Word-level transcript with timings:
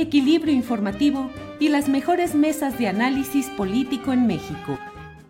equilibrio 0.00 0.54
informativo 0.54 1.30
y 1.58 1.68
las 1.68 1.88
mejores 1.88 2.34
mesas 2.34 2.78
de 2.78 2.88
análisis 2.88 3.48
político 3.50 4.12
en 4.12 4.26
México. 4.26 4.78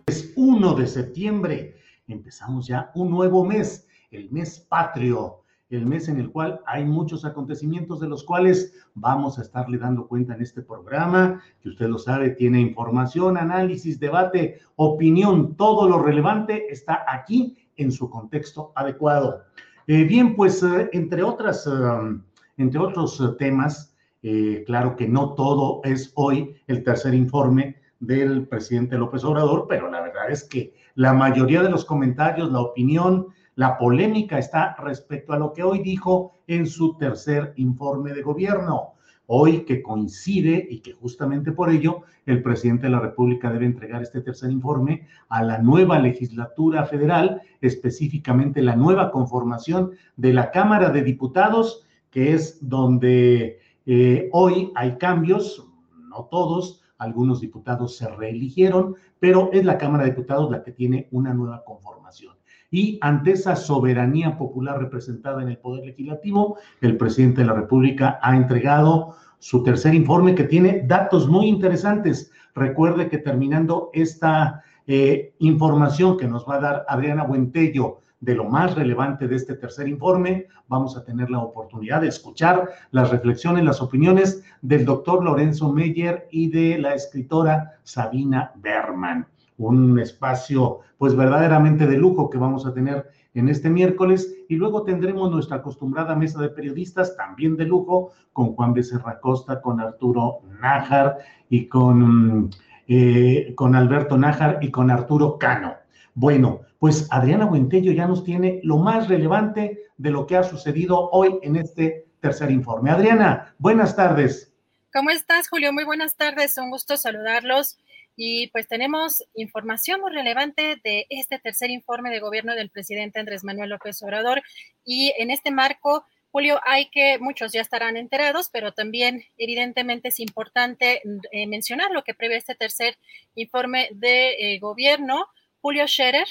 Es 0.06 0.32
1 0.36 0.74
de 0.74 0.86
septiembre. 0.86 1.76
Empezamos 2.06 2.66
ya 2.66 2.90
un 2.94 3.10
nuevo 3.10 3.44
mes, 3.44 3.88
el 4.10 4.30
mes 4.30 4.60
patrio, 4.60 5.42
el 5.70 5.86
mes 5.86 6.08
en 6.08 6.18
el 6.18 6.30
cual 6.30 6.60
hay 6.66 6.84
muchos 6.84 7.24
acontecimientos 7.24 8.00
de 8.00 8.08
los 8.08 8.24
cuales 8.24 8.74
vamos 8.94 9.38
a 9.38 9.42
estarle 9.42 9.78
dando 9.78 10.06
cuenta 10.08 10.34
en 10.34 10.42
este 10.42 10.62
programa, 10.62 11.42
que 11.62 11.68
usted 11.68 11.88
lo 11.88 11.98
sabe, 11.98 12.30
tiene 12.30 12.60
información, 12.60 13.36
análisis, 13.36 14.00
debate, 14.00 14.60
opinión, 14.76 15.56
todo 15.56 15.88
lo 15.88 16.02
relevante 16.02 16.72
está 16.72 17.04
aquí 17.08 17.56
en 17.76 17.92
su 17.92 18.10
contexto 18.10 18.72
adecuado. 18.74 19.42
Eh, 19.86 20.04
bien, 20.04 20.36
pues 20.36 20.62
eh, 20.62 20.90
entre 20.92 21.22
otras, 21.22 21.66
um, 21.66 22.22
entre 22.56 22.80
otros 22.80 23.20
uh, 23.20 23.36
temas, 23.36 23.89
eh, 24.22 24.64
claro 24.66 24.96
que 24.96 25.08
no 25.08 25.34
todo 25.34 25.80
es 25.84 26.12
hoy 26.14 26.54
el 26.66 26.82
tercer 26.82 27.14
informe 27.14 27.76
del 28.00 28.46
presidente 28.48 28.98
López 28.98 29.24
Obrador, 29.24 29.66
pero 29.68 29.90
la 29.90 30.00
verdad 30.00 30.30
es 30.30 30.44
que 30.44 30.74
la 30.94 31.12
mayoría 31.12 31.62
de 31.62 31.70
los 31.70 31.84
comentarios, 31.84 32.50
la 32.50 32.60
opinión, 32.60 33.28
la 33.54 33.78
polémica 33.78 34.38
está 34.38 34.74
respecto 34.76 35.32
a 35.32 35.38
lo 35.38 35.52
que 35.52 35.62
hoy 35.62 35.80
dijo 35.80 36.38
en 36.46 36.66
su 36.66 36.96
tercer 36.96 37.52
informe 37.56 38.12
de 38.12 38.22
gobierno. 38.22 38.94
Hoy 39.26 39.64
que 39.64 39.80
coincide 39.80 40.66
y 40.68 40.80
que 40.80 40.92
justamente 40.92 41.52
por 41.52 41.70
ello 41.70 42.02
el 42.26 42.42
presidente 42.42 42.86
de 42.86 42.90
la 42.90 43.00
República 43.00 43.50
debe 43.50 43.66
entregar 43.66 44.02
este 44.02 44.22
tercer 44.22 44.50
informe 44.50 45.06
a 45.28 45.44
la 45.44 45.58
nueva 45.58 45.98
legislatura 45.98 46.84
federal, 46.86 47.40
específicamente 47.60 48.60
la 48.60 48.76
nueva 48.76 49.10
conformación 49.12 49.92
de 50.16 50.32
la 50.32 50.50
Cámara 50.50 50.90
de 50.90 51.02
Diputados, 51.02 51.86
que 52.10 52.32
es 52.32 52.58
donde 52.66 53.59
eh, 53.92 54.28
hoy 54.30 54.70
hay 54.76 54.98
cambios, 54.98 55.68
no 56.10 56.28
todos, 56.30 56.80
algunos 56.98 57.40
diputados 57.40 57.96
se 57.96 58.06
reeligieron, 58.06 58.94
pero 59.18 59.50
es 59.52 59.64
la 59.64 59.78
Cámara 59.78 60.04
de 60.04 60.10
Diputados 60.10 60.48
la 60.48 60.62
que 60.62 60.70
tiene 60.70 61.08
una 61.10 61.34
nueva 61.34 61.64
conformación. 61.64 62.36
Y 62.70 63.00
ante 63.00 63.32
esa 63.32 63.56
soberanía 63.56 64.38
popular 64.38 64.78
representada 64.78 65.42
en 65.42 65.48
el 65.48 65.58
Poder 65.58 65.86
Legislativo, 65.86 66.56
el 66.80 66.96
presidente 66.96 67.40
de 67.40 67.48
la 67.48 67.54
República 67.54 68.20
ha 68.22 68.36
entregado 68.36 69.16
su 69.40 69.64
tercer 69.64 69.92
informe 69.92 70.36
que 70.36 70.44
tiene 70.44 70.84
datos 70.86 71.28
muy 71.28 71.48
interesantes. 71.48 72.30
Recuerde 72.54 73.08
que 73.08 73.18
terminando 73.18 73.90
esta 73.92 74.62
eh, 74.86 75.34
información 75.40 76.16
que 76.16 76.28
nos 76.28 76.48
va 76.48 76.58
a 76.58 76.60
dar 76.60 76.84
Adriana 76.86 77.24
Buentello 77.24 78.02
de 78.20 78.34
lo 78.34 78.44
más 78.44 78.74
relevante 78.74 79.26
de 79.26 79.36
este 79.36 79.54
tercer 79.54 79.88
informe. 79.88 80.46
Vamos 80.68 80.96
a 80.96 81.04
tener 81.04 81.30
la 81.30 81.40
oportunidad 81.40 82.02
de 82.02 82.08
escuchar 82.08 82.68
las 82.90 83.10
reflexiones, 83.10 83.64
las 83.64 83.80
opiniones 83.80 84.44
del 84.60 84.84
doctor 84.84 85.24
Lorenzo 85.24 85.72
Meyer 85.72 86.28
y 86.30 86.50
de 86.50 86.78
la 86.78 86.94
escritora 86.94 87.78
Sabina 87.82 88.52
Berman. 88.56 89.26
Un 89.56 89.98
espacio, 89.98 90.80
pues 90.98 91.16
verdaderamente 91.16 91.86
de 91.86 91.96
lujo 91.96 92.30
que 92.30 92.38
vamos 92.38 92.66
a 92.66 92.72
tener 92.72 93.10
en 93.34 93.48
este 93.48 93.70
miércoles 93.70 94.34
y 94.48 94.56
luego 94.56 94.82
tendremos 94.82 95.30
nuestra 95.30 95.58
acostumbrada 95.58 96.16
mesa 96.16 96.40
de 96.40 96.48
periodistas 96.48 97.16
también 97.16 97.56
de 97.56 97.64
lujo 97.64 98.12
con 98.32 98.54
Juan 98.54 98.74
Becerra 98.74 99.20
Costa, 99.20 99.60
con 99.60 99.80
Arturo 99.80 100.40
Nájar 100.60 101.18
y 101.48 101.66
con, 101.66 102.50
eh, 102.88 103.52
con 103.54 103.74
Alberto 103.74 104.16
Nájar 104.16 104.58
y 104.62 104.70
con 104.70 104.90
Arturo 104.90 105.38
Cano. 105.38 105.74
Bueno, 106.14 106.60
pues 106.80 107.06
Adriana 107.10 107.44
Buentello 107.44 107.92
ya 107.92 108.06
nos 108.06 108.24
tiene 108.24 108.58
lo 108.62 108.78
más 108.78 109.06
relevante 109.06 109.82
de 109.98 110.10
lo 110.10 110.26
que 110.26 110.36
ha 110.36 110.42
sucedido 110.42 111.10
hoy 111.10 111.38
en 111.42 111.56
este 111.56 112.06
tercer 112.20 112.50
informe. 112.50 112.90
Adriana, 112.90 113.54
buenas 113.58 113.94
tardes. 113.94 114.54
¿Cómo 114.90 115.10
estás, 115.10 115.50
Julio? 115.50 115.74
Muy 115.74 115.84
buenas 115.84 116.16
tardes, 116.16 116.56
un 116.56 116.70
gusto 116.70 116.96
saludarlos. 116.96 117.78
Y 118.16 118.48
pues 118.48 118.66
tenemos 118.66 119.22
información 119.34 120.00
muy 120.00 120.10
relevante 120.10 120.80
de 120.82 121.06
este 121.10 121.38
tercer 121.38 121.70
informe 121.70 122.08
de 122.08 122.18
gobierno 122.18 122.54
del 122.54 122.70
presidente 122.70 123.20
Andrés 123.20 123.44
Manuel 123.44 123.68
López 123.68 124.02
Obrador. 124.02 124.42
Y 124.82 125.12
en 125.18 125.30
este 125.30 125.50
marco, 125.50 126.06
Julio, 126.32 126.60
hay 126.64 126.88
que, 126.88 127.18
muchos 127.18 127.52
ya 127.52 127.60
estarán 127.60 127.98
enterados, 127.98 128.48
pero 128.50 128.72
también 128.72 129.22
evidentemente 129.36 130.08
es 130.08 130.18
importante 130.18 131.02
eh, 131.30 131.46
mencionar 131.46 131.90
lo 131.90 132.04
que 132.04 132.14
prevé 132.14 132.36
este 132.36 132.54
tercer 132.54 132.96
informe 133.34 133.90
de 133.92 134.54
eh, 134.54 134.58
gobierno. 134.60 135.26
Julio 135.60 135.86
Scherer, 135.86 136.26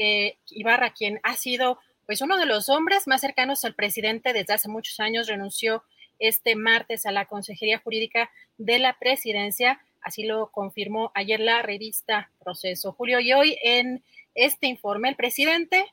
eh, 0.00 0.38
Ibarra, 0.48 0.94
quien 0.94 1.20
ha 1.22 1.36
sido 1.36 1.78
pues 2.06 2.22
uno 2.22 2.38
de 2.38 2.46
los 2.46 2.68
hombres 2.70 3.06
más 3.06 3.20
cercanos 3.20 3.64
al 3.64 3.74
presidente 3.74 4.32
desde 4.32 4.54
hace 4.54 4.68
muchos 4.68 4.98
años, 4.98 5.28
renunció 5.28 5.84
este 6.18 6.56
martes 6.56 7.06
a 7.06 7.12
la 7.12 7.26
Consejería 7.26 7.78
Jurídica 7.78 8.30
de 8.56 8.78
la 8.78 8.98
Presidencia. 8.98 9.80
Así 10.00 10.24
lo 10.24 10.50
confirmó 10.50 11.12
ayer 11.14 11.38
la 11.38 11.62
revista 11.62 12.32
Proceso. 12.42 12.92
Julio, 12.92 13.20
y 13.20 13.32
hoy 13.32 13.58
en 13.62 14.02
este 14.34 14.66
informe 14.66 15.10
el 15.10 15.16
presidente 15.16 15.84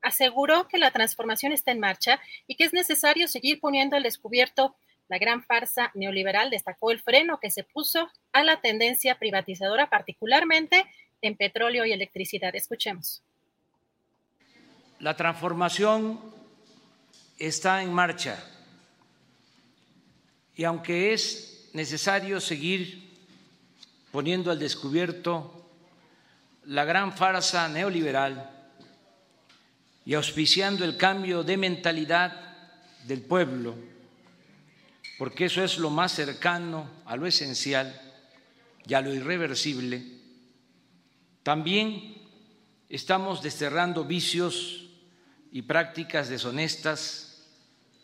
aseguró 0.00 0.66
que 0.66 0.78
la 0.78 0.90
transformación 0.90 1.52
está 1.52 1.70
en 1.70 1.80
marcha 1.80 2.20
y 2.46 2.56
que 2.56 2.64
es 2.64 2.72
necesario 2.72 3.28
seguir 3.28 3.60
poniendo 3.60 3.96
al 3.96 4.02
descubierto 4.02 4.74
la 5.08 5.18
gran 5.18 5.44
farsa 5.44 5.92
neoliberal. 5.94 6.50
Destacó 6.50 6.90
el 6.90 7.00
freno 7.00 7.38
que 7.40 7.50
se 7.50 7.62
puso 7.62 8.10
a 8.32 8.42
la 8.42 8.60
tendencia 8.62 9.18
privatizadora, 9.18 9.90
particularmente 9.90 10.84
en 11.20 11.36
petróleo 11.36 11.84
y 11.84 11.92
electricidad. 11.92 12.56
Escuchemos. 12.56 13.22
La 15.04 15.14
transformación 15.14 16.18
está 17.36 17.82
en 17.82 17.92
marcha. 17.92 18.42
Y 20.56 20.64
aunque 20.64 21.12
es 21.12 21.68
necesario 21.74 22.40
seguir 22.40 23.12
poniendo 24.10 24.50
al 24.50 24.58
descubierto 24.58 25.68
la 26.64 26.86
gran 26.86 27.12
farsa 27.14 27.68
neoliberal 27.68 28.50
y 30.06 30.14
auspiciando 30.14 30.86
el 30.86 30.96
cambio 30.96 31.42
de 31.42 31.58
mentalidad 31.58 32.56
del 33.06 33.20
pueblo, 33.20 33.74
porque 35.18 35.44
eso 35.44 35.62
es 35.62 35.76
lo 35.76 35.90
más 35.90 36.12
cercano 36.12 36.88
a 37.04 37.14
lo 37.16 37.26
esencial 37.26 38.00
y 38.86 38.94
a 38.94 39.02
lo 39.02 39.12
irreversible, 39.12 40.02
también 41.42 42.22
estamos 42.88 43.42
desterrando 43.42 44.06
vicios 44.06 44.80
y 45.54 45.62
prácticas 45.62 46.28
deshonestas 46.28 47.44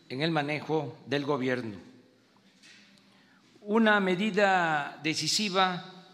en 0.07 0.21
el 0.21 0.31
manejo 0.31 0.97
del 1.05 1.25
gobierno. 1.25 1.77
Una 3.59 3.99
medida 3.99 4.97
decisiva 5.03 6.05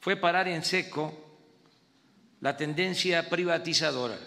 fue 0.00 0.16
parar 0.16 0.48
en 0.48 0.62
seco 0.62 1.18
la 2.42 2.58
tendencia 2.58 3.30
privatizadora. 3.30 4.18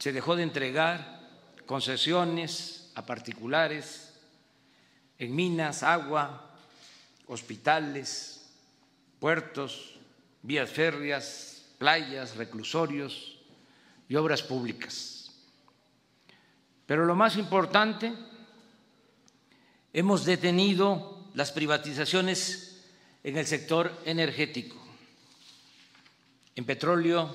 Se 0.00 0.10
dejó 0.10 0.34
de 0.34 0.42
entregar 0.42 1.20
concesiones 1.66 2.90
a 2.96 3.06
particulares, 3.06 4.18
en 5.20 5.36
minas, 5.36 5.84
agua, 5.84 6.50
hospitales, 7.28 8.50
puertos, 9.20 10.00
vías 10.42 10.68
férreas, 10.68 11.64
playas, 11.78 12.34
reclusorios 12.34 13.39
y 14.10 14.16
obras 14.16 14.42
públicas. 14.42 15.30
Pero 16.84 17.06
lo 17.06 17.14
más 17.14 17.36
importante, 17.36 18.12
hemos 19.92 20.24
detenido 20.24 21.30
las 21.34 21.52
privatizaciones 21.52 22.90
en 23.22 23.38
el 23.38 23.46
sector 23.46 23.96
energético, 24.04 24.76
en 26.56 26.64
petróleo 26.64 27.32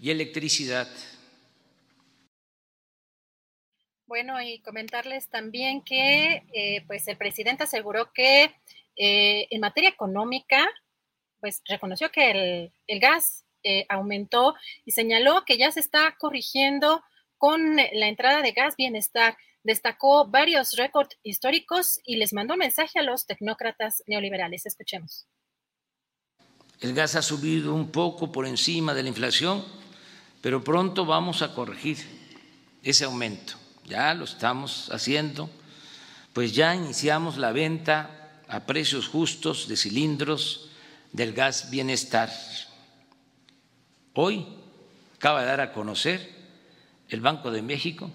y 0.00 0.10
electricidad. 0.10 0.88
Bueno, 4.06 4.40
y 4.40 4.60
comentarles 4.60 5.28
también 5.28 5.82
que 5.82 6.44
eh, 6.54 6.82
pues 6.86 7.06
el 7.08 7.18
presidente 7.18 7.64
aseguró 7.64 8.10
que 8.14 8.54
eh, 8.96 9.48
en 9.50 9.60
materia 9.60 9.90
económica, 9.90 10.66
pues 11.40 11.60
reconoció 11.68 12.10
que 12.10 12.30
el, 12.30 12.72
el 12.86 13.00
gas 13.00 13.43
eh, 13.64 13.86
aumentó 13.88 14.54
y 14.84 14.92
señaló 14.92 15.44
que 15.44 15.58
ya 15.58 15.72
se 15.72 15.80
está 15.80 16.16
corrigiendo 16.18 17.02
con 17.38 17.76
la 17.76 18.08
entrada 18.08 18.42
de 18.42 18.52
gas 18.52 18.76
bienestar. 18.76 19.36
Destacó 19.62 20.28
varios 20.28 20.76
récords 20.76 21.16
históricos 21.22 21.98
y 22.04 22.16
les 22.16 22.32
mandó 22.32 22.56
mensaje 22.56 22.98
a 22.98 23.02
los 23.02 23.26
tecnócratas 23.26 24.02
neoliberales. 24.06 24.66
Escuchemos. 24.66 25.26
El 26.80 26.94
gas 26.94 27.16
ha 27.16 27.22
subido 27.22 27.74
un 27.74 27.90
poco 27.90 28.30
por 28.30 28.46
encima 28.46 28.92
de 28.92 29.02
la 29.02 29.08
inflación, 29.08 29.64
pero 30.42 30.62
pronto 30.62 31.06
vamos 31.06 31.40
a 31.40 31.54
corregir 31.54 31.98
ese 32.82 33.04
aumento. 33.04 33.54
Ya 33.86 34.12
lo 34.14 34.24
estamos 34.24 34.90
haciendo, 34.90 35.48
pues 36.32 36.54
ya 36.54 36.74
iniciamos 36.74 37.38
la 37.38 37.52
venta 37.52 38.42
a 38.48 38.66
precios 38.66 39.08
justos 39.08 39.68
de 39.68 39.76
cilindros 39.76 40.68
del 41.12 41.32
gas 41.32 41.70
bienestar. 41.70 42.30
Hoy 44.14 44.46
acaba 45.16 45.40
de 45.40 45.46
dar 45.46 45.60
a 45.60 45.72
conocer 45.72 46.32
el 47.08 47.20
Banco 47.20 47.50
de 47.50 47.62
México 47.62 48.12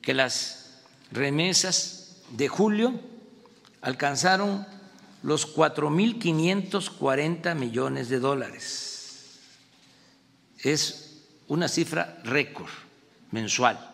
que 0.00 0.14
las 0.14 0.84
remesas 1.10 2.22
de 2.30 2.46
julio 2.48 2.94
alcanzaron 3.80 4.64
los 5.22 5.52
4.540 5.54 7.54
millones 7.54 8.08
de 8.08 8.20
dólares. 8.20 9.38
Es 10.58 11.22
una 11.48 11.68
cifra 11.68 12.18
récord 12.24 12.70
mensual, 13.32 13.90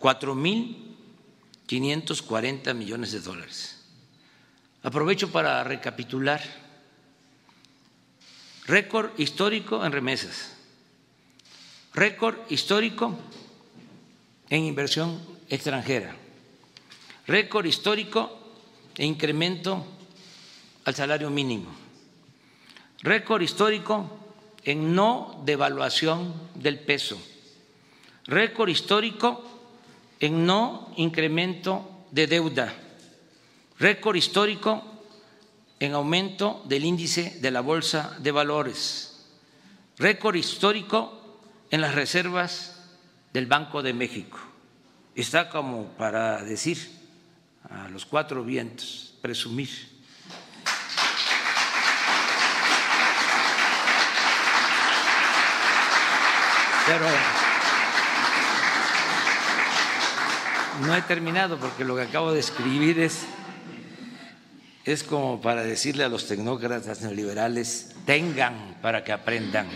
4.540 0.00 2.74
millones 2.74 3.12
de 3.12 3.20
dólares. 3.20 3.84
Aprovecho 4.82 5.30
para 5.30 5.62
recapitular. 5.64 6.61
Récord 8.66 9.10
histórico 9.18 9.84
en 9.84 9.90
remesas, 9.90 10.54
récord 11.94 12.38
histórico 12.48 13.18
en 14.50 14.64
inversión 14.64 15.18
extranjera, 15.50 16.14
récord 17.26 17.66
histórico 17.66 18.30
e 18.94 19.04
incremento 19.04 19.82
al 20.84 20.94
salario 20.94 21.28
mínimo, 21.28 21.74
récord 23.02 23.42
histórico 23.42 24.06
en 24.62 24.94
no 24.94 25.42
devaluación 25.44 26.32
del 26.54 26.78
peso, 26.78 27.18
récord 28.26 28.70
histórico 28.70 29.42
en 30.20 30.46
no 30.46 30.94
incremento 30.96 32.06
de 32.12 32.28
deuda, 32.28 32.72
récord 33.80 34.14
histórico 34.14 34.91
en 35.82 35.94
aumento 35.94 36.62
del 36.66 36.84
índice 36.84 37.38
de 37.40 37.50
la 37.50 37.60
Bolsa 37.60 38.16
de 38.20 38.30
Valores, 38.30 39.26
récord 39.98 40.36
histórico 40.36 41.40
en 41.72 41.80
las 41.80 41.96
reservas 41.96 42.80
del 43.32 43.46
Banco 43.46 43.82
de 43.82 43.92
México. 43.92 44.38
Está 45.16 45.50
como 45.50 45.86
para 45.98 46.40
decir 46.44 46.78
a 47.68 47.88
los 47.88 48.06
cuatro 48.06 48.44
vientos, 48.44 49.14
presumir. 49.20 49.70
Pero 56.86 57.06
no 60.86 60.94
he 60.94 61.02
terminado 61.02 61.58
porque 61.58 61.84
lo 61.84 61.96
que 61.96 62.02
acabo 62.02 62.30
de 62.30 62.38
escribir 62.38 63.00
es, 63.00 63.26
es 64.84 65.04
como 65.04 65.40
para 65.40 65.62
decirle 65.62 66.04
a 66.04 66.08
los 66.08 66.26
tecnócratas 66.26 67.02
neoliberales, 67.02 67.94
tengan 68.04 68.80
para 68.82 69.04
que 69.04 69.12
aprendan. 69.12 69.68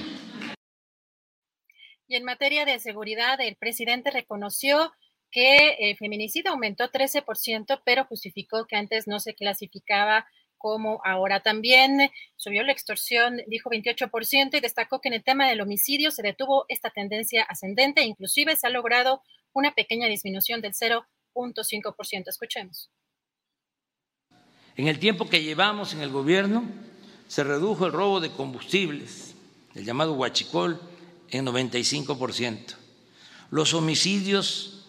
Y 2.08 2.16
en 2.16 2.24
materia 2.24 2.64
de 2.64 2.78
seguridad, 2.78 3.40
el 3.40 3.56
presidente 3.56 4.10
reconoció 4.10 4.92
que 5.30 5.76
el 5.78 5.96
feminicidio 5.96 6.52
aumentó 6.52 6.90
13%, 6.90 7.82
pero 7.84 8.04
justificó 8.04 8.66
que 8.66 8.76
antes 8.76 9.06
no 9.06 9.20
se 9.20 9.34
clasificaba 9.34 10.26
como 10.56 11.00
ahora. 11.04 11.40
También 11.40 12.10
subió 12.36 12.62
la 12.62 12.72
extorsión, 12.72 13.42
dijo 13.46 13.70
28%, 13.70 14.56
y 14.56 14.60
destacó 14.60 15.00
que 15.00 15.08
en 15.08 15.14
el 15.14 15.24
tema 15.24 15.48
del 15.48 15.60
homicidio 15.60 16.10
se 16.10 16.22
detuvo 16.22 16.64
esta 16.68 16.90
tendencia 16.90 17.42
ascendente, 17.42 18.02
inclusive 18.02 18.56
se 18.56 18.66
ha 18.66 18.70
logrado 18.70 19.22
una 19.52 19.74
pequeña 19.74 20.06
disminución 20.06 20.60
del 20.60 20.72
0.5%. 20.72 22.28
Escuchemos. 22.28 22.90
En 24.76 24.88
el 24.88 24.99
tiempo 24.99 25.28
que 25.28 25.43
llevamos 25.43 25.94
en 25.94 26.02
el 26.02 26.11
gobierno, 26.11 26.64
se 27.28 27.44
redujo 27.44 27.87
el 27.87 27.93
robo 27.93 28.20
de 28.20 28.31
combustibles, 28.31 29.34
el 29.75 29.84
llamado 29.84 30.12
huachicol, 30.12 30.81
en 31.31 31.46
95%. 31.46 32.75
Los 33.50 33.75
homicidios 33.75 34.84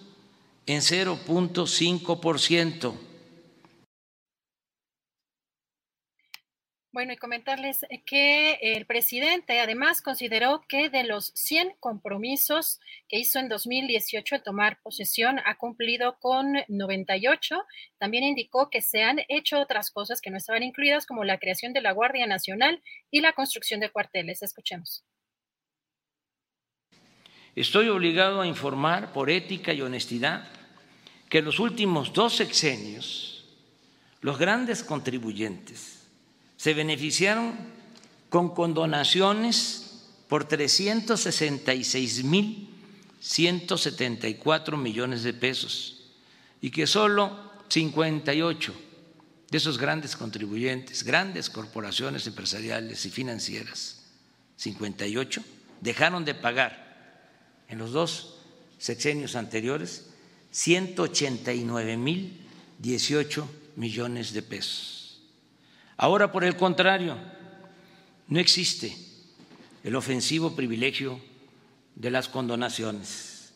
en 0.65 0.81
0.5%. 0.81 2.93
Bueno, 6.97 7.13
y 7.13 7.17
comentarles 7.17 7.85
que 8.07 8.53
el 8.53 8.87
presidente 8.87 9.59
además 9.59 10.01
consideró 10.01 10.63
que 10.67 10.89
de 10.89 11.03
los 11.03 11.31
100 11.35 11.75
compromisos 11.79 12.79
que 13.07 13.19
hizo 13.19 13.37
en 13.37 13.49
2018 13.49 14.33
al 14.33 14.41
tomar 14.41 14.81
posesión, 14.81 15.37
ha 15.45 15.59
cumplido 15.59 16.17
con 16.19 16.55
98. 16.67 17.55
También 17.99 18.23
indicó 18.23 18.71
que 18.71 18.81
se 18.81 19.03
han 19.03 19.19
hecho 19.29 19.59
otras 19.59 19.91
cosas 19.91 20.21
que 20.21 20.31
no 20.31 20.37
estaban 20.37 20.63
incluidas, 20.63 21.05
como 21.05 21.23
la 21.23 21.37
creación 21.37 21.71
de 21.71 21.81
la 21.81 21.91
Guardia 21.91 22.25
Nacional 22.25 22.81
y 23.11 23.21
la 23.21 23.33
construcción 23.33 23.79
de 23.79 23.91
cuarteles. 23.91 24.41
Escuchemos. 24.41 25.05
Estoy 27.53 27.89
obligado 27.89 28.41
a 28.41 28.47
informar 28.47 29.13
por 29.13 29.29
ética 29.29 29.71
y 29.71 29.83
honestidad 29.83 30.49
que 31.29 31.37
en 31.37 31.45
los 31.45 31.59
últimos 31.59 32.11
dos 32.11 32.37
sexenios 32.37 33.45
los 34.21 34.39
grandes 34.39 34.83
contribuyentes 34.83 35.96
se 36.57 36.73
beneficiaron 36.73 37.53
con 38.29 38.53
condonaciones 38.53 40.03
por 40.27 40.45
366 40.45 42.23
mil 42.23 42.69
174 43.19 44.77
millones 44.77 45.23
de 45.23 45.33
pesos 45.33 46.03
y 46.61 46.69
que 46.71 46.87
solo 46.87 47.39
58 47.69 48.73
de 49.49 49.57
esos 49.57 49.77
grandes 49.77 50.15
contribuyentes, 50.15 51.03
grandes 51.03 51.49
corporaciones 51.49 52.27
empresariales 52.27 53.05
y 53.05 53.09
financieras, 53.09 54.03
58, 54.57 55.41
dejaron 55.81 56.25
de 56.25 56.35
pagar 56.35 56.85
en 57.69 57.77
los 57.77 57.91
dos 57.91 58.35
sexenios 58.77 59.35
anteriores 59.35 60.07
189 60.51 61.97
mil 61.97 62.37
18 62.79 63.47
millones 63.75 64.33
de 64.33 64.41
pesos. 64.41 64.96
Ahora, 65.97 66.31
por 66.31 66.43
el 66.43 66.55
contrario, 66.55 67.17
no 68.27 68.39
existe 68.39 68.95
el 69.83 69.95
ofensivo 69.95 70.55
privilegio 70.55 71.19
de 71.95 72.11
las 72.11 72.29
condonaciones. 72.29 73.55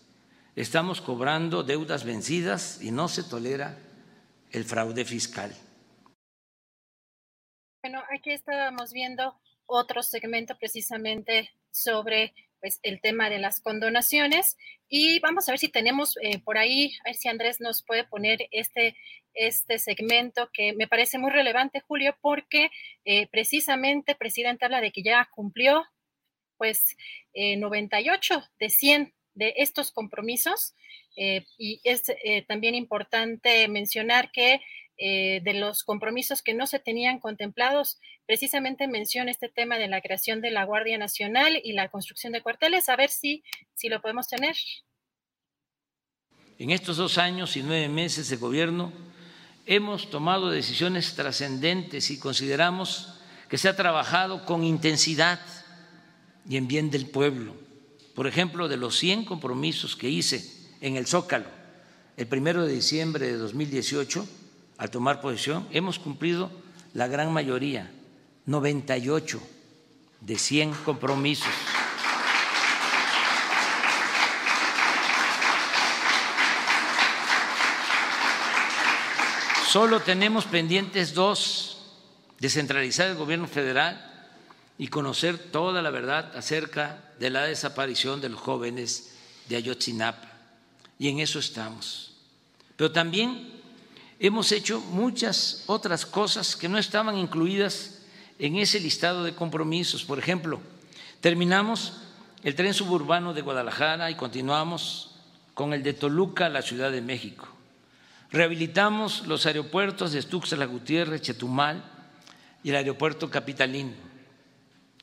Estamos 0.55 1.01
cobrando 1.01 1.61
deudas 1.61 2.03
vencidas 2.03 2.81
y 2.81 2.89
no 2.89 3.07
se 3.07 3.23
tolera 3.23 3.77
el 4.49 4.65
fraude 4.65 5.05
fiscal. 5.05 5.55
Bueno, 7.83 8.01
aquí 8.11 8.31
estábamos 8.31 8.91
viendo 8.91 9.39
otro 9.67 10.01
segmento 10.01 10.57
precisamente 10.57 11.51
sobre 11.69 12.33
pues, 12.61 12.79
el 12.83 13.01
tema 13.01 13.29
de 13.29 13.39
las 13.39 13.59
condonaciones 13.59 14.57
y 14.87 15.19
vamos 15.19 15.47
a 15.47 15.51
ver 15.51 15.59
si 15.59 15.67
tenemos 15.67 16.17
eh, 16.21 16.39
por 16.39 16.57
ahí, 16.57 16.93
a 17.03 17.09
ver 17.09 17.15
si 17.15 17.27
Andrés 17.27 17.59
nos 17.59 17.83
puede 17.83 18.05
poner 18.05 18.47
este, 18.51 18.95
este 19.33 19.79
segmento 19.79 20.49
que 20.53 20.73
me 20.73 20.87
parece 20.87 21.17
muy 21.17 21.31
relevante, 21.31 21.81
Julio, 21.81 22.15
porque 22.21 22.69
eh, 23.03 23.27
precisamente 23.27 24.15
presidente 24.15 24.65
habla 24.65 24.81
de 24.81 24.91
que 24.91 25.03
ya 25.03 25.27
cumplió 25.33 25.83
pues 26.57 26.95
98 27.33 28.35
eh, 28.35 28.41
de 28.59 28.69
100 28.69 29.13
de 29.33 29.53
estos 29.57 29.91
compromisos. 29.91 30.75
Eh, 31.17 31.43
y 31.57 31.81
es 31.83 32.03
eh, 32.23 32.43
también 32.47 32.75
importante 32.75 33.67
mencionar 33.67 34.31
que 34.31 34.61
eh, 35.03 35.41
de 35.43 35.55
los 35.55 35.83
compromisos 35.83 36.43
que 36.43 36.53
no 36.53 36.67
se 36.67 36.77
tenían 36.77 37.19
contemplados, 37.19 37.97
precisamente 38.27 38.87
menciona 38.87 39.31
este 39.31 39.49
tema 39.49 39.79
de 39.79 39.87
la 39.87 39.99
creación 39.99 40.41
de 40.41 40.51
la 40.51 40.63
Guardia 40.63 40.97
Nacional 40.97 41.59
y 41.63 41.73
la 41.73 41.89
construcción 41.89 42.31
de 42.33 42.41
cuarteles. 42.41 42.87
A 42.87 42.95
ver 42.95 43.09
si, 43.09 43.43
si 43.73 43.89
lo 43.89 43.99
podemos 44.01 44.27
tener. 44.27 44.55
En 46.59 46.69
estos 46.69 46.97
dos 46.97 47.17
años 47.17 47.57
y 47.57 47.63
nueve 47.63 47.89
meses 47.89 48.29
de 48.29 48.37
gobierno 48.37 48.93
hemos 49.65 50.11
tomado 50.11 50.51
decisiones 50.51 51.15
trascendentes 51.15 52.11
y 52.11 52.19
consideramos 52.19 53.19
que 53.49 53.57
se 53.57 53.69
ha 53.69 53.75
trabajado 53.75 54.45
con 54.45 54.63
intensidad 54.63 55.39
y 56.47 56.57
en 56.57 56.67
bien 56.67 56.91
del 56.91 57.09
pueblo. 57.09 57.55
Por 58.13 58.27
ejemplo, 58.27 58.67
de 58.67 58.77
los 58.77 58.99
100 58.99 59.25
compromisos 59.25 59.95
que 59.95 60.09
hice 60.09 60.45
en 60.79 60.95
el 60.95 61.07
Zócalo 61.07 61.61
el 62.17 62.27
primero 62.27 62.67
de 62.67 62.73
diciembre 62.73 63.25
de 63.25 63.37
2018, 63.37 64.27
al 64.81 64.89
tomar 64.89 65.21
posesión, 65.21 65.67
hemos 65.69 65.99
cumplido 65.99 66.49
la 66.95 67.05
gran 67.05 67.31
mayoría, 67.31 67.91
98 68.47 69.39
de 70.21 70.39
100 70.39 70.73
compromisos. 70.73 71.53
Solo 79.67 79.99
tenemos 79.99 80.45
pendientes 80.45 81.13
dos, 81.13 81.83
descentralizar 82.39 83.07
el 83.07 83.17
gobierno 83.17 83.47
federal 83.47 84.33
y 84.79 84.87
conocer 84.87 85.37
toda 85.37 85.83
la 85.83 85.91
verdad 85.91 86.35
acerca 86.35 87.13
de 87.19 87.29
la 87.29 87.43
desaparición 87.43 88.19
de 88.19 88.29
los 88.29 88.41
jóvenes 88.41 89.13
de 89.47 89.57
Ayotzinapa. 89.57 90.31
Y 90.97 91.09
en 91.09 91.19
eso 91.19 91.37
estamos. 91.37 92.15
Pero 92.75 92.91
también 92.91 93.60
hemos 94.21 94.51
hecho 94.51 94.79
muchas 94.79 95.63
otras 95.65 96.05
cosas 96.05 96.55
que 96.55 96.69
no 96.69 96.77
estaban 96.77 97.17
incluidas 97.17 98.03
en 98.37 98.55
ese 98.55 98.79
listado 98.79 99.23
de 99.23 99.33
compromisos. 99.33 100.05
Por 100.05 100.19
ejemplo, 100.19 100.61
terminamos 101.21 101.93
el 102.43 102.53
tren 102.53 102.75
suburbano 102.75 103.33
de 103.33 103.41
Guadalajara 103.41 104.11
y 104.11 104.15
continuamos 104.15 105.15
con 105.55 105.73
el 105.73 105.81
de 105.81 105.93
Toluca 105.93 106.45
a 106.45 106.49
la 106.49 106.61
Ciudad 106.61 106.91
de 106.91 107.01
México. 107.01 107.47
Rehabilitamos 108.31 109.25
los 109.25 109.47
aeropuertos 109.47 110.11
de 110.11 110.21
Tuxtla 110.21 110.65
Gutiérrez, 110.65 111.21
Chetumal 111.23 111.83
y 112.63 112.69
el 112.69 112.75
aeropuerto 112.75 113.27
capitalino. 113.31 113.93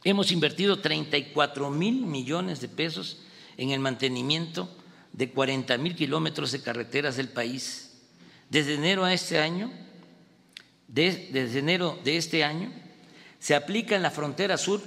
Hemos 0.05 0.31
invertido 0.31 0.79
34 0.79 1.71
mil 1.71 2.07
millones 2.07 2.61
de 2.61 2.69
pesos 2.69 3.19
en 3.57 3.71
el 3.71 3.81
mantenimiento 3.81 4.71
de 5.13 5.33
40 5.33 5.77
mil 5.79 5.97
kilómetros 5.97 6.53
de 6.53 6.63
carreteras 6.63 7.17
del 7.17 7.29
país. 7.29 7.88
Desde 8.51 8.75
enero 8.75 9.05
a 9.05 9.13
este 9.13 9.39
año, 9.39 9.71
desde 10.87 11.59
enero 11.59 11.99
de 12.05 12.17
este 12.17 12.45
año, 12.45 12.73
se 13.39 13.55
aplica 13.55 13.95
en 13.95 14.03
la 14.03 14.11
frontera 14.11 14.57
sur 14.57 14.83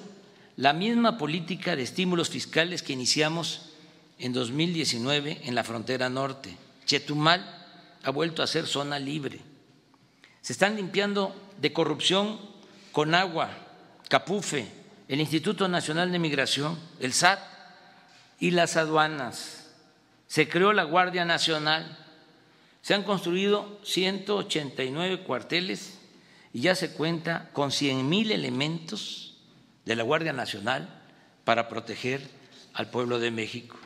la 0.58 0.74
misma 0.74 1.18
política 1.18 1.76
de 1.76 1.84
estímulos 1.84 2.30
fiscales 2.30 2.84
que 2.84 2.94
iniciamos 2.94 3.72
en 4.18 4.34
2019 4.34 5.42
en 5.44 5.56
la 5.56 5.64
frontera 5.64 6.10
norte. 6.10 6.56
Chetumal 6.86 7.62
ha 8.04 8.10
vuelto 8.12 8.44
a 8.44 8.48
ser 8.48 8.68
zona 8.68 9.00
libre. 9.00 9.40
Se 10.42 10.54
están 10.54 10.76
limpiando 10.76 11.36
de 11.60 11.72
corrupción 11.72 12.40
con 12.92 13.16
agua, 13.16 13.50
Capufe, 14.10 14.68
el 15.08 15.20
Instituto 15.20 15.68
Nacional 15.68 16.12
de 16.12 16.20
Migración, 16.20 16.78
el 17.00 17.14
SAT 17.14 17.40
y 18.40 18.52
las 18.52 18.76
aduanas. 18.76 19.70
Se 20.28 20.50
creó 20.50 20.74
la 20.74 20.84
Guardia 20.84 21.26
Nacional. 21.26 21.98
Se 22.82 22.94
han 22.94 23.04
construido 23.04 23.80
189 23.84 25.24
cuarteles 25.24 26.00
y 26.54 26.62
ya 26.62 26.76
se 26.76 26.94
cuenta 26.94 27.50
con 27.54 27.72
100 27.72 28.08
mil 28.10 28.32
elementos 28.32 29.38
de 29.86 29.96
la 29.96 30.04
Guardia 30.04 30.34
Nacional 30.34 31.02
para 31.44 31.70
proteger 31.70 32.22
al 32.74 32.90
pueblo 32.90 33.20
de 33.20 33.32
México. 33.32 33.78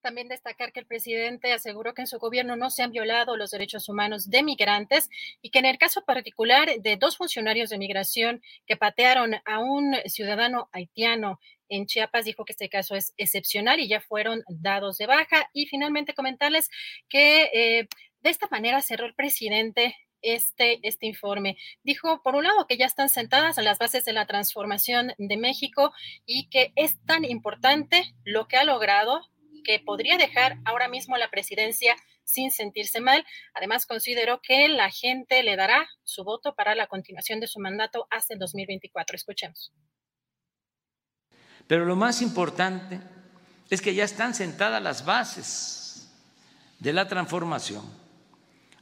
También 0.00 0.28
destacar 0.28 0.72
que 0.72 0.80
el 0.80 0.86
presidente 0.86 1.52
aseguró 1.52 1.94
que 1.94 2.02
en 2.02 2.06
su 2.06 2.18
gobierno 2.18 2.56
no 2.56 2.70
se 2.70 2.82
han 2.82 2.90
violado 2.90 3.36
los 3.36 3.50
derechos 3.50 3.88
humanos 3.88 4.30
de 4.30 4.42
migrantes 4.42 5.10
y 5.42 5.50
que 5.50 5.58
en 5.58 5.66
el 5.66 5.78
caso 5.78 6.04
particular 6.04 6.70
de 6.80 6.96
dos 6.96 7.16
funcionarios 7.16 7.70
de 7.70 7.78
migración 7.78 8.42
que 8.66 8.76
patearon 8.76 9.34
a 9.44 9.58
un 9.58 9.94
ciudadano 10.06 10.68
haitiano 10.72 11.38
en 11.68 11.86
Chiapas, 11.86 12.24
dijo 12.24 12.44
que 12.44 12.52
este 12.52 12.68
caso 12.68 12.96
es 12.96 13.14
excepcional 13.16 13.78
y 13.78 13.88
ya 13.88 14.00
fueron 14.00 14.42
dados 14.48 14.98
de 14.98 15.06
baja. 15.06 15.48
Y 15.52 15.66
finalmente 15.66 16.14
comentarles 16.14 16.68
que 17.08 17.44
eh, 17.52 17.88
de 18.22 18.30
esta 18.30 18.48
manera 18.50 18.82
cerró 18.82 19.06
el 19.06 19.14
presidente 19.14 19.96
este, 20.22 20.86
este 20.86 21.06
informe. 21.06 21.56
Dijo, 21.82 22.22
por 22.22 22.34
un 22.34 22.44
lado, 22.44 22.66
que 22.66 22.76
ya 22.76 22.86
están 22.86 23.08
sentadas 23.08 23.56
las 23.58 23.78
bases 23.78 24.04
de 24.04 24.12
la 24.12 24.26
transformación 24.26 25.12
de 25.18 25.36
México 25.36 25.92
y 26.26 26.48
que 26.48 26.72
es 26.76 27.02
tan 27.06 27.24
importante 27.24 28.14
lo 28.24 28.48
que 28.48 28.56
ha 28.56 28.64
logrado 28.64 29.20
que 29.62 29.80
podría 29.80 30.16
dejar 30.16 30.58
ahora 30.64 30.88
mismo 30.88 31.16
la 31.16 31.30
presidencia 31.30 31.96
sin 32.24 32.50
sentirse 32.50 33.00
mal. 33.00 33.24
Además, 33.54 33.86
consideró 33.86 34.40
que 34.40 34.68
la 34.68 34.90
gente 34.90 35.42
le 35.42 35.56
dará 35.56 35.88
su 36.04 36.24
voto 36.24 36.54
para 36.54 36.74
la 36.74 36.86
continuación 36.86 37.40
de 37.40 37.46
su 37.46 37.58
mandato 37.60 38.06
hasta 38.10 38.34
el 38.34 38.40
2024. 38.40 39.16
Escuchemos. 39.16 39.72
Pero 41.66 41.84
lo 41.84 41.96
más 41.96 42.22
importante 42.22 43.00
es 43.68 43.80
que 43.80 43.94
ya 43.94 44.04
están 44.04 44.34
sentadas 44.34 44.82
las 44.82 45.04
bases 45.04 46.10
de 46.78 46.92
la 46.92 47.06
transformación. 47.06 47.84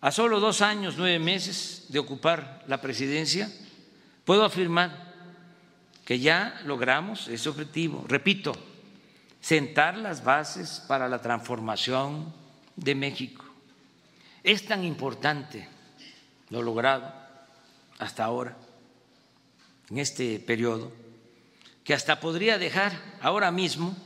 A 0.01 0.11
solo 0.13 0.41
dos 0.41 0.63
años, 0.63 0.95
nueve 0.97 1.19
meses 1.19 1.87
de 1.89 1.99
ocupar 1.99 2.65
la 2.67 2.81
presidencia, 2.81 3.51
puedo 4.25 4.45
afirmar 4.45 5.09
que 6.05 6.21
ya 6.21 6.61
logramos 6.65 7.29
ese 7.29 7.49
objetivo. 7.49 8.05
Repito, 8.09 8.55
sentar 9.49 9.97
las 9.97 10.25
bases 10.25 10.83
para 10.87 11.09
la 11.09 11.23
transformación 11.23 12.35
de 12.77 12.95
México. 12.95 13.47
Es 14.45 14.67
tan 14.67 14.85
importante 14.85 15.67
lo 16.51 16.61
logrado 16.61 17.11
hasta 17.99 18.25
ahora, 18.25 18.59
en 19.89 19.97
este 19.97 20.39
periodo, 20.39 20.93
que 21.83 21.95
hasta 21.95 22.21
podría 22.21 22.59
dejar 22.59 22.93
ahora 23.23 23.51
mismo 23.51 23.97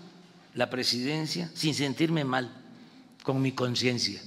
la 0.54 0.70
presidencia 0.70 1.50
sin 1.54 1.74
sentirme 1.74 2.22
mal 2.22 2.54
con 3.24 3.42
mi 3.42 3.50
conciencia, 3.50 4.22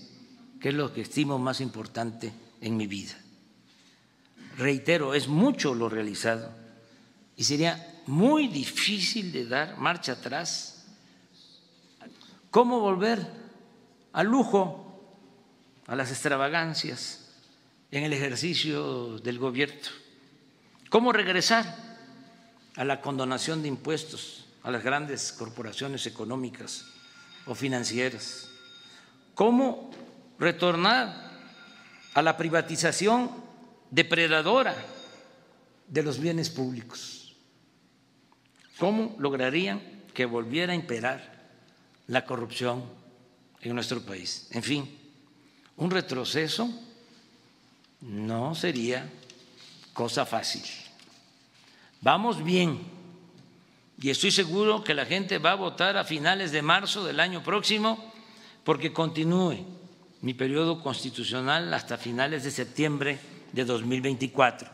que 0.60 0.68
es 0.68 0.76
lo 0.76 0.92
que 0.92 1.00
estimo 1.00 1.40
más 1.40 1.62
importante 1.62 2.34
en 2.60 2.76
mi 2.76 2.88
vida. 2.88 3.16
Reitero, 4.58 5.14
es 5.14 5.30
mucho 5.30 5.76
lo 5.76 5.88
realizado 5.88 6.52
y 7.38 7.46
sería 7.46 8.02
muy 8.06 8.50
difícil 8.50 9.32
de 9.32 9.46
dar 9.46 9.78
marcha 9.78 10.12
atrás 10.12 10.75
¿Cómo 12.56 12.80
volver 12.80 13.20
al 14.14 14.28
lujo, 14.28 14.98
a 15.88 15.96
las 15.98 16.10
extravagancias 16.10 17.28
en 17.92 18.06
el 18.06 18.14
ejercicio 18.14 19.20
del 19.20 19.40
gobierno? 19.40 19.90
¿Cómo 20.90 21.12
regresar 21.12 21.66
a 22.78 22.86
la 22.86 23.02
condonación 23.02 23.62
de 23.62 23.68
impuestos 23.68 24.46
a 24.64 24.72
las 24.72 24.86
grandes 24.86 25.34
corporaciones 25.34 26.06
económicas 26.06 26.86
o 27.46 27.56
financieras? 27.56 28.50
¿Cómo 29.34 29.92
retornar 30.40 31.14
a 32.14 32.22
la 32.22 32.38
privatización 32.38 33.32
depredadora 33.92 34.78
de 35.90 36.04
los 36.04 36.22
bienes 36.22 36.50
públicos? 36.50 37.36
¿Cómo 38.80 39.14
lograrían 39.20 39.82
que 40.14 40.24
volviera 40.24 40.72
a 40.72 40.78
imperar 40.78 41.35
la 42.08 42.26
corrupción 42.26 42.84
en 43.62 43.76
nuestro 43.76 44.02
país. 44.02 44.48
En 44.52 44.64
fin, 44.64 44.98
un 45.78 45.92
retroceso 45.92 46.70
no 48.02 48.56
sería 48.56 49.10
cosa 49.94 50.26
fácil. 50.26 50.64
Vamos 52.02 52.44
bien 52.44 52.80
y 54.02 54.10
estoy 54.10 54.32
seguro 54.32 54.84
que 54.84 54.94
la 54.94 55.06
gente 55.06 55.38
va 55.40 55.54
a 55.54 55.56
votar 55.56 55.98
a 55.98 56.04
finales 56.04 56.52
de 56.52 56.62
marzo 56.62 57.04
del 57.04 57.20
año 57.20 57.42
próximo 57.42 58.14
porque 58.64 58.94
continúe 58.94 59.66
mi 60.22 60.34
periodo 60.34 60.82
constitucional 60.82 61.74
hasta 61.74 61.98
finales 61.98 62.44
de 62.44 62.52
septiembre 62.52 63.20
de 63.54 63.66
2024. 63.66 64.70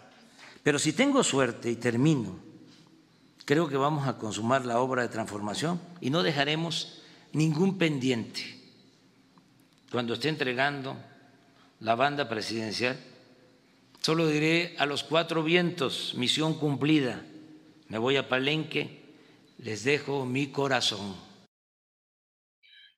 Pero 0.64 0.80
si 0.80 0.94
tengo 0.94 1.24
suerte 1.24 1.70
y 1.70 1.76
termino, 1.76 2.36
creo 3.46 3.68
que 3.68 3.78
vamos 3.78 4.08
a 4.08 4.18
consumar 4.18 4.66
la 4.66 4.80
obra 4.80 5.04
de 5.04 5.10
transformación 5.10 5.80
y 6.00 6.10
no 6.10 6.24
dejaremos 6.24 7.01
ningún 7.34 7.78
pendiente. 7.78 8.42
Cuando 9.92 10.14
esté 10.14 10.30
entregando 10.30 10.96
la 11.80 11.96
banda 11.96 12.30
presidencial, 12.30 12.98
solo 14.02 14.28
diré 14.28 14.76
a 14.78 14.86
los 14.86 15.04
cuatro 15.04 15.44
vientos, 15.44 16.14
misión 16.16 16.54
cumplida, 16.54 17.24
me 17.88 17.98
voy 17.98 18.18
a 18.18 18.30
Palenque, 18.30 19.02
les 19.58 19.84
dejo 19.84 20.26
mi 20.26 20.48
corazón. 20.48 21.16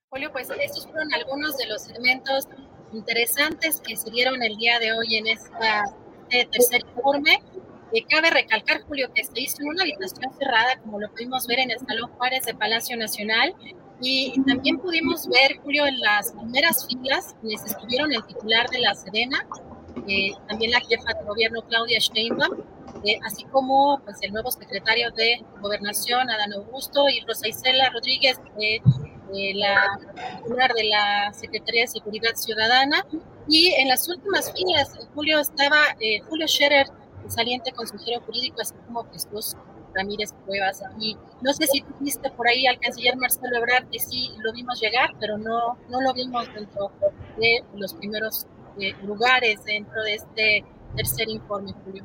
Julio, 0.09 0.31
pues 0.31 0.47
estos 0.49 0.85
fueron 0.85 1.11
algunos 1.13 1.57
de 1.57 1.65
los 1.65 1.87
elementos 1.89 2.47
interesantes 2.93 3.81
que 3.81 3.97
se 3.97 4.11
dieron 4.11 4.43
el 4.43 4.55
día 4.57 4.77
de 4.77 4.93
hoy 4.93 5.15
en 5.15 5.27
esta, 5.27 5.83
este 6.29 6.45
tercer 6.51 6.81
informe. 6.95 7.41
Eh, 7.91 8.05
cabe 8.07 8.29
recalcar, 8.29 8.81
Julio, 8.83 9.11
que 9.13 9.23
se 9.23 9.39
hizo 9.39 9.61
en 9.61 9.69
una 9.69 9.83
habitación 9.83 10.31
cerrada, 10.37 10.79
como 10.81 10.99
lo 10.99 11.09
pudimos 11.11 11.47
ver 11.47 11.59
en 11.59 11.71
el 11.71 11.79
Salón 11.79 12.11
Juárez 12.11 12.45
de 12.45 12.53
Palacio 12.53 12.95
Nacional, 12.97 13.55
y 14.03 14.43
también 14.43 14.79
pudimos 14.79 15.27
ver, 15.27 15.57
Julio, 15.63 15.85
en 15.85 15.99
las 15.99 16.33
primeras 16.33 16.85
filas, 16.87 17.35
quienes 17.41 17.65
estuvieron 17.65 18.11
el 18.11 18.23
titular 18.25 18.69
de 18.69 18.79
la 18.79 18.93
Sedena, 18.95 19.47
eh, 20.07 20.31
también 20.47 20.71
la 20.71 20.81
jefa 20.81 21.13
de 21.13 21.23
gobierno 21.25 21.61
Claudia 21.61 21.99
Sheinbaum, 21.99 22.61
eh, 23.05 23.17
así 23.25 23.45
como 23.45 24.01
pues, 24.03 24.17
el 24.21 24.33
nuevo 24.33 24.51
secretario 24.51 25.11
de 25.11 25.43
Gobernación, 25.61 26.29
Adán 26.29 26.53
Augusto, 26.53 27.07
y 27.07 27.21
Rosa 27.21 27.47
Isela 27.47 27.89
Rodríguez, 27.91 28.39
eh, 28.59 28.81
la 29.55 29.97
titular 30.37 30.73
de 30.73 30.83
la 30.83 31.33
Secretaría 31.33 31.83
de 31.83 31.87
Seguridad 31.87 32.35
Ciudadana. 32.35 33.05
Y 33.47 33.69
en 33.73 33.87
las 33.87 34.07
últimas 34.07 34.51
filas, 34.53 34.91
Julio 35.15 35.39
estaba 35.39 35.77
Julio 36.29 36.47
Scherer, 36.47 36.87
saliente 37.27 37.71
consejero 37.71 38.21
jurídico, 38.21 38.61
así 38.61 38.73
como 38.85 39.09
Jesús 39.11 39.55
Ramírez 39.95 40.33
Cuevas. 40.45 40.83
Y 40.99 41.17
no 41.41 41.53
sé 41.53 41.67
si 41.67 41.83
viste 41.99 42.29
por 42.31 42.47
ahí 42.47 42.65
al 42.67 42.79
canciller 42.79 43.15
Marcelo 43.17 43.57
Ebrard, 43.57 43.89
que 43.89 43.99
sí 43.99 44.31
lo 44.43 44.53
vimos 44.53 44.79
llegar, 44.79 45.11
pero 45.19 45.37
no, 45.37 45.77
no 45.89 46.01
lo 46.01 46.13
vimos 46.13 46.47
dentro 46.53 46.91
de 47.37 47.63
los 47.75 47.93
primeros 47.93 48.47
eh, 48.79 48.93
lugares 49.03 49.63
dentro 49.65 50.01
de 50.03 50.15
este 50.15 50.65
tercer 50.95 51.29
informe, 51.29 51.73
Julio. 51.83 52.03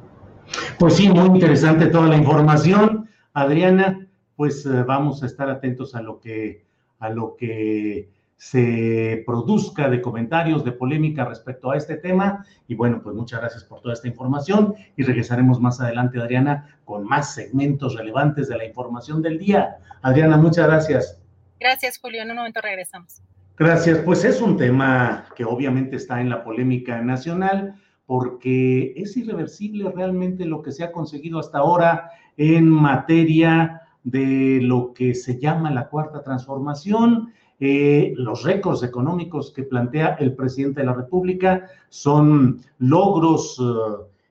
Pues 0.78 0.96
sí, 0.96 1.08
muy 1.08 1.26
interesante 1.26 1.86
toda 1.86 2.08
la 2.08 2.16
información. 2.16 3.08
Adriana, 3.32 4.06
pues 4.36 4.64
eh, 4.66 4.82
vamos 4.82 5.22
a 5.22 5.26
estar 5.26 5.48
atentos 5.50 5.94
a 5.94 6.02
lo 6.02 6.20
que, 6.20 6.64
a 6.98 7.10
lo 7.10 7.36
que 7.36 8.08
se 8.38 9.24
produzca 9.26 9.90
de 9.90 10.00
comentarios, 10.00 10.64
de 10.64 10.70
polémica 10.70 11.24
respecto 11.24 11.72
a 11.72 11.76
este 11.76 11.96
tema. 11.96 12.46
Y 12.68 12.76
bueno, 12.76 13.02
pues 13.02 13.14
muchas 13.14 13.40
gracias 13.40 13.64
por 13.64 13.80
toda 13.80 13.94
esta 13.94 14.06
información 14.06 14.74
y 14.96 15.02
regresaremos 15.02 15.60
más 15.60 15.80
adelante, 15.80 16.20
Adriana, 16.20 16.78
con 16.84 17.04
más 17.04 17.34
segmentos 17.34 17.96
relevantes 17.96 18.48
de 18.48 18.56
la 18.56 18.64
información 18.64 19.20
del 19.22 19.38
día. 19.38 19.78
Adriana, 20.02 20.36
muchas 20.36 20.68
gracias. 20.68 21.20
Gracias, 21.58 21.98
Julio. 21.98 22.22
En 22.22 22.30
un 22.30 22.36
momento 22.36 22.60
regresamos. 22.60 23.20
Gracias. 23.56 23.98
Pues 23.98 24.24
es 24.24 24.40
un 24.40 24.56
tema 24.56 25.26
que 25.34 25.44
obviamente 25.44 25.96
está 25.96 26.20
en 26.20 26.30
la 26.30 26.44
polémica 26.44 27.02
nacional 27.02 27.74
porque 28.06 28.94
es 28.96 29.16
irreversible 29.16 29.90
realmente 29.90 30.44
lo 30.44 30.62
que 30.62 30.70
se 30.70 30.84
ha 30.84 30.92
conseguido 30.92 31.40
hasta 31.40 31.58
ahora 31.58 32.10
en 32.36 32.68
materia 32.70 33.82
de 34.04 34.60
lo 34.62 34.94
que 34.94 35.14
se 35.14 35.40
llama 35.40 35.72
la 35.72 35.88
cuarta 35.88 36.22
transformación 36.22 37.32
eh, 37.60 38.14
los 38.16 38.44
récords 38.44 38.82
económicos 38.82 39.52
que 39.52 39.64
plantea 39.64 40.16
el 40.20 40.34
presidente 40.34 40.80
de 40.80 40.86
la 40.86 40.94
República 40.94 41.68
son 41.88 42.60
logros 42.78 43.60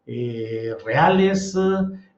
eh, 0.05 0.75
reales, 0.85 1.57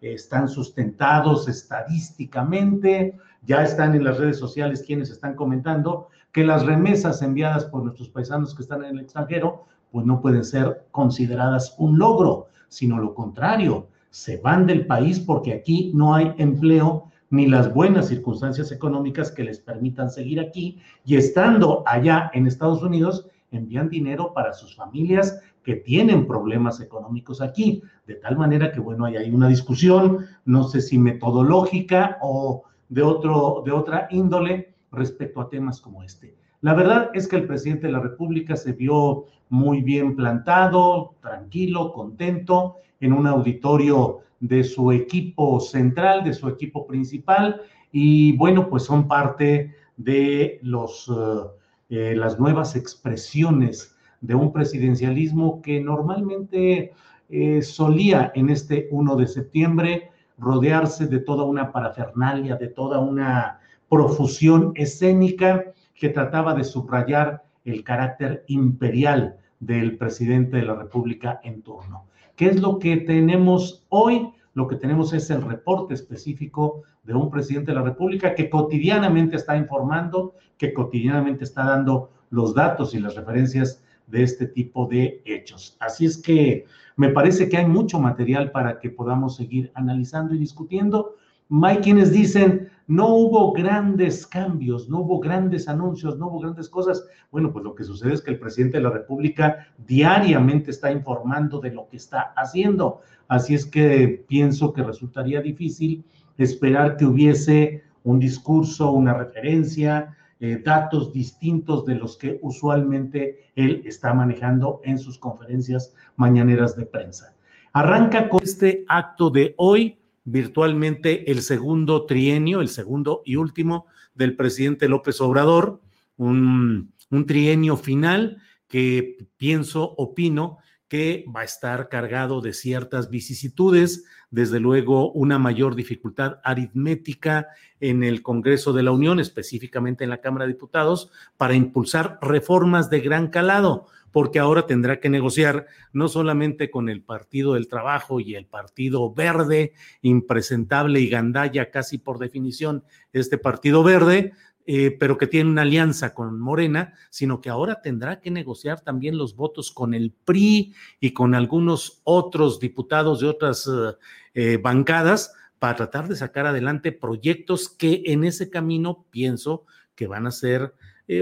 están 0.02 0.48
sustentados 0.48 1.48
estadísticamente, 1.48 3.18
ya 3.46 3.64
están 3.64 3.96
en 3.96 4.04
las 4.04 4.18
redes 4.18 4.38
sociales 4.38 4.84
quienes 4.86 5.10
están 5.10 5.36
comentando 5.36 6.10
que 6.32 6.44
las 6.44 6.66
remesas 6.66 7.22
enviadas 7.22 7.66
por 7.66 7.84
nuestros 7.84 8.10
paisanos 8.10 8.54
que 8.54 8.62
están 8.62 8.84
en 8.84 8.98
el 8.98 9.04
extranjero, 9.04 9.66
pues 9.92 10.06
no 10.06 10.22
pueden 10.22 10.44
ser 10.44 10.86
consideradas 10.92 11.76
un 11.80 11.98
logro, 11.98 12.48
sino 12.68 13.00
lo 13.00 13.16
contrario, 13.16 13.88
se 14.12 14.38
van 14.38 14.66
del 14.66 14.86
país 14.86 15.20
porque 15.20 15.54
aquí 15.54 15.92
no 15.94 16.14
hay 16.14 16.34
empleo 16.38 17.10
ni 17.30 17.48
las 17.48 17.74
buenas 17.74 18.08
circunstancias 18.08 18.72
económicas 18.72 19.32
que 19.32 19.44
les 19.44 19.60
permitan 19.60 20.10
seguir 20.10 20.40
aquí 20.40 20.80
y 21.06 21.16
estando 21.16 21.84
allá 21.86 22.32
en 22.34 22.48
Estados 22.48 22.82
Unidos, 22.82 23.28
envían 23.52 23.90
dinero 23.90 24.34
para 24.34 24.54
sus 24.54 24.76
familias 24.76 25.42
que 25.64 25.76
tienen 25.76 26.26
problemas 26.26 26.80
económicos 26.82 27.42
aquí. 27.42 27.84
De 28.08 28.16
tal 28.16 28.38
manera 28.38 28.72
que, 28.72 28.80
bueno, 28.80 29.06
ahí 29.06 29.18
hay 29.18 29.30
una 29.30 29.48
discusión, 29.48 30.26
no 30.46 30.64
sé 30.64 30.82
si 30.82 30.98
metodológica 30.98 32.18
o 32.22 32.64
de, 32.88 33.04
otro, 33.04 33.62
de 33.66 33.72
otra 33.72 34.08
índole 34.10 34.74
respecto 34.92 35.42
a 35.42 35.50
temas 35.50 35.82
como 35.82 36.04
este. 36.04 36.36
La 36.62 36.74
verdad 36.74 37.12
es 37.14 37.28
que 37.28 37.38
el 37.38 37.48
presidente 37.48 37.88
de 37.88 37.94
la 37.94 38.00
República 38.00 38.56
se 38.56 38.74
vio 38.74 39.26
muy 39.50 39.82
bien 39.82 40.16
plantado, 40.16 41.16
tranquilo, 41.22 41.94
contento, 41.94 42.78
en 43.00 43.14
un 43.14 43.28
auditorio 43.28 44.20
de 44.40 44.64
su 44.64 44.92
equipo 44.92 45.60
central, 45.60 46.24
de 46.24 46.34
su 46.34 46.48
equipo 46.48 46.88
principal, 46.88 47.62
y 47.92 48.36
bueno, 48.38 48.70
pues 48.70 48.84
son 48.84 49.08
parte 49.08 49.76
de 49.98 50.60
los, 50.62 51.10
eh, 51.10 52.12
eh, 52.12 52.16
las 52.16 52.40
nuevas 52.40 52.76
expresiones 52.76 53.96
de 54.22 54.36
un 54.36 54.52
presidencialismo 54.52 55.62
que 55.62 55.82
normalmente 55.82 56.94
eh, 57.30 57.62
solía 57.62 58.32
en 58.36 58.50
este 58.50 58.88
1 58.92 59.16
de 59.16 59.28
septiembre 59.28 60.12
rodearse 60.38 61.08
de 61.08 61.20
toda 61.20 61.44
una 61.44 61.72
parafernalia, 61.72 62.56
de 62.56 62.68
toda 62.68 63.00
una 63.00 63.60
profusión 63.90 64.72
escénica 64.76 65.74
que 65.96 66.10
trataba 66.10 66.54
de 66.54 66.64
subrayar 66.64 67.44
el 67.66 67.84
carácter 67.84 68.46
imperial 68.48 69.38
del 69.60 69.98
presidente 69.98 70.58
de 70.58 70.64
la 70.64 70.76
República 70.76 71.42
en 71.44 71.62
turno. 71.62 72.06
¿Qué 72.40 72.46
es 72.46 72.62
lo 72.62 72.80
que 72.80 72.96
tenemos 72.96 73.86
hoy? 73.90 74.30
Lo 74.54 74.70
que 74.70 74.78
tenemos 74.78 75.12
es 75.12 75.30
el 75.30 75.42
reporte 75.42 75.94
específico 75.94 76.84
de 77.04 77.14
un 77.14 77.30
presidente 77.30 77.72
de 77.72 77.76
la 77.76 77.84
República 77.84 78.34
que 78.34 78.50
cotidianamente 78.50 79.36
está 79.36 79.58
informando, 79.58 80.36
que 80.58 80.74
cotidianamente 80.74 81.44
está 81.44 81.66
dando 81.66 82.12
los 82.30 82.56
datos 82.56 82.94
y 82.94 83.02
las 83.02 83.18
referencias 83.18 83.84
de 84.08 84.24
este 84.24 84.48
tipo 84.48 84.86
de 84.86 85.22
hechos. 85.26 85.76
Así 85.82 86.06
es 86.06 86.18
que 86.18 86.64
me 86.96 87.10
parece 87.10 87.50
que 87.50 87.58
hay 87.58 87.66
mucho 87.66 88.00
material 88.00 88.52
para 88.52 88.80
que 88.80 88.90
podamos 88.90 89.36
seguir 89.36 89.70
analizando 89.76 90.34
y 90.34 90.38
discutiendo. 90.38 91.16
Hay 91.64 91.78
quienes 91.78 92.12
dicen, 92.12 92.70
no 92.88 93.08
hubo 93.10 93.52
grandes 93.54 94.26
cambios, 94.26 94.90
no 94.90 95.02
hubo 95.02 95.20
grandes 95.20 95.68
anuncios, 95.68 96.18
no 96.18 96.28
hubo 96.28 96.40
grandes 96.40 96.70
cosas. 96.70 97.06
Bueno, 97.32 97.52
pues 97.52 97.64
lo 97.64 97.76
que 97.76 97.84
sucede 97.84 98.14
es 98.14 98.22
que 98.22 98.32
el 98.32 98.40
presidente 98.40 98.78
de 98.78 98.84
la 98.84 98.90
República 98.90 99.68
diariamente 99.78 100.72
está 100.72 100.92
informando 100.92 101.60
de 101.60 101.72
lo 101.72 101.88
que 101.88 101.98
está 101.98 102.34
haciendo. 102.36 103.02
Así 103.28 103.54
es 103.54 103.66
que 103.66 104.26
pienso 104.28 104.74
que 104.74 104.84
resultaría 104.84 105.40
difícil 105.40 106.04
esperar 106.38 106.98
que 106.98 107.06
hubiese 107.06 107.84
un 108.04 108.20
discurso, 108.20 108.92
una 108.92 109.14
referencia, 109.14 110.18
eh, 110.40 110.60
datos 110.64 111.14
distintos 111.14 111.86
de 111.86 111.96
los 111.96 112.18
que 112.18 112.40
usualmente 112.42 113.52
él 113.56 113.84
está 113.86 114.14
manejando 114.14 114.82
en 114.84 114.98
sus 114.98 115.20
conferencias 115.20 115.94
mañaneras 116.16 116.76
de 116.76 116.88
prensa. 116.88 117.36
Arranca 117.74 118.30
con 118.30 118.42
este 118.42 118.84
acto 118.88 119.30
de 119.30 119.54
hoy 119.58 119.99
virtualmente 120.32 121.32
el 121.32 121.42
segundo 121.42 122.06
trienio, 122.06 122.62
el 122.62 122.70
segundo 122.70 123.22
y 123.26 123.36
último 123.36 123.88
del 124.14 124.36
presidente 124.36 124.88
López 124.88 125.22
Obrador, 125.22 125.82
un, 126.18 126.94
trienio 127.26 127.78
final 127.78 128.42
que 128.68 129.18
pienso, 129.38 129.96
opino, 129.98 130.60
que 130.88 131.26
va 131.36 131.42
a 131.42 131.46
estar 131.46 131.90
cargado 131.90 132.42
de 132.42 132.54
ciertas 132.54 133.10
vicisitudes, 133.10 134.06
desde 134.32 134.60
luego 134.60 135.12
una 135.12 135.40
mayor 135.40 135.76
dificultad 135.76 136.40
aritmética 136.44 137.48
en 137.80 138.04
el 138.04 138.22
Congreso 138.22 138.74
de 138.74 138.84
la 138.84 138.92
Unión, 138.92 139.20
específicamente 139.20 140.04
en 140.04 140.10
la 140.10 140.22
Cámara 140.22 140.46
de 140.46 140.54
Diputados, 140.54 141.12
para 141.38 141.56
impulsar 141.56 142.20
reformas 142.22 142.90
de 142.90 143.00
gran 143.02 143.28
calado 143.28 143.88
porque 144.12 144.40
ahora 144.40 144.66
tendrá 144.66 145.00
que 145.00 145.10
negociar 145.10 145.68
no 145.94 146.08
solamente 146.08 146.72
con 146.72 146.90
el 146.90 147.02
Partido 147.02 147.54
del 147.54 147.68
Trabajo 147.68 148.20
y 148.20 148.36
el 148.36 148.46
Partido 148.46 149.14
Verde, 149.14 149.74
impresentable 150.02 151.00
y 151.00 151.10
gandalla 151.10 151.70
casi 151.70 151.98
por 151.98 152.20
definición, 152.20 152.84
este 153.14 153.38
Partido 153.38 153.84
Verde, 153.84 154.34
eh, 154.72 154.96
pero 155.00 155.18
que 155.18 155.26
tiene 155.26 155.50
una 155.50 155.64
alianza 155.64 156.14
con 156.14 156.40
Morena, 156.40 156.94
sino 157.10 157.42
que 157.42 157.50
ahora 157.50 157.82
tendrá 157.82 158.22
que 158.22 158.30
negociar 158.30 158.82
también 158.82 159.18
los 159.18 159.36
votos 159.36 159.72
con 159.72 159.96
el 159.96 160.12
PRI 160.12 160.76
y 161.00 161.12
con 161.12 161.34
algunos 161.34 162.02
otros 162.04 162.60
diputados 162.60 163.20
de 163.20 163.28
otras 163.30 163.66
eh, 163.68 163.96
eh, 164.36 164.58
bancadas 164.58 165.34
para 165.58 165.76
tratar 165.76 166.08
de 166.08 166.16
sacar 166.16 166.46
adelante 166.46 166.92
proyectos 166.92 167.68
que 167.68 168.04
en 168.06 168.24
ese 168.24 168.52
camino 168.52 169.08
pienso 169.10 169.66
que 169.96 170.06
van 170.06 170.28
a 170.28 170.32
ser 170.32 170.76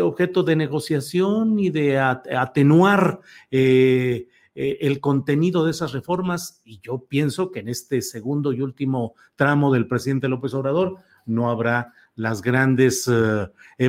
objeto 0.03 0.43
de 0.43 0.57
negociación 0.57 1.57
y 1.57 1.69
de 1.69 1.97
atenuar 1.99 3.21
el 3.49 4.99
contenido 4.99 5.63
de 5.63 5.71
esas 5.71 5.93
reformas. 5.93 6.61
Y 6.65 6.81
yo 6.81 7.05
pienso 7.07 7.51
que 7.51 7.61
en 7.61 7.69
este 7.69 8.01
segundo 8.01 8.51
y 8.51 8.59
último 8.59 9.15
tramo 9.37 9.71
del 9.71 9.87
presidente 9.87 10.27
López 10.27 10.53
Obrador 10.53 10.97
no 11.25 11.49
habrá 11.49 11.93
las 12.17 12.41
grandes 12.41 13.09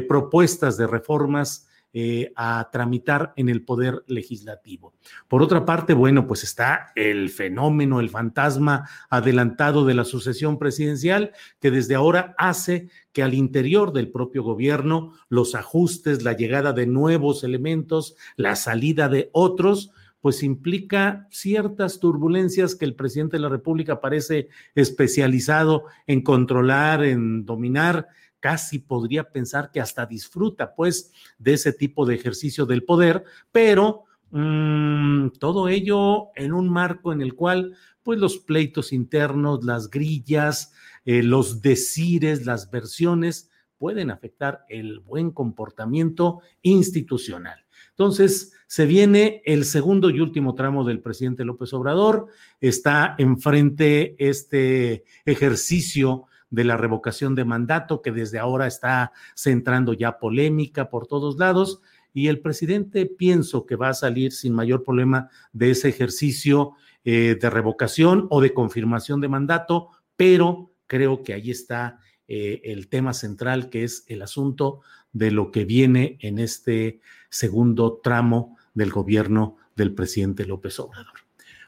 propuestas 0.07 0.77
de 0.77 0.87
reformas 0.87 1.69
eh, 1.95 2.33
a 2.37 2.69
tramitar 2.71 3.33
en 3.37 3.49
el 3.49 3.65
poder 3.65 4.05
legislativo. 4.09 4.93
Por 5.27 5.43
otra 5.43 5.65
parte, 5.65 5.95
bueno, 5.95 6.27
pues 6.27 6.45
está 6.45 6.93
el 6.95 7.31
fenómeno, 7.31 8.01
el 8.01 8.11
fantasma 8.11 8.87
adelantado 9.09 9.87
de 9.87 9.95
la 9.95 10.05
sucesión 10.05 10.59
presidencial, 10.59 11.33
que 11.61 11.71
desde 11.71 11.95
ahora 11.95 12.35
hace 12.37 12.91
que 13.13 13.23
al 13.23 13.33
interior 13.33 13.95
del 13.95 14.11
propio 14.11 14.43
gobierno 14.43 15.15
los 15.31 15.55
ajustes, 15.55 16.23
la 16.23 16.35
llegada 16.35 16.75
de 16.75 16.87
nuevos 16.87 17.43
elementos, 17.43 18.17
la 18.37 18.55
salida 18.55 19.09
de 19.09 19.31
otros, 19.33 19.91
pues 20.29 20.43
implica 20.43 21.27
ciertas 21.31 22.01
turbulencias 22.01 22.75
que 22.75 22.85
el 22.85 22.95
presidente 22.95 23.39
de 23.39 23.41
la 23.41 23.49
República 23.49 23.99
parece 23.99 24.51
especializado 24.75 25.85
en 26.07 26.21
controlar, 26.21 27.03
en 27.03 27.47
dominar, 27.47 28.09
casi 28.41 28.79
podría 28.79 29.31
pensar 29.31 29.71
que 29.71 29.81
hasta 29.81 30.05
disfruta 30.05 30.75
pues 30.75 31.15
de 31.39 31.55
ese 31.55 31.73
tipo 31.73 32.05
de 32.05 32.17
ejercicio 32.17 32.67
del 32.67 32.85
poder, 32.85 33.25
pero 33.53 34.05
mmm, 34.31 35.29
todo 35.39 35.67
ello 35.67 36.27
en 36.37 36.53
un 36.53 36.69
marco 36.69 37.11
en 37.15 37.23
el 37.23 37.33
cual 37.33 37.75
pues 38.03 38.19
los 38.19 38.37
pleitos 38.37 38.93
internos, 38.93 39.65
las 39.65 39.89
grillas, 39.89 40.75
eh, 41.07 41.23
los 41.23 41.63
decires, 41.63 42.45
las 42.45 42.71
versiones 42.71 43.51
pueden 43.79 44.11
afectar 44.11 44.67
el 44.69 45.01
buen 45.01 45.31
comportamiento 45.31 46.43
institucional. 46.61 47.65
Entonces, 47.99 48.53
se 48.69 48.87
viene 48.87 49.43
el 49.45 49.65
segundo 49.65 50.09
y 50.09 50.21
último 50.21 50.55
tramo 50.55 50.85
del 50.85 51.01
presidente 51.01 51.45
López 51.45 51.73
Obrador, 51.73 52.29
está 52.61 53.17
enfrente 53.19 54.15
este 54.21 55.03
ejercicio 55.25 56.27
de 56.49 56.63
la 56.63 56.77
revocación 56.77 57.35
de 57.35 57.45
mandato 57.45 58.01
que 58.01 58.13
desde 58.13 58.39
ahora 58.39 58.69
está 58.69 59.11
centrando 59.35 59.95
ya 59.95 60.21
polémica 60.21 60.91
por 60.91 61.09
todos 61.09 61.39
lados. 61.39 61.81
Y 62.15 62.29
el 62.29 62.39
presidente 62.39 63.05
pienso 63.05 63.67
que 63.67 63.75
va 63.75 63.89
a 63.89 63.95
salir 63.95 64.31
sin 64.31 64.55
mayor 64.55 64.85
problema 64.85 65.29
de 65.53 65.73
ese 65.73 65.89
ejercicio 65.89 66.75
eh, 67.05 67.37
de 67.41 67.51
revocación 67.51 68.29
o 68.31 68.41
de 68.41 68.55
confirmación 68.55 69.21
de 69.21 69.29
mandato, 69.29 69.89
pero 70.15 70.71
creo 70.87 71.25
que 71.25 71.35
ahí 71.35 71.51
está 71.51 71.99
eh, 72.29 72.61
el 72.65 72.89
tema 72.89 73.13
central 73.13 73.71
que 73.71 73.83
es 73.85 74.05
el 74.07 74.23
asunto 74.23 74.83
de 75.13 75.31
lo 75.31 75.51
que 75.51 75.65
viene 75.65 76.19
en 76.21 76.39
este 76.39 77.01
segundo 77.31 78.01
tramo 78.03 78.57
del 78.75 78.91
gobierno 78.91 79.57
del 79.75 79.95
presidente 79.95 80.47
López 80.47 80.79
Obrador. 80.81 81.15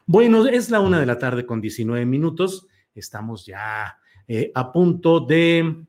Bueno, 0.05 0.45
es 0.47 0.69
la 0.69 0.79
una 0.79 0.99
de 0.99 1.05
la 1.05 1.17
tarde 1.17 1.45
con 1.45 1.61
19 1.61 2.05
minutos. 2.05 2.67
Estamos 2.93 3.45
ya 3.45 3.97
eh, 4.27 4.51
a 4.53 4.71
punto 4.71 5.19
de... 5.19 5.85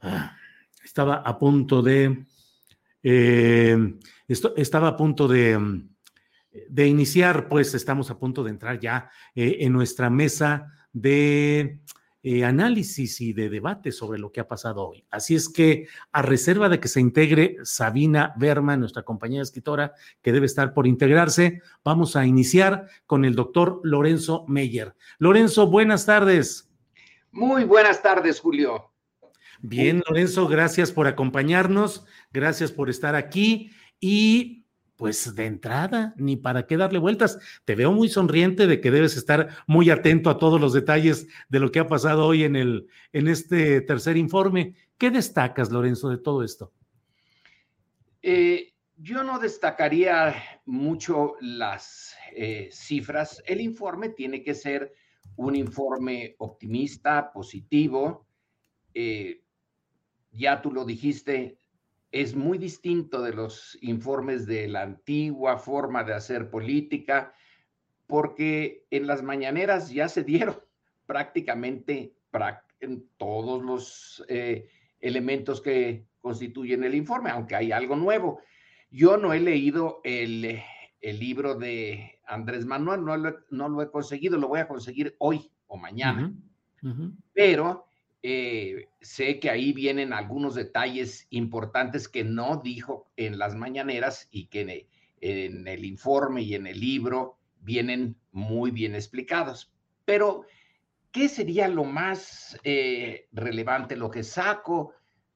Ah, 0.00 0.36
estaba 0.84 1.16
a 1.16 1.38
punto 1.38 1.82
de... 1.82 2.26
Eh, 3.02 3.94
esto, 4.26 4.54
estaba 4.56 4.88
a 4.88 4.96
punto 4.96 5.28
de, 5.28 5.84
de, 6.68 6.86
iniciar, 6.86 7.48
pues 7.48 7.74
estamos 7.74 8.10
a 8.10 8.18
punto 8.18 8.42
de 8.42 8.50
entrar 8.50 8.80
ya 8.80 9.10
eh, 9.34 9.58
en 9.60 9.72
nuestra 9.72 10.10
mesa 10.10 10.72
de 10.92 11.80
eh, 12.28 12.44
análisis 12.44 13.20
y 13.20 13.32
de 13.32 13.48
debate 13.48 13.92
sobre 13.92 14.18
lo 14.18 14.32
que 14.32 14.40
ha 14.40 14.48
pasado 14.48 14.84
hoy. 14.84 15.04
Así 15.12 15.36
es 15.36 15.48
que, 15.48 15.86
a 16.10 16.22
reserva 16.22 16.68
de 16.68 16.80
que 16.80 16.88
se 16.88 17.00
integre 17.00 17.58
Sabina 17.62 18.34
Berma, 18.36 18.76
nuestra 18.76 19.04
compañera 19.04 19.44
escritora, 19.44 19.92
que 20.22 20.32
debe 20.32 20.46
estar 20.46 20.74
por 20.74 20.88
integrarse, 20.88 21.62
vamos 21.84 22.16
a 22.16 22.26
iniciar 22.26 22.88
con 23.06 23.24
el 23.24 23.36
doctor 23.36 23.80
Lorenzo 23.84 24.44
Meyer. 24.48 24.96
Lorenzo, 25.18 25.68
buenas 25.68 26.04
tardes. 26.04 26.68
Muy 27.30 27.62
buenas 27.62 28.02
tardes, 28.02 28.40
Julio. 28.40 28.90
Bien, 29.60 30.02
Lorenzo, 30.08 30.48
gracias 30.48 30.90
por 30.90 31.06
acompañarnos, 31.06 32.06
gracias 32.32 32.72
por 32.72 32.90
estar 32.90 33.14
aquí 33.14 33.70
y 34.00 34.65
pues 34.96 35.34
de 35.34 35.46
entrada, 35.46 36.14
ni 36.16 36.36
para 36.36 36.66
qué 36.66 36.76
darle 36.76 36.98
vueltas. 36.98 37.38
Te 37.64 37.74
veo 37.74 37.92
muy 37.92 38.08
sonriente 38.08 38.66
de 38.66 38.80
que 38.80 38.90
debes 38.90 39.16
estar 39.16 39.48
muy 39.66 39.90
atento 39.90 40.30
a 40.30 40.38
todos 40.38 40.60
los 40.60 40.72
detalles 40.72 41.28
de 41.48 41.60
lo 41.60 41.70
que 41.70 41.80
ha 41.80 41.86
pasado 41.86 42.26
hoy 42.26 42.44
en, 42.44 42.56
el, 42.56 42.88
en 43.12 43.28
este 43.28 43.80
tercer 43.82 44.16
informe. 44.16 44.74
¿Qué 44.98 45.10
destacas, 45.10 45.70
Lorenzo, 45.70 46.08
de 46.08 46.18
todo 46.18 46.42
esto? 46.42 46.72
Eh, 48.22 48.72
yo 48.96 49.22
no 49.22 49.38
destacaría 49.38 50.34
mucho 50.64 51.34
las 51.40 52.16
eh, 52.34 52.70
cifras. 52.72 53.42
El 53.46 53.60
informe 53.60 54.08
tiene 54.08 54.42
que 54.42 54.54
ser 54.54 54.94
un 55.36 55.54
informe 55.54 56.34
optimista, 56.38 57.30
positivo. 57.30 58.26
Eh, 58.94 59.42
ya 60.32 60.62
tú 60.62 60.72
lo 60.72 60.84
dijiste, 60.84 61.58
es 62.20 62.34
muy 62.34 62.56
distinto 62.56 63.20
de 63.20 63.34
los 63.34 63.76
informes 63.82 64.46
de 64.46 64.68
la 64.68 64.82
antigua 64.82 65.58
forma 65.58 66.02
de 66.02 66.14
hacer 66.14 66.48
política, 66.48 67.34
porque 68.06 68.86
en 68.90 69.06
las 69.06 69.22
mañaneras 69.22 69.90
ya 69.90 70.08
se 70.08 70.24
dieron 70.24 70.56
prácticamente 71.06 72.14
en 72.80 73.06
todos 73.18 73.62
los 73.62 74.24
eh, 74.28 74.68
elementos 75.00 75.60
que 75.60 76.06
constituyen 76.20 76.84
el 76.84 76.94
informe, 76.94 77.30
aunque 77.30 77.56
hay 77.56 77.72
algo 77.72 77.96
nuevo. 77.96 78.40
Yo 78.90 79.18
no 79.18 79.32
he 79.32 79.40
leído 79.40 80.00
el, 80.02 80.62
libro 81.02 81.54
de 81.54 82.18
Andrés 82.26 82.64
Manuel, 82.64 83.04
no 83.04 83.16
lo, 83.16 83.36
no 83.50 83.68
lo, 83.68 83.82
he 83.82 83.90
conseguido, 83.90 84.38
lo 84.38 84.48
voy 84.48 84.60
a 84.60 84.68
conseguir 84.68 85.14
hoy 85.18 85.50
o 85.66 85.76
mañana, 85.76 86.34
pero 87.32 87.86
eh, 88.22 88.88
sé 89.00 89.38
que 89.38 89.50
ahí 89.50 89.72
vienen 89.72 90.12
algunos 90.12 90.54
detalles 90.54 91.26
importantes 91.30 92.08
que 92.08 92.24
no 92.24 92.56
dijo 92.56 93.10
en 93.16 93.38
las 93.38 93.54
mañaneras 93.54 94.28
y 94.30 94.46
que 94.46 94.86
en, 95.20 95.68
el 95.68 95.84
informe 95.84 96.42
y 96.42 96.54
en 96.54 96.66
el 96.66 96.80
libro 96.80 97.38
vienen 97.60 98.16
muy 98.32 98.70
bien 98.70 98.94
explicados. 98.94 99.72
Pero, 100.04 100.44
¿qué 101.12 101.28
sería 101.28 101.68
lo 101.68 101.84
más 101.84 102.58
eh, 102.64 103.28
relevante, 103.32 103.96
lo 103.96 104.10
que 104.10 104.22
saco 104.22 104.94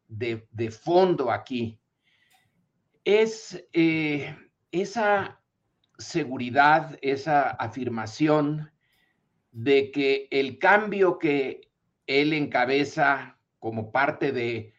de, 0.08 0.70
fondo 0.70 1.30
aquí? 1.30 1.78
Es 3.04 3.64
eh, 3.72 4.36
esa 4.70 5.40
seguridad, 5.98 6.98
esa 7.02 7.50
afirmación 7.50 8.70
de 9.52 9.90
que 9.90 10.28
el 10.30 10.58
cambio 10.58 11.18
que 11.18 11.69
él 12.10 12.32
encabeza 12.32 13.38
como 13.60 13.92
parte 13.92 14.32
de 14.32 14.74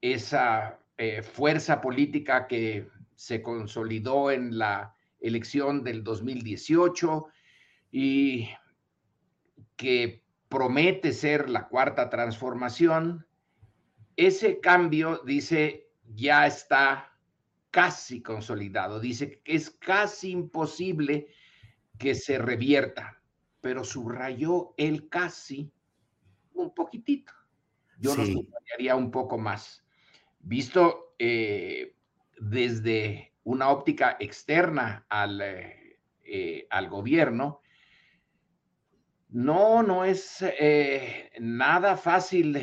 esa 0.00 0.78
eh, 0.96 1.20
fuerza 1.20 1.80
política 1.80 2.46
que 2.46 2.88
se 3.16 3.42
consolidó 3.42 4.30
en 4.30 4.56
la 4.56 4.94
elección 5.18 5.82
del 5.82 6.04
2018 6.04 7.26
y 7.90 8.50
que 9.74 10.22
promete 10.48 11.12
ser 11.12 11.50
la 11.50 11.66
cuarta 11.66 12.08
transformación, 12.08 13.26
ese 14.14 14.60
cambio, 14.60 15.22
dice, 15.26 15.88
ya 16.14 16.46
está 16.46 17.18
casi 17.72 18.22
consolidado. 18.22 19.00
Dice 19.00 19.40
que 19.42 19.56
es 19.56 19.70
casi 19.70 20.30
imposible 20.30 21.26
que 21.98 22.14
se 22.14 22.38
revierta, 22.38 23.20
pero 23.60 23.82
subrayó 23.82 24.72
el 24.76 25.08
casi 25.08 25.72
un 26.54 26.74
poquitito. 26.74 27.32
Yo 27.98 28.16
lo 28.16 28.24
subrayaría 28.24 28.96
un 28.96 29.10
poco 29.10 29.38
más. 29.38 29.84
Visto 30.40 31.14
eh, 31.18 31.96
desde 32.38 33.32
una 33.44 33.70
óptica 33.70 34.16
externa 34.18 35.06
al, 35.08 35.40
eh, 35.40 35.98
eh, 36.22 36.66
al 36.70 36.88
gobierno, 36.88 37.60
no, 39.28 39.82
no 39.82 40.04
es 40.04 40.44
nada 41.40 41.96
fácil 41.96 42.56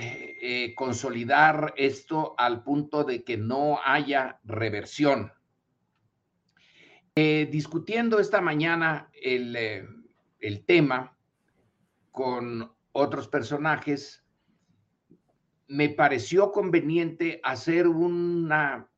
consolidar 0.74 1.74
esto 1.76 2.34
al 2.38 2.64
punto 2.64 3.04
de 3.04 3.26
que 3.26 3.36
no 3.36 3.80
haya 3.84 4.40
reversión. 4.46 5.34
discutiendo 7.14 8.20
esta 8.20 8.40
mañana 8.40 9.10
el, 9.22 9.58
el 10.40 10.66
tema 10.66 11.18
con 12.12 12.72
otros 12.92 13.28
personajes, 13.28 14.24
me 15.68 15.90
pareció 15.90 16.52
conveniente 16.52 17.40
hacer 17.44 17.88
una 17.88 18.90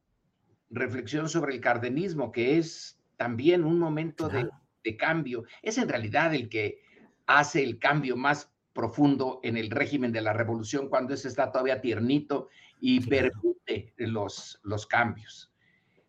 reflexión 0.69 1.29
sobre 1.29 1.53
el 1.53 1.61
cardenismo, 1.61 2.31
que 2.31 2.57
es 2.57 2.99
también 3.15 3.63
un 3.63 3.77
momento 3.77 4.27
de, 4.27 4.49
cambio. 4.97 5.45
Es 5.61 5.77
en 5.77 5.87
realidad 5.87 6.33
el 6.33 6.49
que 6.49 6.81
hace 7.25 7.63
el 7.63 7.79
cambio 7.79 8.17
más 8.17 8.51
profundo 8.73 9.39
en 9.43 9.55
el 9.55 9.69
régimen 9.69 10.11
de 10.11 10.21
la 10.21 10.33
revolución 10.33 10.89
cuando 10.89 11.13
ese 11.13 11.27
está 11.27 11.51
todavía 11.51 11.79
tiernito 11.79 12.49
y 12.81 12.99
permite 13.01 13.93
los, 13.97 14.59
los 14.63 14.87
cambios. 14.87 15.53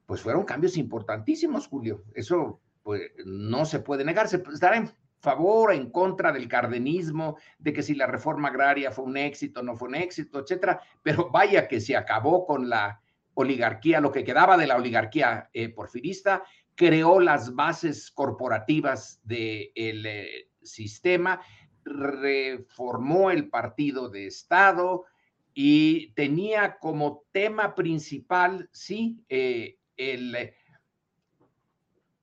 Pues 0.06 0.22
fueron 0.22 0.44
cambios 0.44 0.76
importantísimos, 0.76 1.68
Julio. 1.68 2.04
Eso 2.14 2.60
pues, 2.82 3.12
no 3.24 3.64
se 3.64 3.80
puede 3.80 4.04
negar. 4.04 4.28
Se 4.28 4.42
estará 4.52 4.78
en 4.78 4.90
favor, 5.24 5.72
en 5.72 5.90
contra 5.90 6.30
del 6.30 6.46
cardenismo, 6.46 7.36
de 7.58 7.72
que 7.72 7.82
si 7.82 7.94
la 7.94 8.06
reforma 8.06 8.48
agraria 8.48 8.92
fue 8.92 9.04
un 9.04 9.16
éxito, 9.16 9.62
no 9.62 9.74
fue 9.74 9.88
un 9.88 9.96
éxito, 9.96 10.38
etcétera. 10.38 10.80
Pero 11.02 11.30
vaya 11.30 11.66
que 11.66 11.80
se 11.80 11.96
acabó 11.96 12.46
con 12.46 12.68
la 12.68 13.00
oligarquía, 13.34 14.00
lo 14.00 14.12
que 14.12 14.22
quedaba 14.22 14.56
de 14.56 14.66
la 14.66 14.76
oligarquía 14.76 15.50
eh, 15.52 15.68
porfirista, 15.70 16.44
creó 16.76 17.20
las 17.20 17.54
bases 17.54 18.10
corporativas 18.10 19.20
del 19.24 20.06
eh, 20.06 20.48
sistema, 20.62 21.40
reformó 21.84 23.30
el 23.30 23.48
partido 23.48 24.08
de 24.08 24.26
Estado 24.26 25.04
y 25.52 26.12
tenía 26.14 26.78
como 26.78 27.24
tema 27.32 27.74
principal, 27.74 28.68
sí, 28.72 29.24
eh, 29.28 29.78
el 29.96 30.52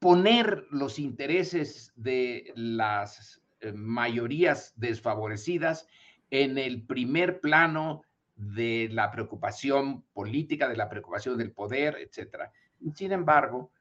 poner 0.02 0.66
los 0.72 0.98
intereses 0.98 1.94
de 1.96 2.52
las 2.56 3.40
mayorías 3.76 4.74
desfavorecidas 4.76 5.88
en 6.32 6.58
el 6.58 6.88
primer 6.88 7.40
plano 7.40 8.02
de 8.36 8.90
la 8.92 9.12
preocupación 9.12 10.04
política, 10.14 10.68
de 10.68 10.76
la 10.76 10.90
preocupación 10.90 11.38
del 11.38 11.52
poder, 11.52 11.98
etcétera. 12.00 12.52
Sin 12.96 13.12
embargo, 13.12 13.72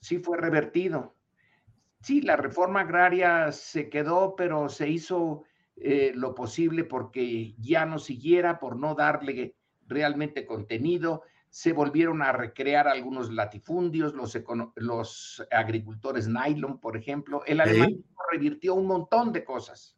sí 0.00 0.18
fue 0.18 0.38
revertido. 0.38 1.14
Sí, 2.00 2.22
la 2.22 2.36
reforma 2.36 2.80
agraria 2.80 3.52
se 3.52 3.90
quedó, 3.90 4.34
pero 4.34 4.70
se 4.70 4.88
hizo 4.88 5.44
eh, 5.76 6.12
lo 6.14 6.34
posible 6.34 6.84
porque 6.84 7.54
ya 7.58 7.84
no 7.84 7.98
siguiera, 7.98 8.58
por 8.58 8.76
no 8.76 8.94
darle 8.94 9.56
realmente 9.86 10.46
contenido. 10.46 11.24
Se 11.50 11.72
volvieron 11.72 12.22
a 12.22 12.32
recrear 12.32 12.88
algunos 12.88 13.32
latifundios, 13.32 14.14
los, 14.14 14.38
los 14.76 15.46
agricultores 15.50 16.28
nylon, 16.28 16.78
por 16.78 16.96
ejemplo. 16.96 17.42
El 17.46 17.60
alemán 17.60 18.04
revirtió 18.30 18.74
un 18.74 18.86
montón 18.86 19.32
de 19.32 19.44
cosas. 19.44 19.96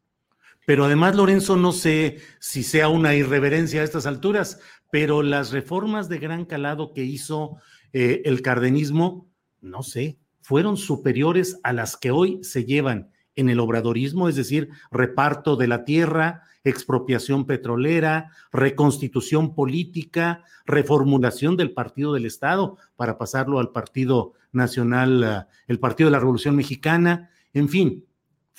Pero 0.65 0.85
además, 0.85 1.15
Lorenzo, 1.15 1.57
no 1.57 1.71
sé 1.71 2.19
si 2.39 2.63
sea 2.63 2.87
una 2.87 3.15
irreverencia 3.15 3.81
a 3.81 3.83
estas 3.83 4.05
alturas, 4.05 4.59
pero 4.91 5.23
las 5.23 5.51
reformas 5.51 6.07
de 6.07 6.19
gran 6.19 6.45
calado 6.45 6.93
que 6.93 7.03
hizo 7.03 7.57
eh, 7.93 8.21
el 8.25 8.41
cardenismo, 8.41 9.27
no 9.59 9.83
sé, 9.83 10.19
fueron 10.41 10.77
superiores 10.77 11.59
a 11.63 11.73
las 11.73 11.97
que 11.97 12.11
hoy 12.11 12.43
se 12.43 12.65
llevan 12.65 13.11
en 13.35 13.49
el 13.49 13.59
obradorismo, 13.59 14.29
es 14.29 14.35
decir, 14.35 14.69
reparto 14.91 15.55
de 15.55 15.67
la 15.67 15.85
tierra, 15.85 16.43
expropiación 16.63 17.45
petrolera, 17.45 18.31
reconstitución 18.51 19.55
política, 19.55 20.43
reformulación 20.65 21.57
del 21.57 21.73
Partido 21.73 22.13
del 22.13 22.25
Estado 22.25 22.77
para 22.95 23.17
pasarlo 23.17 23.59
al 23.59 23.71
Partido 23.71 24.33
Nacional, 24.51 25.23
eh, 25.23 25.53
el 25.67 25.79
Partido 25.79 26.07
de 26.07 26.11
la 26.11 26.19
Revolución 26.19 26.55
Mexicana, 26.55 27.29
en 27.53 27.67
fin, 27.67 28.05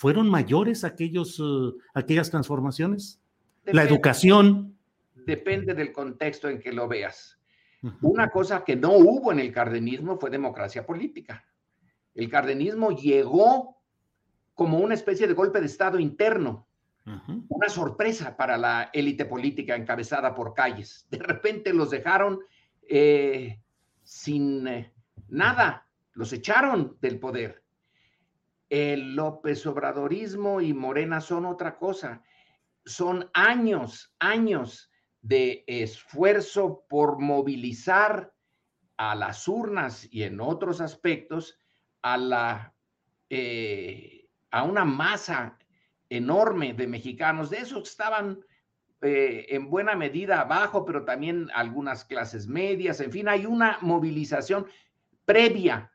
¿Fueron 0.02 0.28
mayores 0.28 0.82
aquellos, 0.82 1.38
uh, 1.38 1.78
aquellas 1.94 2.28
transformaciones? 2.28 3.20
la 3.66 3.84
educación. 3.84 4.76
Depende 5.14 5.74
del 5.74 5.92
contexto 5.92 6.48
en 6.48 6.58
que 6.58 6.72
lo 6.72 6.88
veas. 6.88 7.38
Una 8.00 8.28
cosa 8.28 8.64
que 8.64 8.74
no 8.74 8.94
hubo 8.94 9.30
en 9.30 9.38
el 9.38 9.52
cardenismo 9.52 10.18
fue 10.18 10.30
democracia 10.30 10.84
política. 10.84 11.44
El 12.16 12.28
cardenismo 12.28 12.90
llegó 12.90 13.80
como 14.62 14.78
una 14.78 14.94
especie 14.94 15.26
de 15.26 15.34
golpe 15.34 15.58
de 15.58 15.66
Estado 15.66 15.98
interno, 15.98 16.68
una 17.48 17.68
sorpresa 17.68 18.36
para 18.36 18.56
la 18.56 18.90
élite 18.92 19.24
política 19.24 19.74
encabezada 19.74 20.36
por 20.36 20.54
calles. 20.54 21.04
De 21.10 21.18
repente 21.18 21.74
los 21.74 21.90
dejaron 21.90 22.38
eh, 22.88 23.60
sin 24.04 24.68
eh, 24.68 24.92
nada, 25.26 25.88
los 26.12 26.32
echaron 26.32 26.96
del 27.00 27.18
poder 27.18 27.62
el 28.72 29.16
López 29.16 29.66
Obradorismo 29.66 30.60
y 30.60 30.72
Morena 30.72 31.20
son 31.20 31.44
otra 31.44 31.76
cosa. 31.76 32.22
Son 32.86 33.28
años, 33.34 34.14
años 34.20 34.90
de 35.22 35.64
esfuerzo 35.66 36.86
por 36.88 37.18
movilizar 37.18 38.32
a 38.96 39.14
las 39.16 39.48
urnas 39.48 40.08
y 40.10 40.22
en 40.22 40.40
otros 40.40 40.80
aspectos 40.80 41.58
a 42.00 42.16
la 42.16 42.74
eh, 43.28 44.11
a 44.52 44.62
una 44.62 44.84
masa 44.84 45.58
enorme 46.08 46.74
de 46.74 46.86
mexicanos, 46.86 47.50
de 47.50 47.58
esos 47.58 47.88
estaban 47.88 48.38
eh, 49.00 49.46
en 49.48 49.68
buena 49.68 49.96
medida 49.96 50.40
abajo, 50.40 50.84
pero 50.84 51.04
también 51.04 51.48
algunas 51.54 52.04
clases 52.04 52.46
medias, 52.46 53.00
en 53.00 53.10
fin, 53.10 53.28
hay 53.28 53.46
una 53.46 53.78
movilización 53.80 54.66
previa. 55.24 55.90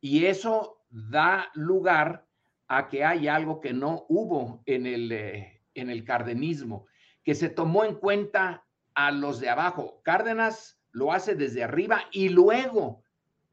Y 0.00 0.24
eso 0.24 0.86
da 0.88 1.50
lugar 1.54 2.26
a 2.68 2.88
que 2.88 3.04
hay 3.04 3.28
algo 3.28 3.60
que 3.60 3.72
no 3.72 4.06
hubo 4.08 4.62
en 4.66 4.86
el, 4.86 5.12
eh, 5.12 5.62
en 5.74 5.90
el 5.90 6.04
cardenismo, 6.04 6.86
que 7.22 7.34
se 7.34 7.48
tomó 7.48 7.84
en 7.84 7.96
cuenta 7.96 8.64
a 8.94 9.10
los 9.10 9.40
de 9.40 9.50
abajo. 9.50 10.00
Cárdenas 10.04 10.80
lo 10.92 11.12
hace 11.12 11.34
desde 11.34 11.64
arriba 11.64 12.04
y 12.12 12.28
luego 12.28 13.02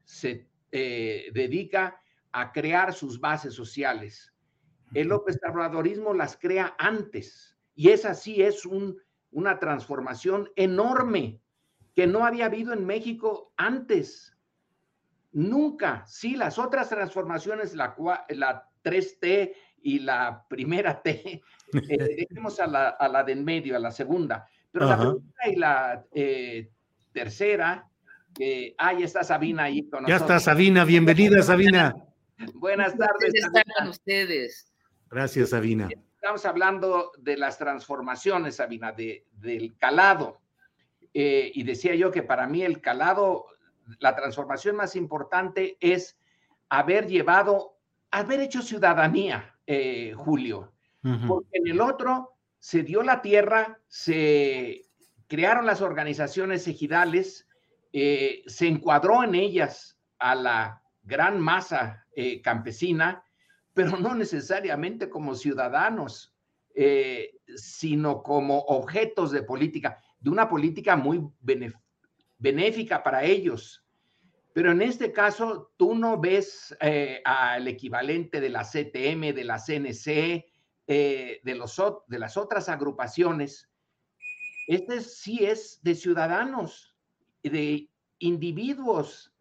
se 0.04 0.48
eh, 0.70 1.30
dedica 1.34 2.01
a 2.32 2.52
crear 2.52 2.92
sus 2.92 3.20
bases 3.20 3.54
sociales. 3.54 4.32
El 4.94 5.08
López 5.08 5.38
Obradorismo 5.48 6.12
las 6.12 6.36
crea 6.36 6.74
antes 6.78 7.56
y 7.74 7.90
esa 7.90 8.14
sí 8.14 8.42
es 8.42 8.66
un, 8.66 8.98
una 9.30 9.58
transformación 9.58 10.50
enorme 10.56 11.40
que 11.94 12.06
no 12.06 12.24
había 12.24 12.46
habido 12.46 12.72
en 12.72 12.84
México 12.86 13.52
antes. 13.56 14.36
Nunca, 15.32 16.04
sí, 16.06 16.36
las 16.36 16.58
otras 16.58 16.88
transformaciones, 16.88 17.74
la, 17.74 17.94
la 18.28 18.68
3T 18.84 19.52
y 19.82 19.98
la 20.00 20.44
primera 20.48 21.02
T, 21.02 21.42
eh, 21.72 22.26
dejemos 22.28 22.60
a 22.60 22.66
la, 22.66 22.88
a 22.90 23.08
la 23.08 23.24
de 23.24 23.32
en 23.32 23.44
medio, 23.44 23.76
a 23.76 23.78
la 23.78 23.90
segunda, 23.90 24.46
pero 24.70 24.86
la 24.86 24.96
primera 24.96 25.48
y 25.48 25.56
la 25.56 26.04
eh, 26.12 26.70
tercera, 27.12 27.88
eh, 28.38 28.74
ahí 28.78 29.02
está 29.02 29.22
Sabina 29.22 29.64
ahí 29.64 29.88
con 29.88 30.06
Ya 30.06 30.16
está 30.16 30.38
Sabina, 30.40 30.84
bienvenida 30.84 31.42
Sabina. 31.42 31.94
Buenas 32.54 32.96
tardes. 32.96 33.32
están 33.34 33.88
ustedes? 33.88 34.72
Gracias, 35.10 35.50
Sabina. 35.50 35.88
Estamos 36.14 36.44
hablando 36.46 37.12
de 37.18 37.36
las 37.36 37.58
transformaciones, 37.58 38.56
Sabina, 38.56 38.92
de, 38.92 39.26
del 39.32 39.76
calado. 39.76 40.40
y 41.12 41.62
decía 41.64 41.94
yo 41.94 42.10
que 42.10 42.22
para 42.22 42.46
mí 42.46 42.62
el 42.62 42.80
calado 42.80 43.46
la 43.98 44.14
transformación 44.14 44.76
más 44.76 44.96
importante 44.96 45.76
es 45.80 46.18
haber 46.68 47.06
llevado, 47.06 47.78
haber 48.10 48.40
hecho 48.40 48.62
ciudadanía, 48.62 49.56
eh, 49.66 50.14
Julio, 50.16 50.72
porque 51.26 51.58
en 51.58 51.66
el 51.66 51.80
otro 51.80 52.36
se 52.60 52.82
dio 52.84 53.02
la 53.02 53.22
tierra, 53.22 53.80
se 53.88 54.82
crearon 55.26 55.66
las 55.66 55.80
organizaciones 55.80 56.68
ejidales, 56.68 57.48
eh, 57.92 58.42
se 58.46 58.68
encuadró 58.68 59.24
en 59.24 59.34
ellas 59.34 59.98
a 60.18 60.34
la 60.34 60.81
gran 61.02 61.40
masa 61.40 62.06
eh, 62.14 62.40
campesina, 62.42 63.24
pero 63.74 63.96
no 63.98 64.14
necesariamente 64.14 65.08
como 65.08 65.34
ciudadanos, 65.34 66.34
sino 67.54 68.22
como 68.22 68.60
objetos 68.60 69.30
de 69.30 69.42
política, 69.42 69.98
de 70.18 70.30
una 70.30 70.48
política 70.48 70.96
muy 70.96 71.20
benéfica 72.38 73.02
para 73.02 73.24
ellos. 73.24 73.82
Pero 74.52 74.70
en 74.70 74.82
este 74.82 75.12
caso, 75.12 75.72
tú 75.76 75.94
no 75.94 76.20
ves 76.20 76.76
eh, 76.80 77.22
al 77.24 77.66
equivalente 77.68 78.40
de 78.40 78.50
la 78.50 78.64
CTM, 78.64 79.34
de 79.34 79.44
la 79.44 79.58
CNC, 79.58 80.06
eh, 80.86 81.40
de, 81.42 81.60
de 82.06 82.18
las 82.18 82.36
otras 82.36 82.68
agrupaciones. 82.68 83.70
Este 84.66 85.00
sí 85.00 85.44
es 85.44 85.80
de 85.82 85.94
ciudadanos, 85.94 86.94
de 87.42 87.88
individuos 88.18 89.31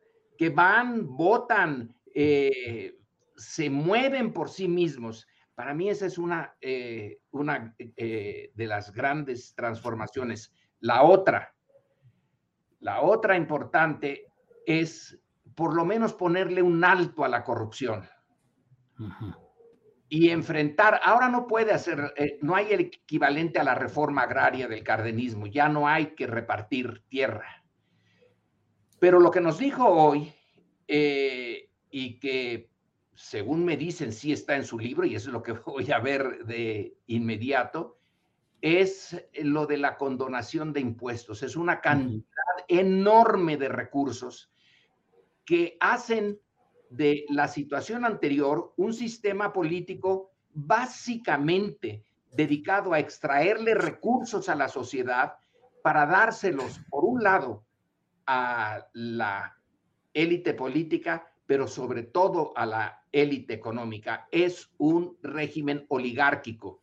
que 0.42 0.50
van, 0.50 1.06
votan, 1.06 1.94
eh, 2.16 2.98
se 3.36 3.70
mueven 3.70 4.34
por 4.34 4.50
sí 4.50 4.68
mismos. 4.68 5.28
Para 5.54 5.76
mí 5.76 5.88
esa 5.88 6.08
es 6.08 6.18
una, 6.18 6.56
una 7.30 7.76
de 7.78 8.52
las 8.56 8.92
grandes 8.92 9.54
transformaciones. 9.54 10.52
La 10.80 11.04
otra, 11.04 11.54
la 12.80 13.02
otra 13.02 13.38
importante 13.38 14.26
es 14.66 15.22
por 15.54 15.76
lo 15.76 15.86
menos 15.86 16.16
ponerle 16.16 16.64
un 16.64 16.84
alto 16.84 17.24
a 17.24 17.30
la 17.30 17.44
corrupción. 17.44 18.10
Y 20.10 20.32
enfrentar, 20.32 21.00
ahora 21.04 21.30
no 21.30 21.46
puede 21.46 21.72
hacer, 21.72 22.16
eh, 22.18 22.40
no 22.42 22.56
hay 22.56 22.72
el 22.72 22.80
equivalente 22.80 23.60
a 23.60 23.64
la 23.64 23.76
reforma 23.76 24.24
agraria 24.24 24.68
del 24.68 24.84
cardenismo, 24.84 25.46
ya 25.46 25.70
no 25.70 25.88
hay 25.88 26.16
que 26.16 26.26
repartir 26.26 27.04
tierra. 27.10 27.61
Pero 29.02 29.20
lo 29.20 29.32
que 29.32 29.42
nos 29.42 29.58
dijo 29.58 29.84
hoy, 29.84 30.32
eh, 30.88 31.72
y 31.90 32.20
que 32.20 32.70
según 33.16 33.66
me 33.66 33.76
dicen 33.76 34.14
sí 34.14 34.32
está 34.32 34.56
en 34.56 34.64
su 34.64 34.78
libro, 34.78 35.08
y 35.08 35.16
eso 35.16 35.30
es 35.30 35.34
lo 35.34 35.42
que 35.42 35.54
voy 35.66 35.92
a 35.92 35.98
ver 35.98 36.46
de 36.46 36.96
inmediato, 37.08 37.98
es 38.62 39.20
lo 39.42 39.66
de 39.66 39.78
la 39.78 39.98
condonación 39.98 40.72
de 40.72 40.82
impuestos. 40.82 41.42
Es 41.42 41.56
una 41.56 41.82
cantidad 41.82 42.24
enorme 42.68 43.58
de 43.58 43.70
recursos 43.70 44.52
que 45.46 45.78
hacen 45.80 46.40
de 46.92 47.26
la 47.30 47.48
situación 47.48 48.06
anterior 48.06 48.72
un 48.78 48.94
sistema 48.94 49.52
político 49.52 50.32
básicamente 50.54 52.06
dedicado 52.34 52.94
a 52.94 53.00
extraerle 53.00 53.74
recursos 53.74 54.48
a 54.48 54.54
la 54.54 54.68
sociedad 54.68 55.38
para 55.82 56.06
dárselos, 56.06 56.80
por 56.92 57.04
un 57.04 57.24
lado, 57.24 57.66
a 58.26 58.88
la 58.94 59.58
élite 60.14 60.54
política, 60.54 61.32
pero 61.46 61.68
sobre 61.68 62.04
todo 62.04 62.54
a 62.56 62.66
la 62.66 63.04
élite 63.12 63.54
económica. 63.54 64.28
Es 64.32 64.72
un 64.78 65.18
régimen 65.22 65.86
oligárquico. 65.90 66.82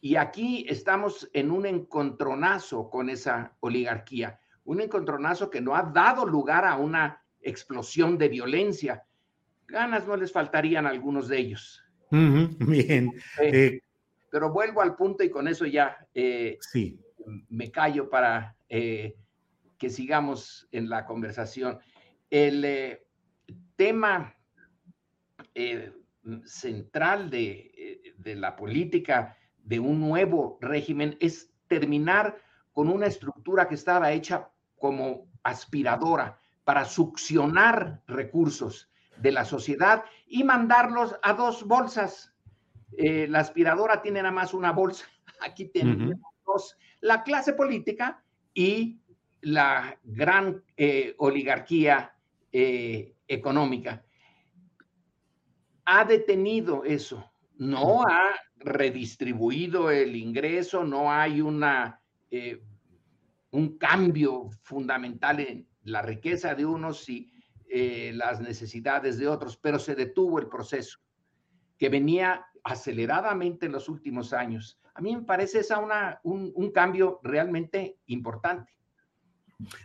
Y 0.00 0.16
aquí 0.16 0.66
estamos 0.68 1.30
en 1.32 1.50
un 1.50 1.66
encontronazo 1.66 2.90
con 2.90 3.08
esa 3.08 3.56
oligarquía, 3.60 4.40
un 4.64 4.80
encontronazo 4.80 5.48
que 5.48 5.60
no 5.60 5.76
ha 5.76 5.82
dado 5.84 6.26
lugar 6.26 6.64
a 6.64 6.76
una 6.76 7.22
explosión 7.40 8.18
de 8.18 8.28
violencia. 8.28 9.04
Ganas 9.68 10.06
no 10.06 10.16
les 10.16 10.32
faltarían 10.32 10.86
a 10.86 10.90
algunos 10.90 11.28
de 11.28 11.38
ellos. 11.38 11.82
bien. 12.10 13.12
Eh, 13.40 13.80
pero 14.30 14.50
vuelvo 14.50 14.80
al 14.80 14.96
punto 14.96 15.22
y 15.22 15.30
con 15.30 15.46
eso 15.46 15.66
ya 15.66 15.96
eh, 16.14 16.58
sí. 16.60 16.98
me 17.48 17.70
callo 17.70 18.08
para 18.08 18.56
eh, 18.68 19.14
que 19.82 19.90
sigamos 19.90 20.68
en 20.70 20.88
la 20.88 21.04
conversación. 21.04 21.80
El 22.30 23.00
tema 23.74 24.32
central 26.44 27.28
de, 27.30 28.14
de 28.16 28.36
la 28.36 28.54
política 28.54 29.36
de 29.58 29.80
un 29.80 29.98
nuevo 29.98 30.56
régimen 30.60 31.16
es 31.18 31.52
terminar 31.66 32.38
con 32.72 32.88
una 32.88 33.06
estructura 33.06 33.66
que 33.66 33.74
estaba 33.74 34.12
hecha 34.12 34.50
como 34.78 35.26
aspiradora 35.42 36.38
para 36.62 36.84
succionar 36.84 38.02
recursos 38.06 38.88
de 39.16 39.32
la 39.32 39.44
sociedad 39.44 40.04
y 40.28 40.44
mandarlos 40.44 41.16
a 41.24 41.32
dos 41.32 41.66
bolsas. 41.66 42.32
Eh, 42.96 43.26
la 43.28 43.40
aspiradora 43.40 44.00
tiene 44.00 44.22
nada 44.22 44.32
más 44.32 44.54
una 44.54 44.70
bolsa. 44.70 45.06
Aquí 45.40 45.64
tenemos 45.64 46.14
dos. 46.46 46.78
La 47.00 47.24
clase 47.24 47.52
política 47.52 48.22
y 48.54 49.01
la 49.42 49.98
gran 50.02 50.62
eh, 50.76 51.14
oligarquía 51.18 52.16
eh, 52.50 53.14
económica. 53.28 54.04
Ha 55.84 56.04
detenido 56.04 56.84
eso. 56.84 57.30
No 57.58 58.02
ha 58.02 58.30
redistribuido 58.56 59.90
el 59.90 60.16
ingreso, 60.16 60.84
no 60.84 61.12
hay 61.12 61.40
una, 61.40 62.00
un 63.50 63.76
cambio 63.78 64.48
fundamental 64.62 65.40
en 65.40 65.68
la 65.84 66.02
riqueza 66.02 66.54
de 66.54 66.64
unos 66.64 67.08
y 67.08 67.32
eh, 67.74 68.12
las 68.14 68.40
necesidades 68.40 69.18
de 69.18 69.28
otros, 69.28 69.56
pero 69.56 69.78
se 69.78 69.94
detuvo 69.94 70.38
el 70.38 70.48
proceso 70.48 70.98
que 71.78 71.88
venía 71.88 72.44
aceleradamente 72.62 73.66
en 73.66 73.72
los 73.72 73.88
últimos 73.88 74.32
años. 74.32 74.78
A 74.94 75.00
mí 75.00 75.16
me 75.16 75.22
parece 75.22 75.60
esa 75.60 75.78
una, 75.78 76.20
un, 76.22 76.52
un 76.54 76.70
cambio 76.70 77.18
realmente 77.22 77.98
importante. 78.06 78.76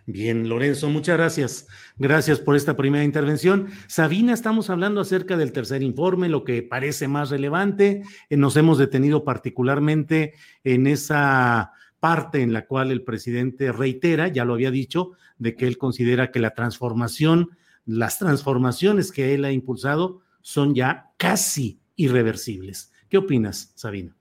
Bien, 0.06 0.50
Lorenzo, 0.50 0.90
muchas 0.90 1.18
gracias. 1.18 1.68
Gracias 1.98 2.40
por 2.40 2.56
esta 2.56 2.76
primera 2.76 3.04
intervención. 3.04 3.68
Sabina, 3.88 4.34
estamos 4.34 4.70
hablando 4.70 5.02
acerca 5.02 5.38
del 5.38 5.52
tercer 5.52 5.84
informe, 5.84 6.30
lo 6.30 6.44
que 6.44 6.64
parece 6.64 7.08
más 7.08 7.30
relevante. 7.30 8.04
Eh, 8.30 8.38
nos 8.38 8.56
hemos 8.58 8.78
detenido 8.78 9.24
particularmente 9.24 10.34
en 10.64 10.88
esa 10.88 11.72
parte 12.00 12.42
en 12.42 12.54
la 12.54 12.66
cual 12.66 12.92
el 12.92 13.04
presidente 13.04 13.72
reitera, 13.72 14.28
ya 14.28 14.46
lo 14.46 14.54
había 14.54 14.72
dicho, 14.72 15.12
de 15.38 15.56
que 15.56 15.68
él 15.68 15.78
considera 15.78 16.32
que 16.32 16.40
la 16.40 16.52
transformación, 16.52 17.58
las 17.86 18.20
transformaciones 18.20 19.12
que 19.12 19.34
él 19.34 19.46
ha 19.46 19.52
impulsado 19.52 20.22
son 20.42 20.76
ya 20.76 21.12
casi 21.18 21.80
irreversibles. 21.96 22.92
¿Qué 23.10 23.18
opinas, 23.18 23.72
Sabina? 23.76 24.16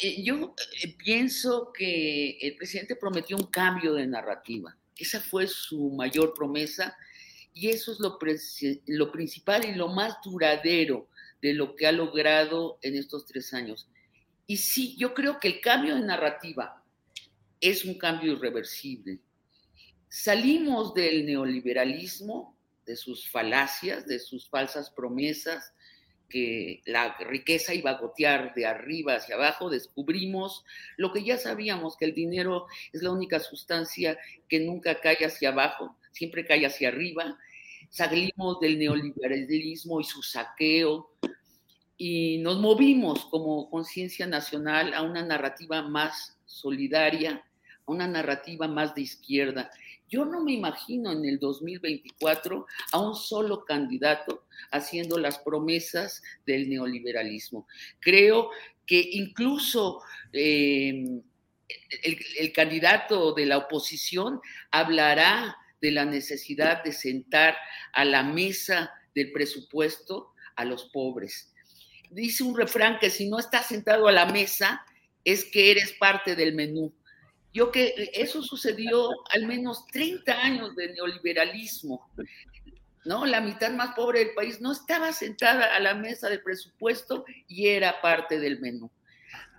Eh, 0.00 0.22
yo 0.22 0.54
eh, 0.82 0.94
pienso 0.96 1.72
que 1.72 2.38
el 2.40 2.56
presidente 2.56 2.96
prometió 2.96 3.36
un 3.36 3.46
cambio 3.46 3.94
de 3.94 4.06
narrativa. 4.06 4.76
Esa 4.96 5.20
fue 5.20 5.46
su 5.46 5.90
mayor 5.90 6.34
promesa 6.34 6.96
y 7.54 7.68
eso 7.68 7.92
es 7.92 8.00
lo, 8.00 8.18
lo 8.86 9.12
principal 9.12 9.64
y 9.64 9.74
lo 9.74 9.88
más 9.88 10.16
duradero 10.24 11.08
de 11.40 11.54
lo 11.54 11.74
que 11.74 11.86
ha 11.86 11.92
logrado 11.92 12.78
en 12.82 12.96
estos 12.96 13.26
tres 13.26 13.52
años. 13.52 13.88
Y 14.46 14.56
sí, 14.56 14.96
yo 14.98 15.12
creo 15.14 15.40
que 15.40 15.48
el 15.48 15.60
cambio 15.60 15.94
de 15.94 16.02
narrativa 16.02 16.82
es 17.60 17.84
un 17.84 17.98
cambio 17.98 18.32
irreversible. 18.32 19.20
Salimos 20.08 20.94
del 20.94 21.24
neoliberalismo, 21.24 22.56
de 22.84 22.96
sus 22.96 23.28
falacias, 23.30 24.06
de 24.06 24.18
sus 24.18 24.48
falsas 24.48 24.90
promesas, 24.90 25.72
que 26.32 26.82
la 26.86 27.14
riqueza 27.18 27.74
iba 27.74 27.90
a 27.90 27.98
gotear 27.98 28.54
de 28.54 28.64
arriba 28.64 29.16
hacia 29.16 29.34
abajo, 29.34 29.68
descubrimos 29.68 30.64
lo 30.96 31.12
que 31.12 31.22
ya 31.22 31.36
sabíamos, 31.36 31.98
que 31.98 32.06
el 32.06 32.14
dinero 32.14 32.66
es 32.92 33.02
la 33.02 33.10
única 33.10 33.38
sustancia 33.38 34.18
que 34.48 34.60
nunca 34.60 34.98
cae 34.98 35.26
hacia 35.26 35.50
abajo, 35.50 35.94
siempre 36.10 36.46
cae 36.46 36.64
hacia 36.64 36.88
arriba. 36.88 37.36
Salimos 37.90 38.58
del 38.60 38.78
neoliberalismo 38.78 40.00
y 40.00 40.04
su 40.04 40.22
saqueo 40.22 41.10
y 41.98 42.38
nos 42.38 42.58
movimos 42.58 43.26
como 43.26 43.68
conciencia 43.68 44.26
nacional 44.26 44.94
a 44.94 45.02
una 45.02 45.22
narrativa 45.22 45.82
más 45.82 46.38
solidaria, 46.46 47.44
a 47.86 47.92
una 47.92 48.08
narrativa 48.08 48.66
más 48.66 48.94
de 48.94 49.02
izquierda. 49.02 49.70
Yo 50.12 50.26
no 50.26 50.44
me 50.44 50.52
imagino 50.52 51.10
en 51.10 51.24
el 51.24 51.38
2024 51.38 52.66
a 52.92 53.00
un 53.00 53.16
solo 53.16 53.64
candidato 53.64 54.44
haciendo 54.70 55.18
las 55.18 55.38
promesas 55.38 56.22
del 56.44 56.68
neoliberalismo. 56.68 57.66
Creo 57.98 58.50
que 58.86 59.00
incluso 59.12 60.02
em, 60.34 61.22
el, 62.02 62.52
candidato 62.52 63.32
de 63.32 63.46
la 63.46 63.56
oposición 63.56 64.42
hablará 64.70 65.56
de 65.80 65.92
la 65.92 66.04
necesidad 66.04 66.84
de 66.84 66.92
sentar 66.92 67.56
a 67.94 68.04
la 68.04 68.22
mesa 68.22 68.92
del 69.14 69.32
presupuesto 69.32 70.34
a 70.56 70.66
los 70.66 70.90
pobres. 70.90 71.54
Dice 72.10 72.44
un 72.44 72.54
refrán 72.54 72.98
que 72.98 73.08
si 73.08 73.30
no 73.30 73.38
estás 73.38 73.68
sentado 73.68 74.08
a 74.08 74.12
la 74.12 74.26
mesa 74.26 74.84
es 75.24 75.46
que 75.46 75.70
eres 75.70 75.94
parte 75.94 76.36
del 76.36 76.54
menú. 76.54 76.92
Yo 77.52 77.70
que 77.70 78.10
eso 78.14 78.42
sucedió 78.42 79.10
al 79.30 79.46
menos 79.46 79.86
30 79.88 80.32
años 80.32 80.74
de 80.74 80.92
neoliberalismo. 80.94 82.08
¿no? 83.04 83.26
La 83.26 83.40
mitad 83.40 83.70
más 83.72 83.94
pobre 83.94 84.20
del 84.20 84.34
país 84.34 84.60
no 84.60 84.72
estaba 84.72 85.12
sentada 85.12 85.74
a 85.74 85.80
la 85.80 85.94
mesa 85.94 86.28
del 86.28 86.42
presupuesto 86.42 87.24
y 87.48 87.68
era 87.68 88.00
parte 88.00 88.38
del 88.38 88.60
menú. 88.60 88.90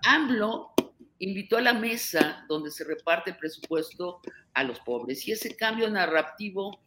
AMLO 0.06 0.74
invitó 1.20 1.58
a 1.58 1.62
la 1.62 1.74
mesa 1.74 2.46
donde 2.48 2.72
se 2.72 2.84
reparte 2.84 3.32
el 3.32 3.38
presupuesto 3.38 4.22
a 4.54 4.64
los 4.64 4.80
pobres 4.82 5.28
y 5.28 5.32
ese 5.32 5.56
cambio 5.56 5.90
narrativo, 5.90 6.82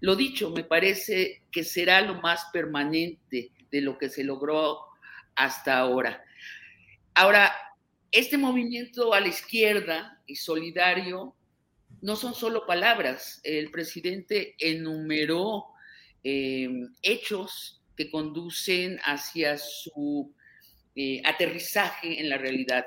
lo 0.00 0.16
dicho, 0.16 0.50
me 0.50 0.64
parece 0.64 1.42
que 1.50 1.64
será 1.64 2.00
lo 2.00 2.20
más 2.20 2.46
permanente 2.52 3.52
de 3.70 3.80
lo 3.80 3.98
que 3.98 4.08
se 4.08 4.24
logró 4.24 4.80
hasta 5.34 5.78
ahora. 5.78 6.24
Ahora, 7.14 7.52
este 8.10 8.38
movimiento 8.38 9.12
a 9.12 9.20
la 9.20 9.28
izquierda 9.28 10.22
y 10.26 10.36
solidario 10.36 11.34
no 12.00 12.16
son 12.16 12.34
solo 12.34 12.66
palabras. 12.66 13.40
El 13.44 13.70
presidente 13.70 14.54
enumeró 14.58 15.66
eh, 16.22 16.68
hechos 17.02 17.82
que 17.96 18.10
conducen 18.10 18.98
hacia 19.04 19.56
su 19.58 20.34
eh, 20.96 21.22
aterrizaje 21.24 22.20
en 22.20 22.28
la 22.28 22.38
realidad. 22.38 22.84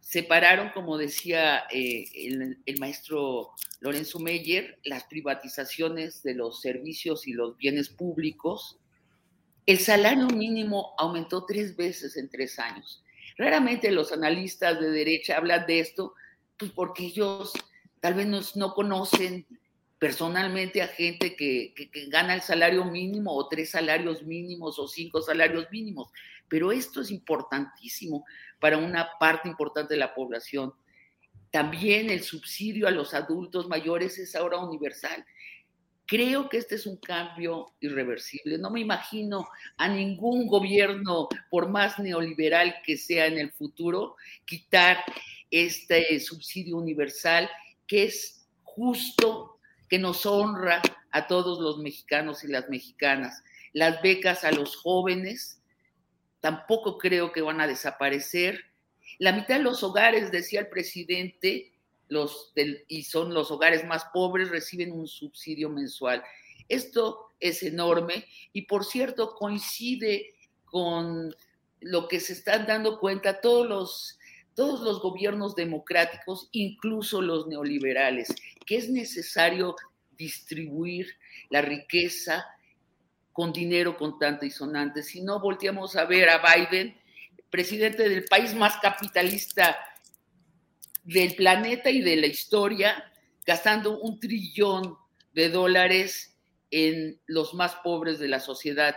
Separaron, 0.00 0.70
como 0.70 0.98
decía 0.98 1.64
eh, 1.70 2.04
el, 2.14 2.58
el, 2.66 2.78
maestro 2.78 3.52
Lorenzo 3.80 4.18
Meyer, 4.18 4.78
las 4.84 5.04
privatizaciones 5.04 6.22
de 6.22 6.34
los 6.34 6.60
servicios 6.60 7.26
y 7.26 7.32
los 7.32 7.56
bienes 7.56 7.88
públicos. 7.88 8.78
El 9.66 9.78
salario 9.78 10.26
mínimo 10.26 10.94
aumentó 10.98 11.46
tres 11.46 11.74
veces 11.76 12.16
en 12.16 12.28
tres 12.28 12.58
años. 12.58 13.03
Raramente 13.36 13.90
los 13.90 14.12
analistas 14.12 14.80
de 14.80 14.90
derecha 14.90 15.36
hablan 15.36 15.66
de 15.66 15.80
esto, 15.80 16.14
pues 16.56 16.70
porque 16.70 17.06
ellos 17.06 17.52
tal 18.00 18.14
vez 18.14 18.54
no, 18.56 18.74
conocen 18.74 19.46
personalmente 19.98 20.82
a 20.82 20.88
gente 20.88 21.34
que, 21.34 21.72
gana 22.08 22.34
el 22.34 22.42
salario 22.42 22.84
mínimo 22.84 23.34
o 23.34 23.48
tres 23.48 23.70
salarios 23.70 24.22
mínimos 24.22 24.78
o 24.78 24.86
cinco 24.86 25.20
salarios 25.20 25.66
mínimos. 25.70 26.10
Pero 26.48 26.70
esto 26.70 27.00
es 27.00 27.10
importantísimo 27.10 28.24
para 28.60 28.76
una 28.76 29.08
parte 29.18 29.48
importante 29.48 29.94
de 29.94 30.00
la 30.00 30.14
población. 30.14 30.74
También 31.50 32.10
el 32.10 32.22
subsidio 32.22 32.86
a 32.86 32.90
los 32.90 33.14
adultos 33.14 33.66
mayores 33.68 34.18
es 34.18 34.36
ahora 34.36 34.58
universal. 34.58 35.24
Creo 36.06 36.48
que 36.48 36.58
este 36.58 36.74
es 36.74 36.86
un 36.86 36.96
cambio 36.98 37.72
irreversible. 37.80 38.58
No 38.58 38.70
me 38.70 38.80
imagino 38.80 39.48
a 39.76 39.88
ningún 39.88 40.46
gobierno, 40.46 41.28
por 41.50 41.70
más 41.70 41.98
neoliberal 41.98 42.76
que 42.84 42.96
sea 42.98 43.26
en 43.26 43.38
el 43.38 43.52
futuro, 43.52 44.16
quitar 44.44 44.98
este 45.50 46.20
subsidio 46.20 46.76
universal 46.76 47.48
que 47.86 48.04
es 48.04 48.46
justo, 48.62 49.58
que 49.88 49.98
nos 49.98 50.26
honra 50.26 50.82
a 51.10 51.26
todos 51.26 51.60
los 51.60 51.78
mexicanos 51.78 52.44
y 52.44 52.48
las 52.48 52.68
mexicanas. 52.68 53.42
Las 53.72 54.02
becas 54.02 54.44
a 54.44 54.52
los 54.52 54.76
jóvenes 54.76 55.60
tampoco 56.40 56.98
creo 56.98 57.32
que 57.32 57.40
van 57.40 57.60
a 57.60 57.66
desaparecer. 57.66 58.64
La 59.18 59.32
mitad 59.32 59.56
de 59.56 59.62
los 59.62 59.82
hogares, 59.82 60.30
decía 60.30 60.60
el 60.60 60.68
presidente, 60.68 61.73
los 62.08 62.52
y 62.88 63.04
son 63.04 63.32
los 63.34 63.50
hogares 63.50 63.84
más 63.86 64.04
pobres, 64.12 64.50
reciben 64.50 64.92
un 64.92 65.06
subsidio 65.06 65.68
mensual. 65.70 66.22
Esto 66.68 67.30
es 67.40 67.62
enorme 67.62 68.26
y 68.52 68.62
por 68.62 68.84
cierto 68.84 69.34
coincide 69.34 70.34
con 70.64 71.34
lo 71.80 72.08
que 72.08 72.20
se 72.20 72.32
están 72.32 72.66
dando 72.66 72.98
cuenta 72.98 73.40
todos 73.40 73.68
los, 73.68 74.18
todos 74.54 74.80
los 74.80 75.00
gobiernos 75.00 75.54
democráticos, 75.54 76.48
incluso 76.52 77.20
los 77.20 77.46
neoliberales, 77.46 78.34
que 78.66 78.76
es 78.76 78.88
necesario 78.88 79.76
distribuir 80.16 81.08
la 81.50 81.60
riqueza 81.60 82.46
con 83.32 83.52
dinero 83.52 83.96
contante 83.96 84.46
y 84.46 84.50
sonante. 84.50 85.02
Si 85.02 85.20
no, 85.20 85.40
volteamos 85.40 85.96
a 85.96 86.04
ver 86.04 86.30
a 86.30 86.40
Biden, 86.40 86.96
presidente 87.50 88.08
del 88.08 88.24
país 88.24 88.54
más 88.54 88.76
capitalista 88.78 89.76
del 91.04 91.34
planeta 91.34 91.90
y 91.90 92.00
de 92.00 92.16
la 92.16 92.26
historia, 92.26 93.12
gastando 93.46 94.00
un 94.00 94.18
trillón 94.18 94.96
de 95.32 95.50
dólares 95.50 96.36
en 96.70 97.20
los 97.26 97.54
más 97.54 97.76
pobres 97.76 98.18
de 98.18 98.28
la 98.28 98.40
sociedad. 98.40 98.96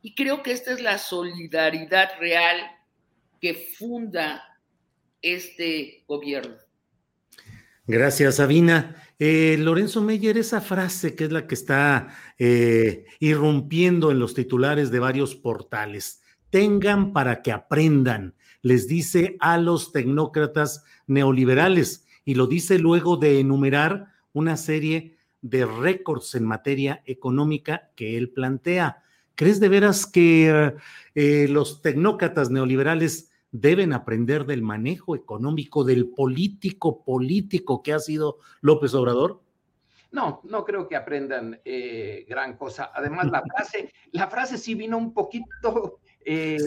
Y 0.00 0.14
creo 0.14 0.42
que 0.42 0.52
esta 0.52 0.72
es 0.72 0.80
la 0.80 0.98
solidaridad 0.98 2.10
real 2.18 2.60
que 3.40 3.54
funda 3.54 4.42
este 5.20 6.04
gobierno. 6.06 6.56
Gracias, 7.86 8.36
Sabina. 8.36 8.96
Eh, 9.18 9.56
Lorenzo 9.58 10.02
Meyer, 10.02 10.38
esa 10.38 10.60
frase 10.60 11.14
que 11.14 11.24
es 11.24 11.32
la 11.32 11.46
que 11.46 11.54
está 11.54 12.16
eh, 12.38 13.04
irrumpiendo 13.18 14.10
en 14.10 14.18
los 14.18 14.34
titulares 14.34 14.90
de 14.90 15.00
varios 15.00 15.34
portales, 15.34 16.22
tengan 16.50 17.12
para 17.12 17.42
que 17.42 17.50
aprendan, 17.50 18.34
les 18.62 18.88
dice 18.88 19.36
a 19.40 19.58
los 19.58 19.92
tecnócratas 19.92 20.84
neoliberales 21.06 22.06
y 22.24 22.34
lo 22.34 22.46
dice 22.46 22.78
luego 22.78 23.16
de 23.16 23.40
enumerar 23.40 24.06
una 24.32 24.56
serie 24.56 25.16
de 25.42 25.66
récords 25.66 26.34
en 26.36 26.44
materia 26.44 27.02
económica 27.04 27.90
que 27.96 28.16
él 28.16 28.30
plantea. 28.30 29.02
¿Crees 29.34 29.60
de 29.60 29.68
veras 29.68 30.06
que 30.06 30.74
eh, 31.14 31.48
los 31.48 31.82
tecnócratas 31.82 32.50
neoliberales 32.50 33.30
deben 33.50 33.92
aprender 33.92 34.46
del 34.46 34.62
manejo 34.62 35.16
económico 35.16 35.84
del 35.84 36.08
político 36.08 37.04
político 37.04 37.82
que 37.82 37.92
ha 37.92 37.98
sido 37.98 38.38
López 38.60 38.94
Obrador? 38.94 39.42
No, 40.12 40.40
no 40.44 40.64
creo 40.64 40.88
que 40.88 40.94
aprendan 40.94 41.60
eh, 41.64 42.24
gran 42.28 42.56
cosa. 42.56 42.92
Además, 42.94 43.30
la 43.30 43.42
frase, 43.42 43.92
la 44.12 44.28
frase 44.28 44.58
sí 44.58 44.74
vino 44.74 44.98
un 44.98 45.12
poquito, 45.12 46.00
eh, 46.24 46.58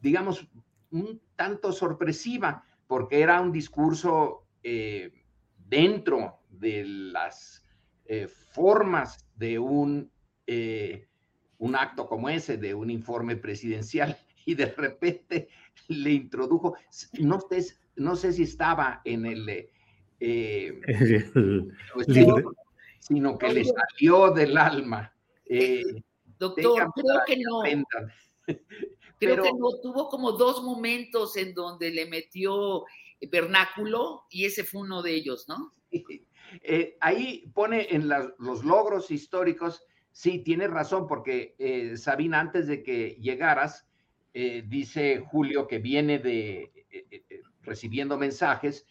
digamos, 0.00 0.46
un 0.92 1.20
tanto 1.36 1.72
sorpresiva, 1.72 2.64
porque 2.86 3.20
era 3.20 3.40
un 3.40 3.52
discurso 3.52 4.46
eh, 4.62 5.12
dentro 5.68 6.38
de 6.50 6.84
las 6.84 7.58
formas 8.52 9.26
de 9.36 9.58
un, 9.58 10.10
un 11.58 11.76
acto 11.76 12.06
como 12.06 12.28
ese, 12.28 12.58
de 12.58 12.74
un 12.74 12.90
informe 12.90 13.36
presidencial, 13.36 14.18
y 14.44 14.54
de 14.54 14.66
repente 14.66 15.48
le 15.88 16.12
introdujo, 16.12 16.76
no 17.20 17.40
sé, 17.40 17.74
no 17.96 18.16
sé 18.16 18.32
si 18.32 18.44
estaba 18.44 19.00
en 19.04 19.26
el, 19.26 19.68
eh, 20.20 20.80
sino 23.00 23.38
que 23.38 23.52
le 23.52 23.64
salió 23.64 24.30
del 24.30 24.56
alma. 24.56 25.12
Eh, 25.46 25.82
Doctor, 26.38 26.90
creo 26.94 27.20
que 27.26 27.36
no. 27.38 27.62
Creo 29.26 29.42
que 29.42 29.52
no, 29.52 29.68
tuvo 29.82 30.08
como 30.08 30.32
dos 30.32 30.62
momentos 30.62 31.36
en 31.36 31.54
donde 31.54 31.90
le 31.90 32.06
metió 32.06 32.84
vernáculo 33.30 34.24
y 34.30 34.46
ese 34.46 34.64
fue 34.64 34.82
uno 34.82 35.02
de 35.02 35.14
ellos, 35.14 35.46
¿no? 35.48 35.72
Eh, 36.64 36.98
ahí 37.00 37.50
pone 37.54 37.86
en 37.94 38.10
los 38.10 38.62
logros 38.62 39.10
históricos, 39.10 39.82
sí, 40.10 40.40
tiene 40.40 40.68
razón, 40.68 41.06
porque 41.06 41.54
Sabina, 41.96 42.40
antes 42.40 42.66
de 42.66 42.82
que 42.82 43.16
llegaras, 43.22 43.86
eh, 44.34 44.64
dice 44.66 45.22
Julio 45.30 45.68
que 45.68 45.78
viene 45.78 46.18
de 46.18 46.72
eh, 46.90 47.06
eh, 47.10 47.42
recibiendo 47.60 48.16
mensajes 48.16 48.86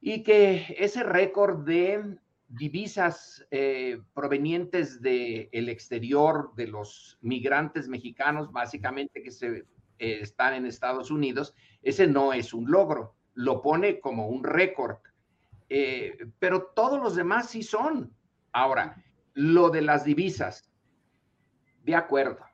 y 0.00 0.24
que 0.24 0.74
ese 0.76 1.04
récord 1.04 1.64
de 1.64 2.16
divisas 2.48 3.46
provenientes 4.14 5.00
del 5.00 5.68
exterior 5.68 6.54
de 6.56 6.66
los 6.66 7.18
migrantes 7.20 7.88
mexicanos, 7.88 8.50
básicamente 8.50 9.22
que 9.22 9.30
se, 9.30 9.66
están 9.98 10.54
en 10.54 10.66
Estados 10.66 11.10
Unidos, 11.10 11.54
ese 11.82 12.06
no 12.06 12.32
es 12.32 12.54
un 12.54 12.70
logro, 12.70 13.14
lo 13.34 13.62
pone 13.62 14.00
como 14.00 14.28
un 14.28 14.44
récord. 14.44 14.96
pero 16.38 16.72
todos 16.74 17.00
los 17.00 17.14
demás 17.14 17.50
sí 17.50 17.62
son. 17.62 18.14
Ahora, 18.52 19.02
lo 19.34 19.70
de 19.70 19.82
las 19.82 20.04
divisas, 20.04 20.68
de 21.84 21.94
acuerdo, 21.94 22.44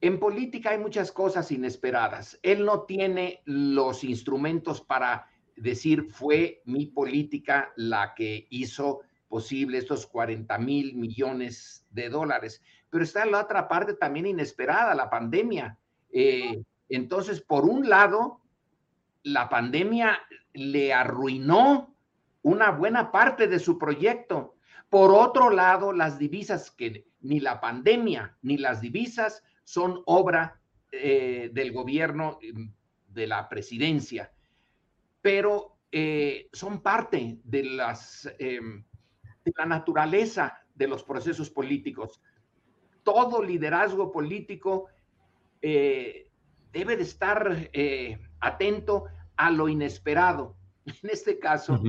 en 0.00 0.18
política 0.18 0.70
hay 0.70 0.78
muchas 0.78 1.12
cosas 1.12 1.50
inesperadas. 1.50 2.38
Él 2.42 2.64
no 2.64 2.82
tiene 2.82 3.42
los 3.44 4.04
instrumentos 4.04 4.80
para 4.80 5.28
decir 5.56 6.04
fue 6.10 6.62
mi 6.64 6.86
política 6.86 7.72
la 7.76 8.14
que 8.14 8.46
hizo 8.50 9.00
posible 9.36 9.76
estos 9.76 10.06
40 10.06 10.56
mil 10.56 10.94
millones 10.94 11.84
de 11.90 12.08
dólares. 12.08 12.62
Pero 12.88 13.04
está 13.04 13.26
la 13.26 13.42
otra 13.42 13.68
parte 13.68 13.92
también 13.92 14.24
inesperada, 14.24 14.94
la 14.94 15.10
pandemia. 15.10 15.76
Eh, 16.10 16.62
entonces, 16.88 17.42
por 17.42 17.66
un 17.66 17.86
lado, 17.86 18.40
la 19.24 19.50
pandemia 19.50 20.22
le 20.54 20.94
arruinó 20.94 21.94
una 22.40 22.70
buena 22.70 23.12
parte 23.12 23.46
de 23.46 23.58
su 23.58 23.76
proyecto. 23.76 24.54
Por 24.88 25.12
otro 25.12 25.50
lado, 25.50 25.92
las 25.92 26.18
divisas 26.18 26.70
que 26.70 27.06
ni 27.20 27.38
la 27.38 27.60
pandemia 27.60 28.38
ni 28.40 28.56
las 28.56 28.80
divisas 28.80 29.42
son 29.64 30.00
obra 30.06 30.62
eh, 30.92 31.50
del 31.52 31.72
gobierno 31.72 32.38
mm, 32.40 32.68
de 33.08 33.26
la 33.26 33.50
presidencia, 33.50 34.32
pero 35.20 35.76
eh, 35.92 36.48
son 36.54 36.80
parte 36.80 37.38
de, 37.44 37.64
las, 37.64 38.30
em, 38.38 38.84
de 39.46 39.54
la 39.56 39.66
naturaleza 39.66 40.58
de 40.74 40.88
los 40.88 41.02
procesos 41.04 41.50
políticos. 41.50 42.20
Todo 43.02 43.42
liderazgo 43.42 44.10
político 44.10 44.88
eh, 45.62 46.30
debe 46.72 46.96
de 46.96 47.02
estar 47.04 47.70
atento 48.40 49.04
a 49.36 49.50
lo 49.50 49.68
inesperado. 49.68 50.56
En 51.02 51.10
este 51.10 51.38
caso, 51.38 51.80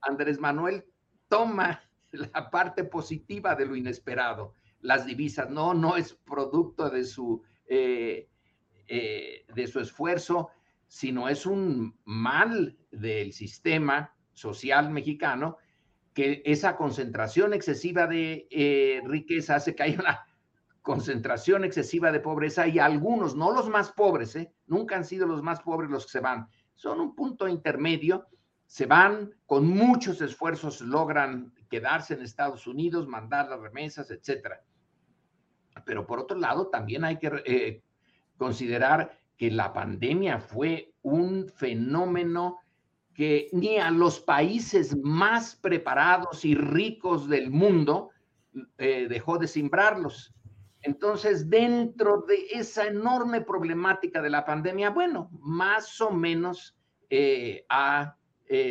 Andrés 0.00 0.40
Manuel 0.40 0.84
toma 1.28 1.82
la 2.10 2.50
parte 2.50 2.82
positiva 2.82 3.54
de 3.54 3.66
lo 3.66 3.76
inesperado 3.76 4.54
las 4.82 5.06
divisas. 5.06 5.50
No, 5.50 5.74
no 5.74 5.96
es 5.96 6.12
producto 6.12 6.90
de 6.90 7.04
su, 7.04 7.42
eh, 7.66 8.28
eh, 8.88 9.44
de 9.54 9.66
su 9.66 9.80
esfuerzo, 9.80 10.50
sino 10.86 11.28
es 11.28 11.46
un 11.46 11.96
mal 12.04 12.76
del 12.90 13.32
sistema 13.32 14.14
social 14.32 14.90
mexicano 14.90 15.58
esa 16.44 16.76
concentración 16.76 17.54
excesiva 17.54 18.06
de 18.06 18.46
eh, 18.50 19.00
riqueza 19.04 19.56
hace 19.56 19.74
que 19.74 19.82
haya 19.82 20.00
una 20.00 20.26
concentración 20.82 21.64
excesiva 21.64 22.10
de 22.10 22.20
pobreza 22.20 22.66
y 22.66 22.78
algunos, 22.78 23.36
no 23.36 23.52
los 23.52 23.68
más 23.68 23.92
pobres, 23.92 24.38
nunca 24.66 24.96
han 24.96 25.04
sido 25.04 25.26
los 25.26 25.42
más 25.42 25.60
pobres 25.60 25.90
los 25.90 26.06
que 26.06 26.12
se 26.12 26.20
van, 26.20 26.48
son 26.74 27.00
un 27.00 27.14
punto 27.14 27.46
intermedio, 27.46 28.26
se 28.66 28.86
van 28.86 29.34
con 29.46 29.66
muchos 29.66 30.20
esfuerzos, 30.22 30.80
logran 30.80 31.52
quedarse 31.68 32.14
en 32.14 32.22
Estados 32.22 32.66
Unidos, 32.66 33.06
mandar 33.06 33.48
las 33.48 33.60
remesas, 33.60 34.10
etcétera. 34.10 34.62
Pero 35.84 36.06
por 36.06 36.20
otro 36.20 36.38
lado, 36.38 36.68
también 36.68 37.04
hay 37.04 37.18
que 37.18 37.42
eh, 37.44 37.82
considerar 38.36 39.18
que 39.36 39.50
la 39.50 39.72
pandemia 39.72 40.38
fue 40.38 40.94
un 41.02 41.48
fenómeno 41.48 42.59
que 43.20 43.50
ni 43.52 43.76
a 43.76 43.90
los 43.90 44.18
países 44.18 44.96
más 44.96 45.54
preparados 45.54 46.42
y 46.46 46.54
ricos 46.54 47.28
del 47.28 47.50
mundo 47.50 48.12
eh, 48.78 49.08
dejó 49.10 49.36
de 49.36 49.46
simbrarlos. 49.46 50.32
Entonces, 50.80 51.50
dentro 51.50 52.24
de 52.26 52.46
esa 52.50 52.86
enorme 52.86 53.42
problemática 53.42 54.22
de 54.22 54.30
la 54.30 54.46
pandemia, 54.46 54.88
bueno, 54.88 55.28
más 55.32 56.00
o 56.00 56.10
menos 56.10 56.78
eh, 57.10 57.66
ha 57.68 58.16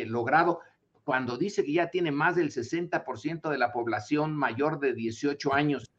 logrado, 0.06 0.58
cuando 1.04 1.38
dice 1.38 1.64
que 1.64 1.74
ya 1.74 1.88
tiene 1.88 2.10
más 2.10 2.34
del 2.34 2.50
60% 2.50 3.50
de 3.50 3.56
la 3.56 3.70
población 3.70 4.34
mayor 4.36 4.80
de 4.80 4.94
18 4.94 5.54
años 5.54 5.92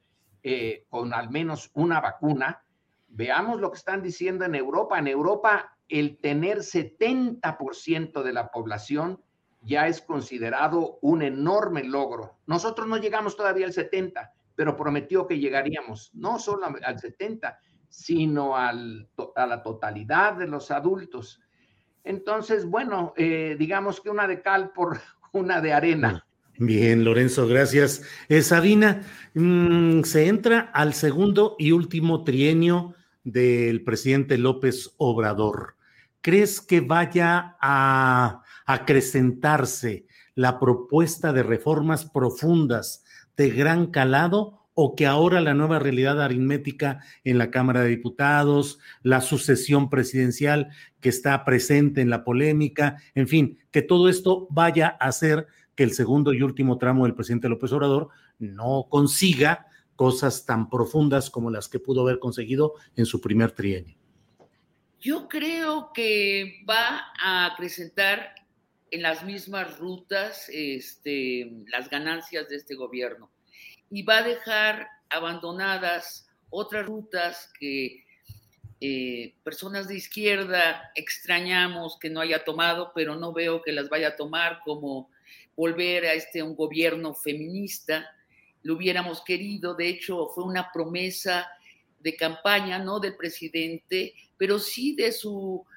eh, 0.43 0.87
con 0.89 1.13
al 1.13 1.29
menos 1.29 1.71
una 1.75 2.01
vacuna. 2.01 2.65
Veamos 3.07 3.61
lo 3.61 3.71
que 3.71 3.77
están 3.77 4.01
diciendo 4.01 4.43
en 4.43 4.55
Europa. 4.55 4.99
En 4.99 5.07
Europa, 5.07 5.77
el 5.91 6.17
tener 6.17 6.59
70% 6.59 8.23
de 8.23 8.33
la 8.33 8.51
población 8.51 9.21
ya 9.61 9.87
es 9.87 10.01
considerado 10.01 10.97
un 11.01 11.21
enorme 11.21 11.83
logro. 11.83 12.39
Nosotros 12.47 12.87
no 12.87 12.97
llegamos 12.97 13.35
todavía 13.35 13.65
al 13.65 13.73
70, 13.73 14.33
pero 14.55 14.75
prometió 14.75 15.27
que 15.27 15.39
llegaríamos 15.39 16.11
no 16.13 16.39
solo 16.39 16.67
al 16.83 16.99
70, 16.99 17.59
sino 17.89 18.55
a 18.55 18.73
la 18.73 19.63
totalidad 19.63 20.33
de 20.33 20.47
los 20.47 20.71
adultos. 20.71 21.41
Entonces, 22.03 22.65
bueno, 22.65 23.13
eh, 23.15 23.55
digamos 23.59 24.01
que 24.01 24.09
una 24.09 24.27
de 24.27 24.41
cal 24.41 24.71
por 24.71 24.99
una 25.33 25.61
de 25.61 25.73
arena. 25.73 26.25
Bien, 26.57 27.03
Lorenzo, 27.03 27.47
gracias. 27.47 28.03
Eh, 28.29 28.41
Sabina, 28.41 29.03
mm, 29.33 30.01
se 30.03 30.27
entra 30.27 30.71
al 30.73 30.93
segundo 30.93 31.55
y 31.57 31.71
último 31.71 32.23
trienio 32.23 32.95
del 33.23 33.83
presidente 33.83 34.37
López 34.37 34.93
Obrador. 34.97 35.75
¿Crees 36.21 36.61
que 36.61 36.81
vaya 36.81 37.57
a 37.59 38.43
acrecentarse 38.65 40.05
la 40.35 40.59
propuesta 40.59 41.33
de 41.33 41.43
reformas 41.43 42.05
profundas 42.05 43.03
de 43.35 43.49
gran 43.49 43.87
calado 43.87 44.61
o 44.73 44.95
que 44.95 45.05
ahora 45.05 45.41
la 45.41 45.53
nueva 45.53 45.79
realidad 45.79 46.21
aritmética 46.21 47.03
en 47.23 47.37
la 47.37 47.51
Cámara 47.51 47.81
de 47.81 47.89
Diputados, 47.89 48.79
la 49.03 49.21
sucesión 49.21 49.89
presidencial 49.89 50.69
que 50.99 51.09
está 51.09 51.43
presente 51.43 52.01
en 52.01 52.09
la 52.09 52.23
polémica, 52.23 52.97
en 53.15 53.27
fin, 53.27 53.57
que 53.71 53.81
todo 53.81 54.07
esto 54.07 54.47
vaya 54.49 54.95
a 54.99 55.07
hacer 55.07 55.47
que 55.75 55.83
el 55.83 55.91
segundo 55.91 56.33
y 56.33 56.41
último 56.41 56.77
tramo 56.77 57.05
del 57.05 57.15
presidente 57.15 57.49
López 57.49 57.71
Obrador 57.73 58.09
no 58.39 58.87
consiga 58.89 59.67
cosas 59.95 60.45
tan 60.45 60.69
profundas 60.69 61.29
como 61.29 61.49
las 61.49 61.67
que 61.67 61.79
pudo 61.79 62.01
haber 62.01 62.19
conseguido 62.19 62.73
en 62.95 63.05
su 63.05 63.19
primer 63.21 63.51
trienio. 63.51 64.00
Yo 65.01 65.27
creo 65.27 65.91
que 65.93 66.63
va 66.69 67.11
a 67.19 67.47
acrecentar 67.47 68.35
en 68.91 69.01
las 69.01 69.23
mismas 69.23 69.79
rutas 69.79 70.47
este, 70.49 71.49
las 71.69 71.89
ganancias 71.89 72.47
de 72.47 72.57
este 72.57 72.75
gobierno 72.75 73.31
y 73.89 74.03
va 74.03 74.19
a 74.19 74.23
dejar 74.23 74.87
abandonadas 75.09 76.29
otras 76.51 76.85
rutas 76.85 77.51
que 77.59 78.05
eh, 78.79 79.33
personas 79.43 79.87
de 79.87 79.95
izquierda 79.95 80.91
extrañamos 80.93 81.97
que 81.99 82.11
no 82.11 82.21
haya 82.21 82.43
tomado, 82.43 82.91
pero 82.93 83.15
no 83.15 83.33
veo 83.33 83.63
que 83.63 83.71
las 83.71 83.89
vaya 83.89 84.09
a 84.09 84.15
tomar, 84.15 84.59
como 84.63 85.09
volver 85.55 86.05
a 86.05 86.13
este 86.13 86.43
un 86.43 86.55
gobierno 86.55 87.15
feminista. 87.15 88.07
Lo 88.61 88.75
hubiéramos 88.75 89.23
querido, 89.23 89.73
de 89.73 89.87
hecho 89.87 90.27
fue 90.27 90.43
una 90.43 90.71
promesa 90.71 91.49
de 91.99 92.15
campaña, 92.15 92.77
no 92.77 92.99
del 92.99 93.15
presidente, 93.15 94.13
pero 94.41 94.57
sí 94.57 94.95
de 94.95 95.11
su 95.11 95.67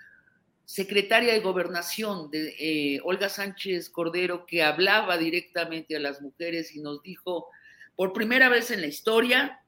secretaria 0.65 1.35
de 1.35 1.41
gobernación, 1.41 2.31
de 2.31 2.57
eh, 2.59 3.01
Olga 3.05 3.29
Sánchez 3.29 3.91
Cordero, 3.91 4.47
que 4.47 4.63
hablaba 4.63 5.19
directamente 5.19 5.97
a 5.97 6.01
las 6.01 6.23
mujeres 6.23 6.75
y 6.75 6.81
nos 6.81 7.03
dijo, 7.03 7.51
por 7.95 8.15
primera 8.15 8.49
vez 8.49 8.71
en 8.71 8.81
la 8.81 8.87
historia, 8.87 9.61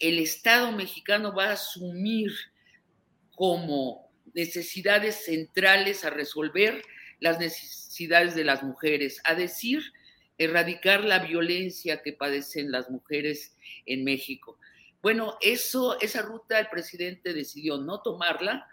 el 0.00 0.20
Estado 0.20 0.72
mexicano 0.72 1.34
va 1.34 1.50
a 1.50 1.52
asumir 1.52 2.32
como 3.34 4.10
necesidades 4.32 5.26
centrales 5.26 6.02
a 6.06 6.08
resolver 6.08 6.82
las 7.20 7.38
necesidades 7.38 8.34
de 8.34 8.44
las 8.44 8.62
mujeres, 8.62 9.20
a 9.24 9.34
decir, 9.34 9.82
erradicar 10.38 11.04
la 11.04 11.18
violencia 11.18 12.00
que 12.02 12.14
padecen 12.14 12.72
las 12.72 12.88
mujeres 12.88 13.54
en 13.84 14.02
México. 14.02 14.58
Bueno, 15.00 15.36
eso, 15.40 15.98
esa 16.00 16.22
ruta 16.22 16.58
el 16.58 16.68
presidente 16.68 17.32
decidió 17.32 17.78
no 17.78 18.00
tomarla 18.00 18.66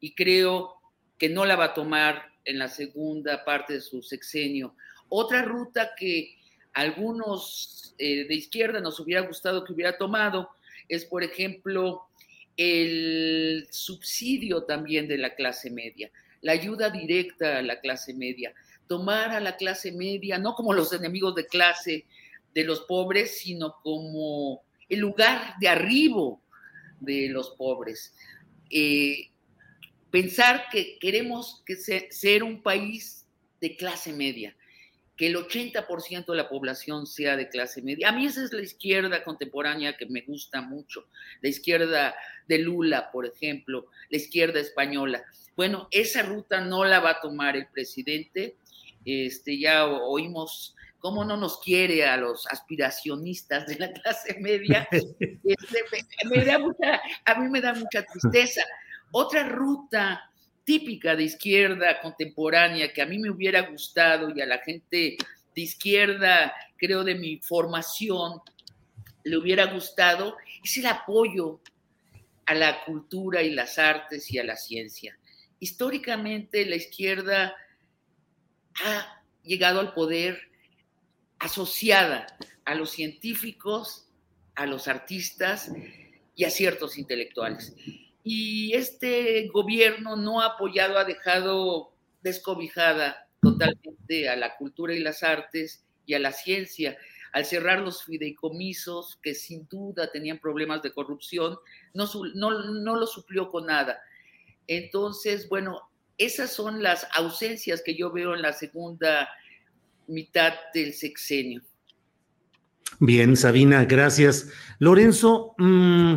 y 0.00 0.14
creo 0.14 0.74
que 1.18 1.28
no 1.28 1.44
la 1.44 1.56
va 1.56 1.66
a 1.66 1.74
tomar 1.74 2.30
en 2.44 2.58
la 2.58 2.68
segunda 2.68 3.44
parte 3.44 3.74
de 3.74 3.80
su 3.80 4.02
sexenio. 4.02 4.74
Otra 5.08 5.42
ruta 5.42 5.92
que 5.96 6.36
algunos 6.72 7.94
eh, 7.98 8.26
de 8.26 8.34
izquierda 8.34 8.80
nos 8.80 8.98
hubiera 9.00 9.22
gustado 9.22 9.64
que 9.64 9.72
hubiera 9.72 9.96
tomado 9.96 10.50
es, 10.88 11.04
por 11.04 11.22
ejemplo, 11.22 12.02
el 12.56 13.66
subsidio 13.70 14.64
también 14.64 15.08
de 15.08 15.18
la 15.18 15.34
clase 15.34 15.70
media, 15.70 16.10
la 16.42 16.52
ayuda 16.52 16.90
directa 16.90 17.58
a 17.58 17.62
la 17.62 17.80
clase 17.80 18.14
media, 18.14 18.52
tomar 18.88 19.30
a 19.30 19.40
la 19.40 19.56
clase 19.56 19.92
media 19.92 20.38
no 20.38 20.54
como 20.54 20.74
los 20.74 20.92
enemigos 20.92 21.34
de 21.34 21.46
clase 21.46 22.04
de 22.54 22.64
los 22.64 22.80
pobres, 22.82 23.38
sino 23.38 23.76
como 23.82 24.62
el 24.92 25.00
lugar 25.00 25.54
de 25.58 25.68
arribo 25.68 26.42
de 27.00 27.30
los 27.30 27.50
pobres. 27.56 28.14
Eh, 28.68 29.30
pensar 30.10 30.66
que 30.70 30.98
queremos 30.98 31.62
que 31.64 31.76
ser 31.76 32.42
un 32.42 32.62
país 32.62 33.26
de 33.62 33.74
clase 33.74 34.12
media, 34.12 34.54
que 35.16 35.28
el 35.28 35.36
80% 35.36 36.26
de 36.26 36.36
la 36.36 36.50
población 36.50 37.06
sea 37.06 37.38
de 37.38 37.48
clase 37.48 37.80
media. 37.80 38.10
A 38.10 38.12
mí 38.12 38.26
esa 38.26 38.44
es 38.44 38.52
la 38.52 38.60
izquierda 38.60 39.24
contemporánea 39.24 39.96
que 39.96 40.04
me 40.04 40.20
gusta 40.20 40.60
mucho, 40.60 41.08
la 41.40 41.48
izquierda 41.48 42.14
de 42.46 42.58
Lula, 42.58 43.10
por 43.10 43.24
ejemplo, 43.24 43.86
la 44.10 44.18
izquierda 44.18 44.60
española. 44.60 45.24
Bueno, 45.56 45.88
esa 45.90 46.20
ruta 46.20 46.60
no 46.60 46.84
la 46.84 47.00
va 47.00 47.12
a 47.12 47.20
tomar 47.22 47.56
el 47.56 47.66
presidente. 47.68 48.56
Este, 49.06 49.58
ya 49.58 49.86
oímos 49.86 50.76
cómo 51.02 51.24
no 51.24 51.36
nos 51.36 51.58
quiere 51.58 52.06
a 52.06 52.16
los 52.16 52.46
aspiracionistas 52.46 53.66
de 53.66 53.76
la 53.76 53.92
clase 53.92 54.38
media. 54.38 54.88
Este, 54.92 55.84
me 56.30 56.44
da 56.44 56.60
mucha, 56.60 57.02
a 57.24 57.40
mí 57.40 57.48
me 57.50 57.60
da 57.60 57.74
mucha 57.74 58.04
tristeza. 58.04 58.62
Otra 59.10 59.48
ruta 59.48 60.30
típica 60.64 61.16
de 61.16 61.24
izquierda 61.24 62.00
contemporánea 62.00 62.92
que 62.92 63.02
a 63.02 63.06
mí 63.06 63.18
me 63.18 63.30
hubiera 63.30 63.62
gustado 63.62 64.30
y 64.34 64.40
a 64.40 64.46
la 64.46 64.58
gente 64.58 65.16
de 65.54 65.60
izquierda, 65.60 66.54
creo, 66.76 67.02
de 67.02 67.16
mi 67.16 67.38
formación, 67.38 68.40
le 69.24 69.36
hubiera 69.36 69.66
gustado, 69.66 70.36
es 70.62 70.76
el 70.76 70.86
apoyo 70.86 71.60
a 72.46 72.54
la 72.54 72.84
cultura 72.84 73.42
y 73.42 73.50
las 73.50 73.76
artes 73.76 74.32
y 74.32 74.38
a 74.38 74.44
la 74.44 74.56
ciencia. 74.56 75.18
Históricamente 75.58 76.64
la 76.64 76.76
izquierda 76.76 77.56
ha 78.84 79.22
llegado 79.42 79.80
al 79.80 79.94
poder 79.94 80.51
asociada 81.42 82.26
a 82.64 82.74
los 82.76 82.90
científicos, 82.90 84.06
a 84.54 84.64
los 84.64 84.86
artistas 84.86 85.72
y 86.36 86.44
a 86.44 86.50
ciertos 86.50 86.98
intelectuales. 86.98 87.74
Y 88.22 88.72
este 88.74 89.48
gobierno 89.48 90.14
no 90.14 90.40
ha 90.40 90.54
apoyado, 90.54 90.98
ha 90.98 91.04
dejado 91.04 91.92
descobijada 92.22 93.28
totalmente 93.40 94.28
a 94.28 94.36
la 94.36 94.56
cultura 94.56 94.94
y 94.94 95.00
las 95.00 95.24
artes 95.24 95.84
y 96.06 96.14
a 96.14 96.20
la 96.20 96.30
ciencia. 96.30 96.96
Al 97.32 97.44
cerrar 97.44 97.80
los 97.80 98.04
fideicomisos, 98.04 99.18
que 99.20 99.34
sin 99.34 99.66
duda 99.66 100.12
tenían 100.12 100.38
problemas 100.38 100.80
de 100.82 100.92
corrupción, 100.92 101.58
no, 101.92 102.08
no, 102.34 102.62
no 102.70 102.94
lo 102.94 103.06
suplió 103.06 103.50
con 103.50 103.66
nada. 103.66 104.00
Entonces, 104.68 105.48
bueno, 105.48 105.90
esas 106.18 106.52
son 106.52 106.84
las 106.84 107.08
ausencias 107.14 107.82
que 107.82 107.96
yo 107.96 108.12
veo 108.12 108.36
en 108.36 108.42
la 108.42 108.52
segunda 108.52 109.28
mitad 110.06 110.52
del 110.74 110.92
sexenio. 110.94 111.62
Bien, 113.00 113.36
Sabina, 113.36 113.84
gracias. 113.84 114.48
Lorenzo, 114.78 115.54
mm, 115.58 116.16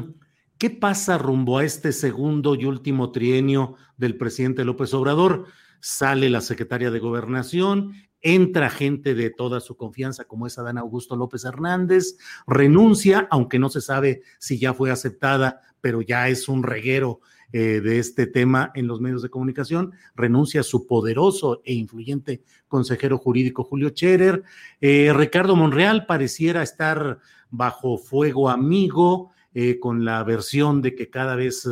¿qué 0.58 0.70
pasa 0.70 1.18
rumbo 1.18 1.58
a 1.58 1.64
este 1.64 1.92
segundo 1.92 2.56
y 2.56 2.66
último 2.66 3.12
trienio 3.12 3.76
del 3.98 4.18
presidente 4.18 4.66
López 4.66 4.94
Obrador? 4.94 5.48
Sale 5.80 6.30
la 6.30 6.42
secretaria 6.42 6.92
de 6.92 7.00
Gobernación, 7.00 7.94
entra 8.22 8.70
gente 8.70 9.14
de 9.14 9.30
toda 9.30 9.60
su 9.60 9.78
confianza, 9.78 10.26
como 10.26 10.48
es 10.48 10.58
Adán 10.58 10.78
Augusto 10.78 11.16
López 11.16 11.46
Hernández, 11.46 12.18
renuncia, 12.48 13.28
aunque 13.30 13.60
no 13.60 13.70
se 13.70 13.82
sabe 13.82 14.24
si 14.40 14.58
ya 14.58 14.74
fue 14.74 14.92
aceptada, 14.92 15.62
pero 15.80 16.02
ya 16.02 16.28
es 16.28 16.48
un 16.50 16.64
reguero 16.64 17.22
eh, 17.58 17.80
de 17.80 18.00
este 18.00 18.28
tema 18.28 18.74
en 18.76 18.86
los 18.86 19.00
medios 19.00 19.22
de 19.22 19.30
comunicación, 19.30 19.94
renuncia 20.14 20.62
su 20.62 20.86
poderoso 20.86 21.62
e 21.64 21.74
influyente 21.74 22.42
consejero 22.68 23.18
jurídico 23.18 23.64
Julio 23.64 23.92
Scherer. 23.92 24.44
Eh, 24.82 25.14
Ricardo 25.16 25.56
Monreal 25.56 26.06
pareciera 26.06 26.62
estar 26.62 27.20
bajo 27.50 27.98
fuego 27.98 28.50
amigo, 28.50 29.32
eh, 29.54 29.80
con 29.80 30.04
la 30.04 30.22
versión 30.26 30.82
de 30.82 30.96
que 30.96 31.10
cada 31.10 31.38
vez 31.38 31.66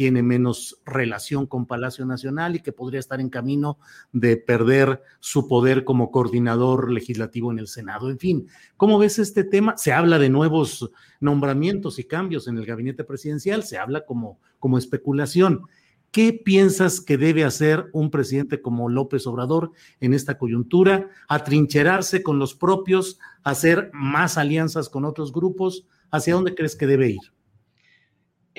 tiene 0.00 0.22
menos 0.22 0.80
relación 0.86 1.44
con 1.46 1.66
Palacio 1.66 2.06
Nacional 2.06 2.56
y 2.56 2.60
que 2.60 2.72
podría 2.72 3.00
estar 3.00 3.20
en 3.20 3.28
camino 3.28 3.78
de 4.12 4.38
perder 4.38 5.02
su 5.18 5.46
poder 5.46 5.84
como 5.84 6.10
coordinador 6.10 6.90
legislativo 6.90 7.52
en 7.52 7.58
el 7.58 7.68
Senado. 7.68 8.08
En 8.08 8.18
fin, 8.18 8.48
¿cómo 8.78 8.98
ves 8.98 9.18
este 9.18 9.44
tema? 9.44 9.76
Se 9.76 9.92
habla 9.92 10.18
de 10.18 10.30
nuevos 10.30 10.90
nombramientos 11.20 11.98
y 11.98 12.04
cambios 12.04 12.48
en 12.48 12.56
el 12.56 12.64
gabinete 12.64 13.04
presidencial, 13.04 13.62
se 13.62 13.76
habla 13.76 14.06
como, 14.06 14.40
como 14.58 14.78
especulación. 14.78 15.64
¿Qué 16.10 16.32
piensas 16.32 17.02
que 17.02 17.18
debe 17.18 17.44
hacer 17.44 17.90
un 17.92 18.10
presidente 18.10 18.62
como 18.62 18.88
López 18.88 19.26
Obrador 19.26 19.70
en 20.00 20.14
esta 20.14 20.38
coyuntura? 20.38 21.10
¿Atrincherarse 21.28 22.22
con 22.22 22.38
los 22.38 22.54
propios, 22.54 23.18
hacer 23.42 23.90
más 23.92 24.38
alianzas 24.38 24.88
con 24.88 25.04
otros 25.04 25.30
grupos? 25.30 25.86
¿Hacia 26.10 26.32
dónde 26.32 26.54
crees 26.54 26.74
que 26.74 26.86
debe 26.86 27.10
ir? 27.10 27.39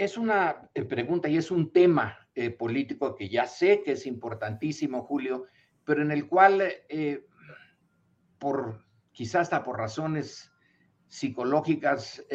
Es 0.02 0.18
una 0.18 0.68
eh, 0.74 0.84
pregunta 0.84 1.30
y 1.30 1.38
es 1.38 1.52
un 1.52 1.72
tema 1.72 2.28
eh, 2.34 2.50
político 2.50 3.16
que 3.16 3.30
ya 3.30 3.46
sé 3.46 3.84
que 3.84 3.92
es 3.92 4.08
importantísimo, 4.08 5.04
Julio, 5.04 5.46
pero 5.86 6.02
en 6.02 6.10
el 6.10 6.28
cual, 6.28 6.60
eh, 6.90 7.24
por 8.40 8.84
quizás 9.12 9.42
hasta 9.44 9.64
por 9.64 9.78
razones 9.78 10.52
psicológicas, 11.08 12.26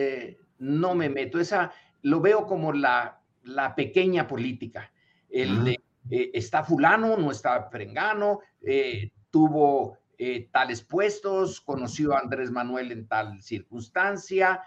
no 0.59 0.95
me 0.95 1.09
meto. 1.09 1.41
Esa 1.41 1.73
lo 2.03 2.21
veo 2.21 2.47
como 2.47 2.73
la, 2.73 3.21
la 3.43 3.75
pequeña 3.75 4.29
política, 4.29 4.93
el 5.29 5.65
de 5.65 5.81
eh, 6.11 6.31
está 6.35 6.63
fulano, 6.63 7.17
no 7.17 7.33
está 7.33 7.69
frengano, 7.69 8.41
eh, 8.63 9.11
tuvo 9.31 9.99
eh, 10.17 10.49
tales 10.53 10.83
puestos, 10.83 11.61
conoció 11.61 12.15
a 12.15 12.21
Andrés 12.21 12.53
Manuel 12.53 12.93
en 12.93 13.09
tal 13.09 13.43
circunstancia. 13.43 14.63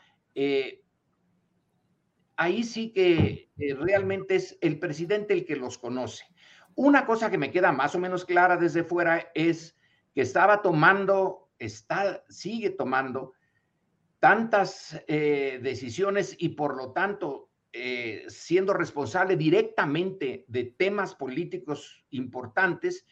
Ahí 2.40 2.64
sí 2.64 2.92
que 2.92 3.52
realmente 3.78 4.36
es 4.36 4.58
el 4.62 4.80
presidente 4.80 5.34
el 5.34 5.46
que 5.46 5.56
los 5.56 5.78
conoce. 5.78 6.26
Una 6.76 7.06
cosa 7.06 7.30
que 7.30 7.38
me 7.38 7.52
queda 7.52 7.72
más 7.72 7.94
o 7.96 8.00
menos 8.00 8.26
clara 8.26 8.58
desde 8.58 8.84
fuera 8.84 9.30
es 9.36 9.78
que 10.16 10.22
estaba 10.22 10.62
tomando, 10.62 11.50
está, 11.60 12.24
sigue 12.30 12.70
tomando 12.70 13.34
tantas 14.20 15.02
decisiones 15.08 16.36
y 16.40 16.50
por 16.50 16.76
lo 16.76 16.92
tanto 16.92 17.50
eh, 17.72 18.26
siendo 18.30 18.74
responsable 18.74 19.36
directamente 19.36 20.44
de 20.48 20.64
temas 20.64 21.14
políticos 21.14 22.04
importantes 22.10 23.06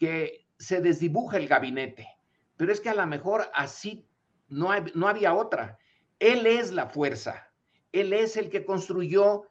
que 0.00 0.48
se 0.58 0.80
desdibuja 0.80 1.36
el 1.36 1.46
gabinete. 1.46 2.08
Pero 2.56 2.72
es 2.72 2.80
que 2.80 2.88
a 2.88 2.94
lo 2.94 3.06
mejor 3.06 3.48
así 3.54 4.08
no, 4.48 4.70
no 4.94 5.06
había 5.06 5.32
otra. 5.34 5.78
Él 6.18 6.44
es 6.46 6.72
la 6.72 6.86
fuerza. 6.86 7.49
Él 7.92 8.12
es 8.12 8.36
el 8.36 8.48
que 8.48 8.64
construyó 8.64 9.48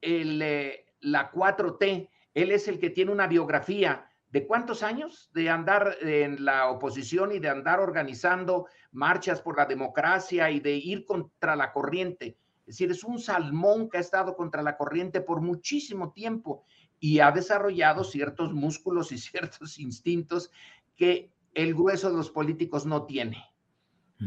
el, 0.00 0.40
eh, 0.42 0.86
la 1.00 1.30
4T. 1.30 2.08
Él 2.34 2.50
es 2.50 2.68
el 2.68 2.78
que 2.78 2.90
tiene 2.90 3.12
una 3.12 3.26
biografía 3.26 4.08
de 4.30 4.46
cuántos 4.46 4.82
años 4.82 5.30
de 5.34 5.50
andar 5.50 5.96
en 6.00 6.42
la 6.44 6.70
oposición 6.70 7.32
y 7.32 7.38
de 7.38 7.50
andar 7.50 7.80
organizando 7.80 8.66
marchas 8.90 9.42
por 9.42 9.58
la 9.58 9.66
democracia 9.66 10.50
y 10.50 10.60
de 10.60 10.74
ir 10.74 11.04
contra 11.04 11.54
la 11.54 11.72
corriente. 11.72 12.38
Es 12.66 12.78
decir, 12.78 12.90
es 12.90 13.04
un 13.04 13.18
salmón 13.18 13.90
que 13.90 13.98
ha 13.98 14.00
estado 14.00 14.34
contra 14.34 14.62
la 14.62 14.76
corriente 14.76 15.20
por 15.20 15.42
muchísimo 15.42 16.12
tiempo 16.12 16.64
y 16.98 17.18
ha 17.18 17.30
desarrollado 17.30 18.04
ciertos 18.04 18.52
músculos 18.54 19.12
y 19.12 19.18
ciertos 19.18 19.78
instintos 19.78 20.50
que 20.96 21.30
el 21.52 21.74
grueso 21.74 22.10
de 22.10 22.16
los 22.16 22.30
políticos 22.30 22.86
no 22.86 23.04
tiene. 23.04 23.44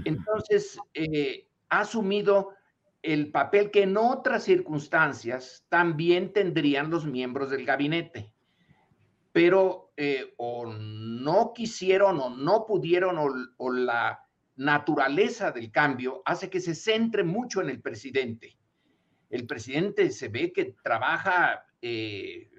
Entonces, 0.04 0.78
eh, 0.93 1.48
ha 1.70 1.80
asumido 1.80 2.50
el 3.06 3.32
papel 3.32 3.70
que 3.70 3.84
en 3.84 3.97
otras 3.97 4.43
circunstancias 4.43 5.64
también 5.70 6.34
tendrían 6.34 6.89
los 6.89 7.06
miembros 7.06 7.51
del 7.51 7.64
gabinete, 7.64 8.34
pero 9.32 9.93
eh, 9.95 10.34
o 10.38 10.66
no 10.66 11.53
quisieron 11.53 12.20
o 12.20 12.30
no 12.32 12.66
pudieron 12.66 13.18
o 13.58 13.72
la 13.72 14.26
naturaleza 14.56 15.51
del 15.51 15.72
cambio 15.72 16.24
hace 16.26 16.49
que 16.49 16.60
se 16.60 16.74
centre 16.74 17.24
mucho 17.24 17.62
en 17.62 17.70
el 17.70 17.80
presidente. 17.80 18.58
El 19.30 19.45
presidente 19.45 20.10
se 20.10 20.30
ve 20.30 20.51
que 20.51 20.76
trabaja, 20.84 21.64
eh, 21.82 22.49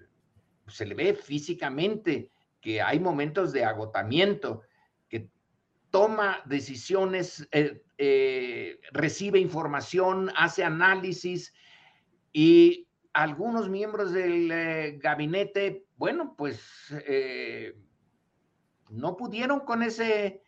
se 0.69 0.87
le 0.87 0.95
ve 0.95 1.15
físicamente 1.15 2.31
que 2.61 2.81
hay 2.81 3.01
momentos 3.01 3.53
de 3.53 3.65
agotamiento, 3.65 4.63
toma 5.97 6.43
decisiones, 6.45 7.49
eh, 7.53 7.83
eh, 7.97 8.79
recibe 8.93 9.39
información, 9.39 10.31
hace 10.37 10.63
análisis 10.63 11.55
y 12.35 12.87
algunos 13.15 13.71
miembros 13.71 14.13
del 14.13 14.99
gabinete, 14.99 15.87
bueno, 15.97 16.35
pues 16.37 16.93
no 18.91 19.17
pudieron 19.17 19.61
con 19.61 19.83
ese 19.83 20.43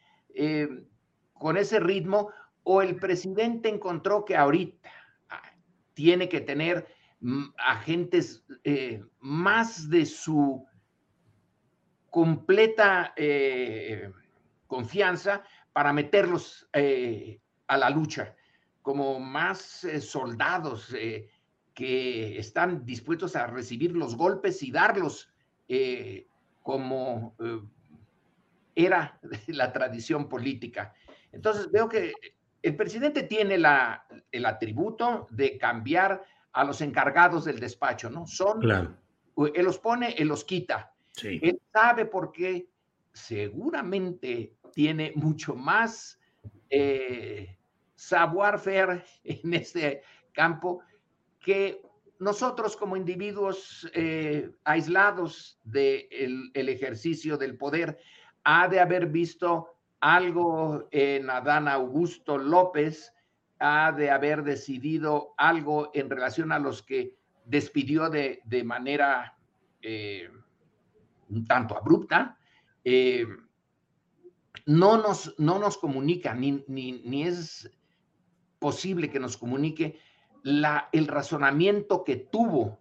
con 1.33 1.57
ese 1.57 1.81
ritmo 1.81 2.31
o 2.65 2.83
el 2.83 2.97
presidente 2.97 3.71
encontró 3.71 4.25
que 4.25 4.37
ahorita 4.37 4.91
ah, 5.31 5.43
tiene 5.95 6.29
que 6.29 6.43
tener 6.43 6.87
mm, 7.21 7.45
agentes 7.57 8.45
eh, 8.65 9.03
más 9.21 9.89
de 9.89 10.05
su 10.05 10.67
completa 12.11 13.15
eh, 13.17 14.13
confianza 14.69 15.43
para 15.73 15.93
meterlos 15.93 16.69
eh, 16.73 17.41
a 17.67 17.77
la 17.77 17.91
lucha, 17.91 18.37
como 18.83 19.19
más 19.19 19.85
soldados 20.01 20.95
que 21.75 22.39
están 22.39 22.85
dispuestos 22.87 23.35
a 23.35 23.49
recibir 23.49 23.97
los 23.97 24.17
golpes 24.17 24.63
y 24.63 24.71
darlos 24.71 25.29
como 26.63 27.35
era 28.79 29.19
la 29.49 29.73
tradición 29.73 30.29
política. 30.29 30.95
Entonces 31.33 31.71
veo 31.71 31.89
que 31.89 32.13
el 32.63 32.77
presidente 32.77 33.25
tiene 33.25 33.59
la, 33.59 34.07
el 34.31 34.47
atributo 34.47 35.27
de 35.31 35.59
cambiar 35.59 36.25
a 36.53 36.65
los 36.65 36.81
encargados 36.81 37.45
del 37.45 37.61
despacho, 37.61 38.09
¿no? 38.11 38.27
Son, 38.27 38.61
él 38.63 39.65
los 39.65 39.79
pone, 39.79 40.15
él 40.19 40.29
los 40.29 40.45
quita. 40.45 40.93
Él 41.23 41.61
sabe 41.73 42.07
por 42.07 42.33
qué 42.33 42.69
seguramente 43.13 44.55
tiene 44.79 45.11
mucho 45.17 45.57
más 45.57 46.21
eh, 46.71 47.59
savoir-faire 47.97 49.05
en 49.25 49.55
este 49.55 50.03
campo 50.31 50.83
que 51.41 51.83
nosotros 52.21 52.77
como 52.77 52.97
individuos 52.97 53.91
eh, 53.93 54.53
aislados 54.63 55.59
del 55.65 56.53
el 56.55 56.69
ejercicio 56.69 57.37
del 57.37 57.59
poder, 57.59 57.99
ha 58.45 58.69
de 58.69 58.79
haber 58.79 59.07
visto 59.07 59.75
algo 59.99 60.87
en 60.93 61.29
Adán 61.29 61.67
Augusto 61.67 62.39
López, 62.39 63.13
ha 63.59 63.91
de 63.91 64.13
haber 64.13 64.45
decidido 64.45 65.35
algo 65.39 65.91
en 65.93 66.09
relación 66.09 66.53
a 66.53 66.61
los 66.61 66.85
que 66.85 67.17
despidió 67.45 68.11
de, 68.11 68.63
manera 68.65 69.37
eh, 69.83 70.31
un 71.31 71.45
tanto 71.49 71.77
abrupta. 71.77 72.39
Eh, 72.85 73.27
no, 74.69 74.99
nos, 74.99 75.35
no 75.39 75.59
nos 75.59 75.79
comunica, 75.79 76.35
ni, 76.35 76.63
ni, 76.69 77.23
es 77.23 77.71
posible 78.59 79.11
que 79.11 79.19
nos 79.19 79.39
comunique 79.39 79.99
la, 80.43 80.91
el 80.93 81.07
razonamiento 81.07 82.05
que 82.05 82.17
tuvo 82.17 82.79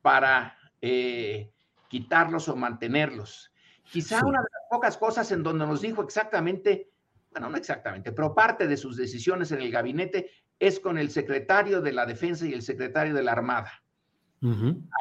para 0.00 0.56
eh, 0.80 1.52
quitarlos 1.88 2.48
o 2.48 2.56
mantenerlos. 2.56 3.52
Quizá 3.82 4.24
una 4.24 4.40
de 4.40 4.48
las 4.50 4.62
pocas 4.70 4.96
cosas 4.96 5.30
en 5.30 5.42
donde 5.42 5.66
nos 5.66 5.82
dijo 5.82 6.02
exactamente, 6.02 6.90
bueno, 7.32 7.50
no 7.50 7.58
exactamente, 7.58 8.12
pero 8.12 8.34
parte 8.34 8.66
de 8.66 8.78
sus 8.78 8.96
decisiones 8.96 9.52
en 9.52 9.60
el 9.60 9.70
gabinete 9.70 10.30
es 10.58 10.80
con 10.80 10.96
el 10.96 11.10
secretario 11.10 11.82
de 11.82 11.92
la 11.92 12.06
Defensa 12.06 12.46
y 12.46 12.54
el 12.54 12.62
secretario 12.62 13.12
de 13.12 13.22
la 13.22 13.32
Armada. 13.32 13.72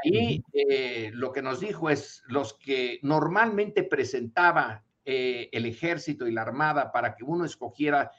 Ahí 0.03 0.43
eh, 0.51 1.11
lo 1.13 1.31
que 1.31 1.41
nos 1.41 1.61
dijo 1.61 1.89
es 1.89 2.23
los 2.27 2.55
que 2.55 2.99
normalmente 3.03 3.83
presentaba 3.83 4.83
eh, 5.11 5.49
el 5.53 5.65
ejército 5.65 6.27
y 6.27 6.31
la 6.31 6.43
Armada 6.43 6.91
para 6.91 7.15
que 7.15 7.23
uno 7.23 7.43
escogiera 7.43 8.11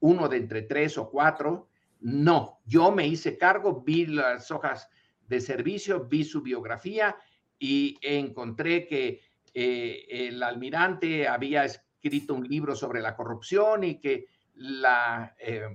uno 0.00 0.28
de 0.28 0.38
entre 0.38 0.62
tres 0.62 0.98
o 0.98 1.08
cuatro, 1.08 1.68
no, 2.00 2.58
yo 2.64 2.90
me 2.90 3.06
hice 3.06 3.38
cargo, 3.38 3.84
vi 3.86 4.06
las 4.06 4.50
hojas 4.50 4.88
de 5.28 5.40
servicio, 5.40 6.06
vi 6.06 6.24
su 6.24 6.42
biografía 6.42 7.14
y 7.56 8.00
encontré 8.02 8.84
que 8.88 9.20
eh, 9.54 10.06
el 10.08 10.42
almirante 10.42 11.28
había 11.28 11.66
escrito 11.66 12.34
un 12.34 12.48
libro 12.48 12.74
sobre 12.74 13.00
la 13.00 13.14
corrupción 13.14 13.84
y 13.84 14.00
que 14.00 14.26
la, 14.54 15.36
eh, 15.38 15.68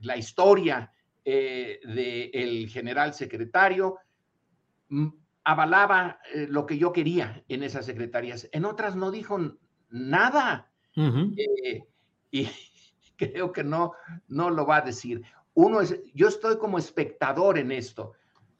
la 0.00 0.16
historia 0.16 0.90
del 1.24 2.68
general 2.68 3.14
secretario 3.14 3.98
mm, 4.88 5.06
avalaba 5.44 6.18
lo 6.48 6.66
que 6.66 6.78
yo 6.78 6.92
quería 6.92 7.44
en 7.46 7.62
esas 7.62 7.86
secretarías. 7.86 8.48
En 8.50 8.64
otras 8.64 8.96
no 8.96 9.12
dijo 9.12 9.38
nada. 9.94 10.70
y 12.30 12.48
creo 13.16 13.52
que 13.52 13.64
no, 13.64 13.92
no 14.28 14.50
lo 14.50 14.66
va 14.66 14.78
a 14.78 14.82
decir. 14.82 15.22
Uno 15.54 15.80
es, 15.80 16.00
yo 16.14 16.28
estoy 16.28 16.58
como 16.58 16.78
espectador 16.78 17.58
en 17.58 17.70
esto. 17.70 18.12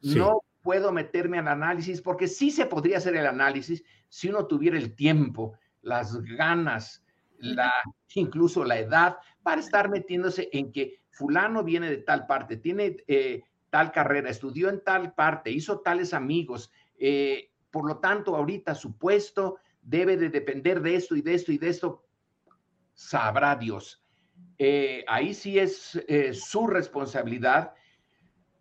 No 0.02 0.40
puedo 0.62 0.92
meterme 0.92 1.38
al 1.38 1.48
análisis 1.48 2.00
porque 2.00 2.28
sí 2.28 2.50
se 2.50 2.66
podría 2.66 2.98
hacer 2.98 3.16
el 3.16 3.26
análisis 3.26 3.82
si 4.08 4.28
uno 4.28 4.46
tuviera 4.46 4.76
el 4.76 4.94
tiempo, 4.94 5.58
las 5.82 6.22
ganas, 6.22 7.04
la, 7.38 7.72
incluso 8.14 8.64
la 8.64 8.78
edad 8.78 9.16
para 9.42 9.60
estar 9.60 9.90
metiéndose 9.90 10.48
en 10.52 10.72
que 10.72 11.00
fulano 11.10 11.64
viene 11.64 11.90
de 11.90 11.98
tal 11.98 12.26
parte, 12.26 12.56
tiene 12.58 12.98
eh, 13.08 13.42
tal 13.70 13.90
carrera, 13.92 14.30
estudió 14.30 14.68
en 14.68 14.82
tal 14.84 15.14
parte, 15.14 15.50
hizo 15.50 15.80
tales 15.80 16.14
amigos, 16.14 16.70
eh, 16.98 17.50
por 17.70 17.86
lo 17.86 17.98
tanto 17.98 18.36
ahorita 18.36 18.74
su 18.74 18.96
puesto 18.96 19.58
debe 19.84 20.16
de 20.16 20.30
depender 20.30 20.80
de 20.80 20.96
esto 20.96 21.14
y 21.14 21.22
de 21.22 21.34
esto 21.34 21.52
y 21.52 21.58
de 21.58 21.68
esto, 21.68 22.04
sabrá 22.94 23.54
Dios. 23.56 24.04
Eh, 24.58 25.04
ahí 25.06 25.34
sí 25.34 25.58
es 25.58 26.00
su 26.32 26.66
responsabilidad 26.66 27.74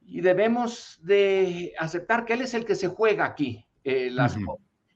y 0.06 0.22
debemos 0.22 1.00
de 1.02 1.74
aceptar 1.78 2.26
que 2.26 2.34
él 2.34 2.42
es 2.42 2.54
el 2.54 2.66
que 2.66 2.76
se 2.76 2.88
juega 2.88 3.26
aquí. 3.26 3.66
Eh, 3.84 4.10
las, 4.12 4.36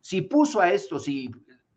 Si 0.01 0.21
puso 0.21 0.61
a 0.61 0.71
estos, 0.71 1.05
si 1.05 1.29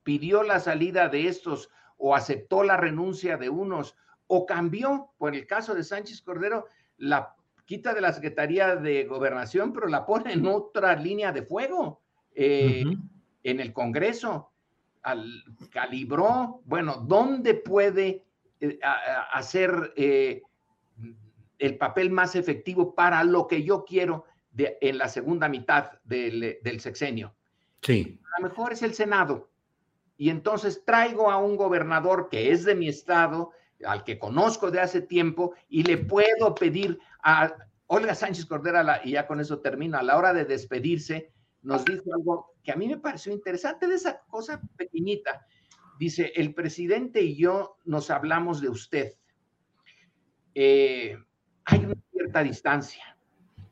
pidió 0.03 0.43
la 0.43 0.61
salida 0.61 1.09
de 1.09 1.29
estos 1.29 1.71
o 1.97 2.15
aceptó 2.15 2.63
la 2.63 2.77
renuncia 2.77 3.37
de 3.37 3.49
unos 3.49 3.97
o 4.27 4.47
cambió, 4.47 5.13
por 5.19 5.35
el 5.35 5.47
caso 5.47 5.75
de 5.75 5.85
Sánchez 5.85 6.23
Cordero, 6.23 6.67
la 6.97 7.35
quita 7.65 7.95
de 7.95 8.01
la 8.01 8.13
Secretaría 8.13 8.77
de 8.77 9.05
Gobernación, 9.05 9.73
pero 9.73 9.89
la 9.89 10.07
pone 10.07 10.33
en 10.33 10.47
otra 10.47 10.97
línea 10.97 11.33
de 11.33 11.43
fuego. 11.43 12.03
eh, 12.35 12.85
en 13.43 13.61
el 13.61 13.73
Congreso, 13.73 14.53
calibró, 15.71 16.63
bueno, 16.65 16.97
¿dónde 17.07 17.55
puede 17.55 18.25
eh, 18.61 18.79
hacer 19.33 19.93
eh, 19.97 20.43
el 21.59 21.79
papel 21.79 22.11
más 22.11 22.37
efectivo 22.37 22.95
para 22.95 23.25
lo 23.25 23.47
que 23.47 23.63
yo 23.63 23.85
quiero 23.85 24.25
en 24.57 24.99
la 24.99 25.09
segunda 25.09 25.49
mitad 25.49 25.93
del, 26.05 26.59
del 26.63 26.81
sexenio? 26.81 27.35
Sí. 27.83 28.21
A 28.37 28.41
lo 28.41 28.49
mejor 28.49 28.73
es 28.73 28.83
el 28.83 28.95
Senado. 28.95 29.51
Y 30.17 30.29
entonces 30.29 30.85
traigo 30.85 31.31
a 31.31 31.39
un 31.39 31.57
gobernador 31.57 32.29
que 32.31 32.53
es 32.53 32.65
de 32.65 32.75
mi 32.75 32.89
estado, 32.89 33.53
al 33.87 34.05
que 34.05 34.19
conozco 34.19 34.71
de 34.71 34.81
hace 34.81 35.01
tiempo, 35.01 35.55
y 35.69 35.83
le 35.83 35.97
puedo 35.97 36.55
pedir 36.55 36.99
a 37.23 37.55
Olga 37.87 38.15
Sánchez 38.15 38.45
Cordera, 38.45 39.01
y 39.03 39.13
ya 39.13 39.27
con 39.27 39.41
eso 39.41 39.61
termino, 39.61 39.97
a 39.97 40.03
la 40.03 40.19
hora 40.19 40.35
de 40.35 40.45
despedirse, 40.45 41.33
nos 41.63 41.87
dijo 41.87 42.15
algo 42.15 42.50
que 42.63 42.73
a 42.73 42.77
mí 42.77 42.89
me 42.89 42.99
pareció 42.99 43.33
interesante 43.33 43.87
de 43.87 43.95
esa 43.95 44.21
cosa 44.29 44.61
pequeñita. 44.77 45.47
Dice, 45.99 46.33
el 46.35 46.55
presidente 46.55 47.23
y 47.23 47.37
yo 47.37 47.77
nos 47.85 48.11
hablamos 48.11 48.61
de 48.61 48.69
usted. 48.69 49.15
Eh, 50.55 51.17
hay 51.65 51.79
una 51.85 51.95
cierta 52.11 52.43
distancia 52.43 53.17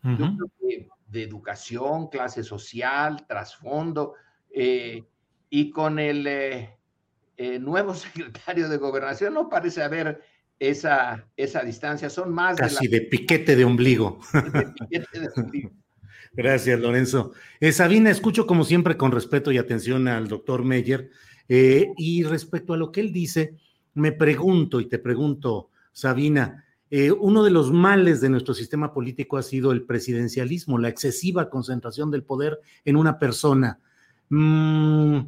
de, 0.03 1.23
educación, 1.23 2.09
clase 2.09 2.43
social, 2.43 3.27
trasfondo, 3.27 4.15
eh, 4.51 5.05
y 5.51 5.71
con 5.71 5.99
el 5.99 6.27
eh, 6.27 7.59
nuevo 7.61 7.95
secretario 7.95 8.69
de 8.69 8.77
gobernación 8.77 9.35
no 9.35 9.49
parece 9.49 9.83
haber 9.83 10.21
esa, 10.59 11.27
esa 11.37 11.63
distancia, 11.63 12.11
son 12.11 12.33
más... 12.33 12.57
Casi 12.57 12.89
de, 12.89 13.03
piquete 13.03 13.57
de 13.57 13.65
ombligo. 13.65 14.19
De 14.33 14.67
piquete 14.79 15.21
de 15.21 15.29
ombligo. 15.37 15.71
Gracias, 16.33 16.79
Lorenzo. 16.81 17.33
Eh, 17.61 17.73
Sabina, 17.73 18.11
escucho 18.11 18.47
como 18.47 18.65
siempre 18.65 18.97
con 18.97 19.13
respeto 19.13 19.51
y 19.51 19.59
atención 19.59 20.09
al 20.09 20.29
doctor 20.29 20.65
Meyer. 20.65 21.11
Eh, 21.49 21.93
y 21.97 22.25
respecto 22.25 22.75
a 22.75 22.77
lo 22.77 22.93
que 22.93 23.01
él 23.01 23.13
dice, 23.13 23.55
me 23.95 24.13
pregunto 24.13 24.81
y 24.81 24.87
te 24.87 24.99
pregunto, 24.99 25.71
Sabina, 25.93 26.65
eh, 26.91 27.11
uno 27.11 27.43
de 27.43 27.51
los 27.51 27.73
males 27.73 28.21
de 28.21 28.31
nuestro 28.31 28.55
sistema 28.55 28.93
político 28.93 29.37
ha 29.37 29.43
sido 29.43 29.73
el 29.73 29.83
presidencialismo, 29.83 30.79
la 30.79 30.89
excesiva 30.89 31.51
concentración 31.51 32.11
del 32.11 32.23
poder 32.23 32.61
en 32.85 32.97
una 32.97 33.19
persona. 33.19 33.81
Mm, 34.31 35.19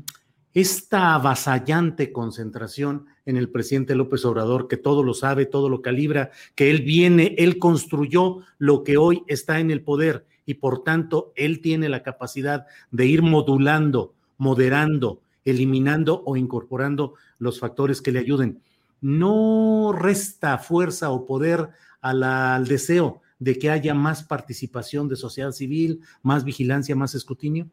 esta 0.52 1.14
avasallante 1.14 2.12
concentración 2.12 3.06
en 3.24 3.36
el 3.36 3.50
presidente 3.50 3.94
López 3.94 4.24
Obrador, 4.24 4.68
que 4.68 4.76
todo 4.76 5.02
lo 5.02 5.14
sabe, 5.14 5.46
todo 5.46 5.68
lo 5.68 5.82
calibra, 5.82 6.30
que 6.54 6.70
él 6.70 6.82
viene, 6.82 7.34
él 7.38 7.58
construyó 7.58 8.40
lo 8.58 8.82
que 8.82 8.96
hoy 8.96 9.22
está 9.26 9.60
en 9.60 9.70
el 9.70 9.82
poder 9.82 10.26
y 10.46 10.54
por 10.54 10.84
tanto 10.84 11.32
él 11.36 11.60
tiene 11.60 11.88
la 11.88 12.02
capacidad 12.02 12.66
de 12.90 13.06
ir 13.06 13.22
modulando, 13.22 14.14
moderando, 14.38 15.20
eliminando 15.44 16.22
o 16.24 16.36
incorporando 16.36 17.14
los 17.38 17.60
factores 17.60 18.02
que 18.02 18.12
le 18.12 18.20
ayuden. 18.20 18.62
No 19.00 19.92
resta 19.96 20.58
fuerza 20.58 21.10
o 21.10 21.26
poder 21.26 21.68
al 22.00 22.66
deseo 22.66 23.22
de 23.38 23.58
que 23.58 23.70
haya 23.70 23.94
más 23.94 24.22
participación 24.22 25.08
de 25.08 25.16
sociedad 25.16 25.52
civil, 25.52 26.00
más 26.22 26.44
vigilancia, 26.44 26.94
más 26.94 27.14
escrutinio. 27.14 27.68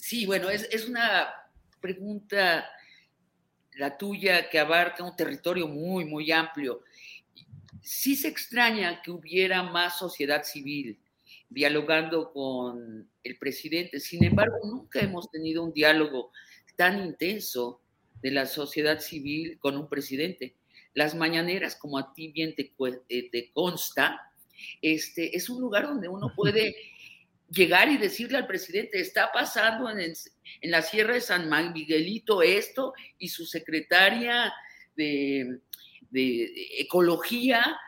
Sí, 0.00 0.24
bueno, 0.24 0.48
es, 0.48 0.68
es 0.70 0.88
una 0.88 1.26
pregunta 1.80 2.64
la 3.76 3.96
tuya 3.96 4.48
que 4.48 4.58
abarca 4.58 5.04
un 5.04 5.14
territorio 5.14 5.68
muy, 5.68 6.04
muy 6.04 6.32
amplio. 6.32 6.82
Sí 7.82 8.16
se 8.16 8.28
extraña 8.28 9.02
que 9.02 9.10
hubiera 9.10 9.62
más 9.62 9.98
sociedad 9.98 10.42
civil, 10.44 10.98
dialogando 11.48 12.32
con 12.32 13.10
el 13.22 13.38
presidente. 13.38 14.00
Sin 14.00 14.24
embargo, 14.24 14.56
nunca 14.64 15.00
hemos 15.00 15.30
tenido 15.30 15.62
un 15.62 15.72
diálogo 15.72 16.32
tan 16.76 17.04
intenso 17.04 17.80
de 18.22 18.30
la 18.30 18.46
sociedad 18.46 19.00
civil 19.00 19.58
con 19.58 19.76
un 19.76 19.88
presidente. 19.88 20.56
Las 20.94 21.14
mañaneras, 21.14 21.76
como 21.76 21.98
a 21.98 22.12
ti 22.12 22.28
bien 22.28 22.54
te, 22.54 22.72
eh, 23.08 23.30
te 23.30 23.50
consta, 23.52 24.20
este, 24.80 25.36
es 25.36 25.50
un 25.50 25.60
lugar 25.60 25.84
donde 25.84 26.08
uno 26.08 26.32
puede 26.34 26.74
llegar 27.50 27.90
y 27.90 27.98
decirle 27.98 28.38
al 28.38 28.46
presidente, 28.46 29.00
está 29.00 29.30
pasando 29.32 29.88
en, 29.90 30.00
en 30.00 30.70
la 30.70 30.82
Sierra 30.82 31.14
de 31.14 31.20
San 31.20 31.48
Miguelito 31.72 32.42
esto, 32.42 32.94
y 33.18 33.28
su 33.28 33.46
secretaria 33.46 34.52
de, 34.96 35.60
de 36.10 36.52
Ecología 36.78 37.78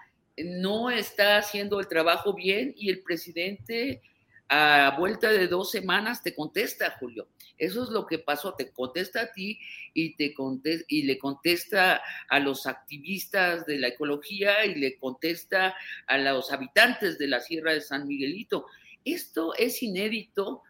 no 0.45 0.91
está 0.91 1.39
haciendo 1.39 1.81
el 1.81 1.89
trabajo 1.89 2.35
bien 2.35 2.75
y 2.77 2.91
el 2.91 3.03
presidente 3.03 4.03
a 4.49 4.97
vuelta 4.99 5.31
de 5.31 5.47
dos 5.47 5.71
semanas 5.71 6.23
te 6.23 6.35
contesta, 6.35 6.97
Julio. 6.99 7.29
Eso 7.59 7.83
es 7.83 7.91
lo 7.91 8.07
que 8.07 8.19
pasó, 8.19 8.55
te 8.55 8.71
contesta 8.71 9.23
a 9.23 9.33
ti 9.33 9.59
y, 9.93 10.15
te 10.15 10.33
contesta, 10.33 10.85
y 10.89 11.03
le 11.03 11.19
contesta 11.19 12.01
a 12.29 12.39
los 12.39 12.67
activistas 12.67 13.67
de 13.67 13.79
la 13.79 13.89
ecología 13.89 14.65
y 14.65 14.77
le 14.77 14.97
contesta 14.97 15.75
a 16.07 16.19
los 16.19 16.53
habitantes 16.53 17.19
de 17.19 17.27
la 17.27 17.41
Sierra 17.41 17.73
de 17.73 17.81
San 17.81 18.07
Miguelito. 18.07 18.67
Esto 19.05 19.55
es 19.55 19.83
inédito 19.83 20.63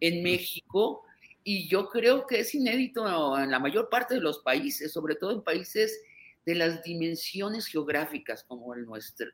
en 0.00 0.22
México 0.22 1.02
y 1.42 1.66
yo 1.66 1.88
creo 1.88 2.26
que 2.26 2.40
es 2.40 2.54
inédito 2.54 3.38
en 3.38 3.50
la 3.50 3.58
mayor 3.58 3.88
parte 3.88 4.14
de 4.14 4.20
los 4.20 4.40
países, 4.40 4.92
sobre 4.92 5.14
todo 5.14 5.32
en 5.32 5.42
países 5.42 6.02
de 6.44 6.54
las 6.54 6.82
dimensiones 6.82 7.66
geográficas 7.66 8.44
como 8.44 8.74
el 8.74 8.84
nuestro. 8.84 9.28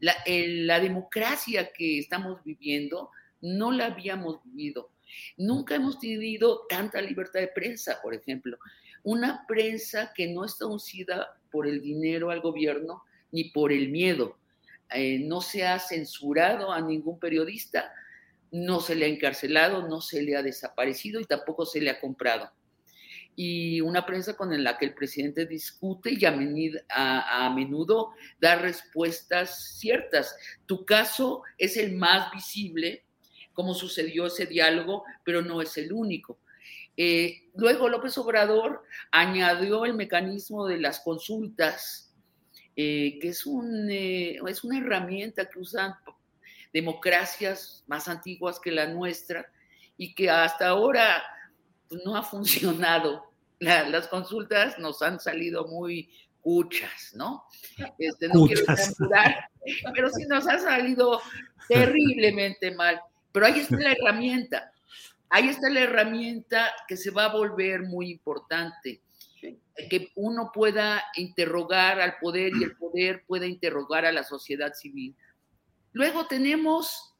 La, 0.00 0.80
democracia 0.80 1.72
que 1.72 1.98
estamos 1.98 2.42
viviendo 2.44 3.10
no 3.40 3.70
la 3.70 3.86
habíamos 3.86 4.42
vivido. 4.44 4.90
Nunca 5.36 5.74
hemos 5.74 5.98
tenido 5.98 6.66
tanta 6.68 7.00
libertad 7.00 7.40
de 7.40 7.48
prensa, 7.48 8.00
por 8.02 8.14
ejemplo. 8.14 8.58
Una 9.02 9.44
prensa 9.46 10.12
que 10.14 10.28
no 10.28 10.44
está 10.44 10.66
uncida 10.66 11.40
por 11.50 11.66
el 11.66 11.80
dinero 11.80 12.30
al 12.30 12.40
gobierno 12.40 13.02
ni 13.32 13.44
por 13.44 13.72
el 13.72 13.88
miedo. 13.88 14.36
Eh, 14.92 15.20
no 15.20 15.40
se 15.40 15.64
ha 15.64 15.78
censurado 15.78 16.72
a 16.72 16.80
ningún 16.80 17.18
periodista, 17.18 17.92
no 18.50 18.80
se 18.80 18.96
le 18.96 19.06
ha 19.06 19.08
encarcelado, 19.08 19.86
no 19.86 20.00
se 20.00 20.22
le 20.22 20.36
ha 20.36 20.42
desaparecido 20.42 21.20
y 21.20 21.24
tampoco 21.24 21.64
se 21.64 21.80
le 21.80 21.90
ha 21.90 22.00
comprado 22.00 22.50
y 23.42 23.80
una 23.80 24.04
prensa 24.04 24.36
con 24.36 24.62
la 24.62 24.76
que 24.76 24.84
el 24.84 24.92
presidente 24.92 25.46
discute 25.46 26.10
y 26.12 26.26
a, 26.26 27.50
menudo 27.50 28.12
da 28.38 28.56
respuestas 28.56 29.78
ciertas. 29.78 30.36
Tu 30.66 30.84
caso 30.84 31.44
es 31.56 31.78
el 31.78 31.96
más 31.96 32.30
visible, 32.32 33.02
como 33.54 33.72
sucedió 33.72 34.26
ese 34.26 34.44
diálogo, 34.44 35.04
pero 35.24 35.40
no 35.40 35.62
es 35.62 35.78
el 35.78 35.90
único. 35.90 36.38
Eh, 36.98 37.48
luego 37.54 37.88
López 37.88 38.18
Obrador 38.18 38.84
añadió 39.10 39.86
el 39.86 39.94
mecanismo 39.94 40.66
de 40.66 40.76
las 40.76 41.00
consultas, 41.00 42.14
eh, 42.76 43.18
que 43.22 43.28
es, 43.28 43.46
un, 43.46 43.88
eh, 43.90 44.38
es 44.48 44.64
una 44.64 44.80
herramienta 44.80 45.48
que 45.48 45.60
usan 45.60 45.94
democracias 46.74 47.84
más 47.86 48.06
antiguas 48.06 48.60
que 48.60 48.70
la 48.70 48.86
nuestra 48.86 49.50
y 49.96 50.14
que 50.14 50.28
hasta 50.28 50.68
ahora 50.68 51.22
pues, 51.88 52.02
no 52.04 52.14
ha 52.14 52.22
funcionado. 52.22 53.29
Las 53.60 54.08
consultas 54.08 54.78
nos 54.78 55.02
han 55.02 55.20
salido 55.20 55.66
muy 55.68 56.10
cuchas, 56.40 57.12
¿no? 57.14 57.44
Este, 57.98 58.28
no 58.28 58.46
quiero 58.46 58.64
pero 59.94 60.10
sí 60.10 60.26
nos 60.26 60.48
ha 60.48 60.58
salido 60.58 61.20
terriblemente 61.68 62.74
mal. 62.74 63.00
Pero 63.32 63.46
ahí 63.46 63.60
está 63.60 63.76
la 63.76 63.92
herramienta. 63.92 64.72
Ahí 65.28 65.48
está 65.48 65.68
la 65.68 65.80
herramienta 65.80 66.72
que 66.88 66.96
se 66.96 67.10
va 67.10 67.26
a 67.26 67.32
volver 67.32 67.82
muy 67.82 68.10
importante. 68.10 69.02
Que 69.88 70.10
uno 70.16 70.50
pueda 70.52 71.04
interrogar 71.16 72.00
al 72.00 72.16
poder 72.18 72.52
y 72.58 72.64
el 72.64 72.76
poder 72.76 73.24
pueda 73.26 73.46
interrogar 73.46 74.04
a 74.04 74.12
la 74.12 74.24
sociedad 74.24 74.72
civil. 74.74 75.14
Luego 75.92 76.26
tenemos, 76.26 77.14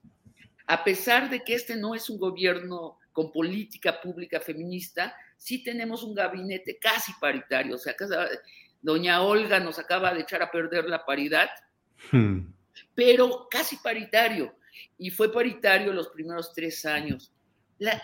a 0.67 0.85
pesar 0.85 1.31
de 1.31 1.43
que 1.45 1.55
este 1.55 1.77
no 1.77 1.95
es 1.95 2.11
un 2.11 2.19
gobierno 2.19 2.99
con 3.13 3.33
política 3.33 4.01
pública 4.01 4.41
feminista, 4.41 5.15
sí 5.41 5.65
tenemos 5.65 6.03
un 6.03 6.15
gabinete 6.15 6.79
casi 6.79 7.13
paritario. 7.19 7.75
O 7.75 7.79
sea, 7.79 7.97
doña 8.83 9.23
Olga 9.23 9.59
nos 9.59 9.79
acaba 9.79 10.13
de 10.15 10.21
echar 10.21 10.43
a 10.43 10.51
perder 10.51 10.85
la 10.85 11.05
paridad, 11.05 11.49
hmm. 12.13 12.41
pero 12.95 13.49
casi 13.51 13.77
paritario. 13.77 14.55
Y 14.99 15.11
fue 15.11 15.33
paritario 15.33 15.93
los 15.93 16.09
primeros 16.09 16.53
tres 16.53 16.85
años. 16.85 17.33
La, 17.79 18.01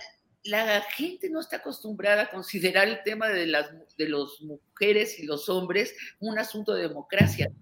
gente 0.96 1.28
no 1.28 1.40
está 1.40 1.56
acostumbrada 1.56 2.22
a 2.22 2.30
considerar 2.30 2.88
el 2.88 3.02
tema 3.02 3.28
de 3.28 3.46
las 3.46 3.68
de 3.96 4.08
los 4.08 4.40
mujeres 4.42 5.18
y 5.18 5.26
los 5.26 5.48
hombres 5.48 5.94
un 6.20 6.38
asunto 6.38 6.72
de 6.72 6.88
democracia. 6.88 7.52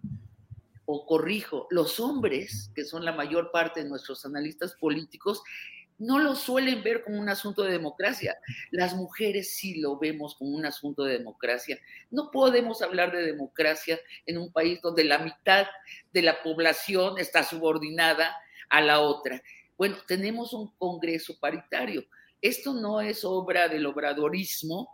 O 0.87 1.07
corrijo, 1.07 1.67
los 1.71 1.99
hombres, 1.99 2.71
que 2.75 2.85
son 2.85 3.05
la 3.05 3.13
mayor 3.13 3.51
parte 3.51 3.83
de 3.83 3.89
nuestros 3.89 4.25
analistas 4.27 4.75
políticos, 4.75 5.43
no 5.99 6.19
lo 6.19 6.35
suelen 6.35 6.83
ver 6.83 7.05
como 7.05 7.21
un 7.21 7.29
asunto 7.29 7.63
de 7.63 7.73
democracia. 7.73 8.37
Las 8.71 8.95
mujeres 8.95 9.55
sí 9.57 9.81
lo 9.81 9.99
vemos 9.99 10.35
como 10.35 10.57
un 10.57 10.67
asunto 10.67 11.05
de 11.05 11.19
democracia. 11.19 11.79
No 12.11 12.31
podemos 12.31 12.83
hablar 12.83 13.13
de 13.13 13.25
democracia 13.25 13.99
en 14.27 14.39
un 14.39 14.53
país 14.53 14.81
donde 14.83 15.05
la 15.05 15.19
mitad 15.19 15.67
de 16.13 16.23
la 16.23 16.43
población 16.43 17.19
está 17.19 17.45
subordinada 17.45 18.37
a 18.69 18.81
la 18.81 19.01
otra. 19.01 19.41
Bueno, 19.77 19.97
tenemos 20.07 20.53
un 20.53 20.73
Congreso 20.79 21.39
paritario. 21.39 22.05
Esto 22.41 22.75
no 22.75 23.01
es 23.01 23.25
obra 23.25 23.69
del 23.69 23.87
obradorismo, 23.87 24.91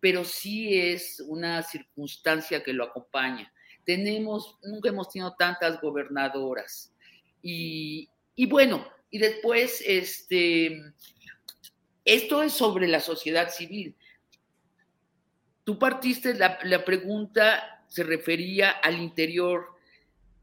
pero 0.00 0.24
sí 0.24 0.78
es 0.78 1.20
una 1.26 1.62
circunstancia 1.62 2.62
que 2.62 2.72
lo 2.72 2.84
acompaña. 2.84 3.52
Tenemos, 3.84 4.56
nunca 4.62 4.88
hemos 4.88 5.10
tenido 5.10 5.34
tantas 5.34 5.80
gobernadoras. 5.80 6.92
Y, 7.42 8.08
y 8.34 8.46
bueno, 8.46 8.86
y 9.14 9.18
después, 9.18 9.80
este, 9.86 10.82
esto 12.04 12.42
es 12.42 12.52
sobre 12.52 12.88
la 12.88 12.98
sociedad 12.98 13.48
civil. 13.48 13.94
Tú 15.62 15.78
partiste, 15.78 16.34
la, 16.34 16.58
la 16.64 16.84
pregunta 16.84 17.84
se 17.86 18.02
refería 18.02 18.72
al 18.72 19.00
interior 19.00 19.68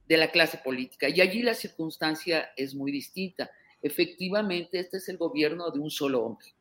de 0.07 0.15
la 0.15 0.31
clase 0.31 0.57
política 0.59 1.09
y 1.09 1.19
allí 1.19 1.41
la 1.41 1.53
circunstancia 1.53 2.53
es 2.55 2.73
muy 2.73 2.93
distinta. 2.93 3.51
Efectivamente, 3.81 4.79
este 4.79 4.99
es 4.99 5.09
el 5.09 5.17
gobierno 5.17 5.69
de 5.69 5.79
un 5.79 5.91
solo 5.91 6.23
hombre. 6.23 6.55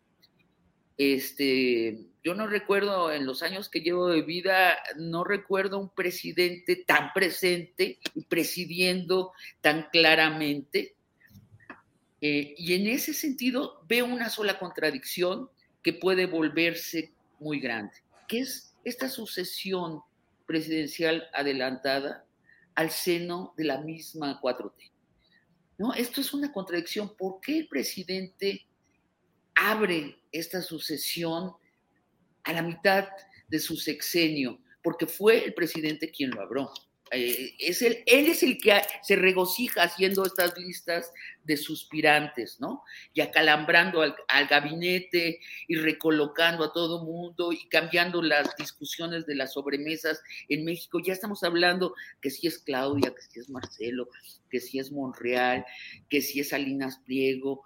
Este, 0.99 2.09
yo 2.25 2.35
no 2.35 2.49
recuerdo 2.49 3.13
en 3.13 3.25
los 3.25 3.45
años 3.45 3.69
que 3.69 3.83
llevo 3.83 4.09
de 4.09 4.23
vida, 4.23 4.77
no 4.97 5.23
recuerdo 5.23 5.79
un 5.79 5.91
presidente 5.91 6.75
tan 6.75 7.13
presente 7.13 8.01
y 8.17 8.25
presidiendo 8.25 9.31
tan 9.61 9.87
claramente. 9.93 10.97
Eh, 12.21 12.55
y 12.57 12.75
en 12.75 12.87
ese 12.87 13.15
sentido 13.15 13.83
veo 13.89 14.05
una 14.05 14.29
sola 14.29 14.59
contradicción 14.59 15.49
que 15.83 15.93
puede 15.93 16.27
volverse 16.27 17.13
muy 17.39 17.61
grande, 17.61 17.95
que 18.29 18.41
es 18.41 18.75
esta 18.85 19.09
sucesión 19.09 20.03
presidencial 20.47 21.29
adelantada 21.33 22.25
al 22.75 22.91
seno 22.91 23.55
de 23.57 23.65
la 23.65 23.81
misma 23.81 24.41
4T. 24.41 24.91
¿No? 25.79 25.95
Esto 25.95 26.21
es 26.21 26.35
una 26.35 26.53
contradicción. 26.53 27.17
¿Por 27.17 27.41
qué 27.41 27.59
el 27.59 27.69
presidente 27.69 28.67
abre 29.55 30.19
esta 30.33 30.63
sucesión 30.63 31.55
a 32.45 32.53
la 32.53 32.63
mitad 32.63 33.09
de 33.49 33.59
su 33.59 33.77
sexenio, 33.77 34.59
porque 34.83 35.07
fue 35.07 35.45
el 35.45 35.55
presidente 35.55 36.11
quien 36.11 36.31
lo 36.31 36.41
abrió. 36.41 36.71
Eh, 37.13 37.55
es 37.59 37.83
él 37.83 38.03
es 38.07 38.45
el 38.45 38.59
que 38.59 38.81
se 39.03 39.17
regocija 39.17 39.83
haciendo 39.83 40.25
estas 40.25 40.57
listas 40.57 41.13
de 41.43 41.57
suspirantes, 41.57 42.61
¿no? 42.61 42.85
Y 43.13 43.21
acalambrando 43.21 44.03
al, 44.03 44.47
gabinete 44.49 45.41
y 45.67 45.75
recolocando 45.77 46.65
a 46.65 46.73
todo 46.73 47.05
mundo 47.05 47.53
y 47.53 47.69
cambiando 47.69 48.23
las 48.23 48.55
discusiones 48.57 49.27
de 49.27 49.35
las 49.35 49.55
sobremesas 49.55 50.23
en 50.49 50.65
México. 50.65 51.01
Ya 51.03 51.13
estamos 51.13 51.43
hablando 51.43 51.95
que 52.21 52.31
si 52.31 52.47
es 52.47 52.59
Claudia, 52.59 53.13
que 53.13 53.23
si 53.23 53.41
es 53.41 53.51
Marcelo, 53.51 54.09
que 54.49 54.61
si 54.61 54.79
es 54.79 54.93
Monreal, 54.93 55.65
que 56.09 56.23
si 56.23 56.41
es 56.41 56.51
Salinas 56.51 57.01
Pliego. 57.05 57.65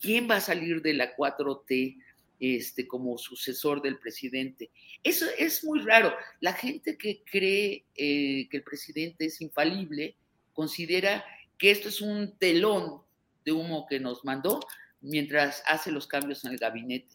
¿Quién 0.00 0.28
va 0.30 0.36
a 0.36 0.40
salir 0.40 0.80
de 0.80 0.94
la 0.94 1.14
4T? 1.16 2.02
Este, 2.40 2.86
como 2.86 3.18
sucesor 3.18 3.82
del 3.82 3.98
presidente. 3.98 4.70
Eso 5.02 5.26
es 5.38 5.64
muy 5.64 5.80
raro. 5.80 6.14
La 6.40 6.52
gente 6.52 6.96
que 6.96 7.22
cree 7.24 7.84
eh, 7.94 8.48
que 8.50 8.56
el 8.58 8.62
presidente 8.62 9.26
es 9.26 9.40
infalible 9.40 10.16
considera 10.52 11.24
que 11.58 11.70
esto 11.70 11.88
es 11.88 12.00
un 12.00 12.36
telón 12.38 13.02
de 13.44 13.52
humo 13.52 13.86
que 13.88 14.00
nos 14.00 14.24
mandó 14.24 14.60
mientras 15.00 15.62
hace 15.66 15.90
los 15.90 16.06
cambios 16.06 16.44
en 16.44 16.52
el 16.52 16.58
gabinete. 16.58 17.14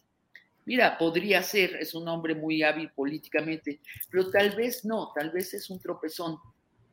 Mira, 0.64 0.96
podría 0.96 1.42
ser, 1.42 1.76
es 1.76 1.94
un 1.94 2.06
hombre 2.08 2.34
muy 2.34 2.62
hábil 2.62 2.90
políticamente, 2.90 3.80
pero 4.10 4.30
tal 4.30 4.54
vez 4.54 4.84
no, 4.84 5.12
tal 5.14 5.30
vez 5.30 5.54
es 5.54 5.68
un 5.70 5.80
tropezón. 5.80 6.38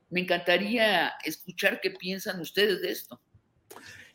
Me 0.09 0.21
encantaría 0.21 1.13
escuchar 1.23 1.79
qué 1.79 1.91
piensan 1.91 2.39
ustedes 2.39 2.81
de 2.81 2.91
esto. 2.91 3.21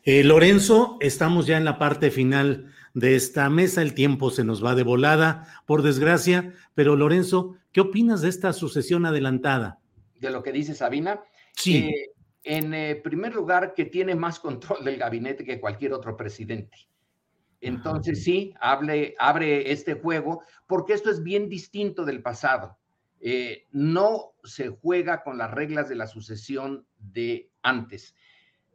Eh, 0.03 0.23
Lorenzo, 0.23 0.97
estamos 0.99 1.47
ya 1.47 1.57
en 1.57 1.65
la 1.65 1.79
parte 1.79 2.11
final 2.11 2.73
de 2.95 3.15
esta 3.15 3.47
mesa. 3.51 3.83
El 3.83 3.93
tiempo 3.93 4.31
se 4.31 4.43
nos 4.43 4.65
va 4.65 4.73
de 4.73 4.81
volada, 4.81 5.47
por 5.67 5.83
desgracia. 5.83 6.53
Pero 6.73 6.95
Lorenzo, 6.95 7.55
¿qué 7.71 7.81
opinas 7.81 8.21
de 8.21 8.29
esta 8.29 8.51
sucesión 8.53 9.05
adelantada? 9.05 9.79
De 10.19 10.31
lo 10.31 10.41
que 10.41 10.51
dice 10.51 10.73
Sabina. 10.73 11.21
Sí. 11.55 11.77
Eh, 11.77 12.09
en 12.43 12.73
eh, 12.73 12.95
primer 12.95 13.35
lugar, 13.35 13.75
que 13.75 13.85
tiene 13.85 14.15
más 14.15 14.39
control 14.39 14.83
del 14.83 14.97
gabinete 14.97 15.45
que 15.45 15.59
cualquier 15.59 15.93
otro 15.93 16.17
presidente. 16.17 16.89
Entonces, 17.61 18.23
sí, 18.23 18.53
hable, 18.59 19.15
abre 19.19 19.71
este 19.71 19.93
juego, 19.93 20.41
porque 20.65 20.93
esto 20.93 21.11
es 21.11 21.21
bien 21.21 21.49
distinto 21.49 22.03
del 22.03 22.21
pasado. 22.23 22.77
no 23.71 24.33
se 24.43 24.69
juega 24.69 25.23
con 25.23 25.37
las 25.37 25.51
reglas 25.51 25.89
de 25.89 25.95
la 25.95 26.07
sucesión 26.07 26.85
de 26.97 27.49
antes 27.61 28.15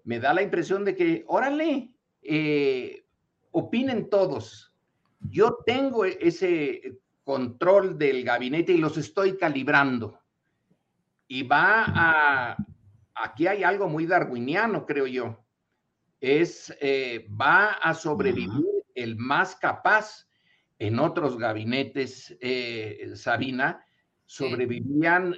me 0.05 0.21
da 0.21 0.35
la 0.35 0.43
impresión 0.43 0.85
de 0.85 0.95
que, 0.95 1.25
órale, 1.27 1.91
eh, 2.23 3.05
opinen 3.51 4.09
todos. 4.11 4.73
Yo 5.21 5.59
tengo 5.67 6.05
ese 6.05 6.99
control 7.25 7.99
del 7.99 8.25
gabinete 8.25 8.73
y 8.73 8.79
los 8.79 8.97
estoy 8.97 9.37
calibrando. 9.37 10.19
Y 11.29 11.43
va 11.45 11.85
a, 11.87 12.57
aquí 13.15 13.47
hay 13.47 13.63
algo 13.63 13.89
muy 13.89 14.07
darwiniano, 14.07 14.87
creo 14.87 15.07
yo. 15.07 15.45
Es, 16.21 16.75
eh, 16.81 17.29
va 17.31 17.73
a 17.73 17.95
sobrevivir 17.95 18.67
el 18.95 19.17
más 19.17 19.57
capaz. 19.57 20.27
En 20.79 20.99
otros 20.99 21.37
gabinetes, 21.37 22.37
eh, 22.41 23.13
Sabina, 23.15 23.85
sobrevivían 24.25 25.37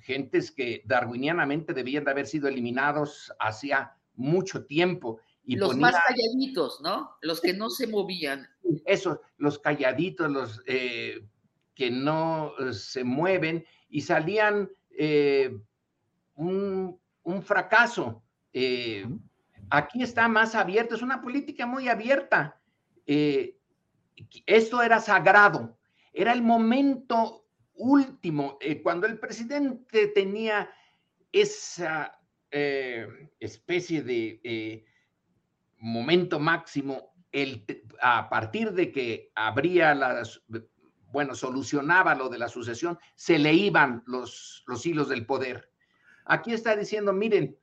gentes 0.00 0.50
que 0.50 0.82
darwinianamente 0.86 1.74
debían 1.74 2.04
de 2.04 2.10
haber 2.10 2.26
sido 2.26 2.48
eliminados 2.48 3.32
hacia 3.38 3.92
mucho 4.14 4.64
tiempo. 4.64 5.20
Y 5.48 5.56
los 5.56 5.76
más 5.78 5.94
calladitos, 6.06 6.80
¿no? 6.82 7.16
Los 7.22 7.40
que 7.40 7.54
no 7.54 7.70
se 7.70 7.86
movían. 7.86 8.46
Eso, 8.84 9.22
los 9.38 9.58
calladitos, 9.58 10.30
los 10.30 10.62
eh, 10.66 11.26
que 11.74 11.90
no 11.90 12.52
eh, 12.58 12.74
se 12.74 13.02
mueven 13.02 13.64
y 13.88 14.02
salían 14.02 14.70
eh, 14.90 15.58
un, 16.34 17.00
fracaso. 17.42 18.22
aquí 19.70 20.02
está 20.02 20.28
más 20.28 20.54
abierto, 20.54 20.94
es 20.94 21.02
una 21.02 21.22
política 21.22 21.66
muy 21.66 21.88
abierta. 21.88 22.60
esto 24.46 24.82
era 24.82 25.00
sagrado, 25.00 25.78
era 26.12 26.32
el 26.32 26.42
momento 26.42 27.46
último, 27.74 28.58
cuando 28.82 29.06
el 29.06 29.18
presidente 29.18 30.08
tenía 30.08 30.70
esa 31.32 32.18
eh, 32.50 33.06
especie 33.40 34.02
de 34.02 34.40
eh, 34.42 34.84
momento 35.78 36.38
máximo 36.38 37.14
el, 37.32 37.64
a 38.00 38.28
partir 38.28 38.72
de 38.72 38.90
que 38.90 39.30
habría 39.34 39.94
las, 39.94 40.42
bueno, 41.10 41.34
solucionaba 41.34 42.14
lo 42.14 42.28
de 42.28 42.38
la 42.38 42.48
sucesión, 42.48 42.98
se 43.14 43.38
le 43.38 43.52
iban 43.54 44.02
los, 44.06 44.64
los 44.66 44.84
hilos 44.86 45.08
del 45.08 45.26
poder. 45.26 45.70
Aquí 46.24 46.52
está 46.52 46.76
diciendo, 46.76 47.12
miren, 47.12 47.58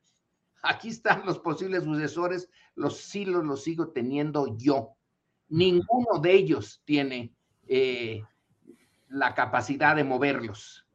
aquí 0.62 0.88
están 0.88 1.24
los 1.24 1.38
posibles 1.38 1.84
sucesores, 1.84 2.48
los 2.74 3.14
hilos 3.14 3.44
los 3.44 3.62
sigo 3.62 3.88
teniendo 3.88 4.56
yo. 4.56 4.96
Ninguno 5.48 6.18
de 6.20 6.32
ellos 6.32 6.82
tiene 6.84 7.34
eh, 7.68 8.22
la 9.08 9.34
capacidad 9.34 9.94
de 9.94 10.04
moverlos. 10.04 10.86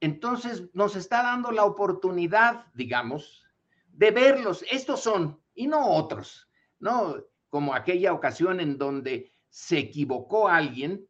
Entonces 0.00 0.64
nos 0.74 0.96
está 0.96 1.22
dando 1.22 1.50
la 1.50 1.64
oportunidad, 1.64 2.66
digamos, 2.74 3.44
de 3.88 4.10
verlos. 4.10 4.64
Estos 4.70 5.00
son 5.00 5.40
y 5.54 5.66
no 5.66 5.86
otros, 5.86 6.48
¿no? 6.78 7.16
Como 7.48 7.74
aquella 7.74 8.12
ocasión 8.12 8.60
en 8.60 8.78
donde 8.78 9.32
se 9.48 9.78
equivocó 9.78 10.48
alguien 10.48 11.06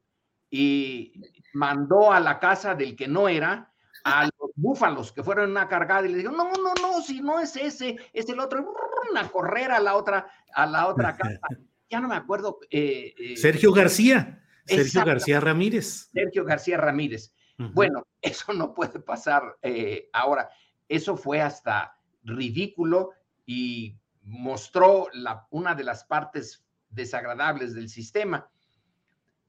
y 0.51 1.13
mandó 1.55 2.13
a 2.13 2.21
la 2.21 2.39
casa 2.39 2.75
del 2.75 2.95
que 2.95 3.09
no 3.09 3.29
era 3.29 3.73
a 4.05 4.25
los 4.39 4.51
búfalos 4.55 5.13
que 5.13 5.23
fueron 5.23 5.51
una 5.51 5.69
cargada 5.69 6.07
y 6.07 6.11
le 6.11 6.17
dijeron, 6.19 6.37
no, 6.37 6.51
no, 6.53 6.75
no, 6.81 7.01
si 7.01 7.21
no 7.21 7.41
es 7.41 7.57
ese, 7.57 7.97
es 8.13 8.29
el 8.29 8.39
otro, 8.39 8.75
a 9.17 9.29
correr 9.29 9.71
a 9.71 9.81
la 9.81 9.97
otra, 9.97 10.27
a 10.55 10.67
la 10.67 10.89
otra 10.89 11.17
casa. 11.17 11.41
Ya 11.91 12.01
no 12.01 12.09
me 12.09 12.17
acuerdo. 12.17 12.59
Eh, 12.71 13.15
eh, 13.17 13.37
Sergio 13.37 13.71
García, 13.71 14.43
Sergio 14.65 15.05
García 15.05 15.39
Ramírez. 15.39 16.09
Sergio 16.13 16.45
García 16.45 16.77
Ramírez. 16.77 17.33
Bueno, 17.57 18.07
eso 18.23 18.53
no 18.53 18.75
puede 18.75 18.99
pasar 18.99 19.59
eh, 19.63 20.09
ahora. 20.13 20.49
Eso 20.89 21.17
fue 21.17 21.41
hasta 21.41 21.97
ridículo 22.25 23.11
y 23.47 23.97
mostró 24.25 25.09
una 25.51 25.75
de 25.75 25.85
las 25.85 26.05
partes 26.05 26.65
desagradables 26.89 27.75
del 27.75 27.89
sistema. 27.89 28.51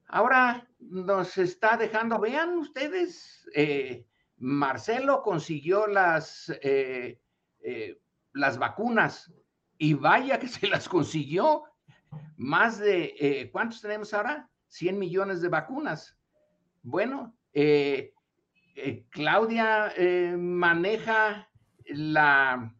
Ahora 0.08 0.68
nos 0.78 1.36
está 1.38 1.76
dejando, 1.76 2.18
vean 2.20 2.58
ustedes, 2.58 3.48
eh, 3.54 4.06
Marcelo 4.36 5.22
consiguió 5.22 5.86
las, 5.86 6.52
eh, 6.62 7.20
las 8.32 8.58
vacunas 8.58 9.32
y 9.78 9.94
vaya 9.94 10.38
que 10.38 10.48
se 10.48 10.68
las 10.68 10.88
consiguió. 10.88 11.64
Más 12.36 12.78
de, 12.78 13.48
¿cuántos 13.52 13.80
tenemos 13.80 14.14
ahora? 14.14 14.48
100 14.68 14.98
millones 14.98 15.40
de 15.40 15.48
vacunas. 15.48 16.16
Bueno, 16.82 17.36
eh, 17.52 18.12
eh, 18.74 19.06
Claudia 19.08 19.92
eh, 19.96 20.36
maneja 20.36 21.48
la, 21.86 22.75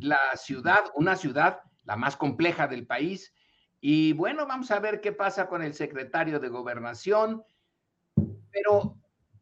la 0.00 0.18
ciudad, 0.36 0.84
una 0.94 1.16
ciudad 1.16 1.60
la 1.88 1.96
más 1.96 2.16
compleja 2.16 2.68
del 2.68 2.86
país, 2.86 3.34
Y 3.80 4.12
bueno, 4.12 4.44
vamos 4.44 4.72
a 4.72 4.80
ver 4.80 5.00
qué 5.00 5.12
pasa 5.12 5.48
con 5.48 5.62
el 5.62 5.72
secretario 5.72 6.40
de 6.40 6.48
gobernación, 6.48 7.44
pero 8.50 8.96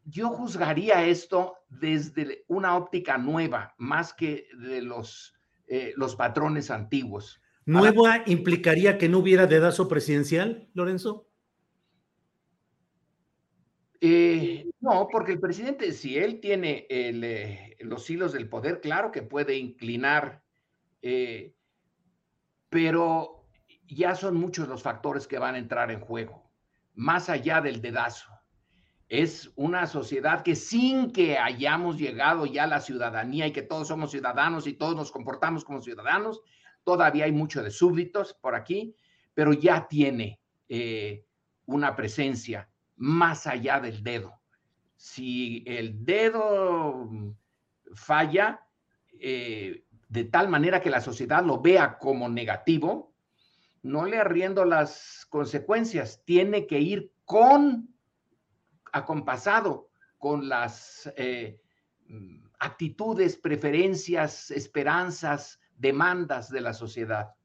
yo 0.05 0.29
juzgaría 0.29 1.07
esto 1.07 1.57
desde 1.71 2.45
una 2.47 2.77
óptica 2.77 3.17
nueva, 3.17 3.75
más 3.79 4.13
que 4.13 4.47
de 4.59 4.83
los, 4.83 5.35
eh, 5.67 5.95
los 5.97 6.17
patrones 6.17 6.71
antiguos. 6.71 7.41
¿Nueva 7.65 8.23
implicaría 8.27 8.99
que 8.99 9.09
no 9.09 9.21
hubiera 9.21 9.47
dedazo 9.47 9.89
presidencial, 9.89 10.69
Lorenzo? 10.75 11.26
Eh, 14.01 14.71
no, 14.81 15.09
porque 15.11 15.33
el 15.33 15.41
presidente, 15.41 15.93
si 15.93 16.19
él 16.19 16.41
tiene 16.41 16.87
eh, 16.89 17.77
los 17.81 18.09
hilos 18.11 18.33
del 18.33 18.49
poder, 18.49 18.81
claro 18.81 19.11
que 19.11 19.23
puede 19.23 19.57
inclinar, 19.57 20.43
pero 22.69 23.37
ya 23.87 24.15
son 24.15 24.37
muchos 24.37 24.69
los 24.69 24.83
factores 24.83 25.27
que 25.27 25.39
van 25.39 25.55
a 25.55 25.59
entrar 25.59 25.91
en 25.91 26.01
juego, 26.01 26.51
más 26.95 27.29
allá 27.29 27.61
del 27.61 27.81
dedazo. 27.81 28.37
Es 29.09 29.53
una 29.55 29.87
sociedad 29.87 30.43
que 30.43 30.57
sin 30.57 31.13
que 31.13 31.39
hayamos 31.39 31.97
llegado 31.97 32.45
ya 32.45 32.65
a 32.65 32.67
la 32.67 32.81
ciudadanía 32.81 33.47
y 33.47 33.53
que 33.53 33.63
todos 33.63 33.87
somos 33.89 34.11
ciudadanos 34.11 34.67
y 34.67 34.73
todos 34.73 34.97
nos 34.97 35.13
comportamos 35.13 35.65
como 35.65 35.81
ciudadanos, 35.81 36.43
todavía 36.83 37.27
hay 37.27 37.33
mucho 37.33 37.63
de 37.63 37.71
súbditos 37.71 38.35
por 38.35 38.57
aquí, 38.57 38.97
pero 39.33 39.53
ya 39.53 39.87
tiene 39.87 40.41
eh, 40.69 41.25
una 41.67 41.95
presencia 41.95 42.69
más 42.97 43.47
allá 43.47 43.81
del 43.81 44.03
dedo. 44.03 44.41
Si 44.97 45.63
el 45.67 46.05
dedo 46.05 47.09
falla 47.95 48.67
eh, 49.21 49.85
de 50.09 50.25
tal 50.25 50.49
manera 50.49 50.81
que 50.81 50.91
la 50.91 51.01
sociedad 51.01 51.45
lo 51.45 51.61
vea 51.61 51.99
como 51.99 52.29
negativo, 52.29 53.15
no 53.83 54.07
le 54.07 54.19
arriendo 54.19 54.65
las 54.65 55.27
consecuencias, 55.31 56.23
tiene 56.25 56.67
que 56.67 56.81
ir 56.81 57.13
con 57.25 57.95
acompasado 58.93 59.91
con 60.19 60.49
las 60.49 61.13
eh, 61.17 61.61
actitudes, 62.59 63.37
preferencias, 63.37 64.51
esperanzas, 64.51 65.61
demandas 65.77 66.51
de 66.51 66.61
la 66.63 66.73
sociedad. 66.73 67.36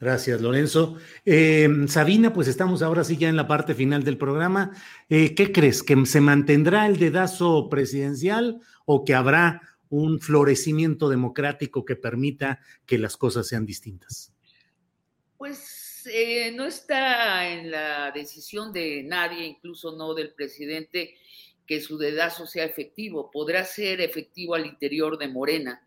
Gracias, 0.00 0.40
Lorenzo. 0.40 0.96
Eh, 1.26 1.68
Sabina, 1.86 2.32
pues 2.32 2.48
estamos 2.48 2.80
ahora 2.80 3.04
sí 3.04 3.18
ya 3.18 3.28
en 3.28 3.36
la 3.36 3.46
parte 3.46 3.74
final 3.74 4.02
del 4.02 4.16
programa. 4.16 4.70
Eh, 5.10 5.34
¿Qué 5.34 5.52
crees? 5.52 5.82
¿Que 5.82 6.06
se 6.06 6.22
mantendrá 6.22 6.86
el 6.86 6.98
dedazo 6.98 7.68
presidencial 7.68 8.62
o 8.86 9.04
que 9.04 9.12
habrá 9.12 9.60
un 9.90 10.18
florecimiento 10.18 11.10
democrático 11.10 11.84
que 11.84 11.96
permita 11.96 12.60
que 12.86 12.96
las 12.96 13.18
cosas 13.18 13.46
sean 13.46 13.66
distintas? 13.66 14.32
Pues 15.36 16.06
eh, 16.10 16.50
no 16.52 16.64
está 16.64 17.50
en 17.50 17.70
la 17.70 18.10
decisión 18.10 18.72
de 18.72 19.02
nadie, 19.02 19.44
incluso 19.44 19.94
no 19.94 20.14
del 20.14 20.32
presidente, 20.32 21.14
que 21.66 21.82
su 21.82 21.98
dedazo 21.98 22.46
sea 22.46 22.64
efectivo. 22.64 23.30
Podrá 23.30 23.66
ser 23.66 24.00
efectivo 24.00 24.54
al 24.54 24.64
interior 24.64 25.18
de 25.18 25.28
Morena. 25.28 25.86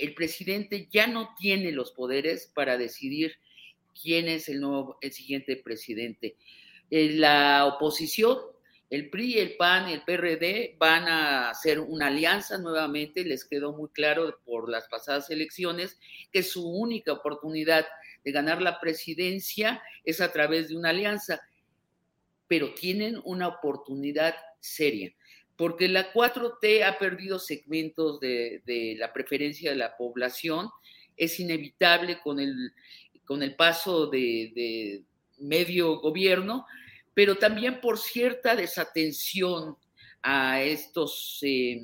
El 0.00 0.14
presidente 0.14 0.88
ya 0.90 1.06
no 1.06 1.34
tiene 1.38 1.72
los 1.72 1.92
poderes 1.92 2.50
para 2.54 2.78
decidir 2.78 3.36
quién 4.00 4.28
es 4.28 4.48
el 4.48 4.60
nuevo, 4.60 4.98
el 5.00 5.12
siguiente 5.12 5.56
presidente. 5.56 6.36
Eh, 6.90 7.10
la 7.14 7.66
oposición, 7.66 8.38
el 8.88 9.10
PRI, 9.10 9.38
el 9.38 9.56
PAN 9.56 9.88
el 9.88 10.02
PRD 10.02 10.76
van 10.78 11.08
a 11.08 11.50
hacer 11.50 11.80
una 11.80 12.06
alianza 12.06 12.58
nuevamente. 12.58 13.24
Les 13.24 13.44
quedó 13.44 13.72
muy 13.72 13.88
claro 13.88 14.38
por 14.44 14.70
las 14.70 14.86
pasadas 14.88 15.30
elecciones 15.30 15.98
que 16.32 16.42
su 16.42 16.68
única 16.68 17.12
oportunidad 17.12 17.86
de 18.24 18.32
ganar 18.32 18.62
la 18.62 18.80
presidencia 18.80 19.82
es 20.04 20.20
a 20.20 20.32
través 20.32 20.68
de 20.68 20.76
una 20.76 20.90
alianza, 20.90 21.40
pero 22.46 22.74
tienen 22.74 23.20
una 23.24 23.48
oportunidad 23.48 24.36
seria, 24.60 25.12
porque 25.56 25.88
la 25.88 26.12
4T 26.12 26.84
ha 26.84 26.98
perdido 26.98 27.38
segmentos 27.38 28.20
de, 28.20 28.96
la 28.98 29.12
preferencia 29.12 29.70
de 29.70 29.76
la 29.76 29.96
población, 29.96 30.68
es 31.16 31.40
inevitable 31.40 32.20
con 32.20 32.38
el, 32.40 32.72
con 33.24 33.42
el 33.42 33.56
paso 33.56 34.06
de, 34.06 35.02
medio 35.38 36.00
gobierno, 36.00 36.66
pero 37.14 37.36
también 37.36 37.80
por 37.80 37.98
cierta 37.98 38.56
desatención 38.56 39.76
a 40.22 40.62
estos, 40.62 41.38
eh, 41.42 41.80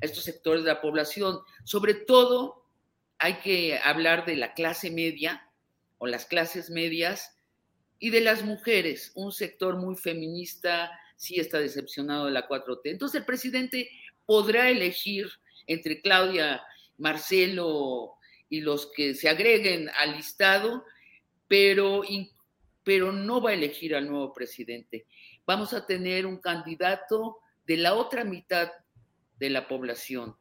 a 0.00 0.06
estos 0.06 0.24
sectores 0.24 0.62
de 0.62 0.70
la 0.70 0.80
población. 0.80 1.38
Sobre 1.64 1.94
todo, 1.94 2.66
hay 3.18 3.34
que 3.34 3.78
hablar 3.78 4.26
de 4.26 4.36
la 4.36 4.54
clase 4.54 4.90
media, 4.90 5.48
o 5.98 6.06
las 6.06 6.26
clases 6.26 6.70
medias 6.70 7.36
y 7.98 8.10
de 8.10 8.20
las 8.20 8.42
mujeres, 8.42 9.12
un 9.14 9.32
sector 9.32 9.78
muy 9.78 9.96
feminista 9.96 10.90
sí 11.16 11.38
está 11.40 11.58
decepcionado 11.58 12.26
de 12.26 12.32
la 12.32 12.48
4T. 12.48 12.80
Entonces 12.84 13.20
el 13.20 13.26
presidente 13.26 13.88
podrá 14.26 14.70
elegir 14.70 15.28
entre 15.66 16.00
Claudia, 16.00 16.62
Marcelo 16.98 18.14
y 18.48 18.60
los 18.60 18.90
que 18.94 19.14
se 19.14 19.28
agreguen 19.28 19.90
al 19.98 20.16
listado, 20.16 20.84
pero, 21.48 22.02
pero 22.82 23.12
no 23.12 23.40
va 23.40 23.50
a 23.50 23.54
elegir 23.54 23.94
al 23.94 24.08
nuevo 24.08 24.32
presidente. 24.32 25.06
Vamos 25.46 25.72
a 25.72 25.86
tener 25.86 26.26
un 26.26 26.38
candidato 26.38 27.38
de 27.66 27.76
la 27.76 27.94
otra 27.94 28.24
mitad 28.24 28.70
de 29.38 29.50
la 29.50 29.68
población. 29.68 30.36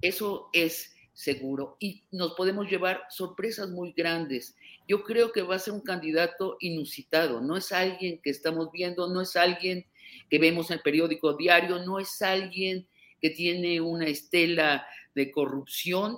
Eso 0.00 0.50
es 0.52 0.94
seguro 1.12 1.76
y 1.80 2.04
nos 2.10 2.34
podemos 2.34 2.68
llevar 2.68 3.02
sorpresas 3.10 3.68
muy 3.68 3.92
grandes. 3.92 4.56
Yo 4.90 5.04
creo 5.04 5.30
que 5.30 5.42
va 5.42 5.54
a 5.54 5.60
ser 5.60 5.72
un 5.72 5.82
candidato 5.82 6.56
inusitado, 6.58 7.40
no 7.40 7.56
es 7.56 7.70
alguien 7.70 8.20
que 8.20 8.30
estamos 8.30 8.72
viendo, 8.72 9.08
no 9.08 9.20
es 9.20 9.36
alguien 9.36 9.86
que 10.28 10.40
vemos 10.40 10.68
en 10.68 10.78
el 10.78 10.82
periódico 10.82 11.34
diario, 11.34 11.78
no 11.78 12.00
es 12.00 12.20
alguien 12.22 12.88
que 13.20 13.30
tiene 13.30 13.80
una 13.80 14.08
estela 14.08 14.84
de 15.14 15.30
corrupción 15.30 16.16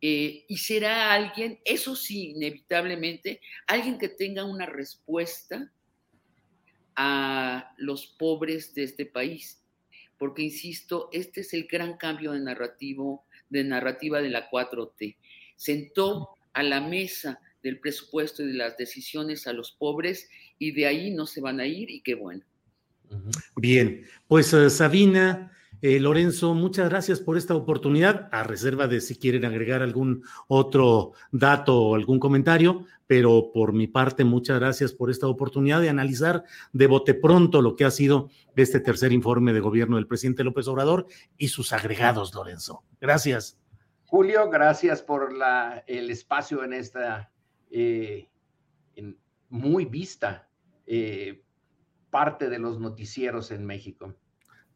eh, 0.00 0.46
y 0.48 0.56
será 0.56 1.12
alguien, 1.12 1.60
eso 1.66 1.94
sí, 1.94 2.30
inevitablemente, 2.30 3.42
alguien 3.66 3.98
que 3.98 4.08
tenga 4.08 4.44
una 4.44 4.64
respuesta 4.64 5.70
a 6.96 7.74
los 7.76 8.06
pobres 8.06 8.74
de 8.74 8.84
este 8.84 9.04
país. 9.04 9.62
Porque, 10.16 10.40
insisto, 10.40 11.10
este 11.12 11.42
es 11.42 11.52
el 11.52 11.66
gran 11.66 11.98
cambio 11.98 12.32
de 12.32 12.40
narrativo 12.40 13.26
de 13.50 13.64
narrativa 13.64 14.22
de 14.22 14.30
la 14.30 14.48
4T. 14.48 15.18
Sentó 15.56 16.38
a 16.54 16.62
la 16.62 16.80
mesa 16.80 17.38
del 17.62 17.80
presupuesto 17.80 18.42
y 18.42 18.48
de 18.48 18.54
las 18.54 18.76
decisiones 18.76 19.46
a 19.46 19.52
los 19.52 19.72
pobres 19.72 20.28
y 20.58 20.72
de 20.72 20.86
ahí 20.86 21.10
no 21.10 21.26
se 21.26 21.40
van 21.40 21.60
a 21.60 21.66
ir 21.66 21.90
y 21.90 22.02
qué 22.02 22.14
bueno. 22.14 22.44
Bien, 23.56 24.04
pues 24.26 24.52
eh, 24.54 24.70
Sabina, 24.70 25.52
eh, 25.82 25.98
Lorenzo, 25.98 26.54
muchas 26.54 26.88
gracias 26.88 27.20
por 27.20 27.36
esta 27.36 27.56
oportunidad, 27.56 28.28
a 28.30 28.44
reserva 28.44 28.86
de 28.86 29.00
si 29.00 29.16
quieren 29.16 29.44
agregar 29.44 29.82
algún 29.82 30.22
otro 30.46 31.12
dato 31.32 31.76
o 31.76 31.94
algún 31.96 32.20
comentario, 32.20 32.86
pero 33.08 33.50
por 33.52 33.72
mi 33.72 33.88
parte, 33.88 34.22
muchas 34.24 34.60
gracias 34.60 34.92
por 34.92 35.10
esta 35.10 35.26
oportunidad 35.26 35.80
de 35.80 35.88
analizar 35.88 36.44
de 36.72 36.86
bote 36.86 37.14
pronto 37.14 37.60
lo 37.60 37.74
que 37.74 37.84
ha 37.84 37.90
sido 37.90 38.30
este 38.54 38.78
tercer 38.78 39.12
informe 39.12 39.52
de 39.52 39.58
gobierno 39.58 39.96
del 39.96 40.06
presidente 40.06 40.44
López 40.44 40.68
Obrador 40.68 41.08
y 41.36 41.48
sus 41.48 41.72
agregados, 41.72 42.32
Lorenzo. 42.32 42.84
Gracias. 43.00 43.58
Julio, 44.04 44.48
gracias 44.50 45.02
por 45.02 45.32
la, 45.32 45.82
el 45.88 46.10
espacio 46.10 46.62
en 46.62 46.74
esta 46.74 47.31
eh, 47.72 48.28
muy 49.48 49.84
vista 49.84 50.48
eh, 50.86 51.42
parte 52.10 52.48
de 52.48 52.58
los 52.58 52.80
noticieros 52.80 53.50
en 53.50 53.66
México. 53.66 54.14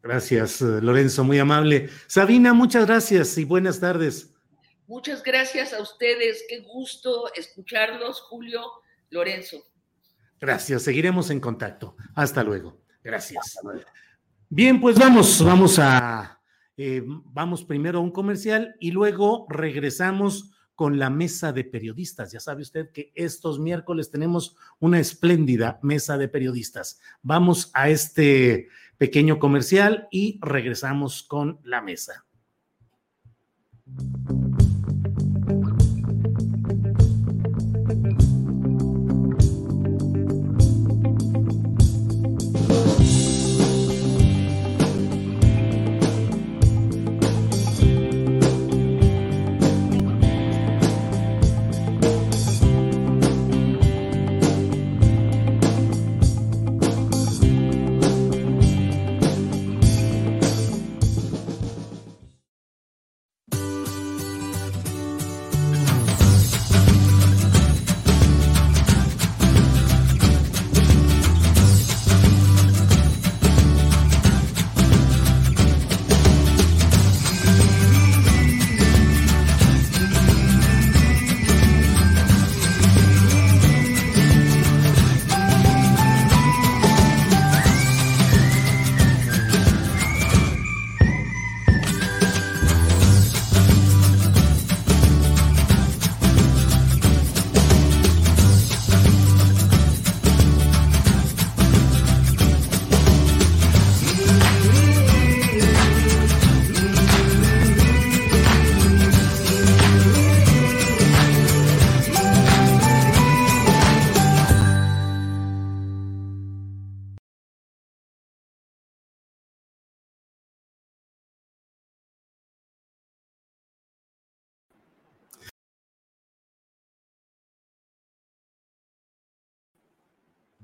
Gracias, 0.03 0.61
eh, 0.61 0.79
Lorenzo, 0.81 1.23
muy 1.23 1.39
amable. 1.39 1.89
Sabina, 2.07 2.53
muchas 2.53 2.85
gracias 2.85 3.37
y 3.37 3.43
buenas 3.43 3.79
tardes. 3.79 4.33
Muchas 4.87 5.21
gracias 5.23 5.73
a 5.73 5.81
ustedes. 5.81 6.45
Qué 6.47 6.59
gusto 6.59 7.33
escucharlos, 7.33 8.21
Julio, 8.21 8.61
Lorenzo. 9.09 9.57
Gracias, 10.39 10.83
seguiremos 10.83 11.29
en 11.29 11.39
contacto. 11.39 11.95
Hasta 12.15 12.43
luego. 12.43 12.79
Gracias. 13.03 13.57
Bien, 14.49 14.79
pues 14.79 14.97
vamos, 14.97 15.43
vamos 15.43 15.79
a, 15.79 16.39
eh, 16.77 17.01
vamos 17.05 17.63
primero 17.63 17.99
a 17.99 18.01
un 18.01 18.11
comercial 18.11 18.75
y 18.79 18.91
luego 18.91 19.47
regresamos 19.49 20.51
con 20.77 20.99
la 20.99 21.09
mesa 21.09 21.51
de 21.51 21.63
periodistas. 21.63 22.31
Ya 22.31 22.39
sabe 22.39 22.61
usted 22.61 22.91
que 22.91 23.11
estos 23.15 23.59
miércoles 23.59 24.11
tenemos 24.11 24.55
una 24.79 24.99
espléndida 24.99 25.79
mesa 25.81 26.19
de 26.19 26.27
periodistas. 26.27 27.01
Vamos 27.23 27.71
a 27.73 27.89
este 27.89 28.67
pequeño 28.99 29.39
comercial 29.39 30.07
y 30.11 30.37
regresamos 30.39 31.23
con 31.23 31.59
la 31.63 31.81
mesa. 31.81 32.25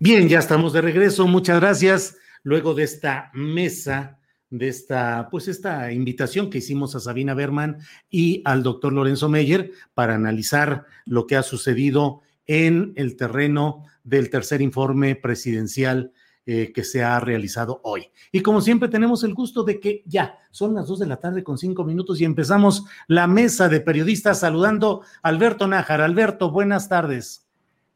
Bien, 0.04 0.28
ya 0.28 0.40
estamos 0.40 0.74
de 0.74 0.82
regreso. 0.82 1.28
Muchas 1.28 1.62
gracias. 1.62 2.18
Luego 2.44 2.74
de 2.74 2.84
esta 2.84 3.32
mesa, 3.34 4.20
de 4.50 4.68
esta, 4.68 5.30
pues 5.32 5.48
esta 5.48 5.94
invitación 5.94 6.50
que 6.50 6.58
hicimos 6.58 6.94
a 6.94 7.00
Sabina 7.00 7.34
Berman 7.34 7.78
y 8.10 8.42
al 8.44 8.64
doctor 8.64 8.92
Lorenzo 8.92 9.30
Meyer 9.30 9.72
para 9.94 10.16
analizar 10.16 10.84
lo 11.06 11.26
que 11.26 11.38
ha 11.38 11.42
sucedido 11.42 12.20
en 12.46 12.92
el 12.98 13.16
terreno 13.16 13.86
del 14.04 14.30
tercer 14.30 14.62
informe 14.62 15.16
presidencial 15.16 16.12
eh, 16.46 16.74
que 16.74 16.84
se 16.84 17.02
ha 17.02 17.22
realizado 17.22 17.80
hoy. 17.86 18.12
Y 18.34 18.42
como 18.42 18.60
siempre 18.60 18.90
tenemos 18.90 19.24
el 19.24 19.34
gusto 19.34 19.64
de 19.64 19.80
que 19.80 20.04
ya 20.06 20.38
son 20.52 20.74
las 20.74 20.88
dos 20.88 21.00
de 21.00 21.08
la 21.08 21.22
tarde 21.22 21.46
con 21.46 21.58
cinco 21.58 21.86
minutos 21.86 22.20
y 22.20 22.26
empezamos 22.26 22.84
la 23.08 23.26
mesa 23.28 23.70
de 23.70 23.80
periodistas 23.80 24.42
saludando 24.42 25.04
a 25.22 25.30
Alberto 25.30 25.66
Nájar. 25.66 26.02
Alberto, 26.02 26.52
buenas 26.52 26.90
tardes. 26.90 27.43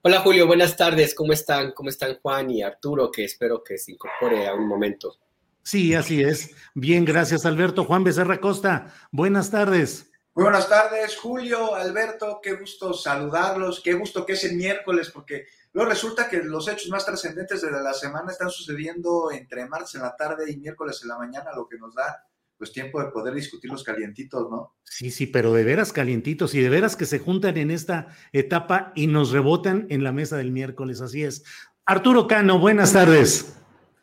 Hola 0.03 0.21
Julio, 0.21 0.45
buenas 0.45 0.77
tardes. 0.77 1.15
¿Cómo 1.15 1.33
están? 1.33 1.71
¿Cómo 1.71 1.89
están 1.89 2.19
Juan 2.21 2.51
y 2.51 2.61
Arturo? 2.61 3.11
Que 3.11 3.25
espero 3.25 3.63
que 3.63 3.79
se 3.79 3.93
incorpore 3.93 4.47
a 4.47 4.53
un 4.53 4.67
momento. 4.67 5.17
Sí, 5.63 5.95
así 5.95 6.21
es. 6.21 6.51
Bien, 6.75 7.03
gracias 7.03 7.45
Alberto. 7.45 7.83
Juan 7.83 8.03
Becerra 8.03 8.39
Costa, 8.39 8.93
buenas 9.11 9.49
tardes. 9.49 10.11
Muy 10.35 10.43
buenas 10.43 10.69
tardes, 10.69 11.17
Julio, 11.17 11.73
Alberto, 11.73 12.39
qué 12.43 12.53
gusto 12.53 12.93
saludarlos, 12.93 13.81
qué 13.83 13.93
gusto 13.93 14.23
que 14.23 14.33
es 14.33 14.43
el 14.43 14.55
miércoles, 14.55 15.09
porque 15.09 15.47
luego 15.73 15.89
resulta 15.89 16.29
que 16.29 16.43
los 16.43 16.67
hechos 16.67 16.89
más 16.89 17.03
trascendentes 17.07 17.63
de 17.63 17.71
la 17.71 17.91
semana 17.91 18.31
están 18.31 18.51
sucediendo 18.51 19.31
entre 19.31 19.65
martes 19.65 19.95
en 19.95 20.03
la 20.03 20.15
tarde 20.15 20.51
y 20.51 20.57
miércoles 20.57 20.99
en 21.01 21.09
la 21.09 21.17
mañana, 21.17 21.49
lo 21.55 21.67
que 21.67 21.79
nos 21.79 21.95
da 21.95 22.23
pues 22.57 22.71
tiempo 22.71 23.01
de 23.01 23.11
poder 23.11 23.33
discutir 23.33 23.69
los 23.69 23.83
calientitos, 23.83 24.49
¿no? 24.49 24.75
Sí, 24.83 25.11
sí, 25.11 25.27
pero 25.27 25.53
de 25.53 25.63
veras 25.63 25.93
calientitos 25.93 26.55
y 26.55 26.61
de 26.61 26.69
veras 26.69 26.95
que 26.95 27.05
se 27.05 27.19
juntan 27.19 27.57
en 27.57 27.71
esta 27.71 28.07
etapa 28.33 28.91
y 28.95 29.07
nos 29.07 29.31
rebotan 29.31 29.85
en 29.89 30.03
la 30.03 30.11
mesa 30.11 30.37
del 30.37 30.51
miércoles, 30.51 31.01
así 31.01 31.23
es. 31.23 31.43
Arturo 31.85 32.27
Cano, 32.27 32.59
buenas 32.59 32.93
tardes. 32.93 33.57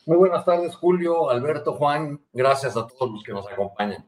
Muy 0.07 0.17
buenas 0.17 0.45
tardes, 0.45 0.75
Julio, 0.77 1.31
Alberto, 1.31 1.73
Juan, 1.73 2.21
gracias 2.33 2.77
a 2.77 2.87
todos 2.87 3.11
los 3.11 3.23
que 3.23 3.33
nos 3.33 3.51
acompañan. 3.51 4.05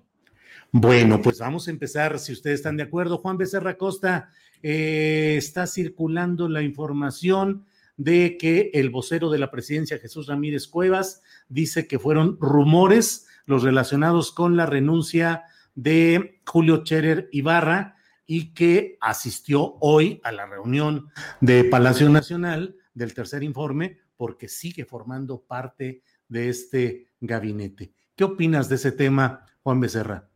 Bueno, 0.70 1.22
pues 1.22 1.38
vamos 1.38 1.68
a 1.68 1.70
empezar, 1.70 2.18
si 2.18 2.32
ustedes 2.32 2.60
están 2.60 2.76
de 2.76 2.82
acuerdo. 2.82 3.18
Juan 3.18 3.38
Becerra 3.38 3.78
Costa, 3.78 4.30
eh, 4.62 5.34
está 5.38 5.66
circulando 5.66 6.48
la 6.48 6.62
información 6.62 7.66
de 7.96 8.36
que 8.36 8.70
el 8.74 8.90
vocero 8.90 9.30
de 9.30 9.38
la 9.38 9.50
presidencia, 9.50 9.98
Jesús 9.98 10.26
Ramírez 10.26 10.66
Cuevas, 10.68 11.22
dice 11.48 11.86
que 11.86 11.98
fueron 11.98 12.36
rumores 12.40 13.25
los 13.46 13.62
relacionados 13.62 14.32
con 14.32 14.56
la 14.56 14.66
renuncia 14.66 15.44
de 15.74 16.40
Julio 16.46 16.84
Cherer 16.84 17.28
Ibarra 17.32 17.96
y 18.26 18.52
que 18.52 18.98
asistió 19.00 19.76
hoy 19.80 20.20
a 20.24 20.32
la 20.32 20.46
reunión 20.46 21.10
de 21.40 21.64
Palacio 21.64 22.08
Nacional 22.08 22.76
del 22.92 23.14
tercer 23.14 23.42
informe 23.42 23.98
porque 24.16 24.48
sigue 24.48 24.84
formando 24.84 25.42
parte 25.42 26.02
de 26.28 26.48
este 26.48 27.08
gabinete. 27.20 27.92
¿Qué 28.16 28.24
opinas 28.24 28.68
de 28.68 28.76
ese 28.76 28.92
tema, 28.92 29.46
Juan 29.62 29.80
Becerra? 29.80 30.28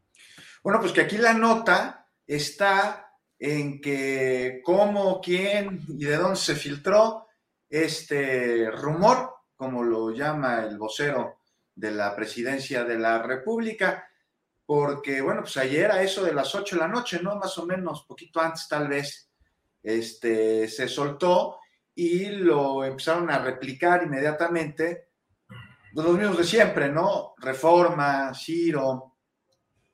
Bueno, 0.62 0.80
pues 0.80 0.92
que 0.92 1.00
aquí 1.00 1.16
la 1.16 1.32
nota 1.32 2.06
está 2.26 3.16
en 3.38 3.80
que 3.80 4.60
cómo, 4.62 5.20
quién 5.20 5.80
y 5.88 6.04
de 6.04 6.16
dónde 6.16 6.36
se 6.36 6.54
filtró 6.54 7.26
este 7.68 8.70
rumor, 8.70 9.30
como 9.56 9.82
lo 9.82 10.10
llama 10.10 10.64
el 10.64 10.76
vocero 10.76 11.39
de 11.80 11.90
la 11.90 12.14
presidencia 12.14 12.84
de 12.84 12.98
la 12.98 13.22
República, 13.22 14.06
porque, 14.66 15.22
bueno, 15.22 15.40
pues 15.40 15.56
ayer 15.56 15.90
a 15.90 16.02
eso 16.02 16.22
de 16.22 16.34
las 16.34 16.54
8 16.54 16.76
de 16.76 16.82
la 16.82 16.88
noche, 16.88 17.20
¿no? 17.22 17.36
Más 17.36 17.56
o 17.56 17.66
menos, 17.66 18.04
poquito 18.04 18.40
antes 18.40 18.68
tal 18.68 18.86
vez, 18.86 19.30
este, 19.82 20.68
se 20.68 20.86
soltó 20.86 21.58
y 21.94 22.26
lo 22.26 22.84
empezaron 22.84 23.30
a 23.30 23.38
replicar 23.38 24.02
inmediatamente 24.04 25.08
los 25.92 26.16
mismos 26.16 26.38
de 26.38 26.44
siempre, 26.44 26.90
¿no? 26.90 27.34
Reforma, 27.38 28.32
Ciro, 28.34 29.16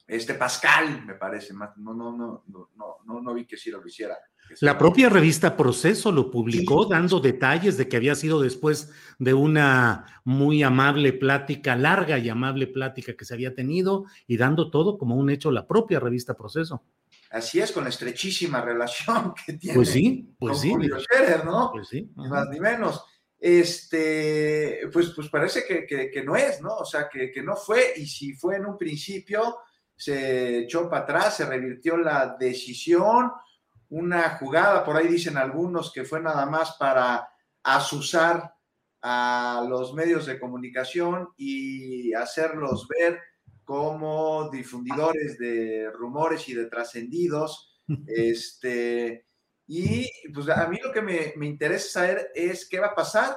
este 0.07 0.35
Pascal, 0.35 1.05
me 1.07 1.15
parece, 1.15 1.55
no, 1.55 1.73
no, 1.77 1.95
no, 1.95 2.45
no, 2.47 2.99
no, 3.05 3.21
no 3.21 3.35
vi 3.35 3.47
que 3.47 3.57
Ciro 3.57 3.81
lo 3.81 3.87
hiciera. 3.87 4.19
La 4.61 4.79
propia 4.79 5.09
revista 5.09 5.57
Proceso 5.57 6.13
lo 6.13 6.31
publicó 6.31 6.87
dando 6.87 7.21
detalles 7.21 7.77
de 7.77 7.89
que 7.89 7.97
había 7.97 8.15
sido 8.15 8.41
después 8.41 8.91
de 9.19 9.35
una 9.35 10.21
muy 10.25 10.63
amable 10.63 11.13
plática, 11.13 11.77
larga 11.77 12.19
y 12.19 12.29
amable 12.29 12.67
plática 12.67 13.15
que 13.15 13.25
se 13.25 13.35
había 13.35 13.55
tenido 13.55 14.05
y 14.27 14.37
dando 14.37 14.71
todo 14.71 14.99
como 14.99 15.17
un 15.17 15.31
hecho 15.31 15.51
la 15.51 15.67
propia 15.67 16.01
revista 16.01 16.35
Proceso. 16.35 16.83
Así 17.31 17.61
es, 17.61 17.73
con 17.73 17.85
la 17.85 17.91
estrechísima 17.91 18.61
relación 18.61 19.35
que 19.47 19.55
tiene 19.55 19.75
pues 19.75 19.91
sí, 19.91 20.35
pues 20.39 20.53
con 20.53 20.63
sí, 20.63 20.71
Julio 20.71 20.99
Scherer, 21.01 21.45
¿no? 21.45 21.71
Pues 21.73 21.89
sí. 21.89 22.11
Ni 22.17 22.29
más 22.29 22.49
ni 22.49 22.61
menos. 22.61 23.05
Este, 23.39 24.89
pues, 24.93 25.11
pues 25.11 25.29
parece 25.29 25.65
que, 25.67 25.87
que, 25.87 26.23
no 26.25 26.37
es, 26.37 26.61
¿no? 26.63 26.77
O 26.77 26.85
sea, 26.85 27.09
que, 27.09 27.31
que 27.31 27.43
no 27.43 27.55
fue, 27.55 27.93
y 27.97 28.07
si 28.07 28.33
fue 28.33 28.57
en 28.57 28.65
un 28.65 28.79
principio, 28.79 29.59
se 29.95 30.61
echó 30.61 30.89
para 30.89 31.03
atrás, 31.03 31.37
se 31.37 31.47
revirtió 31.47 31.97
la 31.97 32.37
decisión 32.39 33.31
una 33.89 34.31
jugada, 34.39 34.85
por 34.85 34.97
ahí 34.97 35.09
dicen 35.09 35.37
algunos 35.37 35.93
que 35.93 36.05
fue 36.05 36.21
nada 36.21 36.47
más 36.47 36.77
para 36.79 37.29
asusar 37.63 38.55
a 39.03 39.65
los 39.69 39.95
medios 39.95 40.27
de 40.27 40.41
comunicación 40.41 41.29
y 41.37 42.13
hacerlos 42.15 42.89
ver 42.89 43.21
como 43.65 44.49
difundidores 44.51 45.39
de 45.39 45.91
rumores 45.93 46.49
y 46.49 46.55
de 46.55 46.67
trascendidos. 46.67 47.73
Este, 48.09 49.29
y 49.69 50.11
pues 50.35 50.49
a 50.49 50.67
mí 50.67 50.81
lo 50.83 50.91
que 50.91 51.03
me, 51.03 51.35
me, 51.37 51.47
interesa 51.47 52.01
saber 52.01 52.33
es 52.35 52.69
qué 52.69 52.81
va 52.81 52.89
a 52.89 52.95
pasar 52.97 53.37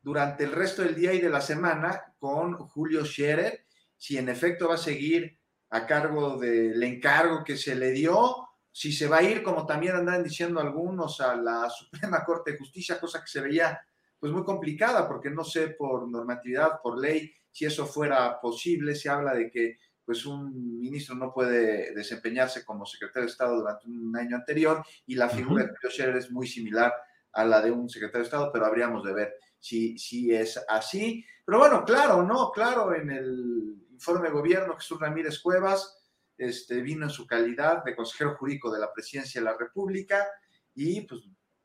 durante 0.00 0.44
el 0.44 0.52
resto 0.52 0.80
del 0.80 0.94
día 0.94 1.12
y 1.12 1.20
de 1.20 1.28
la 1.28 1.42
semana 1.42 2.14
con 2.18 2.54
Julio 2.54 3.04
Scherer, 3.04 3.66
si 3.98 4.16
en 4.16 4.30
efecto 4.30 4.68
va 4.68 4.76
a 4.76 4.78
seguir 4.78 5.38
a 5.68 5.86
cargo 5.86 6.38
del 6.38 6.82
encargo 6.82 7.44
que 7.44 7.58
se 7.58 7.74
le 7.74 7.90
dio 7.90 8.49
si 8.72 8.92
se 8.92 9.08
va 9.08 9.18
a 9.18 9.22
ir, 9.22 9.42
como 9.42 9.66
también 9.66 9.96
andan 9.96 10.22
diciendo 10.22 10.60
algunos, 10.60 11.20
a 11.20 11.36
la 11.36 11.68
Suprema 11.70 12.24
Corte 12.24 12.52
de 12.52 12.58
Justicia, 12.58 13.00
cosa 13.00 13.20
que 13.20 13.28
se 13.28 13.40
veía 13.40 13.80
pues 14.18 14.32
muy 14.32 14.44
complicada, 14.44 15.08
porque 15.08 15.30
no 15.30 15.44
sé 15.44 15.68
por 15.68 16.08
normatividad, 16.08 16.80
por 16.82 17.00
ley, 17.00 17.32
si 17.50 17.64
eso 17.64 17.86
fuera 17.86 18.38
posible. 18.40 18.94
Se 18.94 19.08
habla 19.08 19.34
de 19.34 19.50
que 19.50 19.78
pues 20.04 20.26
un 20.26 20.78
ministro 20.80 21.14
no 21.14 21.32
puede 21.32 21.94
desempeñarse 21.94 22.64
como 22.64 22.84
secretario 22.84 23.26
de 23.26 23.30
Estado 23.30 23.56
durante 23.56 23.86
un 23.86 24.14
año 24.16 24.36
anterior 24.36 24.84
y 25.06 25.14
la 25.14 25.28
figura 25.28 25.62
de 25.62 25.68
Julio 25.68 25.90
Scherer 25.90 26.16
es 26.16 26.30
muy 26.30 26.46
similar 26.46 26.92
a 27.32 27.44
la 27.44 27.62
de 27.62 27.70
un 27.70 27.88
secretario 27.88 28.22
de 28.22 28.24
Estado, 28.24 28.50
pero 28.52 28.66
habríamos 28.66 29.04
de 29.04 29.14
ver 29.14 29.34
si, 29.58 29.96
si 29.98 30.34
es 30.34 30.60
así. 30.68 31.24
Pero 31.44 31.58
bueno, 31.58 31.84
claro, 31.84 32.24
¿no? 32.24 32.50
Claro, 32.50 32.94
en 32.94 33.10
el 33.10 33.86
informe 33.92 34.28
de 34.28 34.34
gobierno, 34.34 34.74
Jesús 34.76 34.98
Ramírez 34.98 35.38
Cuevas, 35.38 35.99
este, 36.40 36.80
vino 36.80 37.04
en 37.04 37.10
su 37.10 37.26
calidad 37.26 37.84
de 37.84 37.94
consejero 37.94 38.34
jurídico 38.36 38.72
de 38.72 38.80
la 38.80 38.90
presidencia 38.92 39.40
de 39.40 39.44
la 39.44 39.58
República 39.58 40.26
y 40.74 41.02
pues 41.02 41.20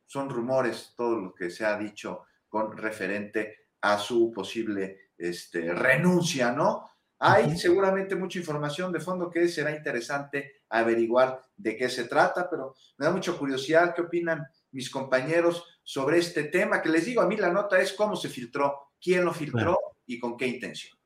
son 0.05 0.29
rumores 0.29 0.93
todo 0.97 1.17
lo 1.17 1.33
que 1.33 1.49
se 1.49 1.65
ha 1.65 1.77
dicho 1.77 2.25
con 2.49 2.75
referente 2.75 3.69
a 3.81 3.97
su 3.97 4.31
posible 4.33 5.11
este, 5.17 5.73
renuncia, 5.73 6.51
¿no? 6.51 6.89
Hay 7.19 7.57
seguramente 7.57 8.15
mucha 8.15 8.37
información 8.37 8.91
de 8.91 8.99
fondo 8.99 9.29
que 9.29 9.47
será 9.47 9.73
interesante 9.73 10.63
averiguar 10.67 11.41
de 11.55 11.77
qué 11.77 11.89
se 11.89 12.03
trata, 12.03 12.49
pero 12.49 12.75
me 12.97 13.05
da 13.05 13.13
mucha 13.13 13.31
curiosidad 13.31 13.95
qué 13.95 14.01
opinan 14.01 14.45
mis 14.71 14.89
compañeros 14.89 15.63
sobre 15.83 16.17
este 16.17 16.43
tema, 16.43 16.81
que 16.81 16.89
les 16.89 17.05
digo, 17.05 17.21
a 17.21 17.27
mí 17.27 17.37
la 17.37 17.49
nota 17.49 17.79
es 17.79 17.93
cómo 17.93 18.17
se 18.17 18.27
filtró, 18.27 18.91
quién 19.01 19.23
lo 19.23 19.33
filtró 19.33 19.79
y 20.05 20.19
con 20.19 20.35
qué 20.35 20.47
intención. 20.47 20.97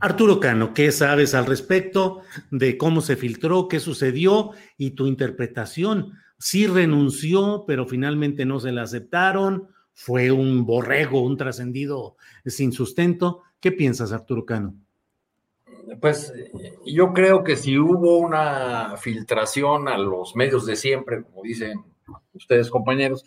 Arturo 0.00 0.38
Cano, 0.38 0.74
¿qué 0.74 0.92
sabes 0.92 1.34
al 1.34 1.46
respecto 1.46 2.22
de 2.52 2.78
cómo 2.78 3.00
se 3.00 3.16
filtró, 3.16 3.66
qué 3.66 3.80
sucedió 3.80 4.52
y 4.76 4.92
tu 4.92 5.06
interpretación? 5.06 6.12
Sí 6.38 6.68
renunció, 6.68 7.64
pero 7.66 7.84
finalmente 7.84 8.44
no 8.44 8.60
se 8.60 8.70
la 8.70 8.82
aceptaron, 8.82 9.68
fue 9.94 10.30
un 10.30 10.64
borrego, 10.64 11.22
un 11.22 11.36
trascendido 11.36 12.16
sin 12.46 12.70
sustento. 12.70 13.42
¿Qué 13.58 13.72
piensas, 13.72 14.12
Arturo 14.12 14.44
Cano? 14.46 14.74
Pues 16.00 16.32
yo 16.86 17.12
creo 17.12 17.42
que 17.42 17.56
si 17.56 17.76
hubo 17.76 18.18
una 18.18 18.96
filtración 18.98 19.88
a 19.88 19.98
los 19.98 20.36
medios 20.36 20.64
de 20.64 20.76
siempre, 20.76 21.24
como 21.24 21.42
dicen 21.42 21.82
ustedes 22.34 22.70
compañeros, 22.70 23.24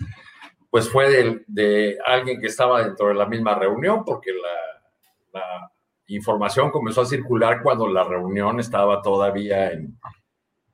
pues 0.69 0.88
fue 0.88 1.10
de, 1.10 1.43
de 1.48 1.98
alguien 2.06 2.39
que 2.39 2.48
estaba 2.48 2.81
dentro 2.81 3.10
de 3.10 3.15
la 3.15 3.26
misma 3.26 3.56
reunión, 3.56 4.06
porque 4.06 4.31
la, 4.31 5.39
la 5.41 5.72
información 6.15 6.71
comenzó 6.71 7.01
a 7.01 7.05
circular 7.05 7.61
cuando 7.63 7.88
la 7.88 8.03
reunión 8.03 8.59
estaba 8.59 9.01
todavía 9.01 9.71
en, 9.71 9.99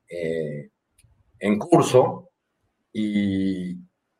eh, 0.08 0.70
en 1.38 1.58
curso 1.58 2.30
y, 2.92 3.76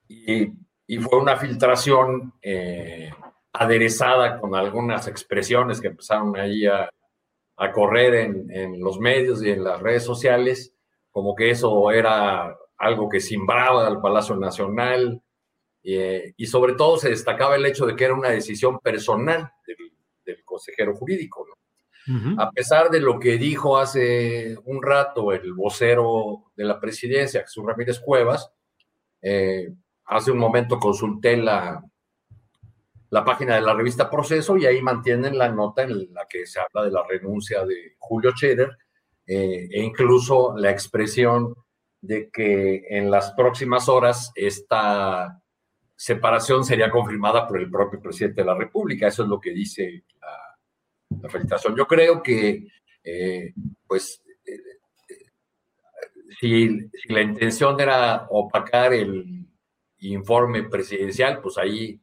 y, 0.09 0.99
fue 1.01 1.19
una 1.19 1.37
filtración 1.37 2.35
eh, 2.43 3.11
aderezada 3.53 4.41
con 4.41 4.55
algunas 4.55 5.07
expresiones 5.07 5.81
que 5.81 5.89
empezaron 5.89 6.37
ahí 6.37 6.67
a, 6.67 6.89
a 7.57 7.73
correr 7.73 8.15
en, 8.15 8.51
en, 8.51 8.81
los 8.81 8.99
medios 8.99 9.43
y 9.43 9.51
en 9.51 9.65
las 9.65 9.81
redes 9.81 10.05
sociales, 10.05 10.75
como 11.11 11.35
que 11.35 11.51
eso 11.51 11.91
era 11.91 12.57
algo 12.77 13.09
que 13.09 13.21
simbraba 13.21 13.87
al 13.87 14.01
Palacio 14.01 14.37
Nacional 14.37 15.23
eh, 15.83 16.35
y 16.37 16.47
sobre 16.47 16.75
todo 16.75 16.97
se 16.97 17.11
destacaba 17.11 17.57
el 17.57 17.67
hecho 17.67 17.87
de 17.87 17.97
que 17.97 18.05
era 18.05 18.15
una 18.15 18.31
decisión 18.31 18.79
personal 18.81 19.53
del, 19.67 19.77
consejero 20.45 20.95
jurídico. 20.95 21.47
A 22.39 22.51
pesar 22.51 22.89
de 22.89 23.01
lo 23.01 23.19
que 23.19 23.37
dijo 23.37 23.77
hace 23.77 24.57
un 24.65 24.83
rato 24.83 25.31
el 25.31 25.53
vocero 25.53 26.45
de 26.57 26.65
la 26.65 26.81
presidencia, 26.81 27.43
Jesús 27.43 27.67
Ramírez 27.67 28.01
Cuevas, 28.01 28.51
eh, 29.21 29.69
hace 30.07 30.31
un 30.31 30.39
momento 30.39 30.79
consulté 30.79 31.37
la, 31.37 31.83
la 33.11 33.25
página 33.25 33.57
de 33.57 33.61
la 33.61 33.75
revista 33.75 34.11
Proceso 34.11 34.57
y 34.57 34.67
ahí 34.67 34.81
mantienen 34.81 35.37
la 35.37 35.51
nota 35.51 35.83
en 35.83 36.13
la 36.13 36.27
que 36.27 36.47
se 36.47 36.61
habla 36.61 36.85
de 36.85 36.93
la 36.93 37.05
renuncia 37.07 37.65
de 37.65 37.97
Julio 37.99 38.33
Scherer 38.33 38.71
eh, 39.27 39.69
e 39.71 39.83
incluso 39.83 40.57
la 40.57 40.71
expresión 40.71 41.55
de 42.01 42.31
que 42.31 42.85
en 42.89 43.11
las 43.11 43.33
próximas 43.33 43.89
horas 43.89 44.33
esta 44.35 45.43
separación 45.99 46.65
sería 46.65 46.93
confirmada 46.93 47.45
por 47.45 47.59
el 47.59 47.69
propio 47.69 48.01
presidente 48.01 48.43
de 48.43 48.47
la 48.47 48.55
República. 48.55 49.09
Eso 49.09 49.25
es 49.25 49.29
lo 49.29 49.41
que 49.41 49.51
dice 49.51 50.05
la, 50.21 51.29
felicitación. 51.29 51.75
Yo 51.77 51.87
creo 51.89 52.23
que, 52.23 52.69
eh, 53.03 53.53
pues, 53.85 54.23
si, 56.39 56.89
la 57.09 57.21
intención 57.21 57.81
era 57.81 58.29
opacar 58.31 58.95
el 58.95 59.45
informe 59.99 60.63
presidencial, 60.69 61.41
pues 61.41 61.59
ahí 61.59 62.01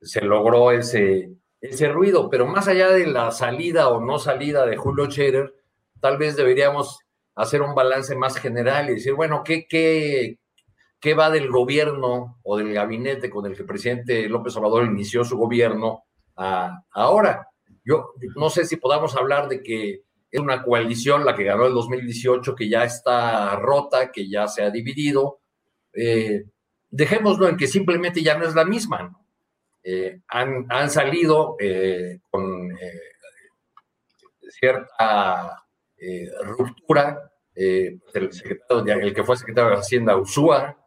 se 0.00 0.20
logró 0.20 0.70
ese, 0.70 1.32
ese 1.60 1.88
ruido. 1.88 2.30
Pero 2.30 2.46
más 2.46 2.68
allá 2.68 2.90
de 2.90 3.08
la 3.08 3.32
salida 3.32 3.88
o 3.88 4.00
no 4.00 4.20
salida 4.20 4.64
de 4.64 4.76
Julio 4.76 5.10
Scherer, 5.10 5.52
tal 5.98 6.18
vez 6.18 6.36
deberíamos 6.36 7.00
hacer 7.34 7.62
un 7.62 7.74
balance 7.74 8.14
más 8.14 8.36
general 8.36 8.90
y 8.90 8.94
decir, 8.94 9.14
bueno, 9.14 9.42
¿qué, 9.44 9.66
qué, 9.66 10.38
qué 11.04 11.12
va 11.12 11.28
del 11.28 11.50
gobierno 11.50 12.38
o 12.42 12.56
del 12.56 12.72
gabinete 12.72 13.28
con 13.28 13.44
el 13.44 13.54
que 13.54 13.60
el 13.60 13.68
presidente 13.68 14.26
López 14.26 14.56
Obrador 14.56 14.86
inició 14.86 15.22
su 15.22 15.36
gobierno 15.36 16.04
ahora? 16.34 17.46
Yo 17.84 18.14
no 18.36 18.48
sé 18.48 18.64
si 18.64 18.76
podamos 18.76 19.14
hablar 19.14 19.48
de 19.48 19.62
que 19.62 20.00
es 20.30 20.40
una 20.40 20.62
coalición 20.62 21.26
la 21.26 21.34
que 21.34 21.44
ganó 21.44 21.66
el 21.66 21.74
2018, 21.74 22.54
que 22.54 22.70
ya 22.70 22.84
está 22.84 23.54
rota, 23.56 24.10
que 24.10 24.30
ya 24.30 24.48
se 24.48 24.62
ha 24.62 24.70
dividido. 24.70 25.40
Eh, 25.92 26.44
dejémoslo 26.90 27.50
en 27.50 27.58
que 27.58 27.66
simplemente 27.66 28.22
ya 28.22 28.38
no 28.38 28.46
es 28.46 28.54
la 28.54 28.64
misma. 28.64 29.14
Eh, 29.82 30.22
han, 30.28 30.64
han, 30.70 30.88
salido 30.88 31.56
eh, 31.60 32.20
con 32.30 32.70
cierta 34.48 35.66
ruptura. 36.44 37.30
el, 37.54 38.00
secretario, 38.32 38.94
el 39.02 39.12
que 39.12 39.22
fue 39.22 39.36
secretario 39.36 39.72
de 39.72 39.76
Hacienda, 39.76 40.16
Usúa, 40.16 40.78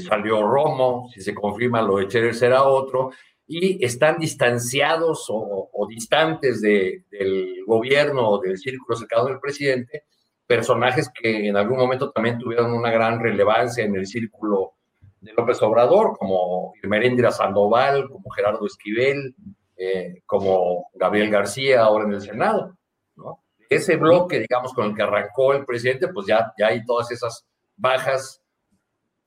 salió 0.00 0.42
Romo, 0.42 1.08
si 1.12 1.20
se 1.20 1.34
confirma 1.34 1.82
lo 1.82 1.98
de 1.98 2.08
Cherer 2.08 2.34
será 2.34 2.64
otro, 2.64 3.10
y 3.46 3.82
están 3.84 4.18
distanciados 4.18 5.26
o, 5.28 5.86
distantes 5.88 6.60
del 6.60 7.64
gobierno 7.66 8.28
o 8.28 8.38
del 8.38 8.58
círculo 8.58 8.96
cercano 8.96 9.24
del 9.24 9.40
presidente, 9.40 10.04
personajes 10.46 11.10
que 11.10 11.48
en 11.48 11.56
algún 11.56 11.78
momento 11.78 12.10
también 12.10 12.38
tuvieron 12.38 12.72
una 12.72 12.90
gran 12.90 13.20
relevancia 13.20 13.84
en 13.84 13.96
el 13.96 14.06
círculo 14.06 14.74
de 15.20 15.32
López 15.32 15.60
Obrador, 15.62 16.16
como 16.18 16.74
Irmerendra 16.82 17.30
Sandoval, 17.30 18.08
como 18.08 18.30
Gerardo 18.30 18.66
Esquivel, 18.66 19.34
eh, 19.76 20.22
como 20.26 20.90
Gabriel 20.94 21.30
García 21.30 21.82
ahora 21.82 22.04
en 22.04 22.12
el 22.12 22.20
Senado. 22.20 22.76
Ese 23.70 23.96
bloque, 23.96 24.40
digamos, 24.40 24.72
con 24.72 24.86
el 24.86 24.94
que 24.94 25.02
arrancó 25.02 25.52
el 25.52 25.64
presidente, 25.64 26.08
pues 26.08 26.26
ya, 26.26 26.52
ya 26.58 26.68
hay 26.68 26.84
todas 26.84 27.10
esas 27.10 27.46
bajas 27.76 28.42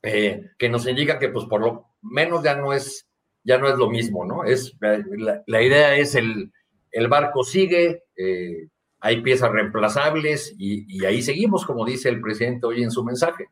eh, 0.03 0.51
que 0.57 0.69
nos 0.69 0.87
indican 0.87 1.19
que 1.19 1.29
pues 1.29 1.45
por 1.45 1.61
lo 1.61 1.85
menos 2.01 2.43
ya 2.43 2.55
no 2.55 2.73
es 2.73 3.07
ya 3.43 3.57
no 3.57 3.67
es 3.67 3.75
lo 3.75 3.89
mismo, 3.89 4.25
¿no? 4.25 4.43
Es, 4.43 4.77
la, 4.79 5.61
idea 5.61 5.95
es 5.95 6.15
el, 6.15 6.51
el 6.91 7.07
barco 7.07 7.43
sigue, 7.43 8.03
eh, 8.15 8.67
hay 8.99 9.21
piezas 9.21 9.51
reemplazables 9.51 10.53
y, 10.57 11.03
ahí 11.05 11.21
seguimos, 11.21 11.65
como 11.65 11.85
dice 11.85 12.09
el 12.09 12.21
presidente 12.21 12.67
hoy 12.67 12.83
en 12.83 12.91
su 12.91 13.03
mensaje. 13.03 13.47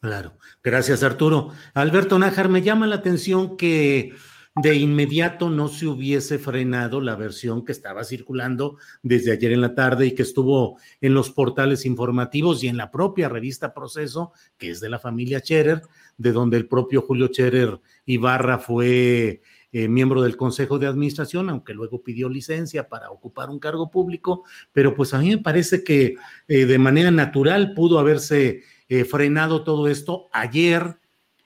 Claro, 0.00 0.38
gracias 0.64 1.02
Arturo. 1.02 1.50
Alberto 1.74 2.18
Nájar, 2.18 2.48
me 2.48 2.62
llama 2.62 2.86
la 2.86 2.96
atención 2.96 3.58
que 3.58 4.14
de 4.56 4.74
inmediato 4.74 5.48
no 5.48 5.68
se 5.68 5.86
hubiese 5.86 6.38
frenado 6.38 7.00
la 7.00 7.14
versión 7.14 7.64
que 7.64 7.72
estaba 7.72 8.02
circulando 8.02 8.78
desde 9.02 9.32
ayer 9.32 9.52
en 9.52 9.60
la 9.60 9.74
tarde 9.74 10.06
y 10.06 10.14
que 10.14 10.22
estuvo 10.22 10.78
en 11.00 11.14
los 11.14 11.30
portales 11.30 11.86
informativos 11.86 12.62
y 12.64 12.68
en 12.68 12.76
la 12.76 12.90
propia 12.90 13.28
revista 13.28 13.72
Proceso, 13.72 14.32
que 14.58 14.70
es 14.70 14.80
de 14.80 14.88
la 14.88 14.98
familia 14.98 15.38
Scherer, 15.38 15.82
de 16.18 16.32
donde 16.32 16.56
el 16.56 16.66
propio 16.66 17.02
Julio 17.02 17.28
Scherer 17.28 17.80
Ibarra 18.06 18.58
fue 18.58 19.40
eh, 19.72 19.86
miembro 19.86 20.20
del 20.20 20.36
Consejo 20.36 20.80
de 20.80 20.88
Administración, 20.88 21.48
aunque 21.48 21.72
luego 21.72 22.02
pidió 22.02 22.28
licencia 22.28 22.88
para 22.88 23.10
ocupar 23.10 23.50
un 23.50 23.60
cargo 23.60 23.88
público, 23.88 24.44
pero 24.72 24.96
pues 24.96 25.14
a 25.14 25.20
mí 25.20 25.30
me 25.30 25.38
parece 25.38 25.84
que 25.84 26.16
eh, 26.48 26.66
de 26.66 26.78
manera 26.78 27.12
natural 27.12 27.72
pudo 27.72 28.00
haberse 28.00 28.64
eh, 28.88 29.04
frenado 29.04 29.62
todo 29.62 29.86
esto 29.86 30.28
ayer, 30.32 30.98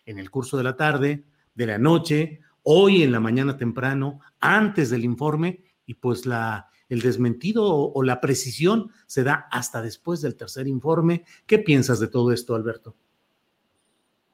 en 0.07 0.19
el 0.19 0.31
curso 0.31 0.57
de 0.57 0.65
la 0.65 0.77
tarde, 0.77 1.25
de 1.55 1.67
la 1.67 1.77
noche, 1.77 2.41
hoy 2.65 3.03
en 3.03 3.13
la 3.13 3.21
mañana 3.21 3.57
temprano, 3.57 4.21
antes 4.41 4.91
del 4.91 5.05
informe, 5.05 5.61
y 5.87 5.95
pues 5.95 6.27
la, 6.27 6.69
el 6.89 7.01
desmentido 7.01 7.65
o, 7.67 8.03
la 8.03 8.21
precisión 8.21 8.91
se 9.07 9.23
da 9.23 9.47
hasta 9.51 9.83
después 9.83 10.21
del 10.21 10.37
tercer 10.37 10.67
informe. 10.67 11.25
¿Qué 11.47 11.59
piensas 11.59 12.01
de 12.01 12.09
todo 12.09 12.33
esto, 12.33 12.55
Alberto? 12.55 12.95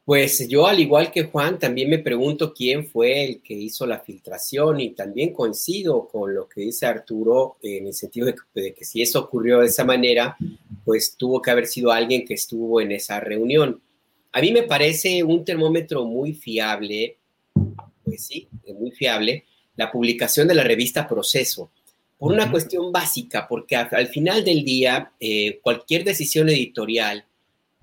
Pues 0.04 0.48
yo, 0.48 0.66
al 0.66 0.80
igual 0.80 1.12
que 1.12 1.24
Juan, 1.24 1.58
también 1.58 1.88
me 1.88 1.98
pregunto 1.98 2.52
quién 2.52 2.86
fue 2.86 3.24
el 3.24 3.42
que 3.42 3.54
hizo 3.54 3.86
la 3.86 4.00
filtración 4.00 4.80
y 4.80 4.90
también 4.90 5.32
coincido 5.32 6.08
con 6.08 6.34
lo 6.34 6.48
que 6.48 6.62
dice 6.62 6.86
Arturo 6.86 7.58
en 7.62 7.86
el 7.86 7.94
sentido 7.94 8.26
de 8.26 8.34
que, 8.34 8.60
de 8.60 8.74
que, 8.74 8.84
si 8.84 9.02
eso 9.02 9.20
ocurrió 9.20 9.60
de 9.60 9.66
esa 9.66 9.84
manera, 9.84 10.36
pues 10.84 11.14
tuvo 11.16 11.40
que 11.40 11.52
haber 11.52 11.66
sido 11.66 11.92
alguien 11.92 12.24
que 12.24 12.34
estuvo 12.34 12.80
en 12.80 12.90
esa 12.90 13.20
reunión. 13.20 13.80
A 14.32 14.40
mí 14.40 14.50
me 14.50 14.64
parece 14.64 15.22
un 15.22 15.44
termómetro 15.44 16.04
muy 16.04 16.32
fiable, 16.32 17.18
pues 18.10 18.26
sí, 18.26 18.48
muy 18.78 18.90
fiable, 18.90 19.44
la 19.76 19.90
publicación 19.90 20.48
de 20.48 20.54
la 20.54 20.64
revista 20.64 21.08
Proceso, 21.08 21.70
por 22.18 22.32
una 22.32 22.50
cuestión 22.50 22.92
básica, 22.92 23.48
porque 23.48 23.76
al, 23.76 24.08
final 24.08 24.44
del 24.44 24.62
día, 24.62 25.12
eh, 25.18 25.58
cualquier 25.62 26.04
decisión 26.04 26.50
editorial, 26.50 27.24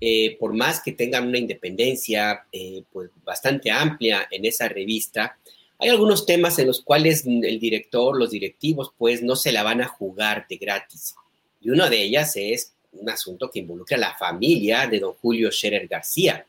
eh, 0.00 0.36
por 0.38 0.54
más 0.54 0.80
que 0.80 0.92
tengan 0.92 1.26
una 1.26 1.38
independencia 1.38 2.46
eh, 2.52 2.84
pues 2.92 3.10
bastante 3.24 3.72
amplia 3.72 4.28
en 4.30 4.44
esa 4.44 4.68
revista, 4.68 5.36
hay 5.80 5.88
algunos 5.88 6.24
temas 6.24 6.58
en 6.60 6.68
los 6.68 6.82
cuales 6.82 7.24
el 7.26 7.58
director, 7.58 8.16
los 8.16 8.30
directivos, 8.30 8.92
pues 8.96 9.22
no 9.22 9.34
se 9.34 9.50
la 9.50 9.62
van 9.64 9.80
a 9.80 9.88
jugar 9.88 10.46
de 10.48 10.56
gratis. 10.56 11.14
Y 11.60 11.70
una 11.70 11.88
de 11.90 12.02
ellas 12.02 12.36
es 12.36 12.74
un 12.92 13.10
asunto 13.10 13.50
que 13.50 13.60
involucra 13.60 13.96
a 13.96 14.00
la 14.00 14.16
familia 14.16 14.86
de 14.86 15.00
don 15.00 15.14
Julio 15.14 15.50
Scherer 15.50 15.86
García. 15.86 16.46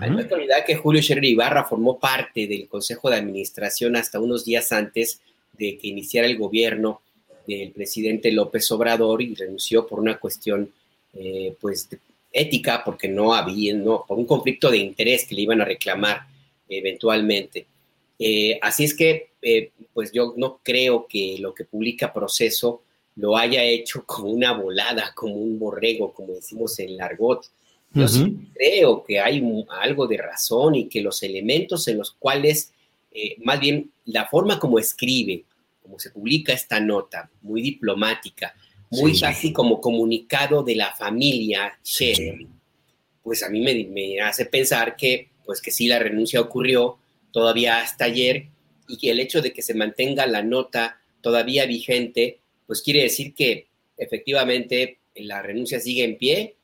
Hay 0.00 0.26
que 0.26 0.34
olvidar 0.34 0.64
que 0.64 0.76
Julio 0.76 1.02
Scherer 1.02 1.24
Ibarra 1.24 1.64
formó 1.64 1.98
parte 1.98 2.46
del 2.46 2.68
Consejo 2.68 3.08
de 3.08 3.16
Administración 3.16 3.96
hasta 3.96 4.20
unos 4.20 4.44
días 4.44 4.70
antes 4.72 5.20
de 5.54 5.78
que 5.78 5.88
iniciara 5.88 6.26
el 6.26 6.36
gobierno 6.36 7.00
del 7.46 7.72
presidente 7.72 8.30
López 8.30 8.70
Obrador 8.70 9.22
y 9.22 9.34
renunció 9.34 9.86
por 9.86 10.00
una 10.00 10.18
cuestión 10.18 10.70
eh, 11.14 11.54
pues 11.60 11.88
ética, 12.32 12.82
porque 12.84 13.08
no 13.08 13.34
había, 13.34 13.74
no, 13.74 14.04
por 14.06 14.18
un 14.18 14.26
conflicto 14.26 14.70
de 14.70 14.78
interés 14.78 15.26
que 15.26 15.34
le 15.34 15.42
iban 15.42 15.60
a 15.60 15.64
reclamar 15.64 16.26
eventualmente. 16.68 17.66
Eh, 18.18 18.58
así 18.60 18.84
es 18.84 18.94
que, 18.94 19.30
eh, 19.40 19.70
pues 19.94 20.12
yo 20.12 20.34
no 20.36 20.60
creo 20.62 21.06
que 21.08 21.36
lo 21.38 21.54
que 21.54 21.64
publica 21.64 22.12
Proceso 22.12 22.82
lo 23.16 23.36
haya 23.36 23.64
hecho 23.64 24.04
como 24.06 24.28
una 24.28 24.52
volada, 24.52 25.12
como 25.14 25.34
un 25.34 25.58
borrego, 25.58 26.12
como 26.12 26.34
decimos 26.34 26.78
en 26.78 26.96
Largot. 26.96 27.46
Yo 27.92 28.06
sí 28.06 28.36
creo 28.54 29.02
que 29.02 29.18
hay 29.20 29.42
algo 29.80 30.06
de 30.06 30.18
razón 30.18 30.74
y 30.74 30.88
que 30.88 31.00
los 31.00 31.22
elementos 31.22 31.88
en 31.88 31.98
los 31.98 32.12
cuales, 32.12 32.72
eh, 33.10 33.36
más 33.38 33.58
bien 33.60 33.90
la 34.04 34.26
forma 34.26 34.58
como 34.58 34.78
escribe, 34.78 35.44
como 35.82 35.98
se 35.98 36.10
publica 36.10 36.52
esta 36.52 36.80
nota, 36.80 37.30
muy 37.40 37.62
diplomática, 37.62 38.54
muy 38.90 39.18
casi 39.18 39.52
como 39.52 39.80
comunicado 39.80 40.62
de 40.62 40.76
la 40.76 40.94
familia 40.94 41.78
pues 43.28 43.42
a 43.42 43.50
mí 43.50 43.60
me, 43.60 43.84
me, 43.84 44.22
hace 44.22 44.46
pensar 44.46 44.96
que, 44.96 45.28
pues 45.44 45.60
que 45.60 45.70
sí, 45.70 45.86
la 45.86 45.98
renuncia 45.98 46.40
ocurrió 46.40 46.96
todavía 47.30 47.82
hasta 47.82 48.06
ayer 48.06 48.46
y 48.88 48.96
que 48.96 49.10
el 49.10 49.20
hecho 49.20 49.42
de 49.42 49.52
que 49.52 49.60
se 49.60 49.74
mantenga 49.74 50.26
la 50.26 50.42
nota 50.42 50.98
todavía 51.20 51.66
vigente, 51.66 52.38
pues 52.66 52.80
quiere 52.80 53.02
decir 53.02 53.34
que 53.34 53.66
efectivamente 53.98 54.98
la 55.14 55.42
renuncia 55.42 55.78
sigue 55.78 56.04
en 56.04 56.16
pie, 56.16 56.56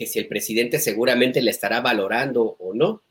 que 0.00 0.06
si 0.06 0.18
el 0.18 0.28
presidente 0.28 0.78
seguramente 0.78 1.42
le 1.42 1.50
estará 1.50 1.82
valorando 1.82 2.56
o 2.58 2.72
no. 2.72 3.02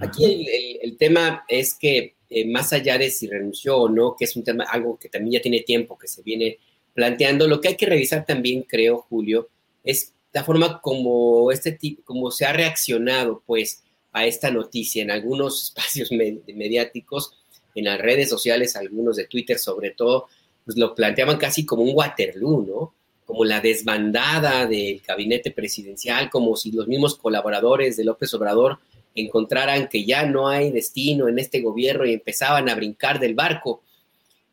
Aquí 0.00 0.48
el, 0.82 0.96
tema 0.96 1.44
es 1.46 1.76
que 1.76 2.16
eh, 2.28 2.48
más 2.48 2.72
allá 2.72 2.98
de 2.98 3.12
si 3.12 3.28
renunció 3.28 3.76
o 3.76 3.88
no, 3.88 4.16
que 4.18 4.24
es 4.24 4.34
un 4.34 4.42
tema, 4.42 4.64
algo 4.64 4.98
que 4.98 5.08
también 5.08 5.34
ya 5.34 5.40
tiene 5.40 5.60
tiempo 5.60 5.96
que 5.96 6.08
se 6.08 6.20
viene 6.22 6.58
planteando, 6.94 7.46
lo 7.46 7.60
que 7.60 7.68
hay 7.68 7.76
que 7.76 7.86
revisar 7.86 8.26
también, 8.26 8.64
creo, 8.64 9.06
Julio, 9.08 9.50
es 9.84 10.14
la 10.32 10.42
forma 10.42 10.80
como 10.80 11.52
este 11.52 11.70
tipo, 11.70 12.02
como 12.02 12.32
se 12.32 12.44
ha 12.44 12.52
reaccionado, 12.52 13.44
pues, 13.46 13.84
a 14.10 14.26
esta 14.26 14.50
noticia 14.50 15.00
en 15.00 15.12
algunos 15.12 15.62
espacios 15.68 16.10
mediáticos, 16.10 17.36
en 17.76 17.84
las 17.84 18.00
redes 18.00 18.28
sociales, 18.28 18.74
algunos 18.74 19.14
de 19.14 19.28
Twitter 19.28 19.60
sobre 19.60 19.92
todo, 19.92 20.26
pues 20.64 20.76
lo 20.76 20.92
planteaban 20.96 21.38
casi 21.38 21.64
como 21.64 21.84
un 21.84 21.92
Waterloo, 21.94 22.66
¿no? 22.66 22.94
Como 23.24 23.44
la 23.44 23.60
desbandada 23.60 24.66
del 24.66 25.00
gabinete 25.00 25.50
presidencial, 25.50 26.28
como 26.28 26.56
si 26.56 26.72
los 26.72 26.88
mismos 26.88 27.16
colaboradores 27.16 27.96
de 27.96 28.04
López 28.04 28.32
Obrador 28.34 28.78
encontraran 29.14 29.88
que 29.88 30.04
ya 30.04 30.26
no 30.26 30.48
hay 30.48 30.70
destino 30.70 31.28
en 31.28 31.38
este 31.38 31.60
gobierno 31.60 32.04
y 32.04 32.14
empezaban 32.14 32.68
a 32.68 32.74
brincar 32.74 33.18
del 33.18 33.34
barco. 33.34 33.82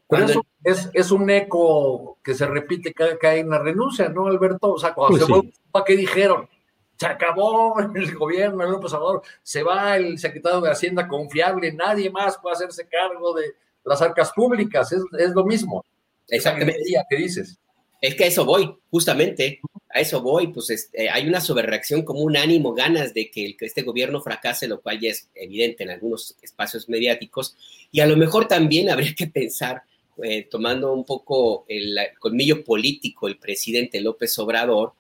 Pero 0.10 0.26
eso 0.64 0.90
es, 0.94 1.12
un 1.12 1.30
eco 1.30 2.18
que 2.24 2.34
se 2.34 2.48
repite 2.48 2.94
cada 2.94 3.18
que 3.18 3.28
hay 3.28 3.42
una 3.42 3.60
renuncia, 3.60 4.10
¿no, 4.10 4.26
Alberto? 4.26 4.74
O 4.74 4.80
sea, 4.80 4.94
cuando 4.94 5.26
pues 5.28 5.44
se 5.44 5.54
¿para 5.72 5.86
qué 5.86 5.96
dijeron? 5.96 6.50
Se 6.98 7.06
acabó 7.06 7.80
el 7.80 8.16
gobierno, 8.16 8.64
el 8.64 8.72
López 8.72 8.92
Obrador, 8.94 9.22
se 9.44 9.62
va 9.62 9.96
el 9.98 10.18
secretario 10.18 10.62
de 10.62 10.72
Hacienda 10.72 11.08
confiable, 11.08 11.72
nadie 11.72 12.10
más 12.10 12.38
puede 12.40 12.56
hacerse 12.56 12.88
cargo 12.88 13.34
de 13.36 13.54
las 13.86 14.02
arcas 14.02 14.32
públicas, 14.34 14.92
es, 14.92 15.04
es 15.18 15.30
lo 15.32 15.46
mismo. 15.46 15.86
Exactamente. 16.28 16.82
¿Qué 17.10 17.16
dices? 17.16 17.60
Es 18.02 18.16
que 18.16 18.24
a 18.24 18.28
eso 18.28 18.46
voy, 18.46 18.78
justamente, 18.90 19.60
a 19.90 20.00
eso 20.00 20.22
voy, 20.22 20.48
pues 20.48 20.70
este, 20.70 21.10
hay 21.10 21.28
una 21.28 21.42
sobrereacción 21.42 22.04
como 22.04 22.22
un 22.22 22.38
ánimo, 22.38 22.74
ganas 22.74 23.14
de 23.14 23.30
que, 23.30 23.56
este 23.60 23.82
gobierno 23.82 24.22
fracase, 24.22 24.68
lo 24.68 24.82
cual 24.82 25.00
ya 25.00 25.10
es 25.10 25.30
evidente 25.36 25.84
en 25.84 25.90
algunos 25.90 26.38
espacios 26.42 26.88
mediáticos, 26.88 27.58
y 27.92 28.00
a 28.00 28.08
lo 28.08 28.16
mejor 28.16 28.48
también 28.48 28.90
habría 28.92 29.14
que 29.14 29.28
pensar, 29.28 29.84
eh, 30.24 30.48
tomando 30.50 30.94
un 30.94 31.06
poco 31.06 31.66
el, 31.68 31.98
colmillo 32.20 32.64
político, 32.64 33.28
el 33.28 33.38
presidente 33.38 34.02
López 34.02 34.38
Obrador, 34.40 34.94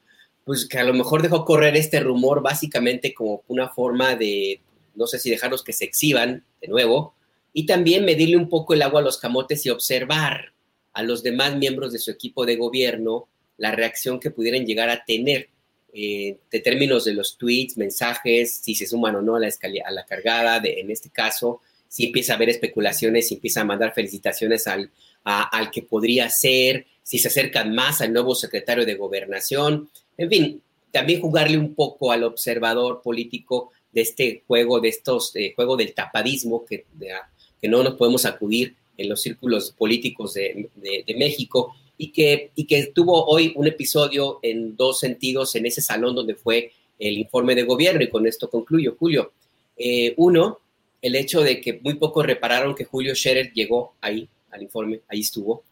pues 0.43 0.67
que 0.67 0.79
a 0.79 0.83
lo 0.83 0.93
mejor 0.93 1.21
dejó 1.21 1.45
correr 1.45 1.75
este 1.77 1.99
rumor 1.99 2.41
básicamente 2.41 3.13
como 3.13 3.43
una 3.47 3.69
forma 3.69 4.15
de, 4.15 4.61
no 4.95 5.07
sé 5.07 5.19
si 5.19 5.29
dejarlos 5.29 5.63
que 5.63 5.73
se 5.73 5.85
exhiban 5.85 6.43
de 6.61 6.67
nuevo, 6.67 7.13
y 7.53 7.65
también 7.65 8.05
medirle 8.05 8.37
un 8.37 8.49
poco 8.49 8.73
el 8.73 8.81
agua 8.81 8.99
a 8.99 9.03
los 9.03 9.17
camotes 9.17 9.65
y 9.65 9.69
observar 9.69 10.53
a 10.93 11.03
los 11.03 11.23
demás 11.23 11.55
miembros 11.55 11.93
de 11.93 11.99
su 11.99 12.11
equipo 12.11 12.45
de 12.45 12.55
gobierno 12.55 13.27
la 13.57 13.71
reacción 13.71 14.19
que 14.19 14.31
pudieran 14.31 14.65
llegar 14.65 14.89
a 14.89 15.03
tener 15.05 15.49
eh, 15.93 16.37
de 16.51 16.59
términos 16.59 17.05
de 17.05 17.13
los 17.13 17.37
tweets, 17.37 17.77
mensajes, 17.77 18.61
si 18.63 18.73
se 18.73 18.87
suman 18.87 19.15
o 19.15 19.21
no 19.21 19.35
a 19.35 19.39
la, 19.39 19.49
a 19.85 19.91
la 19.91 20.05
cargada, 20.05 20.59
de, 20.59 20.79
en 20.79 20.91
este 20.91 21.09
caso, 21.09 21.61
si 21.87 22.05
empieza 22.05 22.33
a 22.33 22.35
haber 22.35 22.49
especulaciones, 22.49 23.27
si 23.27 23.35
empieza 23.35 23.61
a 23.61 23.65
mandar 23.65 23.93
felicitaciones 23.93 24.67
al, 24.67 24.91
al 25.23 25.71
que 25.71 25.81
podría 25.81 26.29
ser, 26.29 26.85
si 27.03 27.17
se 27.17 27.27
acercan 27.27 27.73
más 27.73 28.01
al 28.01 28.13
nuevo 28.13 28.35
secretario 28.35 28.85
de 28.85 28.95
gobernación, 28.95 29.89
en 30.17 30.29
fin, 30.29 30.61
también 30.91 31.21
jugarle 31.21 31.57
un 31.57 31.75
poco 31.75 32.11
al 32.11 32.23
observador 32.23 33.01
político 33.01 33.71
de 33.91 34.01
este 34.01 34.43
juego, 34.47 34.79
de 34.79 34.89
estos, 34.89 35.35
eh, 35.35 35.55
del 35.77 35.93
tapadismo 35.93 36.65
que, 36.65 36.85
que 37.59 37.67
no 37.67 37.83
nos 37.83 37.95
podemos 37.95 38.25
acudir 38.25 38.75
en 38.99 39.09
los 39.09 39.21
círculos 39.21 39.71
políticos 39.71 40.33
de, 40.33 40.69
México 41.17 41.73
y 41.97 42.11
que, 42.11 42.51
y 42.55 42.65
que 42.65 42.87
tuvo 42.87 43.25
hoy 43.25 43.53
un 43.55 43.65
episodio 43.65 44.39
en 44.41 44.75
dos 44.75 44.99
sentidos 44.99 45.55
en 45.55 45.65
ese 45.65 45.81
salón 45.81 46.15
donde 46.15 46.35
fue 46.35 46.71
el 46.99 47.17
informe 47.17 47.55
de 47.55 47.63
gobierno 47.63 48.03
y 48.03 48.09
con 48.09 48.27
esto 48.27 48.49
concluyo, 48.49 48.95
Julio. 48.99 49.31
Eh, 49.77 50.13
uno, 50.17 50.59
el 51.01 51.15
hecho 51.15 51.41
de 51.41 51.61
que 51.61 51.79
muy 51.81 51.95
pocos 51.95 52.25
repararon 52.25 52.75
que 52.75 52.83
Julio 52.83 53.15
Scherer 53.15 53.53
llegó 53.53 53.93
ahí 54.01 54.27
al 54.51 54.63
informe, 54.63 54.99
ahí 55.07 55.21
estuvo. 55.21 55.63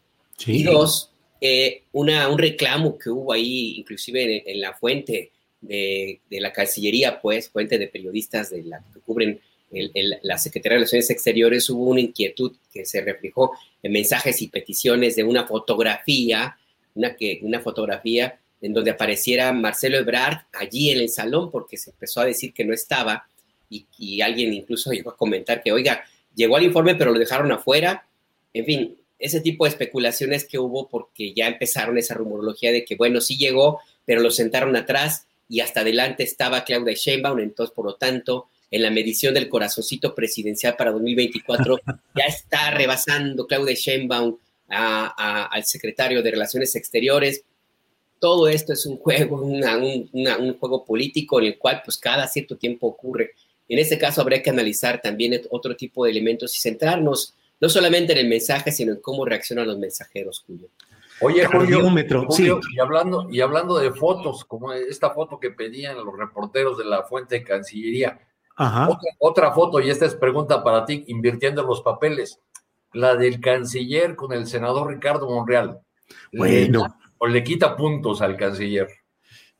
Y 0.46 0.62
dos, 0.62 1.10
eh, 1.40 1.82
una, 1.92 2.28
un 2.28 2.38
reclamo 2.38 2.98
que 2.98 3.10
hubo 3.10 3.32
ahí, 3.32 3.74
inclusive 3.76 4.50
en, 4.50 4.60
la 4.60 4.72
fuente 4.72 5.32
de, 5.60 6.20
de, 6.30 6.40
la 6.40 6.52
Cancillería, 6.52 7.20
pues, 7.20 7.50
fuente 7.50 7.78
de 7.78 7.88
periodistas 7.88 8.50
de 8.50 8.62
la 8.62 8.78
que 8.78 9.00
cubren 9.00 9.38
la 9.70 10.38
Secretaría 10.38 10.74
de 10.74 10.78
Relaciones 10.80 11.10
Exteriores 11.10 11.68
hubo 11.70 11.84
una 11.84 12.00
inquietud 12.00 12.56
que 12.72 12.84
se 12.84 13.00
reflejó 13.02 13.52
en 13.82 13.92
mensajes 13.92 14.40
y 14.40 14.48
peticiones 14.48 15.16
de 15.16 15.24
una 15.24 15.46
fotografía, 15.46 16.56
una, 16.94 17.14
que, 17.14 17.40
una 17.42 17.60
fotografía 17.60 18.38
en 18.60 18.72
donde 18.72 18.90
apareciera 18.90 19.52
Marcelo 19.52 19.98
Ebrard 19.98 20.38
allí 20.52 20.90
en 20.90 21.00
el 21.00 21.08
salón 21.10 21.50
porque 21.50 21.76
se 21.76 21.90
empezó 21.90 22.20
a 22.20 22.24
decir 22.24 22.52
que 22.52 22.64
no 22.64 22.72
estaba 22.72 23.28
y, 23.70 24.20
alguien 24.22 24.54
incluso 24.54 24.90
llegó 24.92 25.10
a 25.10 25.16
comentar 25.16 25.62
que, 25.62 25.72
oiga, 25.72 26.02
llegó 26.34 26.56
al 26.56 26.64
informe 26.64 26.94
pero 26.94 27.12
lo 27.12 27.18
dejaron 27.18 27.52
afuera. 27.52 28.06
En 28.54 28.64
fin, 28.64 28.96
ese 29.18 29.40
tipo 29.40 29.64
de 29.64 29.70
especulaciones 29.70 30.44
que 30.44 30.58
hubo 30.58 30.88
porque 30.88 31.34
ya 31.34 31.46
empezaron 31.46 31.98
esa 31.98 32.14
rumorología 32.14 32.72
de 32.72 32.84
que, 32.84 32.96
bueno, 32.96 33.20
sí 33.20 33.36
llegó, 33.36 33.80
pero 34.04 34.20
lo 34.22 34.30
sentaron 34.30 34.74
atrás 34.76 35.26
y 35.48 35.60
hasta 35.60 35.80
adelante 35.80 36.22
estaba 36.22 36.64
Claudia 36.64 36.94
Sheinbaum, 36.94 37.40
entonces, 37.40 37.74
por 37.74 37.86
lo 37.86 37.94
tanto, 37.94 38.48
en 38.70 38.82
la 38.82 38.90
medición 38.90 39.34
del 39.34 39.48
corazoncito 39.48 40.14
presidencial 40.14 40.76
para 40.76 40.92
2024, 40.92 41.80
ya 42.16 42.24
está 42.24 42.70
rebasando 42.70 43.46
Claudia 43.46 43.74
Sheinbaum 43.74 44.36
al 44.68 45.64
secretario 45.64 46.22
de 46.22 46.30
Relaciones 46.30 46.74
Exteriores. 46.76 47.42
Todo 48.18 48.48
esto 48.48 48.72
es 48.72 48.84
un 48.84 48.98
juego, 48.98 49.40
un 49.42 50.56
juego 50.58 50.84
político 50.84 51.40
en 51.40 51.46
el 51.46 51.58
cual 51.58 51.82
pues 51.84 51.96
cada 51.96 52.26
cierto 52.26 52.56
tiempo 52.56 52.86
ocurre. 52.88 53.32
En 53.68 53.78
este 53.78 53.98
caso 53.98 54.20
habría 54.20 54.42
que 54.42 54.50
analizar 54.50 55.00
también 55.00 55.40
otro 55.50 55.76
tipo 55.76 56.04
de 56.04 56.10
elementos 56.10 56.56
y 56.56 56.60
centrarnos 56.60 57.34
no 57.60 57.68
solamente 57.68 58.12
en 58.12 58.18
el 58.18 58.28
mensaje, 58.28 58.70
sino 58.72 58.92
en 58.92 59.00
cómo 59.00 59.24
reaccionan 59.24 59.66
los 59.66 59.78
mensajeros, 59.78 60.44
Julio. 60.46 60.68
Oye, 61.20 61.44
Julio, 61.46 61.80
Julio 62.28 62.60
y, 62.72 62.78
hablando, 62.78 63.28
y 63.30 63.40
hablando 63.40 63.78
de 63.78 63.90
fotos, 63.90 64.44
como 64.44 64.72
esta 64.72 65.10
foto 65.10 65.40
que 65.40 65.50
pedían 65.50 65.96
los 65.96 66.16
reporteros 66.16 66.78
de 66.78 66.84
la 66.84 67.02
fuente 67.02 67.36
de 67.36 67.44
Cancillería, 67.44 68.20
otra, 69.18 69.52
foto, 69.52 69.80
y 69.80 69.90
esta 69.90 70.06
es 70.06 70.14
pregunta 70.14 70.62
para 70.62 70.84
ti, 70.84 71.04
invirtiendo 71.08 71.62
los 71.62 71.82
papeles. 71.82 72.40
La 72.92 73.16
del 73.16 73.40
canciller 73.40 74.16
con 74.16 74.32
el 74.32 74.46
senador 74.46 74.88
Ricardo 74.88 75.28
Monreal. 75.28 75.80
Bueno. 76.32 76.96
¿O 77.18 77.26
le 77.26 77.42
quita 77.42 77.76
puntos 77.76 78.22
al 78.22 78.36
canciller? 78.36 78.88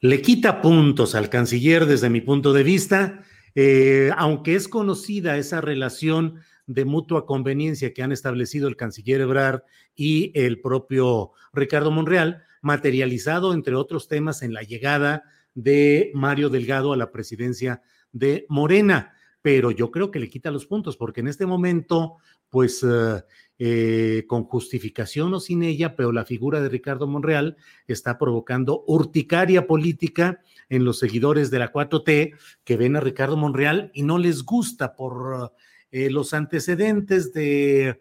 Le 0.00 0.22
quita 0.22 0.60
puntos 0.62 1.14
al 1.14 1.28
canciller 1.28 1.86
desde 1.86 2.08
mi 2.08 2.20
punto 2.20 2.52
de 2.52 2.62
vista, 2.62 3.24
eh, 3.54 4.10
aunque 4.16 4.54
es 4.54 4.68
conocida 4.68 5.36
esa 5.36 5.60
relación 5.60 6.40
de 6.66 6.84
mutua 6.84 7.26
conveniencia 7.26 7.92
que 7.92 8.02
han 8.02 8.12
establecido 8.12 8.68
el 8.68 8.76
canciller 8.76 9.22
Ebrard 9.22 9.62
y 9.96 10.30
el 10.38 10.60
propio 10.60 11.32
Ricardo 11.52 11.90
Monreal, 11.90 12.44
materializado, 12.62 13.52
entre 13.54 13.74
otros 13.74 14.06
temas, 14.06 14.42
en 14.42 14.52
la 14.52 14.62
llegada 14.62 15.24
de 15.54 16.12
Mario 16.14 16.50
Delgado 16.50 16.92
a 16.92 16.96
la 16.96 17.10
presidencia 17.10 17.82
de 18.12 18.46
Morena, 18.48 19.12
pero 19.42 19.70
yo 19.70 19.90
creo 19.90 20.10
que 20.10 20.18
le 20.18 20.28
quita 20.28 20.50
los 20.50 20.66
puntos 20.66 20.96
porque 20.96 21.20
en 21.20 21.28
este 21.28 21.46
momento, 21.46 22.16
pues 22.48 22.84
eh, 22.86 23.22
eh, 23.58 24.24
con 24.26 24.44
justificación 24.44 25.32
o 25.34 25.40
sin 25.40 25.62
ella, 25.62 25.96
pero 25.96 26.12
la 26.12 26.24
figura 26.24 26.60
de 26.60 26.68
Ricardo 26.68 27.06
Monreal 27.06 27.56
está 27.86 28.18
provocando 28.18 28.84
urticaria 28.86 29.66
política 29.66 30.42
en 30.68 30.84
los 30.84 30.98
seguidores 30.98 31.50
de 31.50 31.60
la 31.60 31.72
4T 31.72 32.34
que 32.64 32.76
ven 32.76 32.96
a 32.96 33.00
Ricardo 33.00 33.36
Monreal 33.36 33.90
y 33.94 34.02
no 34.02 34.18
les 34.18 34.44
gusta 34.44 34.94
por 34.94 35.54
eh, 35.90 36.10
los 36.10 36.34
antecedentes 36.34 37.32
de 37.32 38.00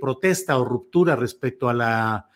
protesta 0.00 0.58
o 0.58 0.66
ruptura 0.66 1.16
respecto 1.16 1.70
a 1.70 1.72
la 1.72 2.28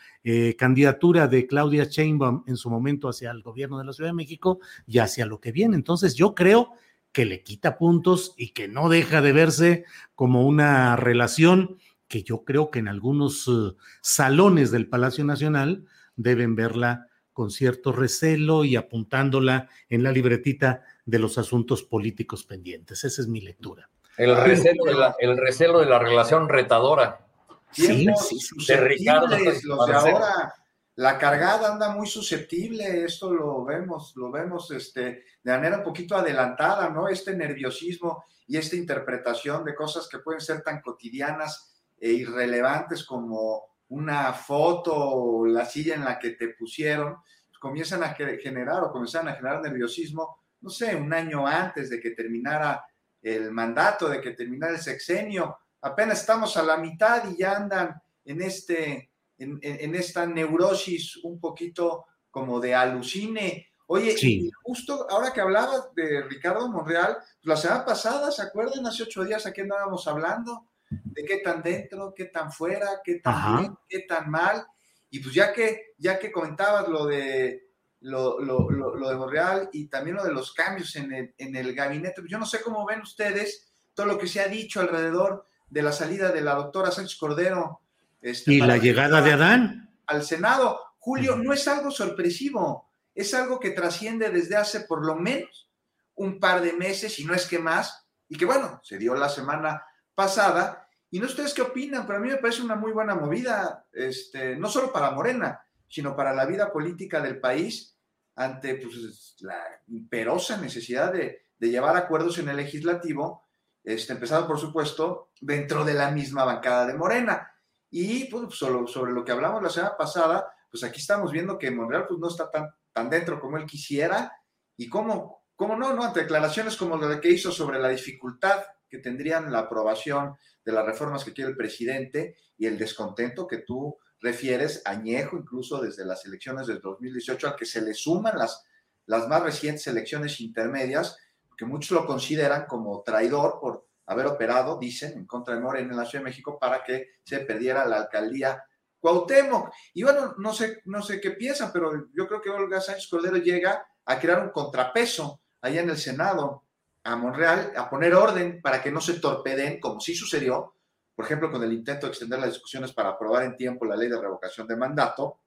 candidatura 0.56 1.28
de 1.28 1.46
Claudia 1.46 1.84
Sheinbaum 1.84 2.44
en 2.46 2.56
su 2.56 2.70
momento 2.70 3.08
hacia 3.10 3.30
el 3.30 3.42
gobierno 3.42 3.78
de 3.78 3.84
la 3.84 3.92
Ciudad 3.92 4.08
de 4.08 4.14
México 4.14 4.58
y 4.86 4.98
hacia 4.98 5.26
lo 5.26 5.38
que 5.38 5.52
viene. 5.52 5.76
Entonces 5.76 6.14
yo 6.14 6.34
creo 6.34 6.72
que 7.16 7.24
le 7.24 7.42
quita 7.42 7.78
puntos 7.78 8.34
y 8.36 8.50
que 8.50 8.68
no 8.68 8.90
deja 8.90 9.22
de 9.22 9.32
verse 9.32 9.84
como 10.14 10.46
una 10.46 10.96
relación 10.96 11.78
que 12.08 12.22
yo 12.22 12.44
creo 12.44 12.70
que 12.70 12.78
en 12.78 12.88
algunos 12.88 13.48
eh, 13.48 13.74
salones 14.02 14.70
del 14.70 14.86
Palacio 14.86 15.24
Nacional 15.24 15.86
deben 16.14 16.54
verla 16.54 17.06
con 17.32 17.50
cierto 17.50 17.92
recelo 17.92 18.64
y 18.66 18.76
apuntándola 18.76 19.70
en 19.88 20.02
la 20.02 20.12
libretita 20.12 20.82
de 21.06 21.18
los 21.18 21.38
asuntos 21.38 21.82
políticos 21.82 22.44
pendientes. 22.44 23.02
Esa 23.02 23.22
es 23.22 23.28
mi 23.28 23.40
lectura. 23.40 23.88
El 24.18 24.36
recelo 24.36 24.84
de 24.84 24.92
la, 24.92 25.16
el 25.18 25.38
recelo 25.38 25.80
de 25.80 25.86
la 25.86 25.98
relación 25.98 26.50
retadora. 26.50 27.26
Sí, 27.70 28.06
sí, 28.28 28.66
de 28.68 28.76
Ricardo. 28.76 29.38
Los 29.38 29.86
de 29.86 29.94
ahora 29.94 30.54
la 30.96 31.18
cargada 31.18 31.72
anda 31.72 31.90
muy 31.90 32.06
susceptible, 32.06 33.04
esto 33.04 33.32
lo 33.32 33.64
vemos, 33.64 34.14
lo 34.16 34.30
vemos 34.30 34.70
este, 34.70 35.24
de 35.42 35.52
manera 35.52 35.78
un 35.78 35.84
poquito 35.84 36.16
adelantada, 36.16 36.88
¿no? 36.88 37.06
Este 37.08 37.36
nerviosismo 37.36 38.24
y 38.46 38.56
esta 38.56 38.76
interpretación 38.76 39.62
de 39.62 39.74
cosas 39.74 40.08
que 40.08 40.20
pueden 40.20 40.40
ser 40.40 40.62
tan 40.62 40.80
cotidianas 40.80 41.82
e 41.98 42.12
irrelevantes 42.12 43.04
como 43.04 43.76
una 43.88 44.32
foto 44.32 44.94
o 44.94 45.46
la 45.46 45.66
silla 45.66 45.96
en 45.96 46.04
la 46.04 46.18
que 46.18 46.30
te 46.30 46.48
pusieron, 46.48 47.16
pues 47.46 47.58
comienzan 47.60 48.02
a 48.02 48.14
generar 48.14 48.82
o 48.82 48.90
comienzan 48.90 49.28
a 49.28 49.34
generar 49.34 49.60
nerviosismo, 49.60 50.44
no 50.62 50.70
sé, 50.70 50.96
un 50.96 51.12
año 51.12 51.46
antes 51.46 51.90
de 51.90 52.00
que 52.00 52.12
terminara 52.12 52.82
el 53.20 53.50
mandato, 53.50 54.08
de 54.08 54.22
que 54.22 54.30
terminara 54.30 54.72
el 54.72 54.80
sexenio. 54.80 55.58
Apenas 55.82 56.20
estamos 56.20 56.56
a 56.56 56.62
la 56.62 56.78
mitad 56.78 57.28
y 57.30 57.36
ya 57.36 57.54
andan 57.54 58.00
en 58.24 58.40
este 58.40 59.10
en, 59.38 59.94
esta 59.94 60.26
neurosis 60.26 61.16
un 61.18 61.38
poquito 61.38 62.06
como 62.30 62.60
de 62.60 62.74
alucine 62.74 63.68
Oye, 63.88 64.16
y 64.20 64.50
justo 64.62 65.06
ahora 65.08 65.32
que 65.32 65.40
hablabas 65.40 65.94
de 65.94 66.22
Ricardo 66.22 66.68
Monreal, 66.68 67.18
la 67.42 67.56
semana 67.56 67.84
pasada, 67.84 68.32
¿se 68.32 68.42
acuerdan? 68.42 68.84
Hace 68.84 69.04
ocho 69.04 69.22
días 69.22 69.46
aquí 69.46 69.60
andábamos 69.60 70.08
hablando 70.08 70.66
de 70.90 71.24
qué 71.24 71.38
tan 71.38 71.62
dentro, 71.62 72.12
qué 72.14 72.26
tan 72.26 72.50
fuera, 72.50 73.00
qué 73.04 73.20
tan 73.20 73.58
bien, 73.58 73.78
qué 73.88 74.00
tan 74.00 74.28
mal. 74.28 74.66
Y 75.08 75.20
pues 75.20 75.34
ya 75.34 75.52
que, 75.52 75.94
ya 75.98 76.18
que 76.18 76.32
comentabas 76.32 76.88
lo 76.88 77.06
de 77.06 77.68
lo, 78.00 78.40
lo, 78.40 78.68
lo, 78.70 79.08
de 79.08 79.16
Monreal 79.16 79.68
y 79.72 79.86
también 79.86 80.16
lo 80.16 80.24
de 80.24 80.32
los 80.32 80.52
cambios 80.52 80.94
en 80.96 81.12
el, 81.12 81.34
en 81.38 81.54
el 81.54 81.74
gabinete, 81.74 82.20
pues 82.20 82.30
yo 82.30 82.38
no 82.38 82.46
sé 82.46 82.60
cómo 82.62 82.84
ven 82.86 83.00
ustedes 83.00 83.72
todo 83.94 84.06
lo 84.06 84.18
que 84.18 84.26
se 84.26 84.40
ha 84.40 84.48
dicho 84.48 84.80
alrededor 84.80 85.46
de 85.68 85.82
la 85.82 85.92
salida 85.92 86.32
de 86.32 86.40
la 86.40 86.54
doctora 86.54 86.90
Sánchez 86.90 87.16
Cordero. 87.16 87.80
Este, 88.26 88.54
y 88.54 88.60
la 88.60 88.76
llegada 88.76 89.22
de 89.22 89.32
Adán. 89.32 89.96
Al 90.08 90.24
Senado. 90.24 90.80
Julio, 90.98 91.36
no 91.36 91.52
es 91.52 91.68
algo 91.68 91.92
sorpresivo, 91.92 92.90
es 93.14 93.32
algo 93.34 93.60
que 93.60 93.70
trasciende 93.70 94.30
desde 94.30 94.56
hace 94.56 94.80
por 94.80 95.06
lo 95.06 95.14
menos 95.14 95.70
un 96.16 96.40
par 96.40 96.60
de 96.60 96.72
meses, 96.72 97.20
y 97.20 97.24
no 97.24 97.34
es 97.34 97.46
que 97.46 97.60
más, 97.60 98.08
y 98.28 98.36
que 98.36 98.44
bueno, 98.44 98.80
se 98.82 98.98
dio 98.98 99.14
la 99.14 99.28
semana 99.28 99.86
pasada. 100.16 100.88
Y 101.08 101.20
no 101.20 101.26
ustedes 101.26 101.54
qué 101.54 101.62
opinan, 101.62 102.04
pero 102.04 102.18
a 102.18 102.20
mí 102.20 102.28
me 102.28 102.38
parece 102.38 102.62
una 102.62 102.74
muy 102.74 102.90
buena 102.90 103.14
movida, 103.14 103.86
este, 103.92 104.56
no 104.56 104.68
solo 104.68 104.92
para 104.92 105.12
Morena, 105.12 105.60
sino 105.86 106.16
para 106.16 106.34
la 106.34 106.46
vida 106.46 106.72
política 106.72 107.20
del 107.20 107.38
país 107.38 107.96
ante 108.34 108.74
pues, 108.74 109.36
la 109.38 109.62
imperosa 109.86 110.56
necesidad 110.56 111.12
de, 111.12 111.46
de 111.56 111.70
llevar 111.70 111.96
acuerdos 111.96 112.38
en 112.38 112.48
el 112.48 112.56
legislativo 112.56 113.46
este, 113.84 114.14
empezado 114.14 114.48
por 114.48 114.58
supuesto 114.58 115.30
dentro 115.40 115.84
de 115.84 115.94
la 115.94 116.10
misma 116.10 116.44
bancada 116.44 116.86
de 116.86 116.94
Morena. 116.94 117.52
Y 117.98 118.26
pues, 118.26 118.54
sobre 118.56 119.12
lo 119.14 119.24
que 119.24 119.32
hablamos 119.32 119.62
la 119.62 119.70
semana 119.70 119.96
pasada, 119.96 120.52
pues 120.70 120.84
aquí 120.84 121.00
estamos 121.00 121.32
viendo 121.32 121.58
que 121.58 121.70
Monreal 121.70 122.04
pues, 122.06 122.20
no 122.20 122.28
está 122.28 122.50
tan, 122.50 122.68
tan 122.92 123.08
dentro 123.08 123.40
como 123.40 123.56
él 123.56 123.64
quisiera 123.64 124.30
y 124.76 124.86
cómo, 124.86 125.46
cómo 125.56 125.76
no, 125.76 125.94
¿no? 125.94 126.04
Ante 126.04 126.20
declaraciones 126.20 126.76
como 126.76 126.98
la 126.98 127.18
que 127.18 127.30
hizo 127.30 127.50
sobre 127.50 127.78
la 127.78 127.88
dificultad 127.88 128.64
que 128.86 128.98
tendrían 128.98 129.50
la 129.50 129.60
aprobación 129.60 130.36
de 130.62 130.72
las 130.72 130.84
reformas 130.84 131.24
que 131.24 131.32
quiere 131.32 131.52
el 131.52 131.56
presidente 131.56 132.36
y 132.58 132.66
el 132.66 132.76
descontento 132.76 133.46
que 133.46 133.62
tú 133.66 133.96
refieres, 134.20 134.82
añejo 134.84 135.38
incluso 135.38 135.80
desde 135.80 136.04
las 136.04 136.26
elecciones 136.26 136.66
del 136.66 136.82
2018, 136.82 137.48
al 137.48 137.56
que 137.56 137.64
se 137.64 137.80
le 137.80 137.94
suman 137.94 138.36
las, 138.36 138.62
las 139.06 139.26
más 139.26 139.42
recientes 139.42 139.86
elecciones 139.86 140.38
intermedias, 140.42 141.16
que 141.56 141.64
muchos 141.64 141.92
lo 141.92 142.06
consideran 142.06 142.66
como 142.66 143.02
traidor 143.02 143.58
por 143.58 143.85
haber 144.06 144.26
operado, 144.26 144.78
dicen, 144.78 145.12
en 145.18 145.26
contra 145.26 145.54
de 145.54 145.60
Morena 145.60 145.90
en 145.92 145.96
la 145.96 146.04
Ciudad 146.04 146.24
de 146.24 146.30
México 146.30 146.58
para 146.58 146.82
que 146.82 147.16
se 147.24 147.40
perdiera 147.40 147.84
la 147.86 147.96
alcaldía 147.96 148.64
Cuauhtémoc. 148.98 149.72
Y 149.94 150.02
bueno, 150.02 150.34
no 150.38 150.52
sé, 150.52 150.82
no 150.86 151.02
sé 151.02 151.20
qué 151.20 151.32
piensan, 151.32 151.70
pero 151.72 152.08
yo 152.12 152.26
creo 152.26 152.40
que 152.40 152.50
Olga 152.50 152.80
Sánchez 152.80 153.08
Cordero 153.08 153.36
llega 153.36 153.86
a 154.04 154.18
crear 154.18 154.42
un 154.42 154.50
contrapeso 154.50 155.40
allá 155.60 155.82
en 155.82 155.90
el 155.90 155.98
Senado 155.98 156.64
a 157.04 157.16
Monreal, 157.16 157.72
a 157.76 157.88
poner 157.88 158.14
orden 158.14 158.60
para 158.60 158.82
que 158.82 158.90
no 158.90 159.00
se 159.00 159.20
torpeden, 159.20 159.78
como 159.80 160.00
sí 160.00 160.14
sucedió, 160.14 160.74
por 161.14 161.24
ejemplo, 161.24 161.50
con 161.50 161.62
el 161.62 161.72
intento 161.72 162.06
de 162.06 162.10
extender 162.10 162.38
las 162.38 162.50
discusiones 162.50 162.92
para 162.92 163.10
aprobar 163.10 163.44
en 163.44 163.56
tiempo 163.56 163.84
la 163.84 163.96
ley 163.96 164.08
de 164.08 164.20
revocación 164.20 164.66
de 164.66 164.76
mandato, 164.76 165.40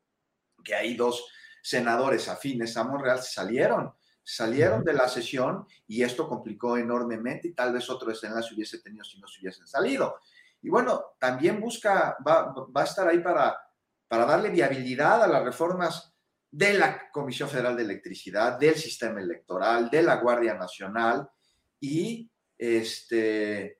que 0.64 0.74
hay 0.74 0.96
dos 0.96 1.28
senadores 1.62 2.28
afines 2.30 2.76
a 2.78 2.84
Monreal 2.84 3.22
salieron 3.22 3.94
salieron 4.32 4.84
de 4.84 4.94
la 4.94 5.08
sesión 5.08 5.66
y 5.88 6.04
esto 6.04 6.28
complicó 6.28 6.78
enormemente 6.78 7.48
y 7.48 7.54
tal 7.54 7.74
vez 7.74 7.90
otro 7.90 8.10
desenlace 8.10 8.54
hubiese 8.54 8.80
tenido 8.80 9.04
si 9.04 9.20
no 9.20 9.28
se 9.28 9.42
hubiesen 9.42 9.66
salido. 9.66 10.20
Y 10.62 10.70
bueno, 10.70 11.16
también 11.20 11.60
busca, 11.60 12.16
va, 12.26 12.54
va 12.54 12.82
a 12.82 12.84
estar 12.84 13.08
ahí 13.08 13.20
para, 13.20 13.58
para 14.08 14.26
darle 14.26 14.52
viabilidad 14.52 15.24
a 15.24 15.28
las 15.28 15.44
reformas 15.44 16.14
de 16.52 16.74
la 16.74 17.10
Comisión 17.12 17.50
Federal 17.50 17.76
de 17.76 17.82
Electricidad, 17.82 18.60
del 18.60 18.76
sistema 18.76 19.20
electoral, 19.20 19.90
de 19.90 20.04
la 20.04 20.18
Guardia 20.18 20.54
Nacional 20.54 21.28
y 21.80 22.30
este 22.58 23.80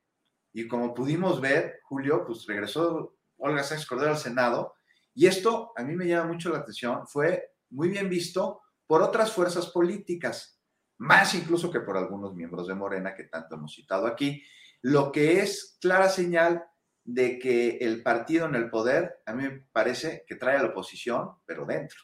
y 0.52 0.68
como 0.68 0.96
pudimos 0.96 1.40
ver, 1.40 1.80
Julio, 1.84 2.26
pues 2.26 2.48
regresó 2.48 3.18
Olga 3.38 3.62
Sánchez 3.62 3.88
Cordero 3.88 4.12
al 4.12 4.18
Senado 4.18 4.74
y 5.14 5.28
esto 5.28 5.74
a 5.76 5.84
mí 5.84 5.96
me 5.96 6.08
llama 6.08 6.32
mucho 6.32 6.50
la 6.50 6.60
atención, 6.60 7.08
fue 7.08 7.52
muy 7.70 7.90
bien 7.90 8.10
visto 8.10 8.62
por 8.90 9.04
otras 9.04 9.32
fuerzas 9.32 9.68
políticas, 9.68 10.60
más 10.98 11.36
incluso 11.36 11.70
que 11.70 11.80
por 11.80 11.96
algunos 11.96 12.34
miembros 12.34 12.68
de 12.68 12.74
Morena 12.74 13.14
que 13.14 13.26
tanto 13.26 13.54
hemos 13.54 13.76
citado 13.76 14.08
aquí, 14.08 14.42
lo 14.82 15.12
que 15.12 15.42
es 15.42 15.78
clara 15.80 16.10
señal 16.10 16.64
de 17.04 17.38
que 17.38 17.78
el 17.82 18.02
partido 18.02 18.48
en 18.48 18.56
el 18.56 18.72
poder, 18.72 19.20
a 19.28 19.34
mí 19.34 19.44
me 19.44 19.64
parece 19.72 20.26
que 20.28 20.34
trae 20.34 20.58
a 20.58 20.64
la 20.64 20.70
oposición, 20.70 21.30
pero 21.46 21.68
dentro, 21.68 22.00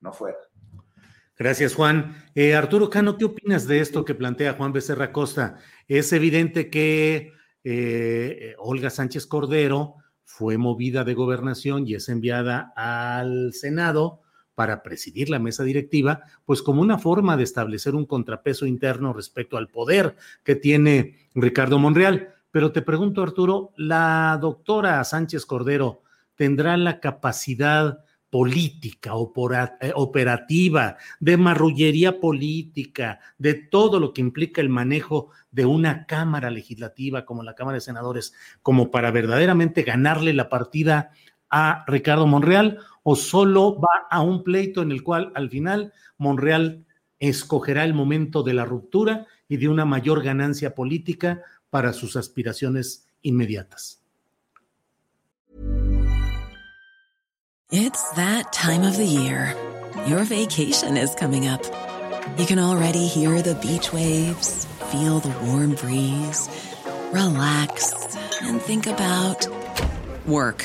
no 0.00 0.14
fuera. 0.14 0.38
Gracias, 1.36 1.74
Juan. 1.74 2.16
Eh, 2.34 2.54
Arturo 2.54 2.88
Cano, 2.88 3.18
¿qué 3.18 3.26
opinas 3.26 3.66
de 3.66 3.80
esto 3.80 4.06
que 4.06 4.14
plantea 4.14 4.54
Juan 4.54 4.72
Becerra 4.72 5.12
Costa? 5.12 5.58
Es 5.88 6.10
evidente 6.14 6.70
que 6.70 7.34
eh, 7.64 8.54
Olga 8.56 8.88
Sánchez 8.88 9.26
Cordero 9.26 9.96
fue 10.24 10.56
movida 10.56 11.04
de 11.04 11.12
gobernación 11.12 11.86
y 11.86 11.96
es 11.96 12.08
enviada 12.08 12.72
al 12.76 13.52
Senado 13.52 14.22
para 14.54 14.82
presidir 14.82 15.30
la 15.30 15.38
mesa 15.38 15.64
directiva, 15.64 16.22
pues 16.44 16.62
como 16.62 16.82
una 16.82 16.98
forma 16.98 17.36
de 17.36 17.44
establecer 17.44 17.94
un 17.94 18.06
contrapeso 18.06 18.66
interno 18.66 19.12
respecto 19.12 19.56
al 19.56 19.68
poder 19.68 20.16
que 20.44 20.54
tiene 20.54 21.16
Ricardo 21.34 21.78
Monreal. 21.78 22.34
Pero 22.50 22.72
te 22.72 22.82
pregunto, 22.82 23.22
Arturo, 23.22 23.72
¿la 23.76 24.38
doctora 24.40 25.02
Sánchez 25.04 25.46
Cordero 25.46 26.02
tendrá 26.34 26.76
la 26.76 27.00
capacidad 27.00 28.04
política, 28.30 29.10
eh, 29.80 29.92
operativa, 29.94 30.96
de 31.18 31.36
marrullería 31.36 32.20
política, 32.20 33.20
de 33.38 33.54
todo 33.54 33.98
lo 33.98 34.12
que 34.12 34.20
implica 34.20 34.60
el 34.60 34.68
manejo 34.68 35.30
de 35.50 35.66
una 35.66 36.06
Cámara 36.06 36.48
legislativa 36.50 37.24
como 37.24 37.42
la 37.42 37.54
Cámara 37.54 37.74
de 37.74 37.80
Senadores, 37.82 38.32
como 38.62 38.90
para 38.90 39.10
verdaderamente 39.10 39.82
ganarle 39.82 40.32
la 40.32 40.48
partida 40.48 41.10
a 41.50 41.84
Ricardo 41.86 42.26
Monreal 42.26 42.78
o 43.02 43.16
solo 43.16 43.78
va 43.80 44.06
a 44.10 44.20
un 44.20 44.42
pleito 44.42 44.82
en 44.82 44.92
el 44.92 45.02
cual 45.02 45.32
al 45.34 45.50
final 45.50 45.92
Monreal 46.18 46.84
escogerá 47.18 47.84
el 47.84 47.94
momento 47.94 48.42
de 48.42 48.54
la 48.54 48.64
ruptura 48.64 49.26
y 49.48 49.56
de 49.56 49.68
una 49.68 49.84
mayor 49.84 50.22
ganancia 50.22 50.74
política 50.74 51.42
para 51.70 51.92
sus 51.92 52.16
aspiraciones 52.16 53.06
inmediatas. 53.22 54.00
It's 57.72 58.02
that 58.16 58.52
time 58.52 58.82
of 58.82 58.96
the 58.96 59.06
year. 59.06 59.54
Your 60.08 60.24
vacation 60.24 60.96
is 60.96 61.14
coming 61.14 61.46
up. 61.46 61.62
You 62.36 62.44
can 62.44 62.58
already 62.58 63.06
hear 63.06 63.42
the 63.42 63.54
beach 63.56 63.92
waves, 63.92 64.66
feel 64.90 65.20
the 65.20 65.32
warm 65.46 65.74
breeze, 65.74 66.48
relax 67.12 67.92
and 68.42 68.60
think 68.60 68.86
about 68.86 69.46
work. 70.26 70.64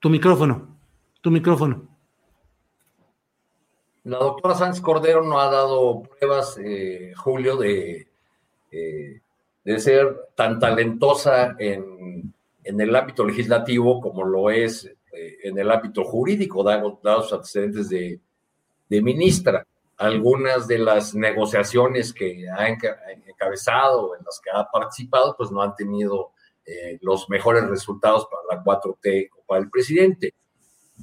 Tu 0.00 0.08
micrófono. 0.08 0.78
Tu 1.20 1.30
micrófono. 1.30 1.86
La 4.04 4.16
doctora 4.16 4.54
Sánchez 4.54 4.80
Cordero 4.80 5.22
no 5.22 5.38
ha 5.38 5.50
dado 5.50 6.02
pruebas, 6.02 6.58
eh, 6.58 7.12
Julio, 7.14 7.58
de, 7.58 8.08
eh, 8.72 9.20
de 9.62 9.78
ser 9.78 10.30
tan 10.34 10.58
talentosa 10.58 11.54
en, 11.58 12.32
en, 12.64 12.80
el 12.80 12.96
ámbito 12.96 13.26
legislativo 13.26 14.00
como 14.00 14.24
lo 14.24 14.48
es 14.48 14.86
eh, 14.86 15.36
en 15.44 15.58
el 15.58 15.70
ámbito 15.70 16.02
jurídico, 16.04 16.64
dados 16.64 17.24
sus 17.24 17.32
antecedentes 17.34 17.90
de, 17.90 18.18
de, 18.88 19.02
ministra. 19.02 19.66
Algunas 19.98 20.66
de 20.66 20.78
las 20.78 21.14
negociaciones 21.14 22.14
que 22.14 22.48
ha 22.48 22.68
encabezado, 22.70 24.16
en 24.16 24.24
las 24.24 24.40
que 24.42 24.48
ha 24.50 24.64
participado, 24.64 25.36
pues 25.36 25.50
no 25.50 25.60
han 25.60 25.74
tenido 25.74 26.30
los 27.00 27.28
mejores 27.28 27.68
resultados 27.68 28.26
para 28.30 28.56
la 28.56 28.64
4T 28.64 29.30
o 29.36 29.39
para 29.50 29.62
el 29.62 29.68
presidente. 29.68 30.34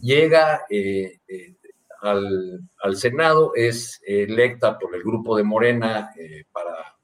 llega 0.01 0.61
eh, 0.69 1.19
eh, 1.27 1.55
al, 2.01 2.61
al, 2.81 2.95
Senado, 2.95 3.51
es 3.55 3.99
electa 4.07 4.79
por 4.79 4.95
el 4.95 5.03
grupo 5.03 5.35
de 5.35 5.43
Morena 5.43 6.11
para 6.53 6.95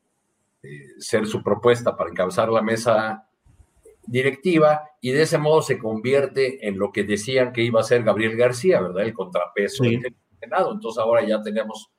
ser 0.99 1.27
su 1.27 1.43
propuesta 1.43 1.97
para 1.97 2.11
encabezar 2.11 2.47
la 2.47 2.61
mesa 2.61 3.27
directiva 4.07 4.83
y 5.01 5.11
de 5.11 5.23
ese 5.23 5.37
modo 5.37 5.61
se 5.61 5.77
convierte 5.77 6.65
en 6.65 6.79
lo 6.79 6.93
que 6.93 7.03
decían 7.03 7.51
que 7.51 7.63
iba 7.63 7.81
a 7.81 7.83
ser 7.83 8.03
Gabriel 8.03 8.37
García, 8.37 8.79
¿verdad? 8.79 9.03
El 9.03 9.13
contrapeso 9.13 9.83
del 9.83 10.15
Senado. 10.39 10.71
Entonces 10.71 11.03
ahora 11.03 11.27
ya 11.27 11.41
tenemos, 11.41 11.91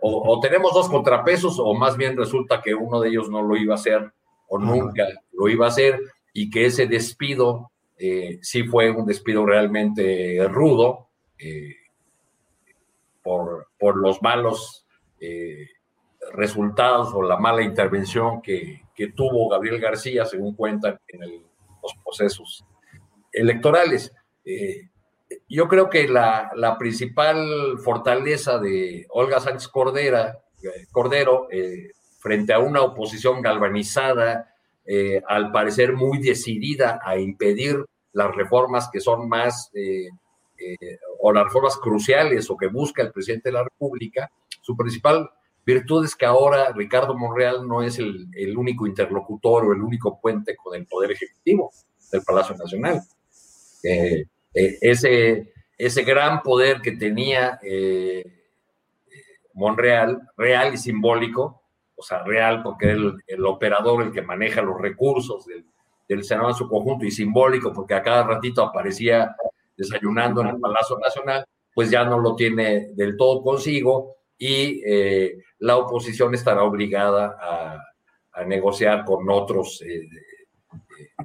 o, 0.00 0.30
o, 0.30 0.40
tenemos 0.40 0.74
dos 0.74 0.90
contrapesos 0.90 1.58
o 1.58 1.72
más 1.72 1.96
bien 1.96 2.18
resulta 2.18 2.60
que 2.60 2.74
uno 2.74 3.00
de 3.00 3.08
ellos 3.08 3.30
no 3.30 3.40
lo 3.40 3.56
iba 3.56 3.72
a 3.72 3.78
hacer 3.78 4.12
o 4.48 4.58
nunca 4.58 5.06
lo 5.32 5.48
iba 5.48 5.64
a 5.64 5.70
hacer 5.70 5.98
y 6.34 6.50
que 6.50 6.66
ese 6.66 6.86
despido 6.86 7.71
eh, 8.02 8.40
sí 8.42 8.64
fue 8.64 8.90
un 8.90 9.06
despido 9.06 9.46
realmente 9.46 10.44
rudo 10.48 11.06
eh, 11.38 11.76
por, 13.22 13.68
por, 13.78 13.96
los 13.96 14.20
malos 14.22 14.84
eh, 15.20 15.68
resultados 16.32 17.14
o 17.14 17.22
la 17.22 17.36
mala 17.36 17.62
intervención 17.62 18.42
que, 18.42 18.82
que, 18.96 19.12
tuvo 19.12 19.48
Gabriel 19.48 19.80
García, 19.80 20.24
según 20.24 20.56
cuentan 20.56 20.98
en 21.06 21.20
los 21.20 21.94
procesos 22.02 22.64
electorales. 23.32 24.12
yo 25.48 25.68
creo 25.68 25.88
que 25.88 26.08
la, 26.08 26.50
la, 26.56 26.76
principal 26.78 27.78
fortaleza 27.78 28.58
de 28.58 29.06
Olga 29.10 29.38
Sánchez 29.38 29.68
Cordera, 29.68 30.40
Cordero 30.90 31.46
frente 32.18 32.52
a 32.52 32.58
una 32.58 32.82
oposición 32.82 33.40
galvanizada, 33.42 34.52
eh, 34.84 35.22
al 35.28 35.52
parecer 35.52 35.92
muy 35.92 36.18
decidida 36.18 37.00
a 37.04 37.16
impedir 37.16 37.84
las 38.12 38.34
reformas 38.34 38.88
que 38.92 39.00
son 39.00 39.28
más, 39.28 39.70
eh, 39.74 40.08
eh, 40.58 40.98
o 41.20 41.32
las 41.32 41.44
reformas 41.44 41.76
cruciales 41.76 42.50
o 42.50 42.56
que 42.56 42.68
busca 42.68 43.02
el 43.02 43.12
presidente 43.12 43.48
de 43.48 43.54
la 43.54 43.64
República, 43.64 44.30
su 44.60 44.76
principal 44.76 45.30
virtud 45.64 46.04
es 46.04 46.14
que 46.14 46.26
ahora 46.26 46.72
Ricardo 46.72 47.16
Monreal 47.16 47.66
no 47.66 47.82
es 47.82 47.98
el, 47.98 48.28
el 48.34 48.56
único 48.56 48.86
interlocutor 48.86 49.64
o 49.64 49.72
el 49.72 49.82
único 49.82 50.20
puente 50.20 50.56
con 50.56 50.74
el 50.74 50.86
Poder 50.86 51.12
Ejecutivo 51.12 51.70
del 52.10 52.22
Palacio 52.22 52.56
Nacional. 52.56 53.00
ese, 54.52 55.52
ese 55.78 56.02
gran 56.02 56.42
poder 56.42 56.80
que 56.80 56.92
tenía 56.92 57.58
Monreal, 59.54 60.20
real 60.36 60.74
y 60.74 60.78
simbólico, 60.78 61.62
o 61.94 62.02
sea, 62.02 62.22
real, 62.24 62.62
porque 62.62 62.92
es 62.92 62.98
el, 63.26 63.44
operador, 63.44 64.02
el 64.02 64.12
que 64.12 64.22
maneja 64.22 64.62
los 64.62 64.80
recursos 64.80 65.46
del, 65.46 65.64
del, 66.08 66.24
Senado 66.24 66.50
en 66.50 66.54
su 66.54 66.68
conjunto, 66.68 67.04
y 67.04 67.10
simbólico, 67.10 67.72
porque 67.72 67.94
a 67.94 68.02
cada 68.02 68.24
ratito 68.24 68.62
aparecía 68.62 69.34
desayunando 69.76 70.40
en 70.42 70.48
el 70.48 70.60
Palacio 70.60 70.98
Nacional, 70.98 71.44
pues 71.74 71.90
ya 71.90 72.04
no 72.04 72.18
lo 72.18 72.36
tiene 72.36 72.90
del 72.92 73.16
todo 73.16 73.42
consigo 73.42 74.16
y 74.36 74.82
eh, 74.84 75.38
la 75.58 75.76
oposición 75.76 76.34
estará 76.34 76.62
obligada 76.64 77.36
a, 77.40 77.78
a 78.32 78.44
negociar 78.44 79.04
con 79.04 79.28
otros 79.30 79.82
eh, 79.82 80.08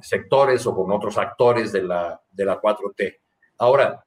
sectores 0.00 0.66
o 0.66 0.74
con 0.74 0.90
otros 0.90 1.18
actores 1.18 1.72
de 1.72 1.82
la, 1.82 2.20
de 2.30 2.44
la 2.44 2.60
4T. 2.60 3.18
Ahora, 3.58 4.04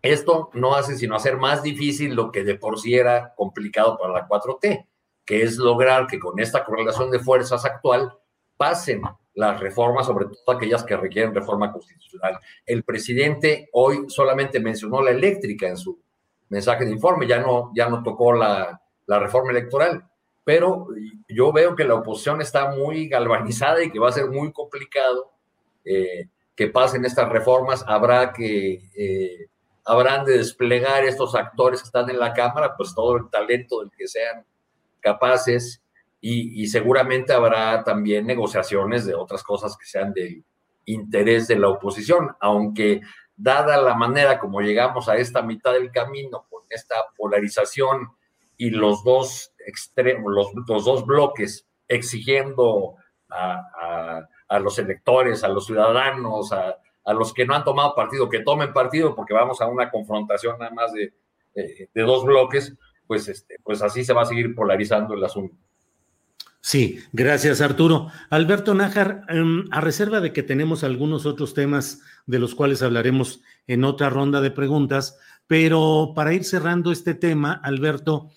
esto 0.00 0.50
no 0.54 0.74
hace 0.74 0.96
sino 0.96 1.16
hacer 1.16 1.36
más 1.36 1.62
difícil 1.62 2.14
lo 2.14 2.30
que 2.30 2.44
de 2.44 2.54
por 2.54 2.78
sí 2.78 2.94
era 2.94 3.34
complicado 3.34 3.98
para 3.98 4.12
la 4.12 4.28
4T 4.28 4.86
que 5.24 5.42
es 5.42 5.56
lograr 5.56 6.06
que 6.06 6.18
con 6.18 6.38
esta 6.38 6.64
correlación 6.64 7.10
de 7.10 7.18
fuerzas 7.18 7.64
actual 7.64 8.16
pasen 8.56 9.02
las 9.34 9.58
reformas, 9.60 10.06
sobre 10.06 10.26
todo 10.26 10.56
aquellas 10.56 10.84
que 10.84 10.96
requieren 10.96 11.34
reforma 11.34 11.72
constitucional. 11.72 12.38
El 12.64 12.84
presidente 12.84 13.68
hoy 13.72 14.04
solamente 14.08 14.60
mencionó 14.60 15.02
la 15.02 15.10
eléctrica 15.10 15.66
en 15.66 15.76
su 15.76 15.98
mensaje 16.48 16.84
de 16.84 16.92
informe, 16.92 17.26
ya 17.26 17.40
no, 17.40 17.72
ya 17.74 17.88
no 17.88 18.02
tocó 18.02 18.32
la, 18.32 18.80
la 19.06 19.18
reforma 19.18 19.50
electoral, 19.50 20.04
pero 20.44 20.88
yo 21.28 21.52
veo 21.52 21.74
que 21.74 21.84
la 21.84 21.94
oposición 21.94 22.40
está 22.40 22.70
muy 22.70 23.08
galvanizada 23.08 23.82
y 23.82 23.90
que 23.90 23.98
va 23.98 24.10
a 24.10 24.12
ser 24.12 24.28
muy 24.28 24.52
complicado 24.52 25.32
eh, 25.84 26.28
que 26.54 26.68
pasen 26.68 27.04
estas 27.04 27.28
reformas. 27.30 27.84
Habrá 27.86 28.32
que, 28.32 28.90
eh, 28.96 29.48
habrán 29.84 30.24
de 30.24 30.38
desplegar 30.38 31.04
estos 31.04 31.34
actores 31.34 31.80
que 31.80 31.86
están 31.86 32.08
en 32.10 32.18
la 32.18 32.32
Cámara, 32.32 32.74
pues 32.76 32.94
todo 32.94 33.16
el 33.16 33.30
talento 33.30 33.80
del 33.80 33.90
que 33.96 34.06
sean 34.06 34.44
capaces 35.00 35.82
y, 36.26 36.66
seguramente 36.68 37.34
habrá 37.34 37.84
también 37.84 38.26
negociaciones 38.26 39.04
de 39.04 39.14
otras 39.14 39.42
cosas 39.42 39.76
que 39.76 39.84
sean 39.84 40.14
del 40.14 40.42
interés 40.86 41.46
de 41.48 41.58
la 41.58 41.68
oposición, 41.68 42.34
aunque 42.40 43.02
dada 43.36 43.76
la 43.76 43.94
manera 43.94 44.38
como 44.38 44.62
llegamos 44.62 45.10
a 45.10 45.16
esta 45.18 45.42
mitad 45.42 45.74
del 45.74 45.90
camino 45.90 46.46
con 46.48 46.62
esta 46.70 46.94
polarización 47.14 48.08
y 48.56 48.70
los 48.70 49.04
dos 49.04 49.52
extremos, 49.66 50.32
los, 50.32 50.84
dos 50.84 51.04
bloques 51.04 51.68
exigiendo 51.88 52.94
a, 53.28 54.26
los 54.60 54.78
electores, 54.78 55.44
a 55.44 55.48
los 55.48 55.66
ciudadanos, 55.66 56.52
a, 56.52 56.78
los 57.12 57.34
que 57.34 57.44
no 57.44 57.54
han 57.54 57.64
tomado 57.64 57.94
partido, 57.94 58.30
que 58.30 58.40
tomen 58.40 58.72
partido, 58.72 59.14
porque 59.14 59.34
vamos 59.34 59.60
a 59.60 59.66
una 59.66 59.90
confrontación 59.90 60.58
nada 60.58 60.70
más 60.70 60.90
de, 60.94 61.12
de 61.52 62.02
dos 62.02 62.24
bloques, 62.24 62.74
pues, 63.06 63.28
este, 63.28 63.58
pues 63.62 63.82
así 63.82 64.06
se 64.06 64.14
va 64.14 64.22
a 64.22 64.26
seguir 64.26 64.54
polarizando 64.54 65.12
el 65.12 65.22
asunto. 65.22 65.63
Sí, 66.66 66.98
gracias 67.12 67.60
Arturo. 67.60 68.08
Alberto 68.30 68.72
Nájar, 68.72 69.26
em, 69.28 69.66
a 69.70 69.82
reserva 69.82 70.22
de 70.22 70.32
que 70.32 70.42
tenemos 70.42 70.82
algunos 70.82 71.26
otros 71.26 71.52
temas 71.52 72.00
de 72.24 72.38
los 72.38 72.54
cuales 72.54 72.80
hablaremos 72.80 73.42
en 73.66 73.84
otra 73.84 74.08
ronda 74.08 74.40
de 74.40 74.50
preguntas, 74.50 75.18
pero 75.46 76.14
para 76.16 76.32
ir 76.32 76.42
cerrando 76.42 76.90
este 76.90 77.12
tema, 77.12 77.52
Alberto, 77.52 78.30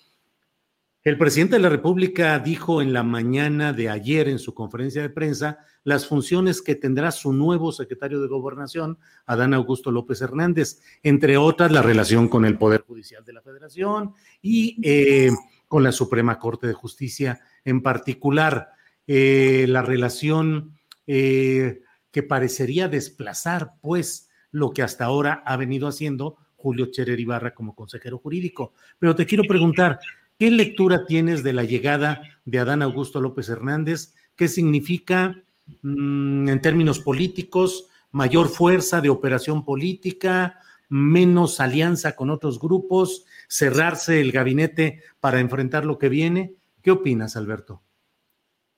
el 1.03 1.17
presidente 1.17 1.55
de 1.55 1.61
la 1.61 1.69
República 1.69 2.37
dijo 2.39 2.81
en 2.81 2.91
la 2.91 3.01
mañana 3.01 3.71
de 3.71 3.89
ayer 3.89 4.27
en 4.27 4.39
su 4.39 4.53
conferencia 4.53 5.01
de 5.01 5.09
prensa 5.09 5.59
las 5.85 6.05
funciones 6.05 6.61
que 6.61 6.75
tendrá 6.75 7.11
su 7.11 7.31
nuevo 7.31 7.71
secretario 7.71 8.19
de 8.19 8.27
Gobernación, 8.27 8.99
Adán 9.25 9.53
Augusto 9.53 9.89
López 9.89 10.21
Hernández, 10.21 10.81
entre 11.01 11.37
otras 11.37 11.71
la 11.71 11.81
relación 11.81 12.27
con 12.27 12.43
el 12.43 12.57
Poder 12.57 12.81
Judicial 12.81 13.23
de 13.23 13.31
la 13.31 13.41
Federación 13.41 14.15
y 14.41 14.81
eh, 14.83 15.31
con 15.69 15.81
la 15.81 15.93
Suprema 15.93 16.37
Corte 16.37 16.67
de 16.67 16.73
Justicia 16.73 17.39
en 17.67 17.81
particular. 17.81 18.69
Eh, 19.05 19.65
la 19.69 19.81
relación 19.81 20.77
eh, 21.05 21.81
que 22.11 22.23
parecería 22.23 22.87
desplazar, 22.87 23.73
pues, 23.81 24.29
lo 24.51 24.71
que 24.71 24.81
hasta 24.81 25.05
ahora 25.05 25.43
ha 25.45 25.55
venido 25.57 25.87
haciendo 25.87 26.37
Julio 26.55 26.87
Cherer 26.87 27.19
Ibarra 27.19 27.53
como 27.53 27.75
consejero 27.75 28.17
jurídico. 28.17 28.73
Pero 28.97 29.15
te 29.15 29.25
quiero 29.25 29.43
preguntar, 29.43 29.99
¿qué 30.39 30.49
lectura 30.49 31.05
tienes 31.05 31.43
de 31.43 31.53
la 31.53 31.63
llegada 31.63 32.21
de 32.45 32.59
Adán 32.59 32.81
Augusto 32.81 33.21
López 33.21 33.49
Hernández? 33.49 34.15
¿Qué 34.35 34.47
significa 34.47 35.43
Mm, 35.81 36.49
en 36.49 36.61
términos 36.61 36.99
políticos, 36.99 37.87
mayor 38.11 38.49
fuerza 38.49 39.01
de 39.01 39.09
operación 39.09 39.65
política, 39.65 40.59
menos 40.89 41.59
alianza 41.59 42.15
con 42.15 42.29
otros 42.29 42.59
grupos, 42.59 43.25
cerrarse 43.47 44.21
el 44.21 44.31
gabinete 44.31 45.01
para 45.19 45.39
enfrentar 45.39 45.85
lo 45.85 45.97
que 45.97 46.09
viene. 46.09 46.53
¿Qué 46.87 46.91
opinas, 46.91 47.35
Alberto? 47.35 47.81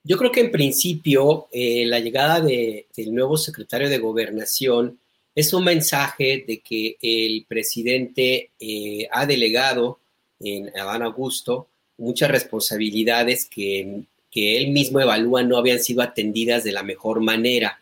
Yo 0.04 0.18
creo 0.18 0.32
que 0.32 0.40
en 0.40 0.50
principio 0.50 1.48
eh, 1.52 1.86
la 1.86 2.00
llegada 2.00 2.42
del 2.42 3.14
nuevo 3.14 3.38
secretario 3.38 3.88
de 3.88 4.00
gobernación 4.00 5.00
es 5.36 5.54
un 5.54 5.64
mensaje 5.64 6.44
de 6.48 6.60
que 6.62 6.98
el 7.04 7.46
presidente 7.48 8.50
eh, 8.60 9.08
ha 9.12 9.28
delegado 9.28 10.00
en 10.40 10.76
Adán 10.76 11.04
Augusto 11.04 11.68
muchas 12.00 12.32
responsabilidades 12.32 13.46
que 13.46 14.02
que 14.32 14.58
él 14.58 14.70
mismo 14.70 15.00
evalúa 15.00 15.44
no 15.44 15.58
habían 15.58 15.80
sido 15.80 16.02
atendidas 16.02 16.64
de 16.64 16.72
la 16.72 16.82
mejor 16.82 17.22
manera. 17.22 17.80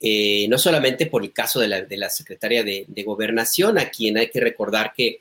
Eh, 0.00 0.46
no 0.48 0.56
solamente 0.56 1.04
por 1.04 1.22
el 1.22 1.34
caso 1.34 1.60
de 1.60 1.68
la, 1.68 2.08
secretaria 2.08 2.64
de, 2.64 3.02
gobernación, 3.04 3.76
a 3.76 3.90
quien 3.90 4.16
hay 4.16 4.30
que 4.30 4.40
recordar 4.40 4.94
que 4.96 5.20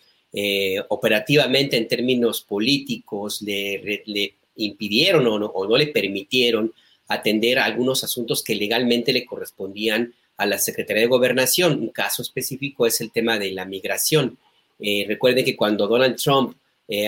operativamente 0.90 1.76
en 1.76 1.90
términos 1.90 2.42
políticos 2.42 3.42
le, 3.42 4.36
impidieron 4.56 5.28
o 5.28 5.40
no, 5.40 5.48
o 5.48 5.68
no, 5.68 5.78
le 5.78 5.88
permitieron 5.88 6.74
atender 7.08 7.60
algunos 7.60 8.04
asuntos 8.04 8.44
que 8.44 8.56
legalmente 8.56 9.14
le 9.14 9.26
correspondían 9.26 10.14
a 10.38 10.46
la 10.46 10.58
Secretaría 10.58 11.04
de 11.04 11.08
Gobernación. 11.08 11.80
Un 11.80 11.90
caso 11.90 12.22
específico 12.22 12.86
es 12.86 13.00
el 13.02 13.12
tema 13.12 13.38
de 13.38 13.52
la 13.52 13.66
migración. 13.66 14.38
Eh, 14.80 15.06
recuerden 15.08 15.46
que 15.46 15.56
cuando 15.56 15.88
Donald 15.88 16.18
Trump 16.18 16.58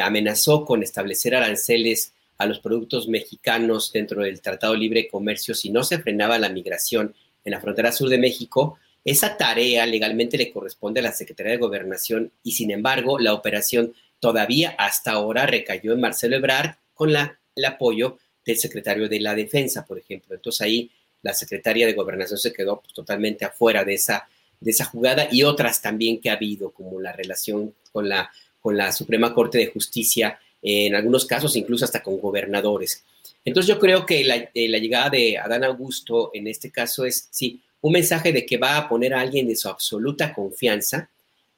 amenazó 0.01 0.65
con 0.65 0.81
establecer 0.81 1.35
aranceles 1.35 2.11
a 2.37 2.45
los 2.45 2.59
productos 2.59 3.07
mexicanos 3.07 3.91
dentro 3.91 4.23
del 4.23 4.41
Tratado 4.41 4.75
Libre 4.75 5.03
de 5.03 5.07
Comercio 5.07 5.55
si 5.55 5.69
no 5.69 5.83
se 5.83 5.99
frenaba 5.99 6.37
la 6.37 6.49
migración 6.49 7.15
en 7.43 7.51
la 7.51 7.61
frontera 7.61 7.91
sur 7.91 8.09
de 8.09 8.17
México, 8.17 8.77
esa 9.03 9.37
tarea 9.37 9.85
legalmente 9.85 10.37
le 10.37 10.51
corresponde 10.51 10.99
a 10.99 11.03
la 11.03 11.13
Secretaría 11.13 11.53
de 11.53 11.59
Gobernación 11.59 12.31
y 12.43 12.51
sin 12.51 12.71
embargo 12.71 13.19
la 13.19 13.33
operación 13.33 13.93
todavía 14.19 14.75
hasta 14.77 15.11
ahora 15.11 15.45
recayó 15.45 15.93
en 15.93 16.01
Marcelo 16.01 16.35
Ebrard 16.35 16.75
con 16.97 17.13
la, 17.13 17.39
el 17.55 17.65
apoyo 17.65 18.17
del 18.45 18.57
secretario 18.57 19.07
de 19.07 19.19
la 19.19 19.35
Defensa, 19.35 19.85
por 19.85 19.97
ejemplo. 19.97 20.35
Entonces 20.35 20.61
ahí 20.61 20.91
la 21.21 21.33
Secretaría 21.33 21.85
de 21.85 21.93
Gobernación 21.93 22.37
se 22.37 22.53
quedó 22.53 22.81
pues, 22.81 22.93
totalmente 22.93 23.45
afuera 23.45 23.83
de 23.83 23.93
esa, 23.93 24.27
de 24.59 24.71
esa 24.71 24.85
jugada 24.85 25.27
y 25.31 25.43
otras 25.43 25.81
también 25.81 26.19
que 26.19 26.29
ha 26.29 26.33
habido, 26.33 26.71
como 26.71 26.99
la 26.99 27.11
relación 27.11 27.73
con 27.91 28.09
la, 28.09 28.31
con 28.59 28.77
la 28.77 28.91
Suprema 28.91 29.33
Corte 29.33 29.57
de 29.57 29.67
Justicia, 29.67 30.39
en 30.61 30.95
algunos 30.95 31.25
casos 31.25 31.55
incluso 31.55 31.85
hasta 31.85 32.01
con 32.01 32.19
gobernadores. 32.19 33.03
Entonces 33.45 33.67
yo 33.67 33.79
creo 33.79 34.05
que 34.05 34.23
la, 34.23 34.49
eh, 34.53 34.67
llegada 34.79 35.09
de 35.09 35.37
Adán 35.37 35.63
Augusto 35.63 36.31
en 36.33 36.47
este 36.47 36.71
caso 36.71 37.05
es, 37.05 37.29
sí, 37.31 37.61
un 37.81 37.93
mensaje 37.93 38.33
de 38.33 38.45
que 38.45 38.57
va 38.57 38.77
a 38.77 38.89
poner 38.89 39.13
a 39.13 39.21
alguien 39.21 39.47
de 39.47 39.55
su 39.55 39.69
absoluta 39.69 40.33
confianza, 40.33 41.09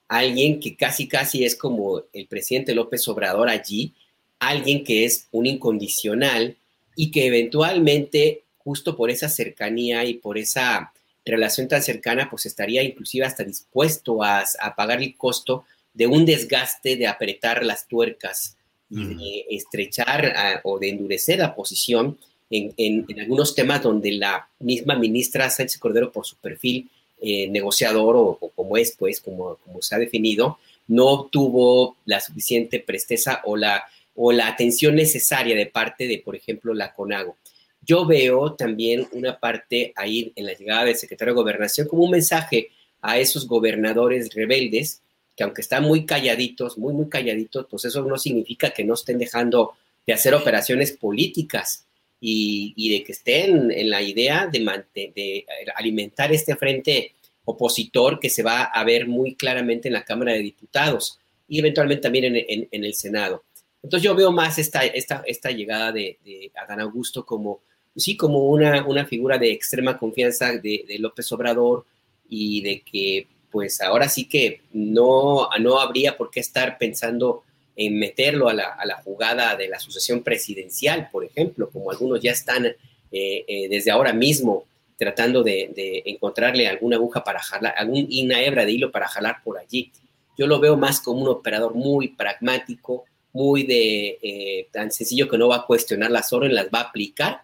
alguien 0.08 0.60
que 0.60 0.76
casi 0.76 1.08
casi 1.08 1.46
es 1.46 1.56
como 1.56 2.04
el 2.14 2.28
presidente 2.28 2.76
López 2.76 3.08
Obrador 3.08 3.50
allí, 3.50 3.94
alguien 4.40 4.84
que 4.84 5.06
es 5.06 5.28
un 5.32 5.46
incondicional 5.46 6.56
y 6.96 7.12
que 7.12 7.28
eventualmente, 7.28 8.44
justo 8.58 8.96
por 8.96 9.10
esa 9.10 9.30
cercanía 9.30 10.06
y 10.06 10.16
por 10.16 10.38
esa 10.38 10.92
relación 11.26 11.68
tan 11.68 11.84
cercana, 11.84 12.30
pues 12.30 12.46
estaría 12.46 12.82
inclusive 12.84 13.26
hasta 13.26 13.44
dispuesto 13.44 14.24
a, 14.24 14.46
pagar 14.76 15.02
el 15.02 15.16
costo 15.16 15.66
de 15.94 16.08
un 16.08 16.26
desgaste, 16.26 16.96
de 16.96 17.08
apretar 17.08 17.64
las 17.64 17.88
tuercas 17.88 18.56
y 18.90 19.06
de 19.06 19.46
estrechar 19.52 20.62
o 20.64 20.80
de 20.80 20.90
endurecer 20.90 21.40
la 21.40 21.54
posición 21.54 22.18
en, 22.50 23.06
algunos 23.20 23.54
temas 23.54 23.84
donde 23.84 24.12
la 24.14 24.50
misma 24.60 24.96
ministra 24.96 25.50
Sánchez 25.50 25.78
Cordero, 25.78 26.12
por 26.12 26.26
su 26.26 26.36
perfil 26.38 26.90
eh, 27.22 27.48
negociador 27.50 28.16
o, 28.18 28.40
como 28.56 28.78
es, 28.78 28.96
pues, 28.98 29.22
como, 29.22 29.58
como 29.58 29.82
se 29.82 29.96
ha 29.96 30.00
definido, 30.00 30.58
no 30.88 31.26
tuvo 31.32 31.98
la 32.06 32.20
suficiente 32.20 32.80
presteza 32.80 33.42
o 33.46 33.56
la, 33.56 33.84
o 34.22 34.34
la 34.34 34.48
atención 34.48 34.96
necesaria 34.96 35.56
de 35.56 35.68
parte 35.68 36.06
de, 36.06 36.18
por 36.18 36.36
ejemplo, 36.36 36.74
la 36.74 36.94
CONAGO. 36.94 37.38
Yo 37.82 38.06
veo 38.06 38.54
también 38.54 39.08
una 39.14 39.40
parte 39.40 39.94
ahí 39.96 40.34
en 40.36 40.46
la 40.46 40.52
llegada 40.52 40.84
del 40.84 40.98
secretario 40.98 41.34
de 41.34 41.40
Gobernación 41.40 41.88
como 41.88 42.04
un 42.04 42.12
mensaje 42.12 42.68
a 43.02 43.18
esos 43.18 43.48
gobernadores 43.48 44.34
rebeldes 44.34 45.02
que 45.38 45.44
aunque 45.46 45.62
están 45.62 45.84
muy 45.84 46.06
calladitos, 46.06 46.78
muy, 46.78 46.94
muy 46.94 47.08
calladitos, 47.08 47.66
pues 47.70 47.86
eso 47.86 48.02
no 48.04 48.18
significa 48.18 48.72
que 48.72 48.84
no 48.84 48.96
estén 48.96 49.18
dejando 49.18 49.76
de 50.06 50.12
hacer 50.12 50.34
operaciones 50.34 50.92
políticas 50.92 51.86
y, 52.20 52.90
de 52.92 53.06
que 53.06 53.14
estén 53.14 53.72
en 53.72 53.90
la 53.90 54.02
idea 54.02 54.50
de, 54.52 55.46
alimentar 55.76 56.34
este 56.34 56.58
frente 56.58 57.14
opositor 57.46 58.20
que 58.20 58.30
se 58.30 58.44
va 58.44 58.64
a 58.64 58.84
ver 58.84 59.08
muy 59.08 59.36
claramente 59.36 59.88
en 59.88 59.94
la 59.94 60.04
Cámara 60.04 60.34
de 60.34 60.40
Diputados 60.40 61.20
y 61.48 61.60
eventualmente 61.60 62.02
también 62.02 62.36
en, 62.36 62.68
en, 62.70 62.84
el 62.84 62.94
Senado. 62.94 63.46
Entonces 63.82 64.04
yo 64.04 64.16
veo 64.16 64.32
más 64.32 64.60
esta, 64.60 64.86
esta, 64.86 65.52
llegada 65.52 65.92
de, 65.92 66.18
de 66.24 66.52
Adán 66.56 66.82
Augusto 66.82 67.26
como 67.26 67.62
sí 68.00 68.16
como 68.16 68.46
una, 68.46 68.86
una 68.86 69.06
figura 69.06 69.38
de 69.38 69.52
extrema 69.52 69.98
confianza 69.98 70.54
de, 70.54 70.86
López 71.00 71.32
Obrador 71.32 71.86
y 72.28 72.62
de 72.62 72.82
que 72.82 73.28
pues 73.52 73.82
ahora 73.82 74.08
sí 74.08 74.28
que 74.28 74.62
no, 74.74 75.50
no 75.60 75.80
habría 75.80 76.16
por 76.16 76.30
qué 76.30 76.40
estar 76.40 76.78
pensando 76.78 77.44
en 77.76 77.98
meterlo 77.98 78.50
a 78.50 78.54
la, 78.54 79.02
jugada 79.04 79.56
de 79.56 79.70
la 79.70 79.80
sucesión 79.80 80.22
presidencial, 80.22 81.10
por 81.12 81.24
ejemplo, 81.24 81.70
como 81.70 81.90
algunos 81.92 82.22
ya 82.22 82.32
están 82.32 82.66
eh, 82.66 82.76
eh, 83.12 83.68
desde 83.70 83.90
ahora 83.90 84.14
mismo 84.14 84.66
tratando 84.98 85.44
de, 85.44 86.04
encontrarle 86.06 86.68
alguna 86.68 86.98
aguja 86.98 87.24
para 87.24 87.40
jalar, 87.40 87.74
alguna 87.78 88.42
hebra 88.42 88.66
de 88.66 88.74
hilo 88.74 88.92
para 88.92 89.08
jalar 89.08 89.38
por 89.44 89.58
allí. 89.58 89.92
Yo 90.38 90.46
lo 90.46 90.60
veo 90.60 90.76
más 90.78 91.00
como 91.00 91.22
un 91.22 91.30
operador 91.30 91.74
muy 91.74 92.10
pragmático, 92.10 93.06
muy 93.34 93.64
de 93.64 94.18
eh, 94.22 94.68
tan 94.72 94.92
sencillo 94.92 95.30
que 95.30 95.38
no 95.38 95.48
va 95.48 95.58
a 95.58 95.66
cuestionar 95.66 96.12
las 96.12 96.34
órdenes, 96.34 96.56
las 96.56 96.68
va 96.68 96.80
a 96.80 96.90
aplicar 96.90 97.44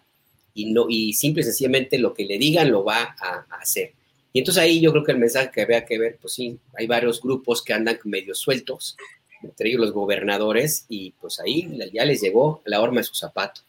y, 0.54 0.72
no, 0.72 0.86
y 0.88 1.12
simple 1.12 1.42
y 1.42 1.44
sencillamente 1.44 1.98
lo 1.98 2.14
que 2.14 2.24
le 2.24 2.38
digan 2.38 2.70
lo 2.70 2.84
va 2.84 3.16
a, 3.20 3.46
hacer. 3.60 3.92
Y 4.32 4.40
entonces 4.40 4.62
ahí 4.62 4.80
yo 4.80 4.90
creo 4.92 5.04
que 5.04 5.12
el 5.12 5.18
mensaje 5.18 5.50
que 5.52 5.62
había 5.62 5.84
que 5.84 5.98
ver, 5.98 6.18
pues 6.20 6.34
sí, 6.34 6.58
hay 6.76 6.86
varios 6.86 7.20
grupos 7.20 7.62
que 7.62 7.72
andan 7.72 7.98
medio 8.04 8.34
sueltos, 8.34 8.96
entre 9.42 9.68
ellos 9.68 9.80
los 9.80 9.92
gobernadores, 9.92 10.86
y 10.88 11.12
pues 11.12 11.40
ahí 11.40 11.78
ya 11.92 12.04
les 12.04 12.20
llegó 12.20 12.62
la 12.64 12.80
horma 12.80 12.98
de 12.98 13.04
su 13.04 13.14
zapato. 13.14 13.62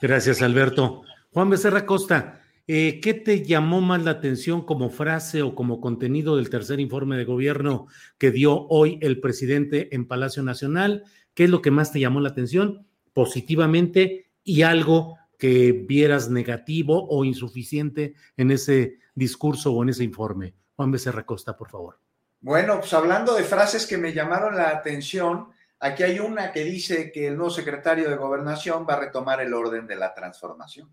Gracias, 0.00 0.42
Alberto. 0.42 1.02
Juan 1.32 1.50
Becerra 1.50 1.86
Costa, 1.86 2.43
eh, 2.66 3.00
¿qué 3.02 3.12
te 3.12 3.44
llamó 3.44 3.82
más 3.82 4.02
la 4.02 4.12
atención 4.12 4.64
como 4.64 4.88
frase 4.88 5.42
o 5.42 5.54
como 5.54 5.80
contenido 5.80 6.36
del 6.36 6.48
tercer 6.48 6.80
informe 6.80 7.16
de 7.16 7.24
gobierno 7.24 7.86
que 8.16 8.30
dio 8.30 8.66
hoy 8.68 8.98
el 9.02 9.20
presidente 9.20 9.94
en 9.94 10.06
Palacio 10.08 10.42
Nacional? 10.42 11.04
¿Qué 11.34 11.44
es 11.44 11.50
lo 11.50 11.60
que 11.60 11.70
más 11.70 11.92
te 11.92 12.00
llamó 12.00 12.20
la 12.20 12.30
atención 12.30 12.86
positivamente 13.12 14.30
y 14.42 14.62
algo 14.62 15.18
que 15.38 15.72
vieras 15.72 16.30
negativo 16.30 17.06
o 17.08 17.24
insuficiente 17.24 18.14
en 18.36 18.50
ese 18.50 18.98
discurso 19.14 19.72
o 19.72 19.82
en 19.82 19.90
ese 19.90 20.04
informe? 20.04 20.54
Juan 20.76 20.90
Becerra 20.90 21.26
Costa, 21.26 21.56
por 21.56 21.68
favor. 21.68 21.98
Bueno, 22.40 22.78
pues 22.80 22.92
hablando 22.94 23.34
de 23.34 23.42
frases 23.42 23.86
que 23.86 23.98
me 23.98 24.12
llamaron 24.12 24.56
la 24.56 24.70
atención, 24.70 25.48
aquí 25.80 26.02
hay 26.02 26.18
una 26.18 26.52
que 26.52 26.64
dice 26.64 27.12
que 27.12 27.28
el 27.28 27.36
nuevo 27.36 27.50
secretario 27.50 28.08
de 28.08 28.16
Gobernación 28.16 28.86
va 28.88 28.94
a 28.94 29.00
retomar 29.00 29.40
el 29.40 29.52
orden 29.52 29.86
de 29.86 29.96
la 29.96 30.14
transformación. 30.14 30.92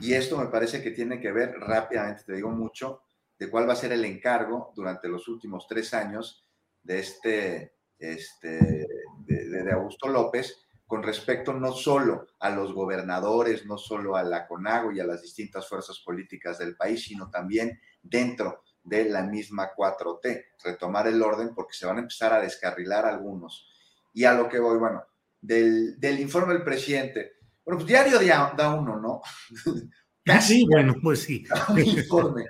Y 0.00 0.14
esto 0.14 0.36
me 0.38 0.46
parece 0.46 0.82
que 0.82 0.90
tiene 0.90 1.20
que 1.20 1.32
ver 1.32 1.54
rápidamente, 1.60 2.24
te 2.24 2.34
digo 2.34 2.50
mucho, 2.50 3.02
de 3.38 3.48
cuál 3.50 3.68
va 3.68 3.74
a 3.74 3.76
ser 3.76 3.92
el 3.92 4.04
encargo 4.04 4.72
durante 4.74 5.08
los 5.08 5.28
últimos 5.28 5.66
tres 5.68 5.94
años 5.94 6.46
de 6.82 6.98
este, 6.98 7.74
este 7.98 8.86
de 9.26 9.72
Augusto 9.72 10.08
López 10.08 10.66
con 10.86 11.02
respecto 11.02 11.52
no 11.52 11.72
solo 11.72 12.28
a 12.38 12.50
los 12.50 12.72
gobernadores, 12.72 13.66
no 13.66 13.76
solo 13.76 14.16
a 14.16 14.22
la 14.22 14.46
CONAGO 14.46 14.92
y 14.92 15.00
a 15.00 15.06
las 15.06 15.20
distintas 15.20 15.68
fuerzas 15.68 15.98
políticas 16.04 16.58
del 16.58 16.76
país, 16.76 17.04
sino 17.04 17.28
también 17.28 17.80
dentro 18.02 18.62
de 18.84 19.06
la 19.06 19.24
misma 19.24 19.72
4T, 19.76 20.44
retomar 20.62 21.08
el 21.08 21.20
orden 21.20 21.54
porque 21.54 21.74
se 21.74 21.86
van 21.86 21.96
a 21.96 22.00
empezar 22.00 22.32
a 22.32 22.40
descarrilar 22.40 23.04
algunos. 23.04 23.68
Y 24.14 24.24
a 24.24 24.32
lo 24.32 24.48
que 24.48 24.60
voy, 24.60 24.78
bueno, 24.78 25.02
del, 25.40 26.20
informe 26.20 26.54
del 26.54 26.62
presidente, 26.62 27.32
bueno, 27.66 27.78
pues 27.78 27.86
diario 27.86 28.18
da 28.56 28.74
uno, 28.74 28.98
¿no? 28.98 29.20
sí, 30.40 30.64
bueno, 30.64 30.94
pues 31.02 31.20
sí. 31.20 31.44
informe. 31.76 32.46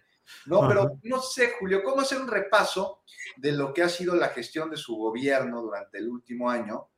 No, 0.46 0.68
pero 0.68 0.98
no 1.02 1.20
sé, 1.20 1.54
Julio, 1.58 1.82
¿cómo 1.82 2.02
hacer 2.02 2.20
un 2.20 2.28
repaso 2.28 3.02
de 3.36 3.50
lo 3.50 3.74
que 3.74 3.82
ha 3.82 3.88
sido 3.88 4.14
la 4.14 4.28
gestión 4.28 4.70
de 4.70 4.76
su 4.76 4.94
gobierno 4.94 5.60
durante 5.60 5.98
el 5.98 6.08
último 6.08 6.48
año? 6.48 6.88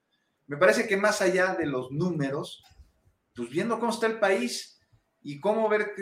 me 0.48 0.56
parece 0.56 0.88
que 0.88 0.96
más 0.96 1.22
allá 1.22 1.54
de 1.54 1.66
los 1.66 1.92
números, 1.92 2.64
pues 3.34 3.50
viendo 3.50 3.78
cómo 3.78 3.92
está 3.92 4.06
el 4.06 4.18
país 4.18 4.80
y 5.22 5.38
cómo 5.40 5.68
ver 5.68 5.92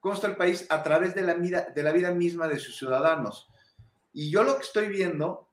cómo 0.00 0.14
está 0.14 0.26
el 0.26 0.36
país 0.36 0.66
a 0.68 0.82
través 0.82 1.14
de 1.14 1.22
la, 1.22 1.34
vida, 1.34 1.68
de 1.74 1.82
la 1.82 1.92
vida 1.92 2.10
misma 2.10 2.48
de 2.48 2.58
sus 2.58 2.76
ciudadanos. 2.76 3.48
Y 4.12 4.28
yo 4.30 4.42
lo 4.42 4.56
que 4.56 4.64
estoy 4.64 4.88
viendo, 4.88 5.48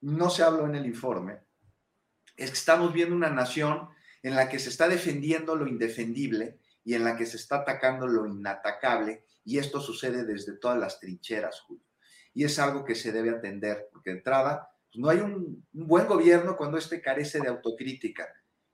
no 0.00 0.28
se 0.28 0.42
habló 0.42 0.66
en 0.66 0.74
el 0.74 0.86
informe, 0.86 1.38
es 2.36 2.50
que 2.50 2.56
estamos 2.56 2.92
viendo 2.92 3.14
una 3.14 3.30
nación 3.30 3.88
en 4.22 4.34
la 4.34 4.48
que 4.48 4.58
se 4.58 4.68
está 4.68 4.88
defendiendo 4.88 5.56
lo 5.56 5.66
indefendible 5.66 6.58
y 6.84 6.94
en 6.94 7.04
la 7.04 7.16
que 7.16 7.26
se 7.26 7.36
está 7.36 7.56
atacando 7.56 8.06
lo 8.06 8.26
inatacable, 8.26 9.24
y 9.44 9.58
esto 9.58 9.80
sucede 9.80 10.24
desde 10.24 10.56
todas 10.56 10.78
las 10.78 11.00
trincheras, 11.00 11.60
Julio. 11.60 11.84
Y 12.34 12.44
es 12.44 12.58
algo 12.58 12.84
que 12.84 12.94
se 12.94 13.12
debe 13.12 13.30
atender, 13.30 13.88
porque 13.92 14.10
de 14.10 14.18
entrada 14.18 14.70
pues, 14.90 15.00
no 15.00 15.08
hay 15.08 15.18
un, 15.18 15.66
buen 15.72 16.06
gobierno 16.06 16.56
cuando 16.56 16.78
éste 16.78 17.00
carece 17.00 17.40
de 17.40 17.48
autocrítica 17.48 18.28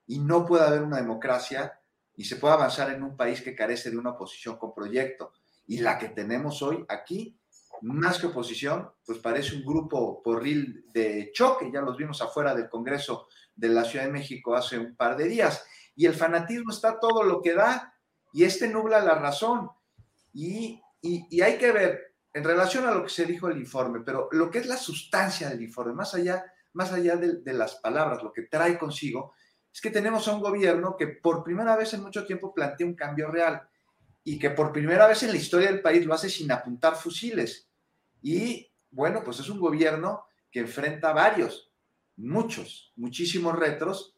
y 0.07 0.19
no 0.19 0.47
puede 0.47 0.65
haber 0.65 0.83
una 0.83 0.99
democracia 0.99 1.81
y 2.17 2.25
se 2.25 2.37
puede 2.37 2.55
avanzar 2.55 2.91
en 2.91 3.03
un 3.03 3.17
país 3.17 3.43
que 3.43 3.55
carece 3.55 3.91
de 3.91 3.99
una 3.99 4.11
oposición 4.11 4.57
con 4.57 4.75
proyecto. 4.75 5.33
Y 5.67 5.79
la 5.79 5.99
que 5.99 6.09
tenemos 6.09 6.63
hoy 6.63 6.85
aquí, 6.89 7.39
más 7.83 8.19
que 8.19 8.29
oposición, 8.29 8.91
pues 9.05 9.19
parece 9.19 9.57
un 9.57 9.65
grupo 9.65 10.23
porril 10.23 10.87
de 10.93 11.31
choque, 11.33 11.71
ya 11.73 11.81
los 11.81 11.97
vimos 11.97 12.21
afuera 12.23 12.55
del 12.55 12.69
Congreso 12.69 13.27
de 13.55 13.69
la 13.69 13.85
Ciudad 13.85 14.07
de 14.07 14.13
México 14.13 14.55
hace 14.55 14.79
un 14.79 14.97
par 14.97 15.17
de 15.17 15.29
días. 15.29 15.65
Y 15.95 16.07
el 16.07 16.15
fanatismo 16.15 16.71
está 16.71 16.99
todo 16.99 17.23
lo 17.23 17.41
que 17.41 17.55
da 17.55 17.95
y 18.33 18.45
este 18.45 18.69
nubla 18.69 19.01
la 19.01 19.15
razón. 19.15 19.71
Y, 20.33 20.81
y 21.01 21.41
hay 21.41 21.59
que 21.59 21.71
ver 21.71 22.15
en 22.35 22.43
relación 22.43 22.85
a 22.87 22.91
lo 22.91 23.05
que 23.05 23.11
se 23.11 23.25
dijo 23.25 23.49
el 23.49 23.59
informe, 23.59 24.01
pero 24.01 24.29
lo 24.33 24.51
que 24.51 24.59
es 24.59 24.67
la 24.67 24.77
sustancia 24.77 25.49
del 25.49 25.63
informe, 25.63 25.93
más 25.93 26.15
allá, 26.15 26.45
más 26.73 26.93
allá 26.93 27.17
de, 27.17 27.53
las 27.53 27.77
palabras, 27.77 28.23
lo 28.25 28.33
que 28.33 28.43
trae 28.43 28.77
consigo, 28.77 29.33
es 29.73 29.81
que 29.81 29.91
tenemos 29.91 30.27
a 30.27 30.35
un 30.35 30.41
gobierno 30.41 30.97
que 30.97 31.07
por 31.07 31.45
primera 31.45 31.77
vez 31.77 31.95
en 31.95 32.03
mucho 32.03 32.27
tiempo 32.27 32.53
plantea 32.53 32.87
un 32.87 32.97
cambio 32.97 33.29
real 33.29 33.63
y 34.25 34.39
que 34.39 34.51
por 34.51 34.73
primera 34.73 35.07
vez 35.07 35.23
en 35.23 35.31
la 35.31 35.37
historia 35.37 35.71
del 35.71 35.81
país 35.81 36.05
lo 36.05 36.13
hace 36.13 36.29
sin 36.29 36.51
apuntar 36.51 36.97
fusiles. 36.97 37.69
Y 38.21 38.69
bueno, 38.91 39.23
pues 39.25 39.39
es 39.39 39.49
un 39.49 39.61
gobierno 39.61 40.25
que 40.51 40.61
enfrenta 40.61 41.13
varios, 41.13 41.73
muchos, 42.17 42.93
muchísimos 42.97 43.59
retos, 43.59 44.17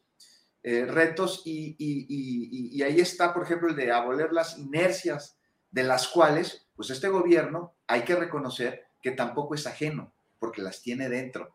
eh, 0.63 0.85
retos 0.85 1.43
y, 1.45 1.75
y 1.77 2.81
ahí 2.81 2.99
está, 2.99 3.33
por 3.33 3.43
ejemplo, 3.43 3.69
el 3.69 3.75
de 3.75 3.91
abolir 3.91 4.31
las 4.31 4.57
inercias 4.57 5.37
de 5.71 5.83
las 5.83 6.07
cuales 6.07 6.67
pues 6.75 6.91
este 6.91 7.09
gobierno 7.09 7.75
hay 7.87 8.03
que 8.03 8.15
reconocer 8.15 8.85
que 9.01 9.11
tampoco 9.11 9.55
es 9.55 9.65
ajeno, 9.65 10.13
porque 10.39 10.61
las 10.61 10.81
tiene 10.81 11.09
dentro. 11.09 11.53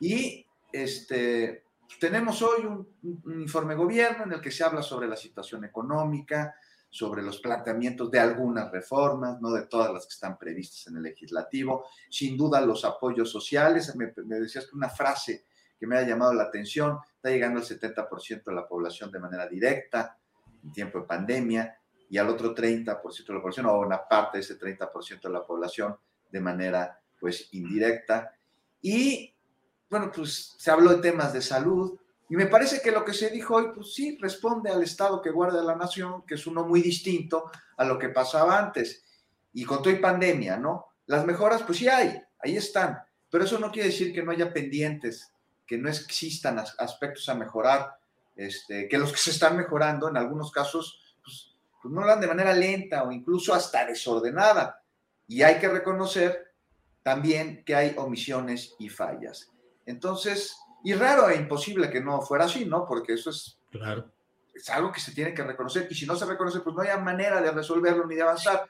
Y 0.00 0.46
este, 0.72 1.64
tenemos 2.00 2.42
hoy 2.42 2.66
un, 2.66 2.88
informe 3.40 3.74
gobierno 3.74 4.24
en 4.24 4.32
el 4.32 4.40
que 4.40 4.50
se 4.50 4.64
habla 4.64 4.82
sobre 4.82 5.08
la 5.08 5.16
situación 5.16 5.64
económica, 5.64 6.54
sobre 6.90 7.22
los 7.22 7.40
planteamientos 7.40 8.10
de 8.10 8.18
algunas 8.18 8.70
reformas, 8.72 9.40
no 9.40 9.50
de 9.50 9.66
todas 9.66 9.92
las 9.92 10.06
que 10.06 10.14
están 10.14 10.38
previstas 10.38 10.86
en 10.88 10.96
el 10.96 11.02
legislativo. 11.04 11.86
Sin 12.10 12.36
duda 12.36 12.60
los 12.60 12.84
apoyos 12.84 13.30
sociales, 13.30 13.94
me, 13.96 14.12
me 14.24 14.40
decías 14.40 14.66
que 14.66 14.76
una 14.76 14.88
frase 14.88 15.44
que 15.78 15.86
me 15.86 15.96
ha 15.98 16.02
llamado 16.02 16.32
la 16.32 16.44
atención, 16.44 16.98
está 17.14 17.30
llegando 17.30 17.60
al 17.60 17.66
70% 17.66 18.44
de 18.44 18.54
la 18.54 18.66
población 18.66 19.10
de 19.10 19.18
manera 19.18 19.46
directa 19.46 20.18
en 20.62 20.72
tiempo 20.72 21.00
de 21.00 21.06
pandemia 21.06 21.78
y 22.08 22.18
al 22.18 22.28
otro 22.28 22.54
30% 22.54 23.26
de 23.26 23.34
la 23.34 23.40
población 23.40 23.66
o 23.66 23.78
una 23.80 24.06
parte 24.08 24.38
de 24.38 24.44
ese 24.44 24.58
30% 24.58 25.22
de 25.22 25.30
la 25.30 25.44
población 25.44 25.96
de 26.30 26.40
manera 26.40 27.00
pues 27.18 27.48
indirecta. 27.52 28.32
Y 28.80 29.34
bueno, 29.88 30.10
pues 30.14 30.54
se 30.58 30.70
habló 30.70 30.90
de 30.90 31.02
temas 31.02 31.32
de 31.32 31.42
salud 31.42 31.98
y 32.28 32.36
me 32.36 32.46
parece 32.46 32.80
que 32.80 32.90
lo 32.90 33.04
que 33.04 33.12
se 33.12 33.30
dijo 33.30 33.54
hoy, 33.54 33.68
pues 33.74 33.94
sí, 33.94 34.18
responde 34.20 34.70
al 34.70 34.82
estado 34.82 35.22
que 35.22 35.30
guarda 35.30 35.62
la 35.62 35.76
nación, 35.76 36.24
que 36.26 36.34
es 36.34 36.46
uno 36.46 36.64
muy 36.64 36.82
distinto 36.82 37.50
a 37.76 37.84
lo 37.84 37.98
que 37.98 38.08
pasaba 38.08 38.58
antes. 38.58 39.04
Y 39.52 39.64
con 39.64 39.80
todo 39.80 39.92
y 39.92 39.96
pandemia, 39.96 40.56
¿no? 40.56 40.86
Las 41.06 41.24
mejoras, 41.24 41.62
pues 41.62 41.78
sí 41.78 41.88
hay, 41.88 42.20
ahí 42.40 42.56
están, 42.56 42.98
pero 43.30 43.44
eso 43.44 43.58
no 43.58 43.70
quiere 43.70 43.90
decir 43.90 44.12
que 44.12 44.22
no 44.22 44.32
haya 44.32 44.52
pendientes, 44.52 45.32
que 45.66 45.78
no 45.78 45.88
existan 45.88 46.58
aspectos 46.58 47.28
a 47.28 47.34
mejorar, 47.34 47.96
este, 48.34 48.88
que 48.88 48.98
los 48.98 49.12
que 49.12 49.18
se 49.18 49.30
están 49.30 49.56
mejorando 49.56 50.08
en 50.08 50.16
algunos 50.16 50.52
casos 50.52 51.16
pues, 51.24 51.54
pues 51.82 51.92
no 51.92 52.02
lo 52.02 52.06
dan 52.06 52.20
de 52.20 52.26
manera 52.26 52.52
lenta 52.52 53.02
o 53.02 53.12
incluso 53.12 53.54
hasta 53.54 53.84
desordenada. 53.84 54.82
Y 55.26 55.42
hay 55.42 55.58
que 55.58 55.68
reconocer 55.68 56.54
también 57.02 57.64
que 57.64 57.74
hay 57.74 57.94
omisiones 57.96 58.74
y 58.78 58.88
fallas. 58.88 59.50
Entonces, 59.84 60.56
y 60.84 60.94
raro 60.94 61.28
e 61.28 61.36
imposible 61.36 61.90
que 61.90 62.00
no 62.00 62.20
fuera 62.20 62.44
así, 62.44 62.64
¿no? 62.64 62.84
Porque 62.84 63.14
eso 63.14 63.30
es, 63.30 63.58
claro. 63.70 64.10
es 64.54 64.68
algo 64.70 64.92
que 64.92 65.00
se 65.00 65.12
tiene 65.12 65.34
que 65.34 65.42
reconocer. 65.42 65.88
Y 65.90 65.94
si 65.94 66.06
no 66.06 66.16
se 66.16 66.26
reconoce, 66.26 66.60
pues 66.60 66.74
no 66.76 66.82
hay 66.82 67.00
manera 67.00 67.40
de 67.40 67.50
resolverlo 67.50 68.06
ni 68.06 68.16
de 68.16 68.22
avanzar. 68.22 68.68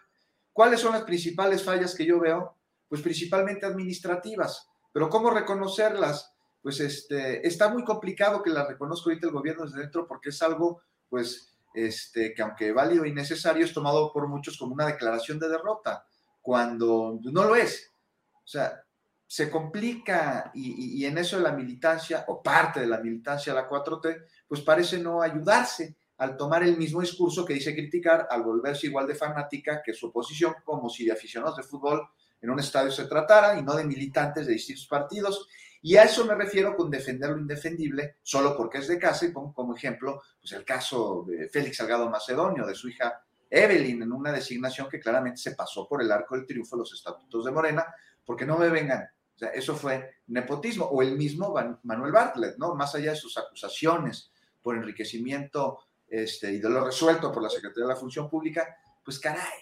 ¿Cuáles 0.52 0.80
son 0.80 0.92
las 0.92 1.02
principales 1.02 1.62
fallas 1.62 1.94
que 1.94 2.06
yo 2.06 2.20
veo? 2.20 2.56
Pues 2.88 3.02
principalmente 3.02 3.66
administrativas. 3.66 4.68
Pero 4.92 5.10
¿cómo 5.10 5.30
reconocerlas? 5.30 6.35
Pues 6.66 6.80
este, 6.80 7.46
está 7.46 7.68
muy 7.68 7.84
complicado 7.84 8.42
que 8.42 8.50
las 8.50 8.66
reconozca 8.66 9.08
ahorita 9.08 9.28
el 9.28 9.32
gobierno 9.32 9.66
desde 9.66 9.82
dentro 9.82 10.04
porque 10.04 10.30
es 10.30 10.42
algo, 10.42 10.80
pues, 11.08 11.56
este, 11.72 12.34
que 12.34 12.42
aunque 12.42 12.72
válido 12.72 13.06
y 13.06 13.12
necesario, 13.12 13.64
es 13.64 13.72
tomado 13.72 14.12
por 14.12 14.26
muchos 14.26 14.58
como 14.58 14.74
una 14.74 14.84
declaración 14.84 15.38
de 15.38 15.48
derrota, 15.48 16.04
cuando 16.42 17.20
no 17.22 17.44
lo 17.44 17.54
es. 17.54 17.92
O 18.32 18.48
sea, 18.48 18.82
se 19.28 19.48
complica 19.48 20.50
y, 20.54 21.04
en 21.04 21.18
eso 21.18 21.38
la 21.38 21.52
militancia, 21.52 22.24
o 22.26 22.42
parte 22.42 22.80
de 22.80 22.88
la 22.88 22.98
militancia, 22.98 23.54
la 23.54 23.68
4T, 23.68 24.24
pues 24.48 24.60
parece 24.62 24.98
no 24.98 25.22
ayudarse 25.22 25.94
al 26.18 26.36
tomar 26.36 26.64
el 26.64 26.76
mismo 26.76 27.00
discurso 27.00 27.44
que 27.44 27.54
dice 27.54 27.76
criticar, 27.76 28.26
al 28.28 28.42
volverse 28.42 28.88
igual 28.88 29.06
de 29.06 29.14
fanática 29.14 29.82
que 29.84 29.94
su 29.94 30.08
oposición, 30.08 30.56
como 30.64 30.90
si 30.90 31.04
de 31.04 31.12
aficionados 31.12 31.58
de 31.58 31.62
fútbol 31.62 32.08
en 32.40 32.50
un 32.50 32.58
estadio 32.58 32.90
se 32.90 33.04
tratara 33.04 33.56
y 33.56 33.62
no 33.62 33.76
de 33.76 33.84
militantes 33.84 34.48
de 34.48 34.54
distintos 34.54 34.88
partidos. 34.88 35.48
Y 35.82 35.96
a 35.96 36.04
eso 36.04 36.24
me 36.24 36.34
refiero 36.34 36.76
con 36.76 36.90
defender 36.90 37.30
lo 37.30 37.38
indefendible, 37.38 38.16
solo 38.22 38.56
porque 38.56 38.78
es 38.78 38.88
de 38.88 38.98
casa, 38.98 39.26
y 39.26 39.30
pongo 39.30 39.52
como 39.52 39.76
ejemplo 39.76 40.22
pues 40.40 40.52
el 40.52 40.64
caso 40.64 41.24
de 41.26 41.48
Félix 41.48 41.76
Salgado 41.76 42.10
Macedonio, 42.10 42.66
de 42.66 42.74
su 42.74 42.88
hija 42.88 43.22
Evelyn, 43.48 44.02
en 44.02 44.12
una 44.12 44.32
designación 44.32 44.88
que 44.88 45.00
claramente 45.00 45.40
se 45.40 45.54
pasó 45.54 45.86
por 45.88 46.02
el 46.02 46.10
arco 46.10 46.36
del 46.36 46.46
triunfo 46.46 46.76
de 46.76 46.80
los 46.80 46.92
estatutos 46.92 47.44
de 47.44 47.52
Morena, 47.52 47.86
porque 48.24 48.44
no 48.44 48.58
me 48.58 48.68
vengan 48.68 49.08
o 49.36 49.38
sea, 49.38 49.50
eso 49.50 49.76
fue 49.76 50.22
nepotismo. 50.28 50.86
O 50.86 51.02
el 51.02 51.16
mismo 51.16 51.54
Manuel 51.82 52.12
Bartlett, 52.12 52.56
¿no? 52.56 52.74
Más 52.74 52.94
allá 52.94 53.10
de 53.10 53.16
sus 53.16 53.36
acusaciones 53.36 54.32
por 54.62 54.76
enriquecimiento 54.76 55.78
este, 56.08 56.52
y 56.52 56.58
de 56.58 56.70
lo 56.70 56.84
resuelto 56.84 57.30
por 57.30 57.42
la 57.42 57.50
Secretaría 57.50 57.84
de 57.84 57.94
la 57.94 58.00
Función 58.00 58.30
Pública, 58.30 58.76
pues 59.04 59.18
caray, 59.20 59.60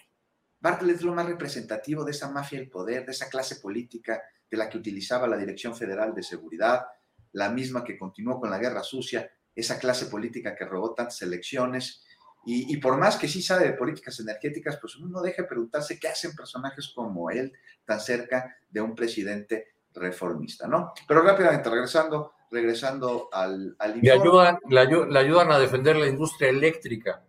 Bartlett 0.65 0.95
es 0.95 1.03
lo 1.03 1.13
más 1.13 1.27
representativo 1.27 2.03
de 2.03 2.09
esa 2.09 2.31
mafia 2.31 2.57
del 2.57 2.71
poder, 2.71 3.05
de 3.05 3.11
esa 3.11 3.29
clase 3.29 3.57
política 3.57 4.23
de 4.49 4.57
la 4.57 4.67
que 4.67 4.79
utilizaba 4.79 5.27
la 5.27 5.37
Dirección 5.37 5.75
Federal 5.75 6.15
de 6.15 6.23
Seguridad, 6.23 6.87
la 7.33 7.49
misma 7.49 7.83
que 7.83 7.95
continuó 7.95 8.39
con 8.39 8.49
la 8.49 8.57
guerra 8.57 8.81
sucia, 8.81 9.29
esa 9.55 9.77
clase 9.77 10.07
política 10.07 10.55
que 10.55 10.65
robó 10.65 10.95
tantas 10.95 11.21
elecciones. 11.21 12.03
Y, 12.47 12.73
y, 12.73 12.77
por 12.77 12.97
más 12.97 13.15
que 13.15 13.27
sí 13.27 13.43
sabe 13.43 13.65
de 13.65 13.73
políticas 13.73 14.19
energéticas, 14.19 14.77
pues 14.81 14.95
uno 14.95 15.07
no 15.07 15.21
deja 15.21 15.43
de 15.43 15.47
preguntarse 15.47 15.99
qué 15.99 16.07
hacen 16.07 16.35
personajes 16.35 16.91
como 16.95 17.29
él 17.29 17.53
tan 17.85 17.99
cerca 17.99 18.57
de 18.67 18.81
un 18.81 18.95
presidente 18.95 19.75
reformista, 19.93 20.67
¿no? 20.67 20.93
Pero 21.07 21.21
rápidamente, 21.21 21.69
regresando, 21.69 22.33
regresando 22.49 23.29
al, 23.31 23.75
al 23.77 24.01
le, 24.01 24.11
ayudan, 24.11 24.57
le, 24.67 25.19
ayudan 25.19 25.51
a 25.51 25.59
defender 25.59 25.95
la 25.95 26.07
industria 26.07 26.49
eléctrica. 26.49 27.23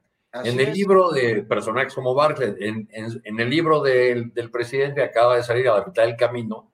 En 0.45 0.61
el 0.61 0.73
libro 0.73 1.11
de 1.11 1.43
personajes 1.43 1.95
como 1.95 2.15
Bartlett, 2.15 2.57
en, 2.61 2.89
en, 2.93 3.41
el 3.41 3.51
libro 3.51 3.83
del, 3.83 4.33
del, 4.33 4.51
presidente 4.51 5.03
acaba 5.03 5.37
de 5.37 5.43
salir 5.43 5.69
a 5.69 5.79
la 5.79 5.87
mitad 5.87 6.05
del 6.05 6.17
camino, 6.17 6.73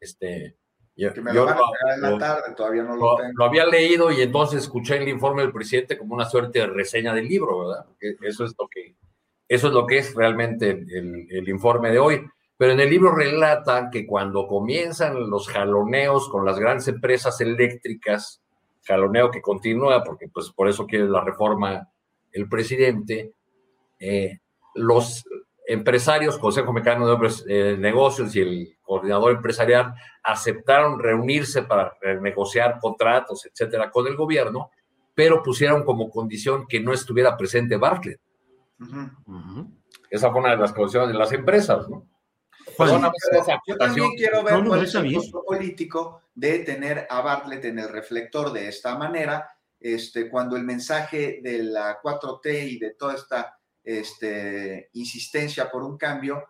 este, 0.00 0.56
yo, 0.96 1.12
que 1.12 1.20
me 1.20 1.32
lo, 1.32 1.48
en 1.48 2.00
la 2.02 2.18
tarde, 2.18 2.54
todavía 2.54 2.82
no 2.82 2.96
lo, 2.96 3.16
tengo. 3.16 3.32
Lo 3.34 3.44
había 3.44 3.66
leído 3.66 4.10
y 4.10 4.20
entonces 4.20 4.62
escuché 4.62 4.96
el 4.96 5.08
informe 5.08 5.42
del 5.42 5.52
presidente 5.52 5.96
como 5.96 6.14
una 6.14 6.26
suerte 6.26 6.58
de 6.58 6.66
reseña 6.66 7.14
del 7.14 7.28
libro, 7.28 7.66
¿verdad? 7.66 7.86
Porque 7.86 8.16
eso 8.22 8.44
es 8.44 8.54
lo 8.58 8.68
que, 8.68 8.96
eso 9.48 9.68
es, 9.68 9.72
lo 9.72 9.86
que 9.86 9.98
es 9.98 10.14
realmente 10.14 10.70
el, 10.70 11.26
el 11.30 11.48
informe 11.48 11.90
de 11.90 11.98
hoy. 11.98 12.22
Pero 12.56 12.72
en 12.72 12.80
el 12.80 12.90
libro 12.90 13.14
relata 13.14 13.88
que 13.90 14.06
cuando 14.06 14.46
comienzan 14.46 15.30
los 15.30 15.48
jaloneos 15.48 16.28
con 16.28 16.44
las 16.44 16.58
grandes 16.58 16.88
empresas 16.88 17.40
eléctricas, 17.40 18.42
jaloneo 18.84 19.30
que 19.30 19.40
continúa, 19.40 20.04
porque 20.04 20.28
pues 20.28 20.50
por 20.50 20.68
eso 20.68 20.86
quiere 20.86 21.08
la 21.08 21.24
reforma 21.24 21.88
el 22.32 22.48
presidente, 22.48 23.32
eh, 23.98 24.40
los 24.74 25.24
empresarios, 25.66 26.38
Consejo 26.38 26.72
Mexicano 26.72 27.06
de 27.06 27.30
eh, 27.48 27.76
Negocios 27.76 28.34
y 28.34 28.40
el 28.40 28.78
coordinador 28.82 29.32
empresarial 29.32 29.94
aceptaron 30.22 30.98
reunirse 30.98 31.62
para 31.62 31.92
negociar 32.20 32.78
contratos, 32.80 33.46
etcétera, 33.46 33.90
con 33.90 34.06
el 34.06 34.16
gobierno, 34.16 34.70
pero 35.14 35.42
pusieron 35.42 35.84
como 35.84 36.10
condición 36.10 36.66
que 36.66 36.80
no 36.80 36.92
estuviera 36.92 37.36
presente 37.36 37.76
Bartlett. 37.76 38.20
Esa 40.10 40.30
fue 40.30 40.40
una 40.40 40.50
de 40.50 40.56
las 40.56 40.72
condiciones 40.72 41.08
de 41.08 41.14
las 41.14 41.32
empresas, 41.32 41.88
¿no? 41.88 42.06
yo 43.66 43.76
también 43.76 44.10
quiero 44.16 44.42
ver 44.42 44.64
cuál 44.64 44.82
es 44.82 44.94
el 44.94 45.14
costo 45.14 45.44
político 45.44 46.22
de 46.34 46.60
tener 46.60 47.06
a 47.10 47.20
Bartlett 47.20 47.64
en 47.66 47.78
el 47.78 47.88
reflector 47.88 48.52
de 48.52 48.68
esta 48.68 48.96
manera, 48.96 49.50
este, 49.80 50.28
cuando 50.28 50.56
el 50.56 50.64
mensaje 50.64 51.40
de 51.42 51.62
la 51.62 52.00
4T 52.00 52.70
y 52.70 52.78
de 52.78 52.90
toda 52.90 53.14
esta 53.14 53.58
este, 53.82 54.90
insistencia 54.92 55.70
por 55.70 55.82
un 55.82 55.96
cambio 55.96 56.44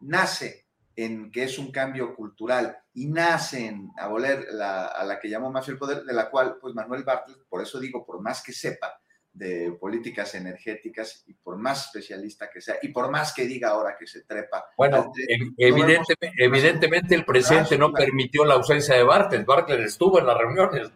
nace 0.00 0.66
en 0.96 1.30
que 1.30 1.44
es 1.44 1.58
un 1.58 1.70
cambio 1.70 2.14
cultural 2.14 2.76
y 2.94 3.06
nace 3.06 3.66
en 3.66 3.90
aboler 3.96 4.46
a 4.60 5.04
la 5.04 5.20
que 5.20 5.28
llamó 5.28 5.50
Mafia 5.50 5.72
el 5.72 5.78
Poder, 5.78 6.04
de 6.04 6.12
la 6.12 6.30
cual, 6.30 6.56
pues 6.60 6.74
Manuel 6.74 7.04
Bartlett, 7.04 7.38
por 7.48 7.62
eso 7.62 7.78
digo, 7.78 8.04
por 8.04 8.20
más 8.20 8.42
que 8.42 8.52
sepa, 8.52 9.00
de 9.32 9.72
políticas 9.80 10.34
energéticas 10.34 11.22
y 11.26 11.34
por 11.34 11.56
más 11.56 11.86
especialista 11.86 12.50
que 12.50 12.60
sea 12.60 12.76
y 12.82 12.88
por 12.88 13.10
más 13.10 13.32
que 13.32 13.46
diga 13.46 13.70
ahora 13.70 13.96
que 13.98 14.06
se 14.06 14.24
trepa. 14.24 14.66
Bueno, 14.76 15.12
evidentemente, 15.56 17.14
el 17.14 17.24
presidente 17.24 17.78
no 17.78 17.92
permitió 17.92 18.44
la 18.44 18.54
ausencia 18.54 18.96
de 18.96 19.04
Bartlett. 19.04 19.46
Bartlett 19.46 19.80
estuvo 19.80 20.18
en 20.18 20.26
las 20.26 20.36
reuniones. 20.36 20.90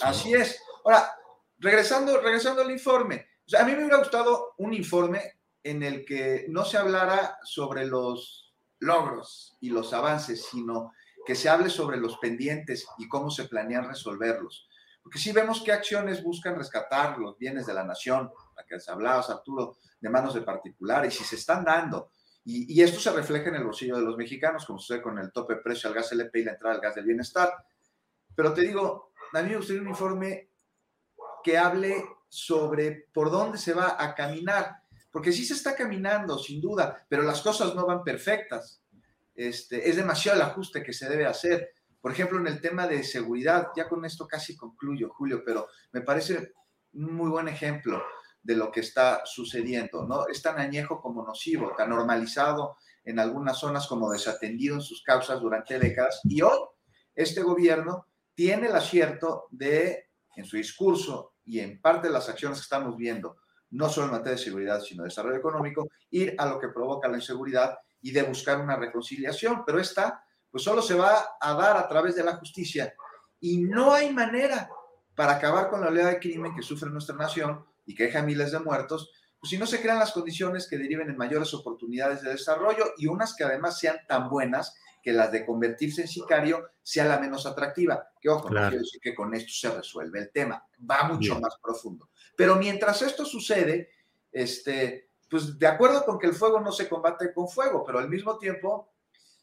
Así 0.00 0.34
es. 0.34 0.60
Ahora, 0.84 1.12
regresando, 1.58 2.20
regresando 2.20 2.62
al 2.62 2.70
informe, 2.70 3.26
a 3.58 3.64
mí 3.64 3.72
me 3.72 3.78
hubiera 3.78 3.98
gustado 3.98 4.54
un 4.58 4.74
informe 4.74 5.40
en 5.62 5.82
el 5.82 6.04
que 6.04 6.46
no 6.48 6.64
se 6.64 6.76
hablara 6.76 7.38
sobre 7.44 7.86
los 7.86 8.54
logros 8.80 9.56
y 9.60 9.70
los 9.70 9.92
avances, 9.92 10.44
sino 10.50 10.92
que 11.24 11.34
se 11.34 11.48
hable 11.48 11.70
sobre 11.70 11.98
los 11.98 12.18
pendientes 12.18 12.86
y 12.98 13.08
cómo 13.08 13.30
se 13.30 13.44
planean 13.44 13.88
resolverlos. 13.88 14.68
Porque 15.02 15.18
si 15.18 15.32
vemos 15.32 15.62
qué 15.64 15.72
acciones 15.72 16.22
buscan 16.22 16.56
rescatar 16.56 17.18
los 17.18 17.38
bienes 17.38 17.66
de 17.66 17.74
la 17.74 17.84
nación, 17.84 18.30
la 18.56 18.64
que 18.64 18.76
hablabas, 18.88 19.30
Arturo, 19.30 19.76
de 20.00 20.08
manos 20.08 20.34
de 20.34 20.42
particulares, 20.42 21.14
y 21.14 21.18
si 21.18 21.24
se 21.24 21.36
están 21.36 21.64
dando. 21.64 22.10
Y, 22.44 22.80
esto 22.82 22.98
se 22.98 23.12
refleja 23.12 23.50
en 23.50 23.56
el 23.56 23.64
bolsillo 23.64 23.96
de 23.96 24.02
los 24.02 24.16
mexicanos, 24.16 24.66
como 24.66 24.78
sucede 24.78 25.00
con 25.00 25.18
el 25.18 25.30
tope 25.32 25.56
precio 25.56 25.88
al 25.88 25.94
gas 25.94 26.10
LP 26.12 26.40
y 26.40 26.44
la 26.44 26.52
entrada 26.52 26.74
al 26.74 26.80
gas 26.80 26.94
del 26.96 27.04
bienestar. 27.04 27.52
Pero 28.34 28.52
te 28.52 28.62
digo, 28.62 29.12
a 29.32 29.42
mí 29.42 29.50
me 29.50 29.56
gustaría 29.56 29.82
un 29.82 29.88
informe 29.88 30.51
que 31.42 31.58
hable 31.58 32.04
sobre 32.28 33.08
por 33.12 33.30
dónde 33.30 33.58
se 33.58 33.74
va 33.74 33.96
a 33.98 34.14
caminar, 34.14 34.82
porque 35.10 35.32
sí 35.32 35.44
se 35.44 35.54
está 35.54 35.74
caminando, 35.76 36.38
sin 36.38 36.60
duda, 36.60 37.04
pero 37.08 37.22
las 37.22 37.42
cosas 37.42 37.74
no 37.74 37.86
van 37.86 38.02
perfectas. 38.02 38.82
Este, 39.34 39.88
es 39.88 39.96
demasiado 39.96 40.36
el 40.36 40.46
ajuste 40.46 40.82
que 40.82 40.92
se 40.92 41.08
debe 41.08 41.26
hacer. 41.26 41.72
Por 42.00 42.12
ejemplo, 42.12 42.38
en 42.38 42.46
el 42.46 42.60
tema 42.60 42.86
de 42.86 43.04
seguridad, 43.04 43.68
ya 43.76 43.88
con 43.88 44.04
esto 44.04 44.26
casi 44.26 44.56
concluyo, 44.56 45.10
Julio, 45.10 45.42
pero 45.44 45.68
me 45.92 46.00
parece 46.00 46.52
un 46.94 47.14
muy 47.14 47.30
buen 47.30 47.48
ejemplo 47.48 48.02
de 48.42 48.56
lo 48.56 48.72
que 48.72 48.80
está 48.80 49.22
sucediendo, 49.24 50.06
¿no? 50.06 50.26
Es 50.26 50.42
tan 50.42 50.58
añejo 50.58 51.00
como 51.00 51.24
nocivo, 51.24 51.72
tan 51.76 51.90
normalizado 51.90 52.76
en 53.04 53.18
algunas 53.18 53.58
zonas 53.58 53.86
como 53.86 54.10
desatendido 54.10 54.74
en 54.74 54.80
sus 54.80 55.02
causas 55.02 55.40
durante 55.40 55.78
décadas. 55.78 56.20
Y 56.24 56.42
hoy 56.42 56.58
este 57.14 57.42
gobierno 57.42 58.06
tiene 58.34 58.68
el 58.68 58.76
acierto 58.76 59.46
de, 59.50 60.10
en 60.34 60.44
su 60.44 60.56
discurso 60.56 61.31
y 61.44 61.60
en 61.60 61.80
parte 61.80 62.10
las 62.10 62.28
acciones 62.28 62.58
que 62.58 62.64
estamos 62.64 62.96
viendo, 62.96 63.36
no 63.70 63.88
solo 63.88 64.06
en 64.06 64.12
materia 64.12 64.36
de 64.36 64.44
seguridad, 64.44 64.80
sino 64.80 65.02
de 65.02 65.08
desarrollo 65.08 65.38
económico, 65.38 65.88
ir 66.10 66.34
a 66.38 66.46
lo 66.46 66.58
que 66.58 66.68
provoca 66.68 67.08
la 67.08 67.16
inseguridad 67.16 67.78
y 68.00 68.10
de 68.10 68.22
buscar 68.22 68.60
una 68.60 68.76
reconciliación. 68.76 69.64
Pero 69.64 69.78
esta, 69.78 70.24
pues 70.50 70.62
solo 70.62 70.82
se 70.82 70.94
va 70.94 71.36
a 71.40 71.54
dar 71.54 71.76
a 71.76 71.88
través 71.88 72.14
de 72.14 72.24
la 72.24 72.36
justicia. 72.36 72.94
Y 73.40 73.62
no 73.62 73.92
hay 73.92 74.12
manera 74.12 74.68
para 75.14 75.32
acabar 75.32 75.68
con 75.68 75.80
la 75.80 75.88
oleada 75.88 76.10
de 76.10 76.20
crimen 76.20 76.54
que 76.54 76.62
sufre 76.62 76.90
nuestra 76.90 77.16
nación 77.16 77.64
y 77.84 77.94
que 77.94 78.04
deja 78.04 78.22
miles 78.22 78.52
de 78.52 78.60
muertos, 78.60 79.10
pues 79.38 79.50
si 79.50 79.58
no 79.58 79.66
se 79.66 79.80
crean 79.80 79.98
las 79.98 80.12
condiciones 80.12 80.68
que 80.68 80.78
deriven 80.78 81.10
en 81.10 81.16
mayores 81.16 81.52
oportunidades 81.52 82.22
de 82.22 82.30
desarrollo 82.30 82.92
y 82.96 83.08
unas 83.08 83.34
que 83.34 83.44
además 83.44 83.78
sean 83.78 83.98
tan 84.06 84.28
buenas 84.28 84.74
que 85.02 85.12
las 85.12 85.32
de 85.32 85.44
convertirse 85.44 86.02
en 86.02 86.08
sicario 86.08 86.70
sea 86.82 87.04
la 87.04 87.18
menos 87.18 87.44
atractiva. 87.44 88.08
Que 88.20 88.28
ojo, 88.28 88.48
no 88.48 88.60
quiero 88.68 88.82
decir 88.82 89.00
que 89.00 89.14
con 89.14 89.34
esto 89.34 89.52
se 89.52 89.76
resuelve 89.76 90.20
el 90.20 90.30
tema, 90.30 90.64
va 90.88 91.04
mucho 91.04 91.38
más 91.40 91.56
profundo. 91.60 92.10
Pero 92.36 92.56
mientras 92.56 93.02
esto 93.02 93.24
sucede, 93.24 93.90
este, 94.30 95.10
pues 95.28 95.58
de 95.58 95.66
acuerdo 95.66 96.04
con 96.04 96.18
que 96.18 96.28
el 96.28 96.34
fuego 96.34 96.60
no 96.60 96.72
se 96.72 96.88
combate 96.88 97.34
con 97.34 97.48
fuego, 97.48 97.82
pero 97.84 97.98
al 97.98 98.08
mismo 98.08 98.38
tiempo, 98.38 98.92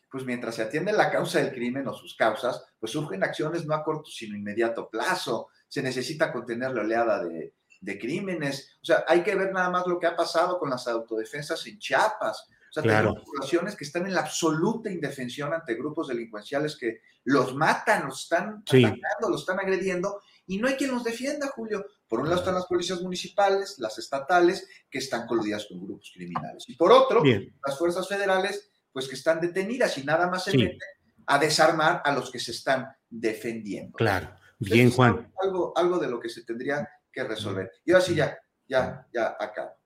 pues 0.10 0.24
mientras 0.24 0.56
se 0.56 0.64
atiende 0.64 0.94
la 0.94 1.12
causa 1.12 1.40
del 1.40 1.52
crimen 1.52 1.88
o 1.88 1.94
sus 1.94 2.16
causas, 2.16 2.64
pues 2.80 2.92
surgen 2.94 3.24
acciones 3.24 3.66
no 3.66 3.76
a 3.76 3.84
corto 3.84 4.10
sino 4.10 4.38
inmediato 4.38 4.90
plazo. 4.90 5.50
Se 5.68 5.84
necesita 5.84 6.32
contener 6.32 6.72
la 6.72 6.82
oleada 6.82 7.24
de, 7.24 7.54
de 7.82 8.00
crímenes. 8.00 8.78
O 8.82 8.86
sea, 8.86 9.04
hay 9.08 9.24
que 9.24 9.36
ver 9.36 9.52
nada 9.52 9.70
más 9.70 9.86
lo 9.88 10.00
que 10.00 10.08
ha 10.08 10.16
pasado 10.16 10.58
con 10.58 10.70
las 10.70 10.88
autodefensas 10.88 11.66
en 11.68 11.78
Chiapas. 11.78 12.48
O 12.70 12.74
sea, 12.74 12.84
tenemos 12.84 13.24
poblaciones 13.26 13.76
que 13.76 13.84
están 13.84 14.06
en 14.06 14.14
la 14.14 14.22
absoluta 14.22 14.92
indefensión 14.92 15.54
ante 15.54 15.76
grupos 15.76 16.08
delincuenciales 16.08 16.78
que 16.78 17.02
los 17.24 17.56
matan, 17.56 18.08
los 18.08 18.24
están 18.24 18.64
atacando, 18.68 19.30
los 19.30 19.42
están 19.42 19.60
agrediendo 19.60 20.22
y 20.50 20.58
no 20.58 20.68
hay 20.68 20.76
quien 20.76 20.92
los 20.92 21.04
defienda, 21.04 21.48
Julio. 21.48 21.86
Por 22.08 22.20
un 22.20 22.28
lado 22.28 22.40
están 22.40 22.56
las 22.56 22.66
policías 22.66 23.02
municipales, 23.02 23.76
las 23.78 23.98
estatales, 24.00 24.68
que 24.90 24.98
están 24.98 25.28
coludidas 25.28 25.68
con 25.68 25.80
grupos 25.80 26.12
criminales. 26.14 26.68
Y 26.68 26.76
por 26.76 26.92
otro, 26.92 27.22
las 27.24 27.78
fuerzas 27.78 28.08
federales, 28.08 28.72
pues 28.92 29.08
que 29.08 29.14
están 29.14 29.40
detenidas 29.40 29.98
y 30.00 30.04
nada 30.04 30.28
más 30.28 30.46
se 30.46 30.58
meten 30.58 30.80
a 31.28 31.38
desarmar 31.38 32.02
a 32.04 32.12
los 32.12 32.32
que 32.32 32.40
se 32.40 32.52
están 32.52 32.88
defendiendo. 33.08 33.96
Claro. 33.96 34.36
Bien, 34.58 34.90
Juan. 34.90 35.32
Algo, 35.42 35.72
algo 35.76 36.00
de 36.00 36.10
lo 36.10 36.20
que 36.20 36.30
se 36.30 36.44
tendría 36.44 36.90
que 37.12 37.24
resolver. 37.24 37.72
Y 37.86 37.92
ahora 37.92 38.04
sí, 38.04 38.16
ya, 38.16 38.38
ya, 38.68 39.08
ya 39.14 39.38
acabo. 39.40 39.79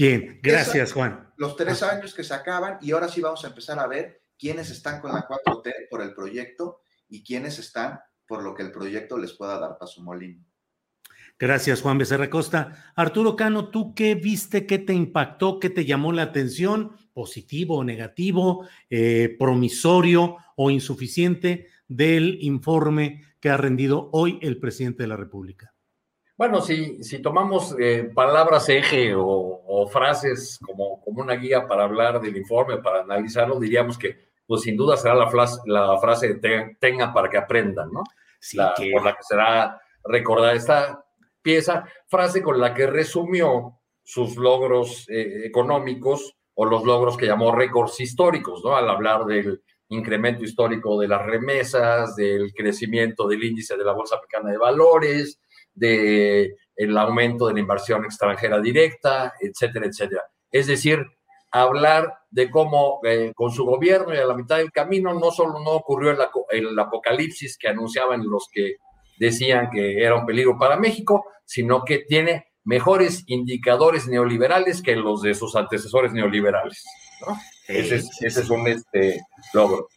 Bien, 0.00 0.40
gracias, 0.42 0.94
Juan. 0.94 1.30
Los 1.36 1.56
tres 1.56 1.82
años 1.82 2.14
que 2.14 2.24
se 2.24 2.32
acaban 2.32 2.78
y 2.80 2.92
ahora 2.92 3.06
sí 3.06 3.20
vamos 3.20 3.44
a 3.44 3.48
empezar 3.48 3.78
a 3.78 3.86
ver 3.86 4.22
quiénes 4.38 4.70
están 4.70 4.98
con 4.98 5.12
la 5.12 5.28
4T 5.28 5.88
por 5.90 6.00
el 6.00 6.14
proyecto 6.14 6.80
y 7.06 7.22
quiénes 7.22 7.58
están 7.58 8.00
por 8.26 8.42
lo 8.42 8.54
que 8.54 8.62
el 8.62 8.72
proyecto 8.72 9.18
les 9.18 9.34
pueda 9.34 9.58
dar 9.58 9.76
paso 9.76 10.02
molino. 10.02 10.42
Gracias, 11.38 11.82
Juan 11.82 11.98
Becerra 11.98 12.30
Costa. 12.30 12.92
Arturo 12.96 13.36
Cano, 13.36 13.68
¿tú 13.68 13.94
qué 13.94 14.14
viste, 14.14 14.64
qué 14.64 14.78
te 14.78 14.94
impactó, 14.94 15.60
qué 15.60 15.68
te 15.68 15.84
llamó 15.84 16.12
la 16.12 16.22
atención, 16.22 16.96
positivo 17.12 17.76
o 17.76 17.84
negativo, 17.84 18.66
eh, 18.88 19.36
promisorio 19.38 20.38
o 20.56 20.70
insuficiente 20.70 21.66
del 21.88 22.38
informe 22.40 23.22
que 23.38 23.50
ha 23.50 23.58
rendido 23.58 24.08
hoy 24.14 24.38
el 24.40 24.58
presidente 24.58 25.02
de 25.02 25.08
la 25.08 25.16
República? 25.16 25.74
Bueno, 26.40 26.62
si, 26.62 27.04
si 27.04 27.20
tomamos 27.20 27.76
eh, 27.78 28.10
palabras 28.14 28.66
eje 28.70 29.12
o, 29.14 29.86
frases 29.92 30.58
como, 30.64 30.98
como 31.02 31.20
una 31.20 31.34
guía 31.34 31.66
para 31.66 31.84
hablar 31.84 32.18
del 32.18 32.34
informe, 32.34 32.78
para 32.78 33.02
analizarlo, 33.02 33.60
diríamos 33.60 33.98
que, 33.98 34.16
pues 34.46 34.62
sin 34.62 34.74
duda 34.74 34.96
será 34.96 35.14
la, 35.14 35.28
frase, 35.28 35.60
la 35.66 35.98
frase 35.98 36.40
tenga 36.80 37.12
para 37.12 37.28
que 37.28 37.36
aprendan, 37.36 37.90
¿no? 37.92 38.02
Sí, 38.38 38.56
Por 38.90 39.04
la 39.04 39.14
que 39.14 39.22
será 39.22 39.82
recordada 40.02 40.54
esta 40.54 41.04
pieza, 41.42 41.84
frase 42.08 42.42
con 42.42 42.58
la 42.58 42.72
que 42.72 42.86
resumió 42.86 43.78
sus 44.02 44.36
logros 44.36 45.06
eh, 45.10 45.42
económicos 45.44 46.38
o 46.54 46.64
los 46.64 46.84
logros 46.84 47.18
que 47.18 47.26
llamó 47.26 47.54
récords 47.54 48.00
históricos, 48.00 48.64
¿no? 48.64 48.74
Al 48.76 48.88
hablar 48.88 49.26
del 49.26 49.62
incremento 49.90 50.42
histórico 50.44 50.98
de 50.98 51.08
las 51.08 51.22
remesas, 51.26 52.16
del 52.16 52.54
crecimiento 52.54 53.28
del 53.28 53.44
índice 53.44 53.76
de 53.76 53.84
la 53.84 53.92
Bolsa 53.92 54.16
Mexicana 54.16 54.50
de 54.50 54.56
Valores, 54.56 55.38
de 55.80 56.54
el 56.76 56.96
aumento 56.96 57.46
de 57.46 57.54
la 57.54 57.60
inversión 57.60 58.04
extranjera 58.04 58.60
directa, 58.60 59.34
etcétera, 59.40 59.86
etcétera. 59.86 60.22
Es 60.50 60.66
decir, 60.66 61.04
hablar 61.50 62.14
de 62.30 62.50
cómo 62.50 63.00
eh, 63.04 63.32
con 63.34 63.50
su 63.50 63.64
gobierno 63.64 64.14
y 64.14 64.18
a 64.18 64.26
la 64.26 64.36
mitad 64.36 64.58
del 64.58 64.72
camino 64.72 65.12
no 65.14 65.30
solo 65.30 65.58
no 65.60 65.72
ocurrió 65.72 66.16
el, 66.50 66.78
apocalipsis 66.78 67.58
que 67.58 67.68
anunciaban 67.68 68.28
los 68.28 68.48
que 68.52 68.76
decían 69.18 69.68
que 69.70 70.02
era 70.02 70.14
un 70.14 70.26
peligro 70.26 70.56
para 70.58 70.76
México, 70.76 71.26
sino 71.44 71.84
que 71.84 72.00
tiene 72.08 72.46
mejores 72.64 73.24
indicadores 73.26 74.06
neoliberales 74.06 74.80
que 74.80 74.96
los 74.96 75.22
de 75.22 75.34
sus 75.34 75.56
antecesores 75.56 76.12
neoliberales. 76.12 76.84
Ese, 77.68 77.96
es, 78.20 78.50
un 78.50 78.66
este, 78.68 79.20
logro. 79.52 79.88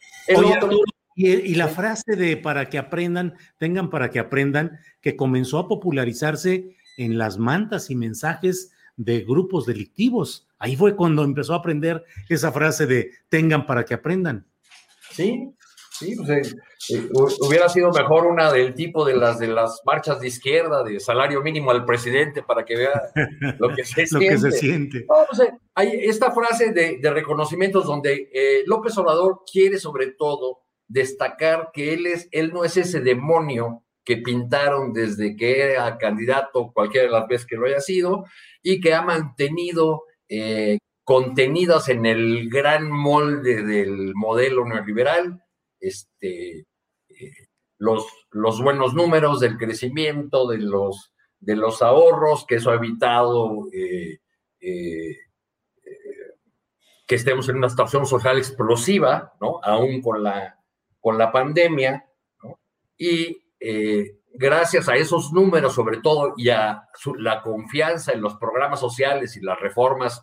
Y, 1.16 1.54
la 1.54 1.68
frase 1.68 2.16
de 2.16 2.36
para 2.36 2.68
que 2.68 2.76
aprendan, 2.76 3.34
tengan 3.58 3.88
para 3.88 4.10
que 4.10 4.18
aprendan, 4.18 4.78
que 5.00 5.14
comenzó 5.14 5.58
a 5.58 5.68
popularizarse 5.68 6.76
en 6.96 7.18
las 7.18 7.38
mantas 7.38 7.88
y 7.90 7.94
mensajes 7.94 8.72
de 8.96 9.20
grupos 9.20 9.66
delictivos. 9.66 10.48
Ahí 10.58 10.76
fue 10.76 10.96
cuando 10.96 11.22
empezó 11.22 11.54
a 11.54 11.58
aprender 11.58 12.04
esa 12.28 12.50
frase 12.50 12.86
de 12.86 13.12
tengan 13.28 13.66
para 13.66 13.84
que 13.84 13.94
aprendan. 13.94 14.46
Sí, 15.10 15.50
sí, 15.92 16.16
pues, 16.16 16.28
eh, 16.30 16.56
eh, 16.90 17.08
hubiera 17.40 17.68
sido 17.68 17.90
mejor 17.92 18.26
una 18.26 18.50
del 18.52 18.74
tipo 18.74 19.04
de 19.04 19.16
las 19.16 19.38
de 19.38 19.48
las 19.48 19.82
marchas 19.84 20.20
de 20.20 20.26
izquierda, 20.26 20.82
de 20.82 20.98
salario 20.98 21.42
mínimo 21.42 21.70
al 21.70 21.84
presidente 21.84 22.42
para 22.42 22.64
que 22.64 22.76
vea 22.76 23.02
lo 23.58 23.68
que 23.74 23.84
se 23.84 24.02
lo 24.02 24.18
siente. 24.18 24.28
Que 24.28 24.38
se 24.38 24.50
siente. 24.50 25.06
Pues, 25.06 25.48
hay 25.74 25.90
esta 26.02 26.32
frase 26.32 26.72
de, 26.72 26.98
de 26.98 27.10
reconocimientos 27.10 27.86
donde 27.86 28.30
eh, 28.32 28.62
López 28.66 28.96
Obrador 28.98 29.42
quiere 29.50 29.78
sobre 29.78 30.08
todo 30.08 30.63
destacar 30.88 31.70
que 31.72 31.94
él, 31.94 32.06
es, 32.06 32.28
él 32.30 32.52
no 32.52 32.64
es 32.64 32.76
ese 32.76 33.00
demonio 33.00 33.84
que 34.04 34.18
pintaron 34.18 34.92
desde 34.92 35.34
que 35.36 35.62
era 35.62 35.96
candidato 35.98 36.72
cualquiera 36.72 37.06
de 37.06 37.12
las 37.12 37.26
veces 37.26 37.46
que 37.46 37.56
lo 37.56 37.66
haya 37.66 37.80
sido 37.80 38.24
y 38.62 38.80
que 38.80 38.94
ha 38.94 39.02
mantenido 39.02 40.04
eh, 40.28 40.78
contenidas 41.04 41.88
en 41.88 42.06
el 42.06 42.48
gran 42.50 42.90
molde 42.90 43.62
del 43.62 44.14
modelo 44.14 44.66
neoliberal, 44.66 45.42
este, 45.80 46.60
eh, 47.08 47.32
los, 47.78 48.06
los, 48.30 48.62
buenos 48.62 48.94
números 48.94 49.40
del 49.40 49.56
crecimiento, 49.56 50.48
de 50.48 50.58
los, 50.58 51.12
de 51.40 51.56
los 51.56 51.82
ahorros, 51.82 52.46
que 52.46 52.56
eso 52.56 52.70
ha 52.70 52.74
evitado 52.74 53.68
eh, 53.72 54.18
que 57.06 57.14
estemos 57.14 57.48
en 57.48 57.56
una 57.56 57.68
situación 57.68 58.06
social 58.06 58.38
explosiva, 58.38 59.34
¿no? 59.40 59.60
Aún 59.62 60.00
con 60.00 60.22
la 60.22 60.58
con 61.04 61.18
la 61.18 61.30
pandemia, 61.30 62.02
y 62.96 63.36
eh, 63.60 64.20
gracias 64.32 64.88
a 64.88 64.96
esos 64.96 65.34
números 65.34 65.74
sobre 65.74 65.98
todo 65.98 66.32
y 66.38 66.48
a 66.48 66.88
la 67.18 67.42
confianza 67.42 68.12
en 68.12 68.22
los 68.22 68.36
programas 68.36 68.80
sociales 68.80 69.36
y 69.36 69.42
las 69.42 69.60
reformas 69.60 70.22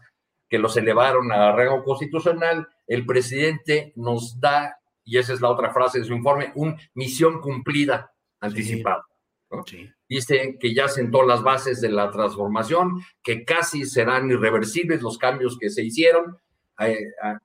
que 0.50 0.58
los 0.58 0.76
elevaron 0.78 1.32
a 1.32 1.52
rango 1.52 1.84
constitucional, 1.84 2.68
el 2.88 3.06
presidente 3.06 3.94
nos 3.96 4.40
da, 4.40 4.76
y 5.04 5.20
esa 5.20 5.34
es 5.34 5.42
la 5.42 5.52
otra 5.52 5.72
frase 5.72 6.00
de 6.00 6.06
su 6.06 6.14
informe, 6.14 6.52
una 6.56 6.76
misión 6.96 7.42
cumplida 7.42 8.12
anticipada. 8.40 9.06
Dice 10.10 10.58
que 10.60 10.74
ya 10.74 10.88
sentó 10.88 11.22
las 11.28 11.44
bases 11.44 11.80
de 11.80 11.90
la 11.90 12.10
transformación, 12.10 13.04
que 13.22 13.46
casi 13.46 13.86
serán 13.86 14.32
irreversibles 14.32 15.04
los 15.04 15.20
cambios 15.20 15.60
que 15.60 15.70
se 15.70 15.84
hicieron, 15.84 16.40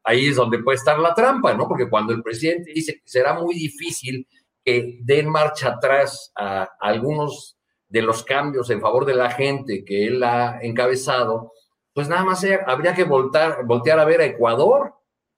ahí 0.05 0.29
es 0.29 0.37
donde 0.37 0.59
puede 0.59 0.77
estar 0.77 0.99
la 0.99 1.15
trampa, 1.15 1.55
¿no? 1.55 1.69
Porque 1.69 1.89
cuando 1.89 2.13
el 2.13 2.23
presidente 2.23 2.73
dice 2.73 2.95
que 2.95 3.03
será 3.05 3.35
muy 3.35 3.55
difícil 3.55 4.27
que 4.65 4.99
den 5.03 5.29
marcha 5.29 5.69
atrás 5.69 6.33
a 6.35 6.69
algunos 6.81 7.57
de 7.89 8.03
los 8.03 8.25
cambios 8.25 8.69
en 8.71 8.81
favor 8.81 9.05
de 9.05 9.15
la 9.15 9.31
gente 9.31 9.85
que 9.85 10.07
él 10.07 10.23
ha 10.23 10.59
encabezado, 10.61 11.53
pues 11.93 12.09
nada 12.09 12.25
más 12.25 12.45
habría 12.67 12.95
que 12.95 13.05
voltar, 13.05 13.65
voltear 13.65 13.99
a 13.99 14.05
ver 14.05 14.21
a 14.21 14.27
Ecuador 14.27 14.95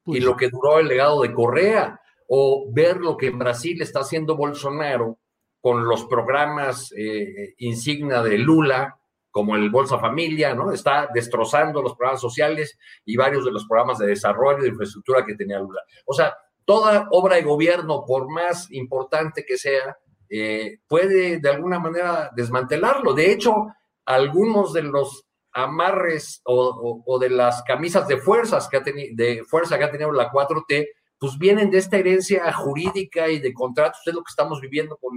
y 0.07 0.13
pues 0.13 0.25
lo 0.25 0.37
que 0.37 0.49
duró 0.49 0.79
el 0.79 0.89
legado 0.89 1.23
de 1.23 1.33
Correa, 1.33 2.01
o 2.29 2.67
ver 2.73 2.99
lo 2.99 3.17
que 3.17 3.29
en 3.29 3.39
Brasil 3.39 3.81
está 3.81 4.01
haciendo 4.01 4.37
Bolsonaro 4.37 5.19
con 5.61 5.87
los 5.87 6.05
programas 6.05 6.93
eh, 6.97 7.55
insignia 7.59 8.23
de 8.23 8.39
Lula, 8.39 8.98
como 9.39 9.55
el 9.55 9.71
Bolsa 9.71 10.01
Familia, 10.01 10.53
¿no? 10.53 10.73
Está 10.73 11.09
destrozando 11.15 11.81
los 11.81 11.95
programas 11.95 12.21
sociales 12.21 12.77
y 13.05 13.17
varios 13.17 13.45
de 13.45 13.53
los 13.53 13.69
programas 13.69 13.99
de 13.99 14.09
desarrollo 14.09 14.65
de 14.65 14.71
infraestructura 14.71 15.25
que 15.25 15.37
tenía 15.37 15.61
Lula. 15.61 15.81
O 16.07 16.13
sea, 16.13 16.37
toda 16.65 17.07
obra 17.13 17.37
de 17.37 17.43
gobierno, 17.43 18.05
por 18.05 18.29
más 18.29 18.69
importante 18.73 19.45
que 19.47 19.57
sea, 19.57 19.97
eh, 20.29 20.79
puede 20.89 21.39
de 21.39 21.49
alguna 21.51 21.79
manera 21.79 22.33
desmantelarlo. 22.35 23.15
De 23.15 23.31
hecho, 23.31 23.69
algunos 24.07 24.73
de 24.73 24.83
los 24.83 25.25
amarres 25.53 26.43
o, 26.45 27.17
de 27.21 27.31
las 27.31 27.63
camisas 27.63 28.09
de 28.09 28.17
fuerzas 28.17 28.69
que 28.69 28.79
ha 28.79 28.81
de 28.81 29.45
fuerza 29.49 29.79
que 29.79 29.85
ha 29.85 29.91
tenido 29.93 30.11
la 30.11 30.33
4T, 30.33 30.89
pues 31.17 31.39
vienen 31.39 31.71
de 31.71 31.79
esta 31.79 31.97
herencia 31.97 32.53
jurídica 32.53 33.29
y 33.29 33.39
de 33.39 33.55
contratos, 33.55 34.01
es 34.05 34.15
lo 34.15 34.25
que 34.25 34.31
estamos 34.31 34.61
viviendo 34.61 34.97
con 34.97 35.13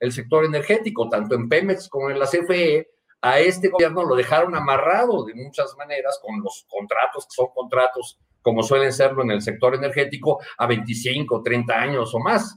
el 0.00 0.12
sector 0.12 0.44
energético, 0.44 1.08
tanto 1.08 1.36
en 1.36 1.48
Pemex 1.48 1.88
como 1.88 2.10
en 2.10 2.18
la 2.18 2.26
CFE, 2.26 2.88
a 3.22 3.40
este 3.40 3.68
gobierno 3.68 4.04
lo 4.04 4.16
dejaron 4.16 4.54
amarrado 4.54 5.24
de 5.24 5.34
muchas 5.34 5.74
maneras 5.76 6.18
con 6.22 6.40
los 6.42 6.66
contratos, 6.68 7.24
que 7.26 7.34
son 7.34 7.48
contratos 7.54 8.18
como 8.42 8.62
suelen 8.62 8.92
serlo 8.92 9.22
en 9.22 9.32
el 9.32 9.42
sector 9.42 9.74
energético, 9.74 10.40
a 10.56 10.66
25, 10.66 11.42
30 11.42 11.74
años 11.74 12.14
o 12.14 12.18
más. 12.18 12.56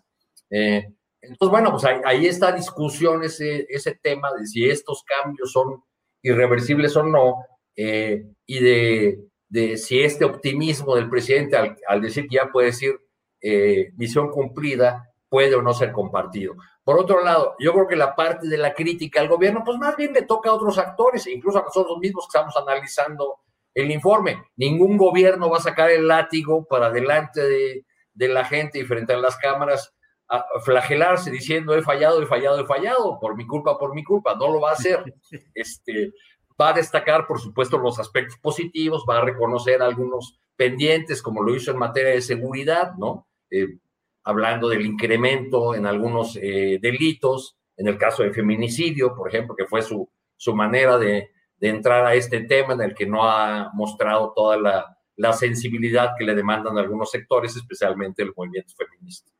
Eh, 0.49 0.87
entonces, 1.21 1.51
bueno, 1.51 1.71
pues 1.71 1.85
ahí, 2.05 2.25
está 2.25 2.51
discusión, 2.51 3.23
ese, 3.23 3.65
ese 3.69 3.95
tema 4.01 4.29
de 4.33 4.45
si 4.45 4.69
estos 4.69 5.03
cambios 5.03 5.51
son 5.51 5.83
irreversibles 6.21 6.95
o 6.97 7.03
no, 7.03 7.45
eh, 7.75 8.25
y 8.45 8.59
de, 8.59 9.19
de, 9.49 9.77
si 9.77 10.01
este 10.01 10.25
optimismo 10.25 10.95
del 10.95 11.09
presidente 11.09 11.57
al, 11.87 12.01
decir 12.01 12.27
que 12.27 12.35
ya 12.35 12.51
puede 12.51 12.67
decir 12.67 12.99
eh, 13.41 13.91
misión 13.95 14.29
cumplida, 14.31 15.12
puede 15.33 15.55
o 15.55 15.63
no 15.63 15.73
ser 15.73 15.91
compartido. 15.91 16.53
Por 16.83 16.99
otro 16.99 17.23
lado, 17.23 17.55
yo 17.57 17.73
creo 17.73 17.87
que 17.87 17.95
la 17.95 18.15
parte 18.15 18.47
de 18.47 18.55
la 18.55 18.75
crítica 18.75 19.19
al 19.19 19.27
gobierno, 19.27 19.63
pues 19.65 19.79
más 19.79 19.97
bien 19.97 20.13
le 20.13 20.21
toca 20.21 20.51
a 20.51 20.53
otros 20.53 20.77
actores, 20.77 21.25
incluso 21.25 21.57
a 21.57 21.63
nosotros 21.63 21.97
mismos 21.97 22.27
que 22.27 22.37
estamos 22.37 22.55
analizando 22.55 23.39
el 23.73 23.89
informe. 23.89 24.43
Ningún 24.57 24.95
gobierno 24.95 25.49
va 25.49 25.57
a 25.57 25.61
sacar 25.61 25.89
el 25.89 26.07
látigo 26.07 26.65
para 26.65 26.91
delante 26.91 27.41
de, 27.41 27.83
de 28.13 28.27
la 28.27 28.45
gente 28.45 28.77
y 28.77 28.83
frente 28.83 29.13
a 29.13 29.17
las 29.17 29.35
cámaras 29.37 29.95
a 30.29 30.45
flagelarse 30.63 31.31
diciendo 31.31 31.73
he 31.73 31.81
fallado, 31.81 32.21
he 32.21 32.27
fallado, 32.27 32.59
he 32.59 32.67
fallado, 32.67 33.19
por 33.19 33.35
mi 33.35 33.47
culpa, 33.47 33.75
por 33.79 33.95
mi 33.95 34.03
culpa. 34.03 34.35
No 34.35 34.51
lo 34.53 34.61
va 34.61 34.69
a 34.69 34.73
hacer. 34.73 35.03
Este, 35.55 36.11
va 36.61 36.69
a 36.69 36.73
destacar, 36.73 37.25
por 37.25 37.39
supuesto, 37.39 37.79
los 37.79 37.97
aspectos 37.97 38.37
positivos, 38.37 39.03
va 39.09 39.17
a 39.17 39.25
reconocer 39.25 39.81
algunos 39.81 40.39
pendientes, 40.55 41.23
como 41.23 41.41
lo 41.41 41.55
hizo 41.55 41.71
en 41.71 41.79
materia 41.79 42.11
de 42.11 42.21
seguridad, 42.21 42.93
¿no? 42.99 43.27
Eh, 43.49 43.79
hablando 44.23 44.69
del 44.69 44.85
incremento 44.85 45.75
en 45.75 45.85
algunos 45.85 46.37
eh, 46.41 46.79
delitos, 46.81 47.57
en 47.75 47.87
el 47.87 47.97
caso 47.97 48.23
de 48.23 48.33
feminicidio, 48.33 49.13
por 49.15 49.27
ejemplo, 49.27 49.55
que 49.55 49.65
fue 49.65 49.81
su, 49.81 50.09
su 50.37 50.55
manera 50.55 50.97
de, 50.97 51.31
de, 51.57 51.69
entrar 51.69 52.05
a 52.05 52.13
este 52.13 52.41
tema 52.41 52.73
en 52.73 52.81
el 52.81 52.93
que 52.93 53.05
no 53.05 53.23
ha 53.23 53.71
mostrado 53.73 54.33
toda 54.35 54.57
la, 54.57 54.97
la 55.15 55.33
sensibilidad 55.33 56.11
que 56.17 56.25
le 56.25 56.35
demandan 56.35 56.77
algunos 56.77 57.11
sectores, 57.11 57.55
especialmente 57.55 58.23
el 58.23 58.33
movimiento 58.35 58.73
feminista. 58.75 59.31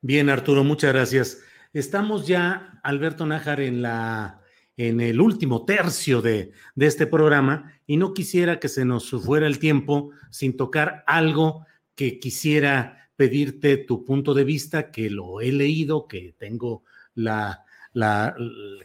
Bien, 0.00 0.30
Arturo, 0.30 0.64
muchas 0.64 0.92
gracias. 0.92 1.42
Estamos 1.72 2.26
ya, 2.26 2.80
Alberto 2.82 3.26
Nájar, 3.26 3.60
en 3.60 3.82
la 3.82 4.36
en 4.76 5.02
el 5.02 5.20
último 5.20 5.66
tercio 5.66 6.22
de, 6.22 6.52
de, 6.74 6.86
este 6.86 7.06
programa 7.06 7.74
y 7.86 7.98
no 7.98 8.14
quisiera 8.14 8.58
que 8.58 8.68
se 8.68 8.86
nos 8.86 9.10
fuera 9.10 9.46
el 9.46 9.58
tiempo 9.58 10.10
sin 10.30 10.56
tocar 10.56 11.04
algo 11.06 11.66
que 11.94 12.18
quisiera 12.18 12.99
pedirte 13.20 13.76
tu 13.76 14.02
punto 14.02 14.32
de 14.32 14.44
vista, 14.44 14.90
que 14.90 15.10
lo 15.10 15.42
he 15.42 15.52
leído, 15.52 16.08
que 16.08 16.34
tengo 16.38 16.84
la, 17.14 17.66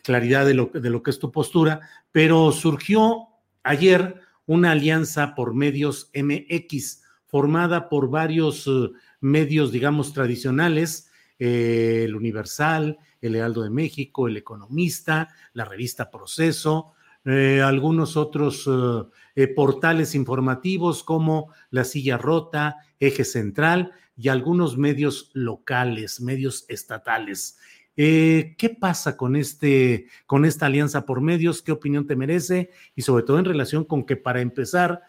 claridad 0.03 0.45
de 0.45 0.53
lo, 0.53 0.72
de 0.74 0.90
lo 0.90 1.02
que 1.02 1.12
es 1.12 1.20
tu 1.20 1.32
postura, 1.32 1.80
pero 2.12 2.52
surgió 2.52 3.30
ayer 3.64 4.20
una 4.45 4.72
alianza 4.72 5.36
por 5.36 5.53
medios 5.53 6.12
MX, 6.14 7.02
formada 7.26 7.88
por 7.88 8.10
varios 8.10 8.68
eh, 8.68 8.91
medios, 9.22 9.72
digamos, 9.72 10.12
tradicionales, 10.12 11.10
eh, 11.40 12.02
el 12.03 12.14
Universal, 12.14 12.98
el 13.22 13.36
Heraldo 13.38 13.64
de 13.64 13.70
México, 13.70 14.28
el 14.28 14.36
Economista, 14.36 15.30
la 15.53 15.64
revista 15.64 16.12
Proceso, 16.12 16.91
eh, 17.24 17.62
algunos 17.62 18.18
otros 18.18 18.70
portales 19.56 20.14
informativos 20.14 21.03
como 21.06 21.53
La 21.70 21.86
Silla 21.86 22.18
Rota, 22.18 22.76
Eje 22.99 23.24
Central, 23.24 23.94
y 24.17 24.29
algunos 24.29 24.77
medios 24.77 25.31
locales, 25.33 26.21
medios 26.21 26.65
estatales. 26.67 27.57
Eh, 27.97 28.55
¿Qué 28.57 28.69
pasa 28.69 29.15
con, 29.15 29.35
este, 29.35 30.07
con 30.25 30.45
esta 30.45 30.65
alianza 30.65 31.05
por 31.05 31.21
medios? 31.21 31.61
¿Qué 31.61 31.71
opinión 31.71 32.07
te 32.07 32.15
merece? 32.15 32.71
Y 32.95 33.01
sobre 33.01 33.23
todo 33.23 33.39
en 33.39 33.45
relación 33.45 33.85
con 33.85 34.05
que 34.05 34.17
para 34.17 34.41
empezar, 34.41 35.01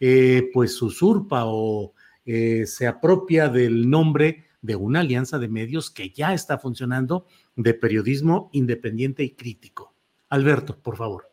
eh, 0.00 0.50
pues 0.52 0.80
usurpa 0.82 1.44
o 1.46 1.94
eh, 2.26 2.64
se 2.66 2.86
apropia 2.86 3.48
del 3.48 3.88
nombre 3.88 4.44
de 4.60 4.76
una 4.76 5.00
alianza 5.00 5.38
de 5.38 5.48
medios 5.48 5.90
que 5.90 6.10
ya 6.10 6.32
está 6.32 6.58
funcionando 6.58 7.26
de 7.54 7.74
periodismo 7.74 8.50
independiente 8.52 9.22
y 9.22 9.30
crítico. 9.30 9.94
Alberto, 10.30 10.78
por 10.78 10.96
favor. 10.96 11.30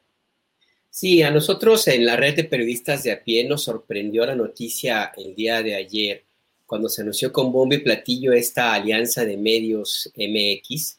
Sí, 0.89 1.23
a 1.23 1.31
nosotros 1.31 1.87
en 1.87 2.05
la 2.05 2.17
red 2.17 2.35
de 2.35 2.43
periodistas 2.43 3.03
de 3.03 3.13
a 3.13 3.23
pie 3.23 3.47
nos 3.47 3.63
sorprendió 3.63 4.25
la 4.25 4.35
noticia 4.35 5.13
el 5.15 5.33
día 5.33 5.63
de 5.63 5.75
ayer 5.75 6.25
cuando 6.71 6.87
se 6.87 7.01
anunció 7.01 7.33
con 7.33 7.51
bombo 7.51 7.75
y 7.75 7.79
platillo 7.79 8.31
esta 8.31 8.73
alianza 8.73 9.25
de 9.25 9.35
medios 9.35 10.09
MX, 10.15 10.97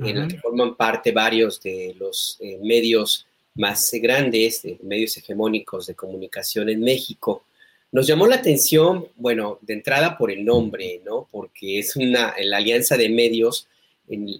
en 0.00 0.18
la 0.18 0.26
que 0.26 0.36
forman 0.38 0.74
parte 0.74 1.12
varios 1.12 1.62
de 1.62 1.94
los 1.96 2.38
eh, 2.40 2.58
medios 2.60 3.24
más 3.54 3.88
grandes, 4.02 4.62
de 4.62 4.80
medios 4.82 5.16
hegemónicos 5.16 5.86
de 5.86 5.94
comunicación 5.94 6.70
en 6.70 6.80
México. 6.80 7.44
Nos 7.92 8.08
llamó 8.08 8.26
la 8.26 8.34
atención, 8.34 9.06
bueno, 9.14 9.60
de 9.60 9.74
entrada 9.74 10.18
por 10.18 10.32
el 10.32 10.44
nombre, 10.44 11.00
¿no? 11.04 11.28
Porque 11.30 11.78
es 11.78 11.94
una, 11.94 12.34
la 12.42 12.56
alianza 12.56 12.96
de 12.96 13.08
medios 13.08 13.68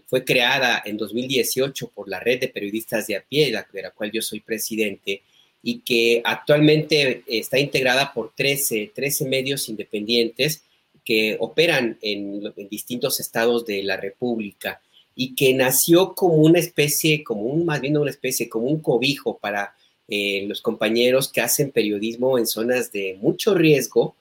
fue 0.09 0.25
creada 0.25 0.83
en 0.85 0.97
2018 0.97 1.93
por 1.95 2.09
la 2.09 2.19
red 2.19 2.41
de 2.41 2.49
periodistas 2.49 3.07
de 3.07 3.15
a 3.15 3.23
pie, 3.23 3.53
de 3.73 3.83
la 3.83 3.91
cual 3.93 4.11
yo 4.11 4.21
soy 4.21 4.41
presidente, 4.41 5.23
y 5.63 5.79
que 5.79 6.23
actualmente 6.25 7.23
está 7.29 7.61
integrada 7.61 8.13
por 8.13 8.33
13, 8.35 8.91
13 8.93 9.29
medios 9.29 9.69
independientes 9.69 10.65
que 11.05 11.37
operan 11.41 11.99
en, 12.01 12.53
distintos 12.70 13.20
estados 13.20 13.66
de 13.66 13.83
la 13.83 13.97
República 13.97 14.81
y 15.15 15.35
que 15.35 15.53
nació 15.55 16.15
como 16.15 16.35
una 16.35 16.59
especie, 16.59 17.23
como 17.23 17.55
más 17.65 17.81
bien 17.81 17.97
una 17.97 18.11
especie, 18.11 18.49
como 18.49 18.66
un 18.66 18.81
cobijo 18.81 19.39
para 19.39 19.74
eh, 20.09 20.45
los 20.47 20.61
compañeros 20.61 21.31
que 21.31 21.41
hacen 21.41 21.70
periodismo 21.70 22.39
en 22.39 22.47
zonas 22.47 22.93
de 22.93 23.19
mucho 23.20 23.55
riesgo, 23.55 24.16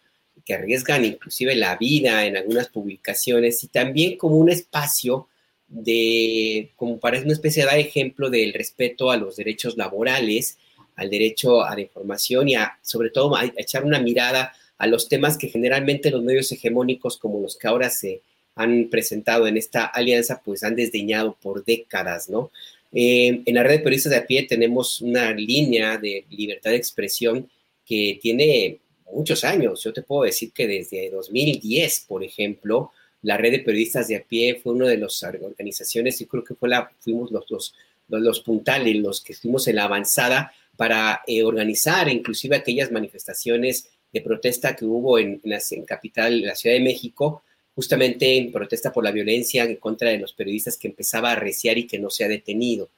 que 0.46 0.54
arriesgan 0.54 1.06
inclusive 1.06 1.56
la 1.56 1.78
vida 1.78 2.26
en 2.26 2.36
algunas 2.36 2.68
publicaciones 2.70 3.64
y 3.64 3.68
también 3.68 4.18
como 4.18 4.38
un 4.38 4.50
espacio 4.50 5.28
de, 5.68 6.72
como 6.76 7.00
para 7.00 7.20
una 7.22 7.34
especie 7.34 7.64
de 7.64 7.70
dar 7.70 7.80
ejemplo 7.80 8.30
del 8.30 8.54
respeto 8.54 9.12
a 9.12 9.18
los 9.18 9.38
derechos 9.38 9.78
laborales, 9.78 10.58
al 10.96 11.10
derecho 11.10 11.64
a 11.64 11.74
la 11.76 11.82
información 11.82 12.50
y 12.50 12.56
a, 12.56 12.78
sobre 12.82 13.10
todo, 13.10 13.36
a 13.36 13.46
echar 13.56 13.86
una 13.86 14.00
mirada 14.00 14.54
a 14.82 14.88
los 14.88 15.08
temas 15.08 15.38
que 15.38 15.48
generalmente 15.48 16.10
los 16.10 16.24
medios 16.24 16.52
hegemónicos 16.52 17.20
como 17.20 17.40
los 17.40 17.56
que 17.56 17.68
ahora 17.68 17.92
se 17.92 18.24
han 18.56 18.90
presentado 18.90 19.46
en 19.46 19.56
esta 19.56 19.86
alianza, 19.86 20.42
pues 20.44 20.64
han 20.64 20.76
desdeñado 20.76 21.38
por 21.40 21.64
décadas, 21.64 22.30
¿no? 22.30 22.52
Eh, 22.92 23.44
en 23.46 23.54
la 23.54 23.62
red 23.62 23.78
de 23.78 23.84
periodistas 23.84 24.10
de 24.10 24.18
a 24.18 24.26
pie 24.26 24.48
tenemos 24.50 25.00
una 25.02 25.34
línea 25.34 26.00
de 26.00 26.26
libertad 26.32 26.72
de 26.72 26.78
expresión 26.78 27.48
que 27.86 28.18
tiene 28.20 28.80
muchos 29.14 29.44
años. 29.44 29.84
Yo 29.84 29.94
te 29.94 30.02
puedo 30.02 30.24
decir 30.24 30.52
que 30.52 30.66
desde 30.66 31.12
2010, 31.12 32.06
por 32.08 32.24
ejemplo, 32.24 32.92
la 33.22 33.38
red 33.38 33.52
de 33.52 33.60
periodistas 33.60 34.08
de 34.08 34.16
a 34.16 34.24
pie 34.24 34.60
fue 34.64 34.74
una 34.74 34.88
de 34.88 34.98
las 34.98 35.22
organizaciones, 35.22 36.20
y 36.22 36.26
creo 36.26 36.44
que 36.44 36.56
fue 36.56 36.70
la, 36.70 36.92
fuimos 37.02 37.30
los, 37.30 37.46
los, 37.52 37.76
los, 38.08 38.40
puntales, 38.40 38.96
los 38.96 39.22
que 39.22 39.34
estuvimos 39.34 39.68
en 39.68 39.76
la 39.76 39.84
avanzada 39.84 40.52
para 40.76 41.22
eh, 41.28 41.44
organizar 41.44 42.10
inclusive 42.10 42.56
aquellas 42.56 42.92
manifestaciones 42.92 43.88
de 44.12 44.22
protesta 44.22 44.76
que 44.76 44.86
hubo 44.86 45.18
en, 45.18 45.42
la 45.44 45.60
capital, 45.86 46.42
la 46.42 46.56
Ciudad 46.56 46.76
de 46.76 46.84
México, 46.84 47.44
justamente 47.76 48.38
en 48.38 48.52
protesta 48.52 48.92
por 48.92 49.04
la 49.04 49.12
violencia 49.12 49.64
en 49.64 49.78
contra 49.78 50.10
de 50.10 50.18
los 50.18 50.34
periodistas 50.34 50.78
que 50.78 50.90
empezaba 50.90 51.30
a 51.30 51.34
arreciar 51.34 51.78
y 51.78 51.88
que 51.88 52.00
no 52.00 52.10
se 52.10 52.24
ha 52.24 52.28
detenido. 52.28 52.90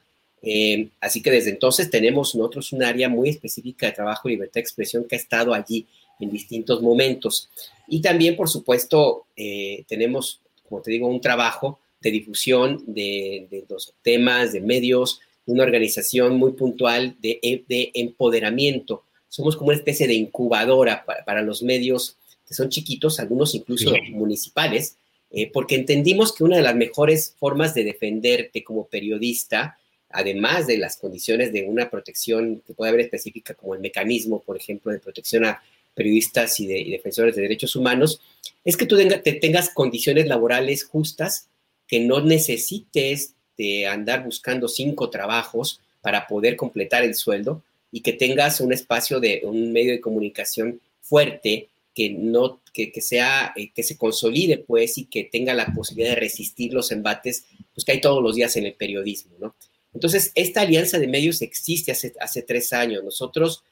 Eh, 0.41 0.89
así 0.99 1.21
que 1.21 1.31
desde 1.31 1.51
entonces 1.51 1.89
tenemos 1.89 2.35
nosotros 2.35 2.73
un 2.73 2.83
área 2.83 3.07
muy 3.07 3.29
específica 3.29 3.85
de 3.85 3.93
trabajo 3.93 4.27
y 4.27 4.33
libertad 4.33 4.55
de 4.55 4.61
expresión 4.61 5.05
que 5.05 5.15
ha 5.15 5.19
estado 5.19 5.53
allí 5.53 5.85
en 6.19 6.31
distintos 6.31 6.81
momentos. 6.81 7.49
Y 7.87 8.01
también, 8.01 8.35
por 8.35 8.49
supuesto, 8.49 9.25
eh, 9.37 9.83
tenemos, 9.87 10.41
como 10.67 10.81
te 10.81 10.91
digo, 10.91 11.07
un 11.07 11.21
trabajo 11.21 11.79
de 12.01 12.11
difusión 12.11 12.83
de, 12.85 13.47
de, 13.49 13.63
los 13.69 13.93
temas, 14.01 14.51
de 14.51 14.59
medios, 14.59 15.21
una 15.45 15.63
organización 15.63 16.35
muy 16.37 16.53
puntual 16.53 17.15
de, 17.21 17.63
de 17.67 17.91
empoderamiento 17.93 19.03
somos 19.33 19.55
como 19.55 19.69
una 19.69 19.77
especie 19.77 20.05
de 20.05 20.13
incubadora 20.13 21.03
para, 21.25 21.41
los 21.41 21.63
medios 21.63 22.17
que 22.47 22.53
son 22.53 22.69
chiquitos, 22.69 23.19
algunos 23.19 23.55
incluso 23.55 23.91
municipales, 24.11 24.97
eh, 25.31 25.49
porque 25.51 25.73
entendimos 25.73 26.31
que 26.31 26.43
una 26.43 26.57
de 26.57 26.61
las 26.61 26.75
mejores 26.75 27.33
formas 27.39 27.73
de 27.73 27.83
defenderte 27.83 28.63
como 28.63 28.85
periodista, 28.85 29.79
además 30.11 30.67
de 30.67 30.77
las 30.77 30.97
condiciones 30.97 31.51
de 31.51 31.63
una 31.63 31.89
protección 31.89 32.61
que 32.61 32.75
puede 32.75 32.89
haber 32.89 33.01
específica, 33.01 33.55
como 33.55 33.73
el 33.73 33.81
mecanismo, 33.81 34.39
por 34.39 34.55
ejemplo, 34.55 34.91
de 34.91 34.99
protección 34.99 35.45
a 35.45 35.63
periodistas 35.95 36.59
y, 36.59 36.67
de, 36.67 36.85
defensores 36.91 37.35
de 37.35 37.41
derechos 37.41 37.75
humanos, 37.75 38.21
es 38.63 38.77
que 38.77 38.85
tú 38.85 38.99
tengas 39.41 39.71
condiciones 39.71 40.27
laborales 40.27 40.83
justas, 40.83 41.47
que 41.87 42.01
no 42.01 42.21
necesites 42.21 43.33
de 43.57 43.87
andar 43.87 44.23
buscando 44.23 44.67
cinco 44.67 45.09
trabajos 45.09 45.81
para 46.01 46.27
poder 46.27 46.55
completar 46.55 47.03
el 47.03 47.15
sueldo, 47.15 47.63
y 47.93 48.01
que 48.01 48.13
tengas 48.13 48.59
un 48.59 48.73
espacio 48.73 49.19
de 49.19 49.41
un 49.43 49.71
medio 49.71 49.91
de 49.91 50.01
comunicación 50.01 50.81
fuerte 50.99 51.69
que 51.93 52.09
no 52.09 52.59
que, 52.73 52.91
sea 53.01 53.53
eh, 53.55 53.71
que 53.71 53.83
se 53.83 53.97
consolide 53.97 54.57
pues 54.57 54.97
y 54.97 55.05
que 55.05 55.25
tenga 55.25 55.53
la 55.53 55.67
posibilidad 55.67 56.15
de 56.15 56.21
resistir 56.21 56.73
los 56.73 56.91
embates 56.91 57.45
pues 57.73 57.85
que 57.85 57.91
hay 57.91 58.01
todos 58.01 58.21
los 58.23 58.35
días 58.35 58.57
en 58.57 58.65
el 58.65 58.73
periodismo 58.73 59.35
no 59.39 59.55
Entonces, 59.93 60.31
esta 60.33 60.61
alianza 60.61 60.97
de 60.97 61.07
medios 61.07 61.43
existe 61.43 61.91
hace, 61.91 62.13
hace 62.19 62.41
tres 62.41 62.73
años. 62.73 63.03
Nosotros, 63.03 63.63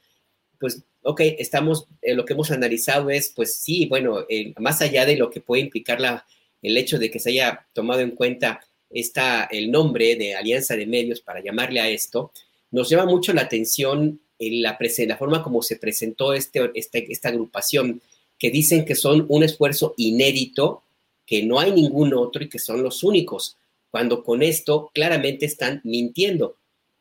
pues, 0.60 0.84
ok, 1.02 1.20
estamos, 1.38 1.88
eh, 2.00 2.14
lo 2.14 2.24
que 2.24 2.34
hemos 2.34 2.52
analizado 2.52 3.10
es, 3.10 3.32
pues 3.34 3.56
sí, 3.56 3.86
bueno, 3.86 4.24
más 4.58 4.82
allá 4.82 5.04
de 5.04 5.16
lo 5.16 5.30
que 5.30 5.40
puede 5.40 5.62
implicar 5.62 6.00
la, 6.00 6.24
el 6.62 6.76
hecho 6.76 6.98
de 7.00 7.10
que 7.10 7.18
se 7.18 7.30
haya 7.30 7.66
tomado 7.72 8.02
en 8.02 8.12
cuenta 8.12 8.60
esta, 8.88 9.48
el 9.50 9.72
nombre 9.72 10.14
de 10.14 10.36
alianza 10.36 10.76
de 10.76 10.86
medios 10.86 11.20
para 11.20 11.42
llamarle 11.42 11.80
a 11.80 11.88
esto, 11.88 12.30
nos 12.72 12.88
llama 12.88 13.06
mucho 13.06 13.32
la 13.32 13.42
atención 13.42 14.20
en 14.38 14.62
la, 14.62 14.76
la 15.06 15.16
forma 15.16 15.42
como 15.42 15.62
se 15.62 15.76
presentó 15.76 16.34
este, 16.34 16.70
este, 16.74 17.12
esta 17.12 17.28
agrupación, 17.28 18.02
que 18.38 18.50
dicen 18.50 18.84
que 18.84 18.96
son 18.96 19.24
un 19.28 19.44
esfuerzo 19.44 19.94
inédito, 19.96 20.82
que 21.24 21.44
no 21.44 21.60
hay 21.60 21.70
ningún 21.70 22.12
otro 22.12 22.42
y 22.42 22.48
que 22.48 22.58
son 22.58 22.82
los 22.82 23.04
únicos 23.04 23.56
cuando 23.92 24.24
con 24.24 24.42
esto 24.42 24.90
claramente 24.94 25.44
están 25.44 25.82
mintiendo, 25.84 26.56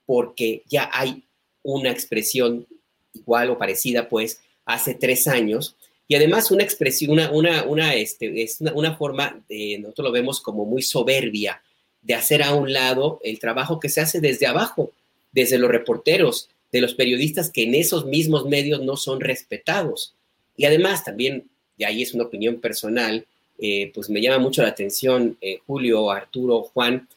porque 0.06 0.62
ya 0.68 0.90
hay 0.92 1.24
una 1.64 1.90
expresión 1.90 2.68
igual 3.14 3.50
o 3.50 3.58
parecida, 3.58 4.10
pues, 4.10 4.42
hace 4.66 4.94
tres 4.94 5.26
años, 5.28 5.78
y 6.10 6.16
además 6.16 6.52
una 6.52 6.64
expresión, 6.64 7.12
una, 7.12 7.32
una, 7.32 7.64
una, 7.64 7.96
este, 7.96 8.44
es 8.44 8.60
una, 8.60 8.98
forma, 8.98 9.42
de, 9.48 9.80
nosotros 9.80 10.08
lo 10.08 10.12
vemos 10.12 10.42
como 10.42 10.66
muy 10.66 10.82
soberbia, 10.82 11.62
de 12.02 12.14
hacer 12.14 12.44
a 12.44 12.54
un 12.54 12.74
lado 12.74 13.22
el 13.24 13.40
trabajo 13.40 13.80
que 13.80 13.88
se 13.88 14.02
hace 14.02 14.20
desde 14.20 14.46
abajo, 14.46 14.92
desde 15.32 15.58
los 15.58 15.70
reporteros, 15.70 16.50
de 16.72 16.82
los 16.82 16.94
periodistas 16.94 17.50
que 17.50 17.64
en 17.64 17.76
esos 17.76 18.06
mismos 18.06 18.46
medios 18.46 18.82
no 18.82 18.96
son 18.96 19.20
respetados. 19.20 20.16
Y 20.56 20.66
además 20.66 21.04
también, 21.04 21.50
de 21.78 21.86
ahí 21.86 22.02
es 22.02 22.14
una 22.14 22.26
opinión 22.26 22.60
personal, 22.60 23.26
eh, 23.60 23.92
pues 23.94 24.10
me 24.10 24.22
llama 24.22 24.40
mucho 24.40 24.62
la 24.64 24.70
atención, 24.70 25.38
eh, 25.42 25.60
Julio, 25.68 26.10
Arturo, 26.12 26.64
Juan, 26.64 27.08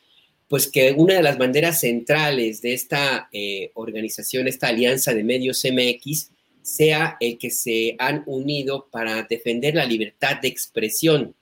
pues 0.48 0.70
que 0.70 0.92
una 0.92 1.14
de 1.14 1.22
las 1.22 1.38
banderas 1.38 1.80
centrales 1.80 2.60
de 2.62 2.74
esta 2.74 3.28
eh, 3.32 3.70
organización, 3.74 4.46
esta 4.46 4.68
alianza 4.68 5.14
de 5.14 5.24
medios 5.24 5.64
MX, 5.64 6.30
sea 6.62 7.16
el 7.20 7.38
que 7.38 7.50
se 7.50 7.94
han 7.98 8.22
unido 8.26 8.88
para 8.90 9.22
defender 9.22 9.74
la 9.74 9.84
libertad 9.84 10.40
de 10.40 10.48
expresión, 10.48 11.34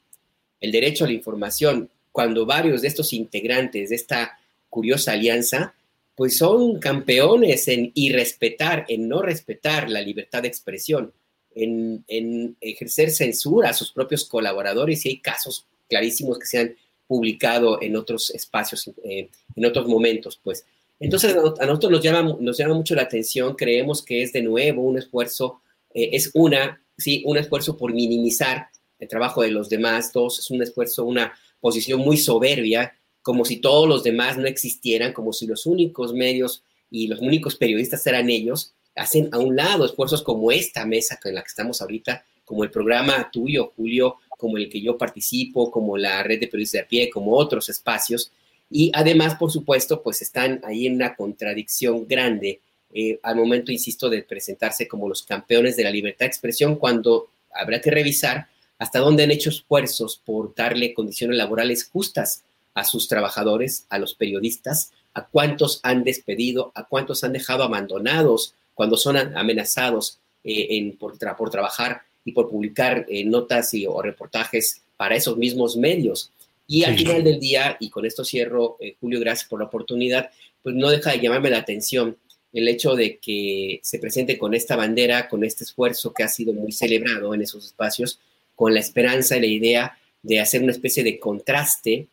el 0.61 0.73
derecho 0.73 1.05
a 1.05 1.09
la 1.09 1.15
información, 1.15 1.91
cuando 2.13 2.47
varios 2.47 2.83
de 2.83 2.89
estos 2.89 3.13
integrantes 3.13 3.91
de 3.91 3.97
esta 3.97 4.39
curiosa 4.69 5.13
alianza, 5.13 5.75
pues 6.15 6.37
son 6.37 6.79
campeones 6.79 7.69
en 7.69 7.91
irrespetar, 7.95 8.85
en 8.89 9.09
no 9.09 9.23
respetar 9.23 9.89
la 9.91 10.01
libertad 10.03 10.43
de 10.43 10.49
expresión 10.49 11.13
en, 11.55 12.57
ejercer 12.61 13.11
censura 13.11 13.71
a 13.71 13.75
sus 13.75 13.93
propios 13.93 14.25
colaboradores 14.25 15.05
y 15.05 15.11
hay 15.11 15.19
casos 15.19 15.67
clarísimos 15.89 16.39
que 16.39 16.47
se 16.47 16.59
han 16.59 16.77
publicado 17.07 17.83
en 17.83 17.97
otros 17.97 18.31
espacios, 18.31 18.89
eh, 19.05 19.29
en 19.55 19.67
otros 19.67 19.87
momentos, 19.87 20.41
pues. 20.43 20.65
Entonces, 20.99 21.35
a 21.35 21.67
nosotros 21.67 21.93
nos 21.93 22.03
llama, 22.03 22.75
mucho 22.75 22.95
la 22.95 23.03
atención, 23.03 23.55
creemos 23.55 24.03
que 24.03 24.23
es 24.23 24.33
de 24.33 24.43
nuevo 24.43 24.83
un 24.83 24.99
esfuerzo, 24.99 25.61
eh, 25.93 26.11
es 26.13 26.31
una, 26.33 26.81
sí, 26.97 27.23
un 27.27 27.37
esfuerzo 27.37 27.77
por 27.77 27.93
minimizar 27.93 28.69
el 28.99 29.09
trabajo 29.09 29.43
de 29.43 29.51
los 29.51 29.69
demás, 29.69 30.13
dos, 30.13 30.39
es 30.39 30.51
un 30.51 30.63
esfuerzo, 30.63 31.05
una 31.05 31.35
posición 31.61 32.01
muy 32.01 32.17
soberbia, 32.17 32.95
como 33.23 33.45
si 33.45 33.57
todos 33.57 33.89
los 33.89 34.03
demás 34.03 34.37
no 34.37 34.47
existieran, 34.47 35.13
como 35.13 35.33
si 35.33 35.47
los 35.47 35.67
únicos 35.67 36.13
medios 36.13 36.63
y 36.91 37.07
los 37.07 37.21
únicos 37.21 37.57
periodistas 37.57 38.07
eran 38.07 38.29
ellos, 38.29 38.75
hacen 38.95 39.29
a 39.33 39.39
un 39.39 39.57
lado 39.57 39.87
esfuerzos 39.87 40.23
como 40.23 40.53
esta 40.53 40.85
mesa 40.85 41.19
en 41.25 41.35
la 41.37 41.43
que 41.43 41.49
estamos 41.49 41.81
ahorita, 41.81 42.25
como 42.45 42.65
el 42.65 42.71
programa 42.71 43.31
tuyo, 43.33 43.73
Julio, 43.77 44.17
como 44.37 44.59
el 44.59 44.69
que 44.69 44.81
yo 44.81 44.99
participo, 44.99 45.71
como 45.71 45.97
la 45.97 46.23
red 46.23 46.41
de 46.41 46.49
periodistas 46.49 46.81
de 46.81 46.85
a 46.85 46.89
pie, 46.89 47.11
como 47.11 47.37
otros 47.37 47.69
espacios. 47.69 48.33
Y 48.69 48.91
además, 48.95 49.37
por 49.37 49.51
supuesto, 49.51 50.03
pues 50.03 50.21
están 50.21 50.61
ahí 50.65 50.87
en 50.87 50.97
una 50.97 51.15
contradicción 51.15 52.07
grande 52.07 52.61
eh, 52.93 53.19
al 53.23 53.37
momento, 53.37 53.73
insisto, 53.73 54.11
de 54.11 54.23
presentarse 54.23 54.87
como 54.87 55.09
los 55.09 55.23
campeones 55.23 55.77
de 55.77 55.85
la 55.85 55.91
libertad 55.91 56.27
de 56.27 56.31
expresión, 56.31 56.77
cuando 56.77 57.29
habrá 57.55 57.81
que 57.81 57.91
revisar 57.91 58.49
hasta 58.79 58.99
dónde 58.99 59.23
han 59.23 59.31
hecho 59.31 59.51
esfuerzos 59.51 60.21
por 60.23 60.55
darle 60.55 60.93
condiciones 60.93 61.37
laborales 61.37 61.89
justas 61.91 62.43
a 62.75 62.85
sus 62.85 63.09
trabajadores, 63.09 63.87
a 63.91 63.99
los 63.99 64.15
periodistas, 64.15 64.93
a 65.15 65.27
cuántos 65.27 65.81
han 65.83 66.05
despedido, 66.05 66.73
a 66.75 66.85
cuántos 66.85 67.25
han 67.25 67.33
dejado 67.33 67.63
abandonados 67.63 68.55
cuando 68.75 68.97
son 68.97 69.17
amenazados 69.17 70.19
eh, 70.45 70.69
en, 70.71 70.97
por, 70.97 71.19
por, 71.37 71.51
trabajar 71.51 72.03
y 72.25 72.33
por 72.33 72.49
publicar 72.49 73.07
eh, 73.09 73.25
notas 73.25 73.75
y, 73.75 73.87
o 73.87 74.01
reportajes 74.01 74.83
para 74.97 75.17
esos 75.17 75.37
mismos 75.37 75.77
medios. 75.77 76.31
Y 76.67 76.85
al 76.85 76.97
final 76.97 77.23
del 77.23 77.39
día, 77.39 77.77
y 77.81 77.91
con 77.91 78.07
esto 78.07 78.25
cierro, 78.25 78.77
eh, 78.81 78.97
Julio, 79.01 79.21
gracias 79.21 79.49
por 79.49 79.61
la 79.61 79.67
oportunidad, 79.67 80.31
pues 80.63 80.75
no 80.75 80.89
deja 80.89 81.13
de 81.13 81.21
llamarme 81.21 81.51
la 81.51 81.59
atención 81.59 82.17
el 82.53 82.69
hecho 82.69 82.95
de 82.95 83.19
que 83.19 83.81
se 83.83 83.99
presente 83.99 84.39
con 84.39 84.55
esta 84.55 84.77
bandera, 84.77 85.29
con 85.29 85.43
este 85.43 85.65
esfuerzo 85.65 86.13
que 86.13 86.23
ha 86.23 86.29
sido 86.29 86.53
muy 86.53 86.73
celebrado 86.73 87.35
en 87.35 87.43
esos 87.43 87.65
espacios, 87.65 88.19
con 88.55 88.75
la 88.75 88.81
esperanza 88.81 89.37
y 89.37 89.41
la 89.41 89.47
idea 89.47 89.99
de 90.23 90.41
hacer 90.41 90.63
una 90.63 90.73
especie 90.73 91.03
de 91.03 91.19
contraste 91.19 92.07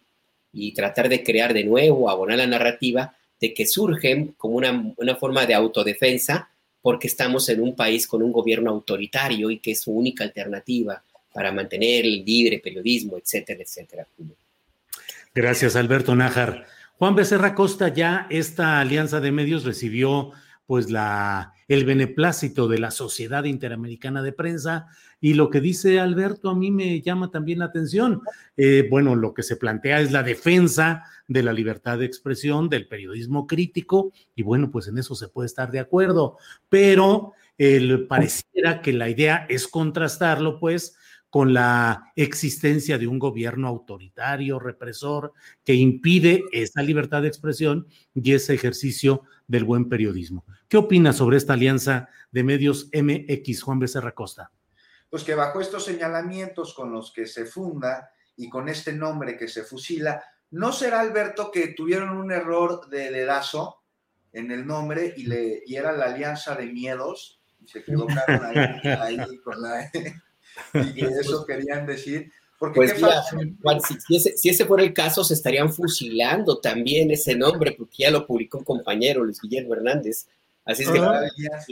y 0.51 0.73
tratar 0.73 1.09
de 1.09 1.23
crear 1.23 1.53
de 1.53 1.63
nuevo, 1.63 2.09
abonar 2.09 2.37
la 2.37 2.47
narrativa 2.47 3.15
de 3.39 3.53
que 3.53 3.65
surgen 3.65 4.33
como 4.37 4.55
una, 4.57 4.93
una 4.97 5.15
forma 5.15 5.45
de 5.45 5.53
autodefensa 5.53 6.49
porque 6.81 7.07
estamos 7.07 7.47
en 7.49 7.61
un 7.61 7.75
país 7.75 8.07
con 8.07 8.21
un 8.21 8.31
gobierno 8.31 8.71
autoritario 8.71 9.51
y 9.51 9.59
que 9.59 9.71
es 9.71 9.81
su 9.81 9.91
única 9.91 10.23
alternativa 10.23 11.01
para 11.33 11.51
mantener 11.51 12.05
el 12.05 12.23
libre 12.23 12.59
periodismo, 12.59 13.17
etcétera, 13.17 13.61
etcétera. 13.61 14.07
Gracias, 15.33 15.75
Alberto 15.75 16.15
Nájar. 16.15 16.65
Juan 16.97 17.15
Becerra 17.15 17.55
Costa, 17.55 17.89
ya 17.93 18.27
esta 18.29 18.79
alianza 18.79 19.19
de 19.19 19.31
medios 19.31 19.63
recibió 19.63 20.31
pues 20.65 20.89
la, 20.89 21.53
el 21.69 21.85
beneplácito 21.85 22.67
de 22.67 22.79
la 22.79 22.91
Sociedad 22.91 23.45
Interamericana 23.45 24.21
de 24.21 24.33
Prensa 24.33 24.87
y 25.21 25.35
lo 25.35 25.49
que 25.49 25.61
dice 25.61 25.99
Alberto 25.99 26.49
a 26.49 26.55
mí 26.55 26.71
me 26.71 26.99
llama 26.99 27.31
también 27.31 27.59
la 27.59 27.65
atención. 27.65 28.21
Eh, 28.57 28.87
bueno, 28.89 29.15
lo 29.15 29.33
que 29.33 29.43
se 29.43 29.55
plantea 29.55 30.01
es 30.01 30.11
la 30.11 30.23
defensa 30.23 31.03
de 31.27 31.43
la 31.43 31.53
libertad 31.53 31.99
de 31.99 32.05
expresión, 32.05 32.69
del 32.69 32.87
periodismo 32.87 33.45
crítico, 33.45 34.11
y 34.35 34.41
bueno, 34.41 34.71
pues 34.71 34.87
en 34.87 34.97
eso 34.97 35.13
se 35.15 35.29
puede 35.29 35.45
estar 35.45 35.71
de 35.71 35.79
acuerdo, 35.79 36.37
pero 36.67 37.33
pareciera 38.07 38.81
que 38.81 38.93
la 38.93 39.09
idea 39.09 39.45
es 39.49 39.67
contrastarlo, 39.67 40.59
pues, 40.59 40.95
con 41.29 41.53
la 41.53 42.11
existencia 42.15 42.97
de 42.97 43.07
un 43.07 43.19
gobierno 43.19 43.67
autoritario, 43.67 44.59
represor, 44.59 45.33
que 45.63 45.75
impide 45.75 46.43
esa 46.51 46.81
libertad 46.81 47.21
de 47.21 47.27
expresión 47.27 47.87
y 48.13 48.33
ese 48.33 48.53
ejercicio 48.53 49.23
del 49.47 49.63
buen 49.63 49.89
periodismo. 49.89 50.45
¿Qué 50.67 50.77
opinas 50.77 51.17
sobre 51.17 51.37
esta 51.37 51.53
alianza 51.53 52.09
de 52.31 52.43
medios 52.43 52.89
MX, 52.93 53.63
Juan 53.63 53.79
Becerra 53.79 54.13
Costa? 54.13 54.51
pues 55.09 55.23
que 55.23 55.35
bajo 55.35 55.59
estos 55.59 55.85
señalamientos 55.85 56.73
con 56.73 56.91
los 56.91 57.11
que 57.11 57.25
se 57.25 57.45
funda 57.45 58.11
y 58.35 58.49
con 58.49 58.69
este 58.69 58.93
nombre 58.93 59.37
que 59.37 59.47
se 59.47 59.63
fusila, 59.63 60.23
¿no 60.51 60.71
será 60.71 60.99
Alberto 60.99 61.51
que 61.51 61.69
tuvieron 61.69 62.15
un 62.15 62.31
error 62.31 62.87
de 62.89 63.11
dedazo 63.11 63.81
en 64.31 64.51
el 64.51 64.65
nombre 64.65 65.13
y, 65.17 65.25
le, 65.25 65.63
y 65.65 65.75
era 65.75 65.91
la 65.91 66.05
alianza 66.05 66.55
de 66.55 66.67
miedos? 66.67 67.41
Y 67.59 67.67
se 67.67 67.79
equivocaron 67.79 68.45
ahí, 69.01 69.17
con 69.43 69.61
la... 69.61 69.91
y 70.95 71.05
eso 71.05 71.45
querían 71.45 71.85
decir. 71.85 72.31
Porque 72.57 72.75
pues 73.61 73.83
si, 74.05 74.15
ese, 74.17 74.37
si, 74.37 74.49
ese, 74.49 74.65
fuera 74.65 74.83
el 74.83 74.93
caso, 74.93 75.23
se 75.23 75.33
estarían 75.33 75.71
fusilando 75.71 76.59
también 76.59 77.09
ese 77.09 77.33
nombre, 77.33 77.71
porque 77.77 78.03
ya 78.03 78.11
lo 78.11 78.27
publicó 78.27 78.57
un 78.57 78.65
compañero, 78.65 79.23
Luis 79.23 79.39
Guillermo 79.41 79.75
Hernández. 79.75 80.27
Así 80.65 80.83
es 80.83 80.89
que, 80.89 80.99
ah. 80.99 81.21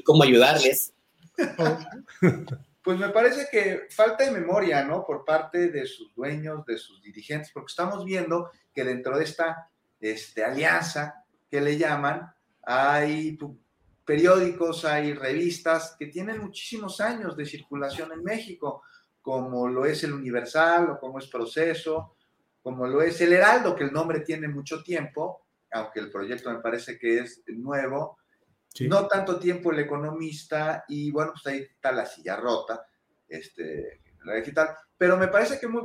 ¿cómo 0.06 0.24
ayudarles? 0.24 0.94
pues 2.84 2.98
me 2.98 3.10
parece 3.10 3.48
que 3.52 3.82
falta 3.90 4.24
de 4.24 4.32
memoria, 4.32 4.84
¿no? 4.86 5.06
Por 5.06 5.26
parte 5.26 5.70
de 5.70 5.86
sus 5.86 6.16
dueños, 6.16 6.66
de 6.66 6.78
sus 6.78 7.02
dirigentes, 7.02 7.52
porque 7.54 7.70
estamos 7.70 8.06
viendo 8.06 8.50
que 8.74 8.86
dentro 8.86 9.18
de 9.18 9.26
esta 9.26 9.70
este, 10.00 10.44
alianza 10.44 11.26
que 11.50 11.60
le 11.60 11.78
llaman, 11.78 12.32
hay 12.64 13.38
periódicos, 14.08 14.86
hay 14.86 15.14
revistas 15.14 15.98
que 16.00 16.06
tienen 16.06 16.40
muchísimos 16.40 17.02
años 17.02 17.36
de 17.36 17.46
circulación 17.46 18.14
en 18.14 18.24
México, 18.24 18.84
como 19.22 19.68
lo 19.68 19.86
es 19.86 20.02
el 20.06 20.14
Universal 20.14 20.92
o 20.92 20.98
como 20.98 21.20
es 21.20 21.28
Proceso, 21.28 22.16
como 22.64 22.88
lo 22.88 23.02
es 23.02 23.20
el 23.20 23.34
Heraldo, 23.34 23.76
que 23.76 23.84
el 23.84 23.92
nombre 23.92 24.22
tiene 24.22 24.48
mucho 24.48 24.82
tiempo, 24.82 25.42
aunque 25.74 26.00
el 26.00 26.10
proyecto 26.10 26.50
me 26.50 26.62
parece 26.62 26.98
que 26.98 27.20
es 27.20 27.44
nuevo, 27.48 28.20
no 28.88 29.08
tanto 29.08 29.38
tiempo 29.38 29.74
el 29.74 29.80
economista 29.80 30.86
y 30.88 31.12
bueno, 31.12 31.34
pues 31.34 31.46
ahí 31.48 31.68
está 31.70 31.92
la 31.92 32.06
silla 32.06 32.38
rota, 32.38 32.88
este, 33.28 34.04
la 34.24 34.36
digital, 34.36 34.70
pero 34.98 35.18
me 35.18 35.28
parece 35.28 35.60
que 35.60 35.68
muy, 35.68 35.82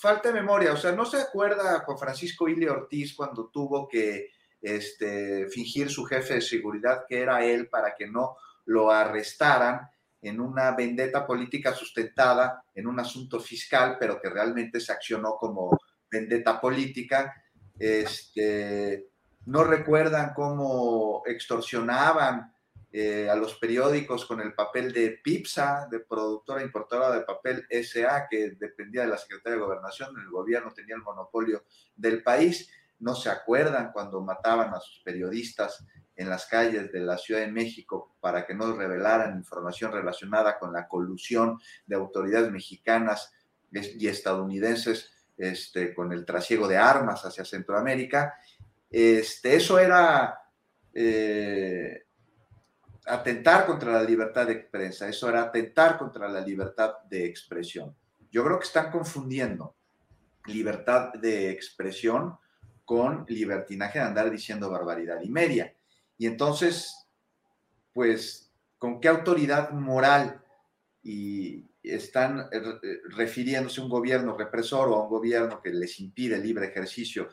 falta 0.00 0.30
de 0.30 0.34
memoria, 0.34 0.72
o 0.72 0.76
sea, 0.76 0.90
no 0.90 1.04
se 1.04 1.18
acuerda 1.18 1.84
Juan 1.84 1.98
Francisco 1.98 2.48
Ile 2.48 2.68
Ortiz 2.68 3.14
cuando 3.14 3.50
tuvo 3.50 3.86
que 3.86 4.30
este, 4.62 5.48
fingir 5.48 5.90
su 5.90 6.04
jefe 6.04 6.34
de 6.34 6.40
seguridad 6.40 7.04
que 7.08 7.20
era 7.20 7.44
él 7.44 7.68
para 7.68 7.94
que 7.94 8.06
no 8.06 8.36
lo 8.66 8.90
arrestaran 8.90 9.88
en 10.22 10.40
una 10.40 10.70
vendetta 10.70 11.26
política 11.26 11.74
sustentada 11.74 12.64
en 12.74 12.86
un 12.86 13.00
asunto 13.00 13.40
fiscal, 13.40 13.96
pero 13.98 14.20
que 14.20 14.30
realmente 14.30 14.78
se 14.78 14.92
accionó 14.92 15.36
como 15.36 15.76
vendetta 16.08 16.60
política. 16.60 17.34
Este, 17.76 19.08
no 19.46 19.64
recuerdan 19.64 20.32
cómo 20.34 21.24
extorsionaban 21.26 22.52
eh, 22.94 23.28
a 23.28 23.34
los 23.34 23.54
periódicos 23.54 24.26
con 24.26 24.40
el 24.40 24.52
papel 24.52 24.92
de 24.92 25.18
PIPSA, 25.24 25.88
de 25.90 26.00
productora 26.00 26.62
importadora 26.62 27.16
de 27.16 27.22
papel 27.22 27.66
SA, 27.70 28.28
que 28.28 28.50
dependía 28.50 29.02
de 29.02 29.08
la 29.08 29.16
Secretaría 29.16 29.56
de 29.56 29.64
Gobernación, 29.64 30.14
el 30.20 30.28
gobierno 30.28 30.72
tenía 30.72 30.96
el 30.96 31.02
monopolio 31.02 31.64
del 31.96 32.22
país. 32.22 32.70
No 33.02 33.16
se 33.16 33.30
acuerdan 33.30 33.90
cuando 33.92 34.20
mataban 34.20 34.72
a 34.72 34.80
sus 34.80 35.02
periodistas 35.04 35.84
en 36.14 36.28
las 36.28 36.46
calles 36.46 36.92
de 36.92 37.00
la 37.00 37.18
Ciudad 37.18 37.40
de 37.40 37.50
México 37.50 38.16
para 38.20 38.46
que 38.46 38.54
no 38.54 38.72
revelaran 38.76 39.36
información 39.36 39.90
relacionada 39.90 40.56
con 40.58 40.72
la 40.72 40.86
colusión 40.86 41.58
de 41.84 41.96
autoridades 41.96 42.52
mexicanas 42.52 43.32
y 43.72 44.06
estadounidenses 44.06 45.10
este, 45.36 45.94
con 45.94 46.12
el 46.12 46.24
trasiego 46.24 46.68
de 46.68 46.76
armas 46.76 47.24
hacia 47.24 47.44
Centroamérica. 47.44 48.34
Este, 48.88 49.56
eso 49.56 49.80
era 49.80 50.38
eh, 50.94 52.04
atentar 53.06 53.66
contra 53.66 53.94
la 53.94 54.04
libertad 54.04 54.46
de 54.46 54.56
prensa, 54.56 55.08
eso 55.08 55.28
era 55.28 55.42
atentar 55.42 55.98
contra 55.98 56.28
la 56.28 56.40
libertad 56.40 56.98
de 57.10 57.24
expresión. 57.24 57.96
Yo 58.30 58.44
creo 58.44 58.60
que 58.60 58.66
están 58.66 58.92
confundiendo 58.92 59.74
libertad 60.46 61.12
de 61.14 61.50
expresión 61.50 62.38
con 62.84 63.24
libertinaje 63.28 63.98
de 63.98 64.04
andar 64.04 64.30
diciendo 64.30 64.70
barbaridad 64.70 65.20
y 65.22 65.30
media. 65.30 65.74
Y 66.18 66.26
entonces, 66.26 67.06
pues, 67.92 68.52
¿con 68.78 69.00
qué 69.00 69.08
autoridad 69.08 69.70
moral 69.70 70.42
y 71.02 71.64
están 71.82 72.48
refiriéndose 73.10 73.80
a 73.80 73.84
un 73.84 73.90
gobierno 73.90 74.36
represor 74.36 74.88
o 74.88 74.96
a 74.96 75.02
un 75.02 75.08
gobierno 75.08 75.60
que 75.60 75.70
les 75.70 75.98
impide 75.98 76.36
el 76.36 76.42
libre 76.42 76.66
ejercicio 76.66 77.28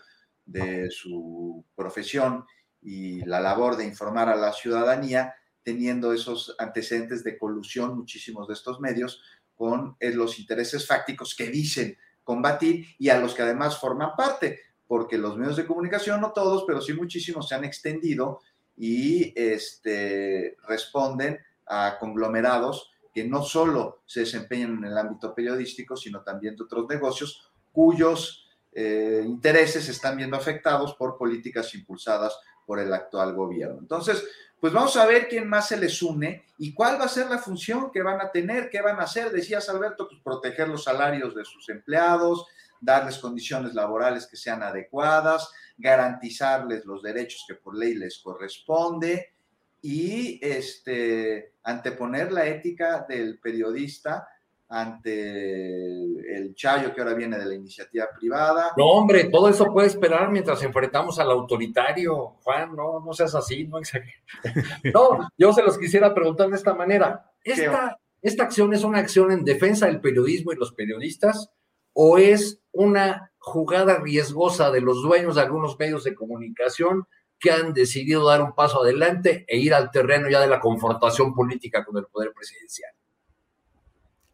de 0.46 0.90
su 0.90 1.64
profesión 1.76 2.46
y 2.82 3.24
la 3.26 3.40
labor 3.40 3.78
de 3.78 3.86
informar 3.86 4.30
a 4.30 4.36
la 4.36 4.54
ciudadanía, 4.54 5.36
teniendo 5.64 6.14
esos 6.14 6.56
antecedentes 6.58 7.24
de 7.24 7.38
colusión, 7.38 7.96
muchísimos 7.96 8.48
de 8.48 8.54
estos 8.54 8.80
medios, 8.80 9.22
con 9.54 9.98
eh, 10.00 10.12
los 10.12 10.40
intereses 10.40 10.88
fácticos 10.88 11.36
que 11.36 11.50
dicen 11.50 11.98
combatir 12.24 12.88
y 12.98 13.10
a 13.10 13.20
los 13.20 13.34
que 13.34 13.42
además 13.42 13.80
forman 13.80 14.16
parte, 14.16 14.62
porque 14.90 15.20
los 15.20 15.38
medios 15.38 15.56
de 15.56 15.68
comunicación, 15.68 16.20
no 16.20 16.32
todos, 16.32 16.64
pero 16.66 16.82
sí 16.82 16.94
muchísimos, 16.94 17.48
se 17.48 17.54
han 17.54 17.64
extendido 17.64 18.42
y 18.76 19.32
este, 19.40 20.58
responden 20.68 21.40
a 21.68 21.98
conglomerados 22.00 22.90
que 23.14 23.24
no 23.24 23.44
solo 23.44 24.02
se 24.08 24.22
desempeñan 24.22 24.80
en 24.80 24.86
el 24.86 24.98
ámbito 24.98 25.36
periodístico, 25.36 25.96
sino 25.96 26.24
también 26.24 26.56
de 26.56 26.64
otros 26.64 26.88
negocios 26.90 27.52
cuyos 27.72 28.50
eh, 28.72 29.22
intereses 29.24 29.88
están 29.90 30.18
viendo 30.18 30.36
afectados 30.36 30.96
por 30.96 31.20
políticas 31.20 31.72
impulsadas 31.76 32.36
por 32.66 32.80
el 32.80 32.92
actual 32.92 33.36
gobierno. 33.36 33.78
Entonces, 33.80 34.24
pues 34.60 34.74
vamos 34.74 34.98
a 34.98 35.06
ver 35.06 35.28
quién 35.28 35.48
más 35.48 35.68
se 35.68 35.78
les 35.78 36.02
une 36.02 36.46
y 36.58 36.74
cuál 36.74 37.00
va 37.00 37.06
a 37.06 37.10
ser 37.10 37.30
la 37.30 37.38
función 37.38 37.92
que 37.92 38.02
van 38.02 38.22
a 38.22 38.32
tener, 38.32 38.72
qué 38.72 38.82
van 38.82 39.00
a 39.00 39.04
hacer. 39.04 39.32
Decías, 39.32 39.70
Alberto, 39.70 40.08
pues 40.08 40.20
proteger 40.24 40.68
los 40.68 40.84
salarios 40.84 41.36
de 41.36 41.46
sus 41.46 41.70
empleados, 41.70 42.48
darles 42.80 43.18
condiciones 43.18 43.74
laborales 43.74 44.28
que 44.28 44.38
sean 44.38 44.64
adecuadas, 44.64 45.50
garantizarles 45.78 46.86
los 46.86 47.02
derechos 47.02 47.46
que 47.48 47.56
por 47.56 47.76
ley 47.76 47.96
les 47.96 48.20
corresponde 48.20 49.34
y 49.82 50.40
este, 50.42 51.54
anteponer 51.64 52.32
la 52.32 52.46
ética 52.46 53.06
del 53.08 53.40
periodista 53.40 54.28
ante 54.72 55.96
el 56.36 56.54
Chayo 56.54 56.94
que 56.94 57.02
ahora 57.02 57.16
viene 57.16 57.40
de 57.40 57.46
la 57.46 57.56
iniciativa 57.56 58.08
privada. 58.18 58.72
No, 58.78 58.86
hombre, 58.86 59.26
todo 59.26 59.50
eso 59.50 59.66
puede 59.74 59.88
esperar 59.88 60.30
mientras 60.32 60.62
enfrentamos 60.62 61.18
al 61.18 61.32
autoritario. 61.32 62.36
Juan, 62.44 62.76
no, 62.76 63.00
no 63.00 63.14
seas 63.14 63.34
así, 63.34 63.66
no 63.68 63.80
No, 64.94 65.28
yo 65.38 65.54
se 65.54 65.64
los 65.64 65.78
quisiera 65.78 66.14
preguntar 66.14 66.50
de 66.50 66.56
esta 66.56 66.76
manera. 66.76 67.32
¿Esta, 67.44 67.98
¿Esta 68.22 68.44
acción 68.44 68.74
es 68.74 68.84
una 68.84 69.00
acción 69.00 69.32
en 69.32 69.44
defensa 69.44 69.88
del 69.88 70.02
periodismo 70.02 70.54
y 70.54 70.58
los 70.58 70.74
periodistas 70.74 71.50
o 71.94 72.20
es 72.20 72.62
una 72.80 73.34
jugada 73.40 74.00
riesgosa 74.00 74.72
de 74.72 74.80
los 74.80 75.02
dueños 75.02 75.36
de 75.36 75.42
algunos 75.42 75.78
medios 75.78 76.06
de 76.06 76.16
comunicación 76.16 77.06
que 77.38 77.52
han 77.52 77.74
decidido 77.74 78.26
dar 78.26 78.42
un 78.42 78.54
paso 78.54 78.82
adelante 78.82 79.44
e 79.48 79.58
ir 79.58 79.74
al 79.74 79.92
terreno 79.92 80.30
ya 80.30 80.40
de 80.40 80.48
la 80.48 80.62
confrontación 80.62 81.34
política 81.34 81.84
con 81.84 81.98
el 81.98 82.06
poder 82.06 82.32
presidencial? 82.34 82.92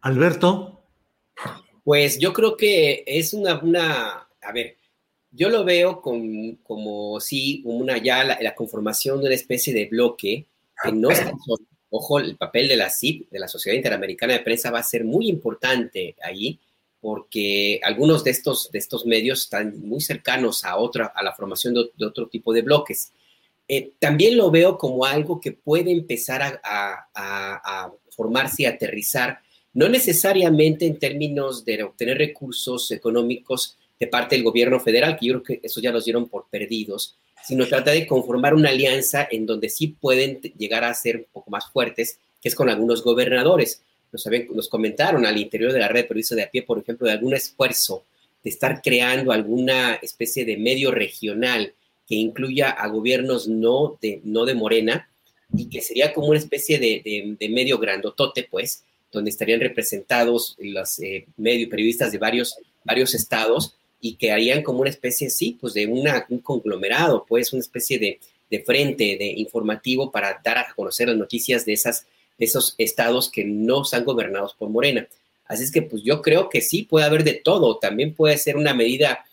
Alberto. 0.01 0.83
Pues 1.83 2.19
yo 2.19 2.33
creo 2.33 2.55
que 2.55 3.03
es 3.07 3.33
una, 3.33 3.59
una 3.59 4.27
a 4.41 4.51
ver, 4.53 4.77
yo 5.31 5.49
lo 5.49 5.63
veo 5.63 5.99
con, 5.99 6.57
como 6.57 7.19
sí, 7.19 7.63
una 7.65 7.97
ya 7.97 8.23
la, 8.23 8.55
conformación 8.55 9.21
de 9.21 9.25
una 9.25 9.35
especie 9.35 9.73
de 9.73 9.87
bloque 9.87 10.45
que 10.83 10.91
no 10.91 11.09
está 11.09 11.31
Ojo, 11.89 12.19
el 12.19 12.35
papel 12.35 12.67
de 12.67 12.75
la 12.75 12.89
CIP, 12.89 13.29
de 13.29 13.39
la 13.39 13.47
Sociedad 13.47 13.77
Interamericana 13.77 14.33
de 14.33 14.39
Prensa, 14.39 14.69
va 14.69 14.79
a 14.79 14.83
ser 14.83 15.05
muy 15.05 15.29
importante 15.29 16.15
ahí, 16.21 16.59
porque 17.05 17.79
algunos 17.83 18.23
de 18.23 18.31
estos, 18.31 18.71
de 18.71 18.79
estos 18.79 19.05
medios 19.05 19.41
están 19.41 19.79
muy 19.79 20.01
cercanos 20.01 20.65
a, 20.65 20.75
otra, 20.77 21.13
a 21.15 21.21
la 21.21 21.33
formación 21.33 21.75
de, 21.75 22.03
otro 22.03 22.27
tipo 22.29 22.51
de 22.51 22.63
bloques. 22.63 23.13
Eh, 23.67 23.91
también 23.99 24.35
lo 24.35 24.49
veo 24.49 24.75
como 24.79 25.05
algo 25.05 25.39
que 25.39 25.51
puede 25.51 25.91
empezar 25.91 26.59
a, 26.63 27.91
formarse 28.09 28.63
y 28.63 28.65
aterrizar 28.65 29.37
no 29.73 29.87
necesariamente 29.87 30.87
en 30.87 30.97
términos 30.97 31.63
de 31.63 31.83
obtener 31.83 32.17
recursos 32.17 32.89
económicos 32.89 33.77
de 33.99 34.07
parte 34.07 34.35
del 34.35 34.43
gobierno 34.43 34.79
federal, 34.79 35.15
que 35.15 35.27
yo 35.27 35.33
creo 35.33 35.43
que 35.43 35.67
eso 35.67 35.81
ya 35.81 35.91
los 35.91 36.05
dieron 36.05 36.27
por 36.27 36.47
perdidos, 36.49 37.19
sino 37.43 37.67
trata 37.67 37.91
de 37.91 38.07
conformar 38.07 38.55
una 38.55 38.69
alianza 38.69 39.27
en 39.29 39.45
donde 39.45 39.69
sí 39.69 39.89
pueden 39.89 40.41
llegar 40.57 40.83
a 40.83 40.93
ser 40.95 41.17
un 41.17 41.25
poco 41.31 41.51
más 41.51 41.69
fuertes, 41.71 42.17
que 42.41 42.49
es 42.49 42.55
con 42.55 42.67
algunos 42.67 43.03
gobernadores. 43.03 43.83
Nos, 44.53 44.69
comentaron 44.69 45.25
al 45.25 45.37
interior 45.37 45.71
de 45.71 45.79
la 45.79 45.87
red 45.87 46.01
de 46.01 46.07
periodistas 46.07 46.35
de 46.37 46.43
a 46.43 46.49
pie, 46.49 46.63
por 46.63 46.79
ejemplo, 46.79 47.07
de 47.07 47.13
algún 47.13 47.33
esfuerzo 47.33 48.03
de 48.43 48.49
estar 48.51 48.81
creando 48.81 49.31
alguna 49.31 49.95
especie 49.95 50.45
de 50.45 50.57
medio 50.57 50.91
regional 50.91 51.73
que 52.07 52.15
incluya 52.15 52.69
a 52.69 52.87
gobiernos 52.87 53.47
no 53.47 53.97
de, 53.99 54.21
no 54.23 54.45
de 54.45 54.53
Morena 54.53 55.09
y 55.57 55.67
que 55.67 55.81
sería 55.81 56.13
como 56.13 56.27
una 56.27 56.37
especie 56.37 56.77
de, 56.77 57.01
de, 57.03 57.35
de 57.39 57.49
medio 57.49 57.79
grandotote, 57.79 58.47
pues, 58.49 58.83
donde 59.11 59.31
estarían 59.31 59.61
representados 59.61 60.55
los 60.59 60.99
eh, 60.99 61.25
medios 61.37 61.69
periodistas 61.69 62.11
de 62.11 62.19
varios, 62.19 62.55
varios 62.83 63.15
estados 63.15 63.75
y 63.99 64.15
que 64.15 64.31
harían 64.31 64.61
como 64.61 64.81
una 64.81 64.89
especie, 64.91 65.29
sí, 65.31 65.57
pues 65.59 65.73
de 65.73 65.87
una, 65.87 66.25
un 66.29 66.39
conglomerado, 66.39 67.25
pues 67.27 67.51
una 67.53 67.61
especie 67.61 67.97
de, 67.97 68.19
de, 68.51 68.63
frente 68.63 69.17
de 69.17 69.25
informativo 69.37 70.11
para 70.11 70.39
dar 70.43 70.59
a 70.59 70.73
conocer 70.75 71.07
las 71.07 71.17
noticias 71.17 71.65
de, 71.65 71.73
esas, 71.73 72.05
de 72.37 72.45
esos 72.45 72.75
estados 72.77 73.31
que 73.31 73.45
no 73.45 73.83
están 73.83 74.03
gobernados 74.03 74.53
por 74.53 74.69
Morena. 74.69 75.07
Así 75.45 75.63
es 75.63 75.71
que 75.71 75.81
pues 75.81 76.03
yo 76.03 76.21
creo 76.21 76.49
que 76.49 76.61
sí 76.61 76.83
puede 76.83 77.05
haber 77.05 77.23
de 77.23 77.33
todo, 77.33 77.77
también 77.77 78.13
puede 78.13 78.37
ser 78.37 78.57
una 78.57 78.73
medida 78.73 79.25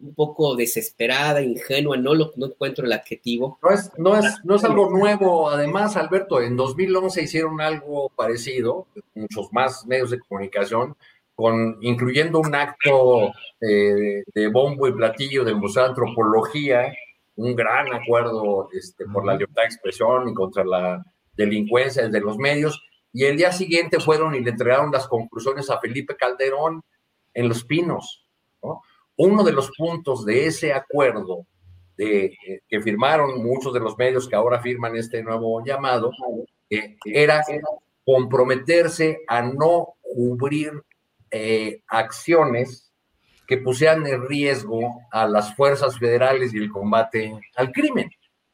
un 0.00 0.14
poco 0.14 0.56
desesperada, 0.56 1.40
ingenua, 1.40 1.96
no 1.96 2.14
lo 2.14 2.32
no 2.36 2.46
encuentro 2.46 2.84
el 2.84 2.92
adjetivo. 2.92 3.58
No 3.62 3.70
es, 3.70 3.90
no, 3.96 4.18
es, 4.18 4.26
no 4.44 4.56
es 4.56 4.64
algo 4.64 4.90
nuevo, 4.90 5.48
además, 5.48 5.96
Alberto, 5.96 6.42
en 6.42 6.56
2011 6.56 7.22
hicieron 7.22 7.60
algo 7.60 8.10
parecido, 8.10 8.86
muchos 9.14 9.52
más 9.52 9.86
medios 9.86 10.10
de 10.10 10.18
comunicación, 10.18 10.96
con, 11.36 11.78
incluyendo 11.80 12.40
un 12.40 12.54
acto 12.54 13.32
de 13.60 14.50
bombo 14.52 14.86
y 14.88 14.92
platillo 14.92 15.44
de 15.44 15.54
Museo 15.54 15.86
Antropología, 15.86 16.92
un 17.36 17.54
gran 17.54 17.92
acuerdo 17.92 18.68
este, 18.72 19.06
por 19.06 19.24
la 19.24 19.34
libertad 19.34 19.62
de 19.62 19.68
expresión 19.68 20.28
y 20.28 20.34
contra 20.34 20.64
la 20.64 21.04
delincuencia 21.36 22.08
de 22.08 22.20
los 22.20 22.38
medios, 22.38 22.82
y 23.12 23.24
el 23.24 23.36
día 23.36 23.52
siguiente 23.52 24.00
fueron 24.00 24.34
y 24.34 24.40
le 24.40 24.50
entregaron 24.50 24.90
las 24.90 25.06
conclusiones 25.06 25.70
a 25.70 25.78
Felipe 25.78 26.16
Calderón 26.16 26.82
en 27.32 27.48
Los 27.48 27.64
Pinos, 27.64 28.26
¿no? 28.62 28.82
uno 29.16 29.44
de 29.44 29.52
los 29.52 29.70
puntos 29.76 30.24
de 30.24 30.46
ese 30.46 30.72
acuerdo 30.72 31.46
eh, 31.96 32.34
que 32.68 32.80
firmaron 32.80 33.42
muchos 33.42 33.72
de 33.72 33.78
los 33.78 33.96
medios 33.96 34.28
que 34.28 34.34
ahora 34.34 34.60
firman 34.60 34.96
este 34.96 35.22
nuevo 35.22 35.64
llamado, 35.64 36.10
eh, 36.68 36.96
era 37.04 37.44
comprometerse 38.04 39.22
a 39.28 39.42
no 39.42 39.94
cubrir 40.02 40.82
eh, 41.30 41.82
acciones 41.86 42.92
que 43.46 43.58
pusieran 43.58 44.06
en 44.06 44.26
riesgo 44.26 44.80
a 45.12 45.28
las 45.28 45.54
fuerzas 45.54 45.98
federales 45.98 46.52
y 46.52 46.58
el 46.58 46.70
combate 46.70 47.32
al 47.54 47.70
crimen. 47.70 48.10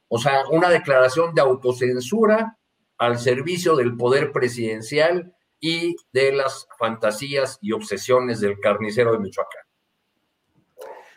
O 0.09 0.19
sea, 0.19 0.43
una 0.51 0.69
declaración 0.69 1.35
de 1.35 1.40
autocensura 1.40 2.59
al 3.01 3.18
servicio 3.18 3.77
del 3.77 3.97
poder 3.97 4.31
presidencial 4.31 5.35
y 5.59 5.97
de 6.12 6.32
las 6.32 6.68
fantasías 6.78 7.59
y 7.62 7.72
obsesiones 7.72 8.40
del 8.40 8.60
carnicero 8.60 9.12
de 9.12 9.18
Michoacán. 9.18 9.62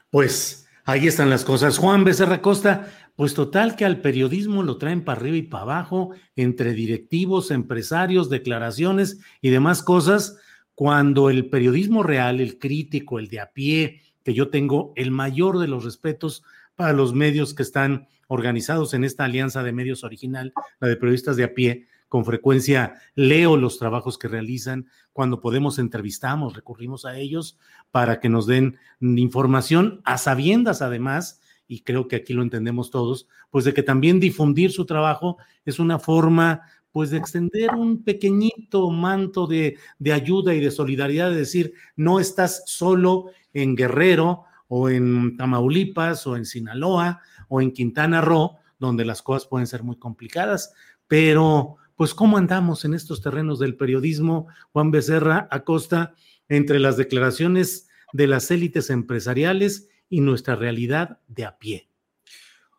Pues 0.10 0.66
ahí 0.86 1.08
están 1.08 1.30
las 1.30 1.44
cosas. 1.44 1.78
Juan 1.78 2.06
Becerra 2.06 2.42
Costa, 2.42 2.88
pues 3.18 3.34
total 3.34 3.76
que 3.76 3.84
al 3.84 4.00
periodismo 4.00 4.64
lo 4.64 4.78
traen 4.78 5.04
para 5.04 5.20
arriba 5.20 5.36
y 5.36 5.44
para 5.44 5.64
abajo, 5.64 6.12
entre 6.38 6.72
directivos, 6.72 7.52
empresarios, 7.52 8.30
declaraciones 8.30 9.20
y 9.42 9.50
demás 9.50 9.84
cosas, 9.84 10.38
cuando 10.76 11.30
el 11.30 11.50
periodismo 11.50 12.02
real, 12.02 12.40
el 12.40 12.60
crítico, 12.60 13.20
el 13.20 13.28
de 13.28 13.42
a 13.42 13.52
pie, 13.52 14.02
que 14.24 14.34
yo 14.34 14.50
tengo 14.50 14.94
el 14.96 15.12
mayor 15.12 15.60
de 15.60 15.68
los 15.68 15.84
respetos 15.84 16.44
para 16.76 16.94
los 16.94 17.14
medios 17.14 17.54
que 17.54 17.64
están 17.64 18.08
organizados 18.34 18.94
en 18.94 19.04
esta 19.04 19.26
alianza 19.26 19.64
de 19.64 19.72
medios 19.72 20.04
original, 20.04 20.54
la 20.80 20.88
de 20.88 20.96
periodistas 20.96 21.36
de 21.36 21.44
a 21.44 21.54
pie, 21.54 21.88
con 22.10 22.26
frecuencia 22.26 22.96
leo 23.16 23.58
los 23.58 23.80
trabajos 23.80 24.18
que 24.18 24.28
realizan, 24.28 24.88
cuando 25.14 25.40
podemos 25.40 25.80
entrevistamos, 25.80 26.56
recurrimos 26.56 27.06
a 27.06 27.18
ellos 27.18 27.58
para 27.92 28.20
que 28.20 28.30
nos 28.30 28.46
den 28.46 28.78
información 29.00 30.02
a 30.04 30.18
sabiendas 30.18 30.82
además, 30.82 31.42
y 31.68 31.82
creo 31.82 32.08
que 32.08 32.18
aquí 32.18 32.34
lo 32.34 32.44
entendemos 32.44 32.92
todos, 32.92 33.28
pues 33.50 33.66
de 33.66 33.74
que 33.74 33.84
también 33.84 34.20
difundir 34.20 34.72
su 34.72 34.86
trabajo 34.86 35.38
es 35.66 35.80
una 35.80 35.98
forma 36.00 36.62
pues 36.92 37.10
de 37.10 37.18
extender 37.18 37.72
un 37.72 38.04
pequeñito 38.04 38.92
manto 38.92 39.48
de, 39.48 39.78
de 39.98 40.14
ayuda 40.14 40.54
y 40.54 40.60
de 40.60 40.70
solidaridad, 40.70 41.32
de 41.32 41.38
decir, 41.38 41.74
no 41.96 42.20
estás 42.20 42.64
solo 42.68 43.32
en 43.54 43.76
Guerrero 43.76 44.44
o 44.68 44.90
en 44.90 45.38
Tamaulipas 45.38 46.26
o 46.28 46.36
en 46.38 46.46
Sinaloa 46.46 47.22
o 47.54 47.62
en 47.62 47.72
Quintana 47.72 48.20
Roo, 48.20 48.58
donde 48.80 49.06
las 49.06 49.22
cosas 49.22 49.48
pueden 49.48 49.68
ser 49.68 49.84
muy 49.84 49.96
complicadas, 50.00 50.74
pero 51.08 51.78
pues 51.96 52.16
cómo 52.16 52.38
andamos 52.38 52.84
en 52.84 52.96
estos 52.96 53.22
terrenos 53.22 53.60
del 53.60 53.78
periodismo, 53.78 54.48
Juan 54.72 54.90
Becerra 54.90 55.48
Acosta, 55.52 56.16
entre 56.50 56.80
las 56.80 56.98
declaraciones 56.98 57.88
de 58.12 58.26
las 58.26 58.50
élites 58.50 58.90
empresariales 58.90 59.88
y 60.10 60.22
nuestra 60.22 60.56
realidad 60.56 61.20
de 61.28 61.46
a 61.46 61.60
pie. 61.60 61.92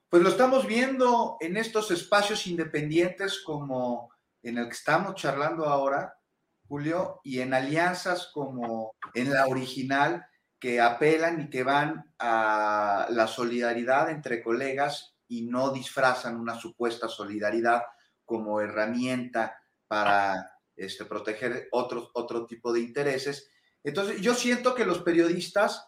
Pues 0.09 0.25
lo 0.25 0.29
estamos 0.29 0.67
viendo 0.67 1.37
en 1.39 1.57
estos 1.57 1.93
espacios 1.93 2.45
independientes 2.49 3.43
como 3.47 4.11
en 4.43 4.59
el 4.59 4.65
que 4.65 4.73
estamos 4.75 5.15
charlando 5.15 5.67
ahora, 5.67 6.19
Julio, 6.67 7.21
y 7.23 7.39
en 7.39 7.55
alianzas 7.55 8.29
como 8.35 8.93
en 9.15 9.33
la 9.33 9.47
original 9.47 10.27
que 10.65 10.81
apelan 10.81 11.43
y 11.43 11.51
que 11.51 11.63
van 11.63 12.11
a 12.19 13.07
la 13.11 13.27
solidaridad 13.27 14.09
entre 14.09 14.43
colegas 14.43 15.15
y 15.29 15.43
no 15.43 15.71
disfrazan 15.75 16.41
una 16.41 16.59
supuesta 16.59 17.07
solidaridad 17.07 17.83
como 18.25 18.63
herramienta 18.63 19.61
para 19.87 20.59
este, 20.75 21.05
proteger 21.05 21.69
otro, 21.71 22.11
otro 22.15 22.47
tipo 22.47 22.73
de 22.73 22.81
intereses. 22.81 23.51
Entonces, 23.83 24.23
yo 24.23 24.33
siento 24.33 24.75
que 24.75 24.87
los 24.87 25.03
periodistas 25.03 25.87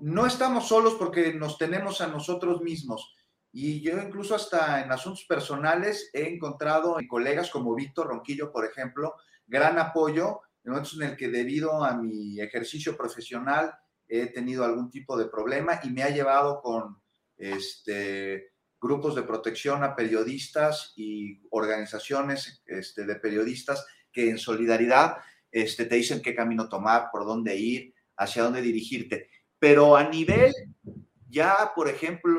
no 0.00 0.24
estamos 0.24 0.66
solos 0.66 0.94
porque 0.94 1.34
nos 1.34 1.58
tenemos 1.58 2.00
a 2.00 2.06
nosotros 2.06 2.62
mismos. 2.62 3.14
Y 3.52 3.82
yo 3.82 3.98
incluso 3.98 4.34
hasta 4.34 4.80
en 4.80 4.90
asuntos 4.92 5.26
personales 5.26 6.08
he 6.14 6.26
encontrado 6.26 6.98
en 6.98 7.06
colegas 7.06 7.50
como 7.50 7.74
Víctor 7.74 8.06
Ronquillo, 8.06 8.50
por 8.50 8.64
ejemplo, 8.64 9.16
gran 9.46 9.78
apoyo 9.78 10.40
en 10.68 10.72
momentos 10.72 11.00
en 11.00 11.08
el 11.08 11.16
que 11.16 11.28
debido 11.28 11.82
a 11.82 11.96
mi 11.96 12.38
ejercicio 12.40 12.94
profesional 12.94 13.72
he 14.06 14.26
tenido 14.26 14.64
algún 14.64 14.90
tipo 14.90 15.16
de 15.16 15.24
problema 15.24 15.80
y 15.82 15.88
me 15.88 16.02
ha 16.02 16.10
llevado 16.10 16.60
con 16.60 17.00
este, 17.38 18.52
grupos 18.78 19.14
de 19.14 19.22
protección 19.22 19.82
a 19.82 19.96
periodistas 19.96 20.92
y 20.94 21.40
organizaciones 21.50 22.62
este, 22.66 23.06
de 23.06 23.16
periodistas 23.16 23.86
que 24.12 24.28
en 24.28 24.36
solidaridad 24.36 25.16
este, 25.50 25.86
te 25.86 25.96
dicen 25.96 26.20
qué 26.20 26.34
camino 26.34 26.68
tomar, 26.68 27.08
por 27.10 27.24
dónde 27.24 27.56
ir, 27.56 27.94
hacia 28.18 28.42
dónde 28.42 28.60
dirigirte. 28.60 29.30
Pero 29.58 29.96
a 29.96 30.06
nivel 30.06 30.52
ya, 31.30 31.72
por 31.74 31.88
ejemplo, 31.88 32.38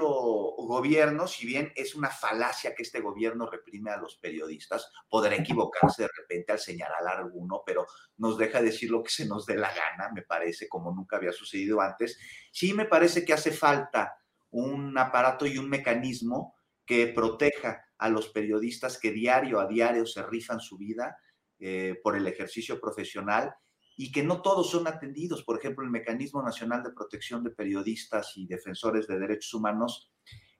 gobierno, 0.58 1.28
si 1.28 1.46
bien 1.46 1.72
es 1.76 1.94
una 1.94 2.10
falacia 2.10 2.74
que 2.74 2.82
este 2.82 3.02
gobierno 3.02 3.48
reprime 3.48 3.92
a 3.92 3.98
los 3.98 4.18
periodistas, 4.18 4.92
podrá 5.08 5.36
equivocarse 5.36 6.04
de 6.04 6.10
repente 6.18 6.52
al 6.52 6.60
señalar 6.60 7.08
a 7.08 7.20
alguno, 7.20 7.62
pero 7.64 7.86
nos 8.18 8.38
deja 8.40 8.64
decir 8.64 8.90
lo 8.90 9.04
que 9.04 9.12
se 9.12 9.28
nos 9.28 9.46
dé 9.46 9.56
la 9.56 9.70
gana, 9.70 10.12
me 10.12 10.24
parece, 10.24 10.68
como 10.68 10.92
nunca 10.92 11.18
había 11.18 11.32
sucedido 11.32 11.82
antes. 11.82 12.18
Sí 12.52 12.74
me 12.74 12.86
parece 12.86 13.24
que 13.24 13.34
hace 13.34 13.52
falta 13.52 14.18
un 14.50 14.98
aparato 14.98 15.46
y 15.46 15.60
un 15.60 15.70
mecanismo 15.70 16.56
que 16.84 17.08
proteja 17.08 17.86
a 18.00 18.10
los 18.10 18.30
periodistas 18.30 18.98
que 18.98 19.12
diario 19.12 19.60
a 19.60 19.68
diario 19.68 20.08
se 20.08 20.24
rifan 20.24 20.60
su 20.60 20.80
vida 20.80 21.16
eh, 21.60 22.00
por 22.02 22.18
el 22.18 22.26
ejercicio 22.26 22.80
profesional 22.82 23.54
y 24.02 24.14
que 24.14 24.24
no 24.24 24.42
todos 24.42 24.70
son 24.70 24.88
atendidos. 24.88 25.44
Por 25.44 25.60
ejemplo, 25.60 25.84
el 25.84 25.92
Mecanismo 25.92 26.42
Nacional 26.42 26.82
de 26.84 26.92
Protección 26.92 27.44
de 27.44 27.50
Periodistas 27.50 28.32
y 28.38 28.48
Defensores 28.48 29.08
de 29.08 29.20
Derechos 29.20 29.54
Humanos 29.54 30.10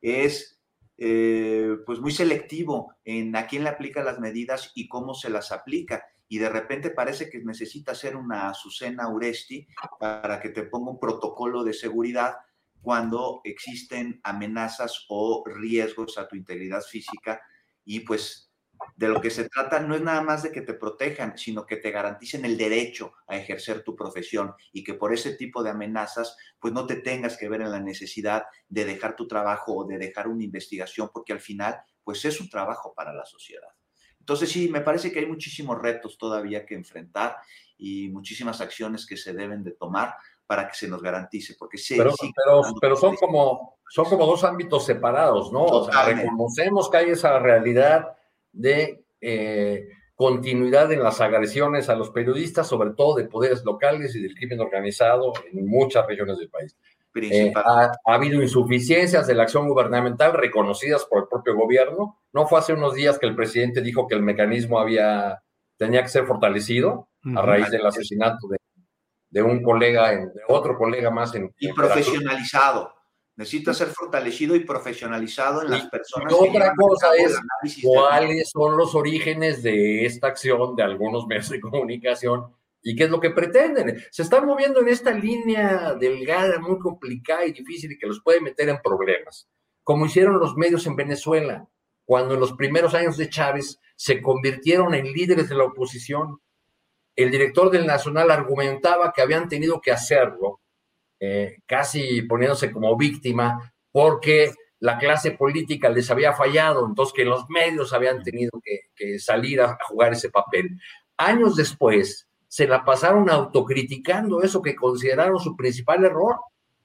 es 0.02 0.60
eh, 0.98 1.78
pues 1.86 2.02
muy 2.02 2.12
selectivo 2.12 2.96
en 3.06 3.34
a 3.38 3.48
quién 3.48 3.64
le 3.64 3.70
aplica 3.70 4.04
las 4.04 4.20
medidas 4.20 4.74
y 4.76 4.90
cómo 4.90 5.14
se 5.14 5.30
las 5.30 5.54
aplica. 5.54 6.04
Y 6.28 6.38
de 6.40 6.50
repente 6.50 6.90
parece 6.90 7.30
que 7.30 7.40
necesita 7.40 7.96
ser 7.96 8.18
una 8.18 8.50
Azucena 8.50 9.08
Uresti 9.08 9.66
para 10.02 10.42
que 10.42 10.50
te 10.50 10.64
ponga 10.64 10.92
un 10.92 11.00
protocolo 11.00 11.64
de 11.64 11.72
seguridad 11.72 12.34
cuando 12.82 13.40
existen 13.46 14.20
amenazas 14.26 15.06
o 15.08 15.46
riesgos 15.46 16.18
a 16.18 16.28
tu 16.28 16.36
integridad 16.36 16.82
física 16.82 17.42
y 17.86 18.02
pues 18.02 18.49
de 18.96 19.08
lo 19.08 19.22
que 19.22 19.30
se 19.30 19.48
trata 19.50 19.80
no 19.80 19.96
es 19.96 20.02
nada 20.02 20.22
más 20.22 20.44
de 20.44 20.52
que 20.52 20.62
te 20.62 20.74
protejan, 20.74 21.38
sino 21.38 21.66
que 21.66 21.78
te 21.78 21.92
garanticen 21.92 22.46
el 22.46 22.58
derecho 22.58 23.14
a 23.28 23.38
ejercer 23.38 23.84
tu 23.84 23.96
profesión 23.96 24.54
y 24.74 24.84
que 24.84 24.94
por 24.94 25.14
ese 25.14 25.36
tipo 25.36 25.64
de 25.64 25.70
amenazas 25.70 26.38
pues 26.60 26.74
no 26.74 26.86
te 26.86 26.98
tengas 26.98 27.38
que 27.38 27.50
ver 27.50 27.62
en 27.62 27.72
la 27.72 27.80
necesidad 27.80 28.44
de 28.68 28.86
dejar 28.86 29.16
tu 29.16 29.28
trabajo 29.28 29.76
o 29.76 29.86
de 29.86 29.98
dejar 29.98 30.28
una 30.28 30.44
investigación 30.44 31.10
porque 31.14 31.34
al 31.34 31.40
final 31.40 31.80
pues 32.04 32.24
es 32.26 32.42
un 32.42 32.50
trabajo 32.50 32.94
para 32.94 33.14
la 33.14 33.26
sociedad. 33.26 33.70
Entonces 34.20 34.52
sí, 34.52 34.70
me 34.70 34.82
parece 34.82 35.12
que 35.12 35.20
hay 35.20 35.26
muchísimos 35.26 35.82
retos 35.82 36.18
todavía 36.18 36.66
que 36.66 36.76
enfrentar 36.76 37.38
y 37.78 38.10
muchísimas 38.10 38.62
acciones 38.62 39.06
que 39.06 39.18
se 39.18 39.34
deben 39.34 39.64
de 39.64 39.72
tomar 39.72 40.16
para 40.46 40.68
que 40.68 40.76
se 40.76 40.88
nos 40.88 41.02
garantice, 41.02 41.56
porque 41.58 41.78
sí, 41.78 41.96
pero, 41.96 42.12
pero, 42.82 42.96
son 42.96 43.16
como 43.16 43.78
son 43.88 44.06
como 44.06 44.26
dos 44.26 44.44
ámbitos 44.44 44.86
separados, 44.86 45.52
¿no? 45.52 45.64
O 45.64 45.92
sea, 45.92 46.06
reconocemos 46.06 46.90
que 46.90 46.98
hay 46.98 47.10
esa 47.12 47.38
realidad 47.40 48.18
de 48.52 49.04
eh, 49.22 49.90
continuidad 50.16 50.92
en 50.92 51.04
las 51.04 51.22
agresiones 51.22 51.90
a 51.90 51.96
los 51.96 52.10
periodistas, 52.12 52.68
sobre 52.68 52.92
todo 52.92 53.16
de 53.16 53.26
poderes 53.26 53.64
locales 53.64 54.16
y 54.16 54.22
del 54.22 54.36
crimen 54.36 54.60
organizado 54.60 55.34
en 55.52 55.66
muchas 55.66 56.06
regiones 56.08 56.38
del 56.38 56.50
país. 56.50 56.76
Eh, 57.16 57.52
ha, 57.56 57.92
habido 58.06 58.42
insuficiencias 58.42 59.26
de 59.26 59.34
la 59.34 59.44
acción 59.44 59.68
gubernamental 59.68 60.34
reconocidas 60.34 61.06
por 61.06 61.24
el 61.24 61.28
propio 61.28 61.56
gobierno. 61.56 62.20
No 62.32 62.48
fue 62.48 62.60
hace 62.60 62.74
unos 62.74 62.94
días 62.94 63.18
que 63.18 63.26
el 63.26 63.36
presidente 63.36 63.82
dijo 63.82 64.08
que 64.08 64.16
el 64.16 64.22
mecanismo 64.22 64.80
había 64.80 65.42
tenía 65.76 66.04
que 66.04 66.10
ser 66.10 66.26
fortalecido 66.26 67.08
a 67.36 67.42
raíz 67.42 67.72
del 67.72 67.86
asesinato 67.86 68.48
de 68.50 68.60
de 69.30 69.42
un 69.42 69.62
colega, 69.62 70.12
de 70.12 70.42
otro 70.48 70.78
colega 70.78 71.12
más. 71.12 71.34
En, 71.36 71.54
y 71.60 71.72
profesionalizado. 71.74 72.94
Necesita 73.40 73.74
ser 73.74 73.88
fortalecido 73.88 74.54
y 74.54 74.66
profesionalizado 74.66 75.62
en 75.62 75.72
las 75.72 75.86
personas. 75.86 76.30
Y 76.30 76.50
otra 76.50 76.74
cosa 76.76 77.08
es 77.16 77.40
cuáles 77.82 78.50
son 78.50 78.76
los 78.76 78.96
orígenes 78.96 79.64
de 79.64 80.06
esta 80.06 80.28
acción 80.28 80.76
de 80.76 80.84
algunos 80.84 81.26
medios 81.28 81.48
de 81.48 81.62
comunicación 81.62 82.54
y 82.84 82.98
qué 82.98 83.06
es 83.06 83.10
lo 83.10 83.22
que 83.22 83.30
pretenden. 83.30 84.04
Se 84.12 84.24
están 84.24 84.46
moviendo 84.46 84.82
en 84.82 84.90
esta 84.90 85.12
línea 85.12 85.94
delgada, 85.94 86.60
muy 86.60 86.80
complicada 86.80 87.46
y 87.46 87.54
difícil 87.54 87.94
y 87.94 87.98
que 87.98 88.08
los 88.08 88.22
puede 88.22 88.42
meter 88.42 88.68
en 88.68 88.82
problemas, 88.82 89.48
como 89.86 90.06
hicieron 90.06 90.38
los 90.38 90.58
medios 90.58 90.86
en 90.86 90.98
Venezuela, 90.98 91.66
cuando 92.04 92.34
en 92.34 92.42
los 92.42 92.52
primeros 92.52 92.94
años 92.94 93.16
de 93.16 93.30
Chávez 93.30 93.80
se 93.96 94.22
convirtieron 94.22 94.94
en 94.96 95.14
líderes 95.14 95.48
de 95.48 95.56
la 95.56 95.64
oposición 95.64 96.42
el 97.16 97.32
director 97.32 97.70
del 97.70 97.86
Nacional 97.86 98.32
argumentaba 98.32 99.12
que 99.14 99.22
habían 99.22 99.48
tenido 99.48 99.82
que 99.82 99.92
hacerlo, 99.92 100.62
eh, 101.20 101.58
casi 101.66 102.22
poniéndose 102.24 102.72
como 102.72 102.96
víctima, 102.96 103.74
porque 103.92 104.54
la 104.80 104.98
clase 104.98 105.32
política 105.32 105.90
les 105.90 106.10
había 106.10 106.34
fallado, 106.34 106.86
entonces 106.86 107.14
que 107.14 107.26
los 107.26 107.50
medios 107.50 107.94
habían 107.94 108.24
tenido 108.24 108.52
que, 108.64 109.20
salir 109.20 109.62
a, 109.62 109.78
jugar 109.88 110.14
ese 110.14 110.30
papel. 110.30 110.80
Años 111.18 111.56
después, 111.56 112.28
se 112.48 112.68
la 112.68 112.84
pasaron 112.84 113.30
autocriticando 113.30 114.42
eso 114.42 114.62
que 114.62 114.76
consideraron 114.76 115.40
su 115.40 115.56
principal 115.56 116.04
error, 116.06 116.38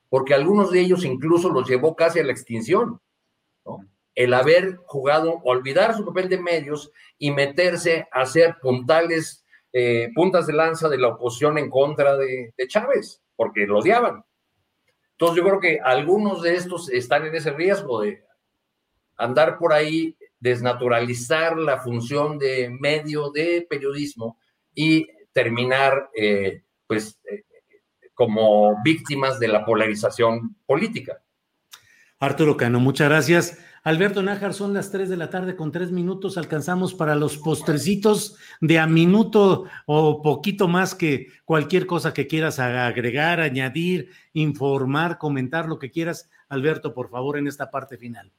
porque 0.08 0.34
algunos 0.34 0.70
de 0.70 0.80
ellos 0.80 1.04
incluso 1.04 1.48
los 1.48 1.68
llevó 1.68 1.94
casi 1.94 2.18
a 2.20 2.24
la 2.24 2.32
extinción. 2.32 3.00
El 4.14 4.34
haber 4.34 4.76
jugado, 4.86 5.40
olvidar 5.44 5.94
su 5.96 6.04
papel 6.04 6.28
de 6.28 6.40
medios 6.40 6.92
y 7.18 7.30
meterse 7.32 8.06
a 8.12 8.26
ser 8.26 8.56
puntales 8.60 9.44
eh, 9.76 10.10
puntas 10.14 10.46
de 10.46 10.52
lanza 10.52 10.88
de 10.88 10.98
la 10.98 11.08
oposición 11.08 11.58
en 11.58 11.68
contra 11.68 12.16
de, 12.16 12.52
Chávez, 12.68 13.20
porque 13.36 13.66
lo 13.66 13.78
odiaban. 13.78 14.24
Entonces 15.12 15.36
yo 15.36 15.44
creo 15.44 15.60
que 15.60 15.80
algunos 15.82 16.42
de 16.42 16.56
estos 16.56 16.90
están 16.90 17.26
en 17.26 17.34
ese 17.34 17.52
riesgo 17.52 18.00
de 18.00 18.24
andar 19.16 19.58
por 19.58 19.72
ahí, 19.72 20.16
desnaturalizar 20.40 21.56
la 21.56 21.78
función 21.78 22.38
de 22.38 22.68
medio 22.68 23.30
de 23.30 23.66
periodismo 23.68 24.38
y 24.74 25.06
terminar 25.32 26.10
eh, 26.16 26.62
pues 26.86 27.18
eh, 27.30 27.44
como 28.12 28.82
víctimas 28.82 29.38
de 29.38 29.48
la 29.48 29.64
polarización 29.64 30.56
política. 30.66 31.20
Arturo 32.18 32.56
Cano, 32.56 32.80
muchas 32.80 33.08
gracias. 33.08 33.58
Alberto 33.84 34.22
Nájar, 34.22 34.54
son 34.54 34.72
las 34.72 34.90
3 34.90 35.10
de 35.10 35.18
la 35.18 35.28
tarde 35.28 35.56
con 35.56 35.70
tres 35.70 35.90
minutos. 35.90 36.38
Alcanzamos 36.38 36.94
para 36.94 37.14
los 37.14 37.36
postrecitos 37.36 38.34
de 38.62 38.78
a 38.78 38.86
minuto 38.86 39.66
o 39.84 40.22
poquito 40.22 40.68
más 40.68 40.94
que 40.94 41.28
cualquier 41.44 41.84
cosa 41.84 42.14
que 42.14 42.26
quieras 42.26 42.58
agregar, 42.58 43.40
añadir, 43.40 44.08
informar, 44.32 45.18
comentar, 45.18 45.66
lo 45.66 45.78
que 45.78 45.90
quieras. 45.90 46.30
Alberto, 46.48 46.94
por 46.94 47.10
favor, 47.10 47.36
en 47.36 47.46
esta 47.46 47.70
parte 47.70 47.98
final. 47.98 48.32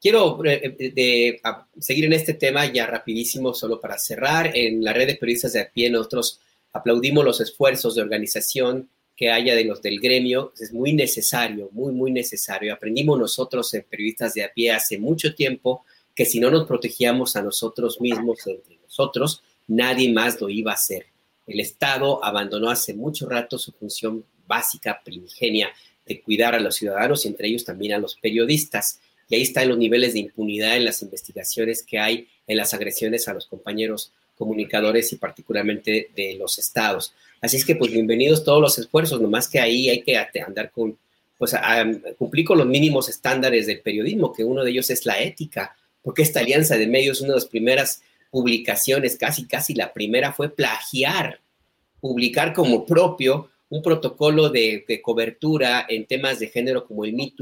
Quiero 0.00 0.42
eh, 0.46 0.74
de, 0.94 1.42
seguir 1.78 2.06
en 2.06 2.14
este 2.14 2.32
tema 2.32 2.64
ya 2.64 2.86
rapidísimo, 2.86 3.52
solo 3.52 3.78
para 3.78 3.98
cerrar. 3.98 4.50
En 4.56 4.82
la 4.82 4.94
red 4.94 5.08
de 5.08 5.16
periodistas 5.16 5.52
de 5.52 5.60
a 5.60 5.70
pie 5.70 5.90
nosotros 5.90 6.40
aplaudimos 6.72 7.22
los 7.22 7.40
esfuerzos 7.42 7.96
de 7.96 8.00
organización 8.00 8.88
que 9.20 9.30
haya 9.30 9.54
de 9.54 9.66
los 9.66 9.82
del 9.82 10.00
gremio. 10.00 10.54
Es 10.58 10.72
muy 10.72 10.94
necesario, 10.94 11.68
muy, 11.72 11.92
muy 11.92 12.10
necesario. 12.10 12.72
Aprendimos 12.72 13.18
nosotros, 13.18 13.74
en 13.74 13.82
periodistas 13.82 14.32
de 14.32 14.44
a 14.44 14.50
pie, 14.50 14.72
hace 14.72 14.96
mucho 14.96 15.34
tiempo 15.34 15.84
que 16.14 16.24
si 16.24 16.40
no 16.40 16.50
nos 16.50 16.66
protegíamos 16.66 17.36
a 17.36 17.42
nosotros 17.42 18.00
mismos, 18.00 18.46
entre 18.46 18.78
nosotros, 18.78 19.42
nadie 19.68 20.10
más 20.10 20.40
lo 20.40 20.48
iba 20.48 20.70
a 20.70 20.74
hacer. 20.74 21.04
El 21.46 21.60
Estado 21.60 22.24
abandonó 22.24 22.70
hace 22.70 22.94
mucho 22.94 23.28
rato 23.28 23.58
su 23.58 23.72
función 23.72 24.24
básica, 24.46 25.02
primigenia, 25.04 25.68
de 26.06 26.22
cuidar 26.22 26.54
a 26.54 26.60
los 26.60 26.76
ciudadanos 26.76 27.26
y 27.26 27.28
entre 27.28 27.48
ellos 27.48 27.66
también 27.66 27.92
a 27.92 27.98
los 27.98 28.16
periodistas 28.16 29.00
y 29.28 29.34
ahí 29.34 29.42
están 29.42 29.68
los 29.68 29.78
niveles 29.78 30.14
de 30.14 30.20
impunidad 30.20 30.76
en 30.76 30.86
las 30.86 31.02
investigaciones 31.02 31.84
que 31.84 31.98
hay 31.98 32.26
en 32.46 32.56
las 32.56 32.74
agresiones 32.74 33.28
a 33.28 33.34
los 33.34 33.46
compañeros 33.46 34.12
comunicadores 34.34 35.12
y 35.12 35.16
particularmente 35.16 36.10
de 36.16 36.34
los 36.34 36.58
estados. 36.58 37.14
Así 37.40 37.56
es 37.56 37.64
que 37.64 37.74
pues 37.74 37.90
bienvenidos 37.90 38.44
todos 38.44 38.60
los 38.60 38.78
esfuerzos, 38.78 39.20
nomás 39.20 39.48
que 39.48 39.60
ahí 39.60 39.88
hay 39.88 40.02
que 40.02 40.16
andar 40.16 40.70
con, 40.70 40.98
pues 41.38 41.54
a, 41.54 41.86
cumplir 42.18 42.44
con 42.44 42.58
los 42.58 42.66
mínimos 42.66 43.08
estándares 43.08 43.66
del 43.66 43.80
periodismo, 43.80 44.32
que 44.32 44.44
uno 44.44 44.62
de 44.62 44.70
ellos 44.70 44.90
es 44.90 45.06
la 45.06 45.18
ética, 45.20 45.74
porque 46.02 46.20
esta 46.22 46.40
alianza 46.40 46.76
de 46.76 46.86
medios, 46.86 47.22
una 47.22 47.30
de 47.30 47.36
las 47.36 47.46
primeras 47.46 48.02
publicaciones, 48.30 49.16
casi 49.16 49.46
casi 49.46 49.74
la 49.74 49.92
primera 49.92 50.32
fue 50.32 50.50
plagiar, 50.50 51.40
publicar 52.00 52.52
como 52.52 52.84
propio 52.84 53.48
un 53.70 53.82
protocolo 53.82 54.50
de, 54.50 55.00
cobertura 55.02 55.86
en 55.88 56.04
temas 56.04 56.40
de 56.40 56.48
género 56.48 56.86
como 56.86 57.06
el 57.06 57.14
Me 57.14 57.32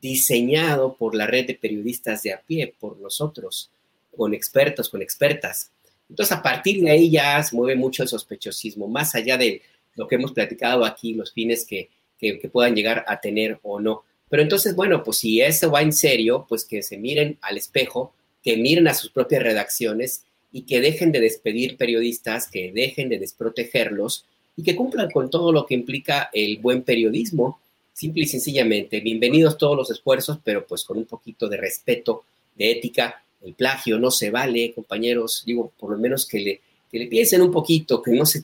diseñado 0.00 0.96
por 0.96 1.14
la 1.14 1.26
red 1.26 1.46
de 1.46 1.54
periodistas 1.54 2.22
de 2.22 2.32
a 2.32 2.40
pie, 2.40 2.74
por 2.80 2.98
nosotros, 2.98 3.70
con 4.16 4.34
expertos, 4.34 4.88
con 4.88 5.02
expertas. 5.02 5.70
Entonces, 6.08 6.36
a 6.36 6.42
partir 6.42 6.82
de 6.82 6.90
ahí 6.90 7.10
ya 7.10 7.42
se 7.42 7.56
mueve 7.56 7.76
mucho 7.76 8.02
el 8.02 8.08
sospechosismo, 8.08 8.88
más 8.88 9.14
allá 9.14 9.36
de 9.36 9.62
lo 9.94 10.06
que 10.06 10.16
hemos 10.16 10.32
platicado 10.32 10.84
aquí, 10.84 11.14
los 11.14 11.32
fines 11.32 11.64
que, 11.64 11.88
que, 12.18 12.36
puedan 12.52 12.74
llegar 12.74 13.04
a 13.08 13.20
tener 13.20 13.58
o 13.62 13.80
no. 13.80 14.04
Pero 14.28 14.42
entonces, 14.42 14.74
bueno, 14.74 15.02
pues 15.02 15.18
si 15.18 15.40
eso 15.40 15.70
va 15.70 15.82
en 15.82 15.92
serio, 15.92 16.46
pues 16.48 16.64
que 16.64 16.82
se 16.82 16.96
miren 16.96 17.38
al 17.40 17.56
espejo, 17.56 18.12
que 18.42 18.56
miren 18.56 18.88
a 18.88 18.94
sus 18.94 19.10
propias 19.10 19.42
redacciones 19.42 20.24
y 20.52 20.62
que 20.62 20.80
dejen 20.80 21.12
de 21.12 21.20
despedir 21.20 21.76
periodistas, 21.76 22.48
que 22.48 22.72
dejen 22.72 23.08
de 23.08 23.18
desprotegerlos 23.18 24.24
y 24.56 24.62
que 24.62 24.76
cumplan 24.76 25.10
con 25.10 25.30
todo 25.30 25.52
lo 25.52 25.66
que 25.66 25.74
implica 25.74 26.30
el 26.32 26.58
buen 26.58 26.82
periodismo 26.82 27.60
simple 27.96 28.24
y 28.24 28.26
sencillamente, 28.26 29.00
bienvenidos 29.00 29.56
todos 29.56 29.74
los 29.74 29.90
esfuerzos, 29.90 30.38
pero 30.44 30.66
pues 30.66 30.84
con 30.84 30.98
un 30.98 31.06
poquito 31.06 31.48
de 31.48 31.56
respeto, 31.56 32.24
de 32.54 32.72
ética. 32.72 33.22
El 33.46 33.54
plagio 33.54 33.98
no 33.98 34.10
se 34.10 34.30
vale, 34.30 34.72
compañeros, 34.74 35.44
digo, 35.46 35.72
por 35.78 35.92
lo 35.92 35.98
menos 35.98 36.26
que 36.26 36.40
le, 36.40 36.60
que 36.90 36.98
le 36.98 37.06
piensen 37.06 37.42
un 37.42 37.52
poquito, 37.52 38.02
que 38.02 38.10
no 38.10 38.26
se, 38.26 38.42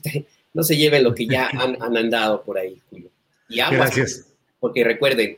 no 0.53 0.63
se 0.63 0.77
lleven 0.77 1.03
lo 1.03 1.13
que 1.13 1.27
ya 1.27 1.49
han, 1.49 1.81
han 1.81 1.97
andado 1.97 2.41
por 2.41 2.57
ahí, 2.57 2.81
Julio. 2.89 3.09
Y 3.49 3.57
Gracias. 3.57 4.25
porque 4.59 4.83
recuerden, 4.83 5.37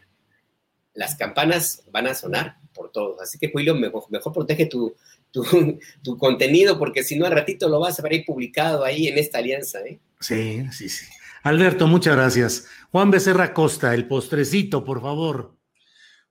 las 0.94 1.16
campanas 1.16 1.84
van 1.92 2.08
a 2.08 2.14
sonar 2.14 2.58
por 2.74 2.92
todos. 2.92 3.20
Así 3.22 3.40
que, 3.40 3.52
Julio, 3.52 3.74
mejor, 3.74 4.04
mejor 4.10 4.34
protege 4.34 4.68
tu, 4.68 4.96
tu, 5.32 5.44
tu, 6.04 6.18
contenido, 6.18 6.78
porque 6.78 7.04
si 7.04 7.18
no, 7.18 7.26
al 7.26 7.32
ratito 7.32 7.68
lo 7.68 7.80
vas 7.80 8.00
a 8.00 8.04
ver 8.04 8.12
ahí 8.12 8.24
publicado 8.24 8.84
ahí 8.84 9.08
en 9.08 9.18
esta 9.18 9.40
alianza. 9.40 9.80
¿eh? 9.80 10.00
Sí, 10.20 10.64
sí, 10.72 10.90
sí. 10.90 11.06
Alberto, 11.44 11.88
muchas 11.88 12.16
gracias. 12.16 12.68
Juan 12.92 13.12
Becerra 13.12 13.54
Costa, 13.54 13.94
el 13.94 14.08
postrecito, 14.08 14.84
por 14.84 15.02
favor. 15.02 15.56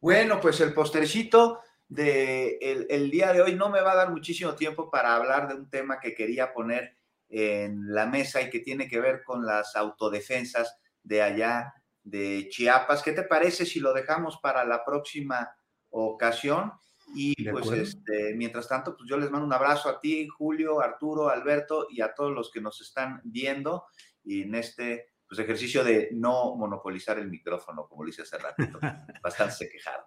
Bueno, 0.01 0.41
pues 0.41 0.61
el 0.61 0.75
postrecito 0.75 1.61
de 1.89 2.59
el, 2.61 3.11
día 3.11 3.33
de 3.33 3.43
hoy 3.43 3.55
no 3.55 3.69
me 3.69 3.81
va 3.81 3.93
a 3.93 3.97
dar 3.97 4.11
muchísimo 4.11 4.55
tiempo 4.55 4.91
para 4.91 5.15
hablar 5.15 5.49
de 5.49 5.55
un 5.55 5.69
tema 5.69 6.01
que 6.01 6.15
quería 6.15 6.53
poner 6.53 6.97
en 7.29 7.93
la 7.93 8.07
mesa 8.07 8.43
y 8.43 8.51
que 8.51 8.61
tiene 8.61 8.89
que 8.89 9.01
ver 9.01 9.23
con 9.25 9.45
las 9.45 9.77
autodefensas 9.77 10.77
de 11.03 11.23
allá 11.23 11.75
de 12.03 12.49
Chiapas. 12.51 13.03
¿Qué 13.03 13.13
te 13.13 13.23
parece 13.23 13.67
si 13.67 13.81
lo 13.81 13.93
dejamos 13.93 14.39
para 14.43 14.65
la 14.65 14.85
próxima 14.85 15.57
ocasión? 15.91 16.73
Y 17.15 17.49
pues 17.51 17.71
este, 17.71 18.35
mientras 18.35 18.69
tanto, 18.69 18.97
pues 18.97 19.09
yo 19.09 19.17
les 19.17 19.31
mando 19.31 19.47
un 19.47 19.53
abrazo 19.53 19.89
a 19.89 20.01
ti, 20.01 20.27
Julio, 20.27 20.81
Arturo, 20.81 21.29
Alberto 21.29 21.87
y 21.91 22.01
a 22.01 22.15
todos 22.15 22.33
los 22.33 22.51
que 22.51 22.61
nos 22.61 22.81
están 22.81 23.21
viendo 23.25 23.85
y 24.25 24.43
en 24.43 24.55
este 24.55 25.13
pues, 25.29 25.39
ejercicio 25.39 25.85
de 25.85 26.09
no 26.13 26.57
monopolizar 26.57 27.19
el 27.19 27.29
micrófono, 27.29 27.87
como 27.87 28.05
lo 28.05 28.11
hice 28.11 28.23
hace 28.23 28.39
ratito. 28.39 28.79
Bastante 29.23 29.55
se 29.55 29.69
quejaron. 29.69 30.07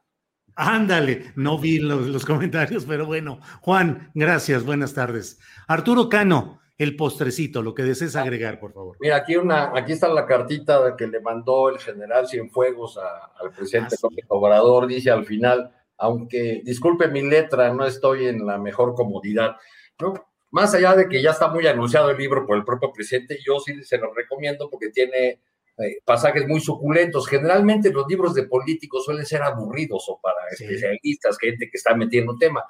Ándale, 0.57 1.33
no 1.35 1.59
vi 1.59 1.79
los, 1.79 2.25
comentarios, 2.25 2.85
pero 2.85 3.05
bueno. 3.05 3.39
Juan, 3.61 4.09
gracias, 4.15 4.65
buenas 4.65 4.93
tardes. 4.93 5.39
Arturo 5.67 6.09
Cano, 6.09 6.59
el 6.77 6.95
postrecito, 6.95 7.61
lo 7.61 7.75
que 7.75 7.83
desees 7.83 8.15
ah, 8.15 8.23
agregar, 8.23 8.59
por 8.59 8.73
favor. 8.73 8.97
Mira, 8.99 9.17
aquí, 9.17 9.35
una, 9.35 9.71
aquí 9.77 9.93
está 9.93 10.07
la 10.07 10.25
cartita 10.25 10.95
que 10.97 11.05
le 11.05 11.21
mandó 11.21 11.69
el 11.69 11.77
general 11.77 12.27
Cienfuegos 12.27 12.97
al 12.97 13.51
presidente 13.51 13.95
ah, 13.97 13.99
López 14.01 14.25
Obrador. 14.29 14.87
Dice 14.87 15.11
al 15.11 15.25
final, 15.25 15.71
aunque 15.97 16.61
disculpe 16.65 17.07
mi 17.07 17.21
letra, 17.21 17.71
no 17.71 17.85
estoy 17.85 18.25
en 18.25 18.45
la 18.45 18.57
mejor 18.57 18.95
comodidad. 18.95 19.57
¿no? 19.99 20.13
más 20.51 20.73
allá 20.73 20.95
de 20.95 21.07
que 21.07 21.21
ya 21.21 21.31
está 21.31 21.49
muy 21.49 21.67
anunciado 21.67 22.09
el 22.09 22.17
libro 22.17 22.45
por 22.45 22.57
el 22.57 22.63
propio 22.63 22.91
presidente, 22.91 23.37
yo 23.45 23.59
sí 23.59 23.83
se 23.83 23.97
lo 23.97 24.13
recomiendo 24.13 24.69
porque 24.69 24.89
tiene 24.89 25.39
eh, 25.77 25.97
pasajes 26.03 26.47
muy 26.47 26.59
suculentos. 26.59 27.27
Generalmente 27.27 27.91
los 27.91 28.05
libros 28.07 28.33
de 28.33 28.43
políticos 28.43 29.05
suelen 29.05 29.25
ser 29.25 29.43
aburridos 29.43 30.05
o 30.07 30.19
para 30.21 30.37
especialistas, 30.51 31.37
gente 31.39 31.69
que 31.69 31.77
está 31.77 31.95
metiendo 31.95 32.35
tema. 32.37 32.63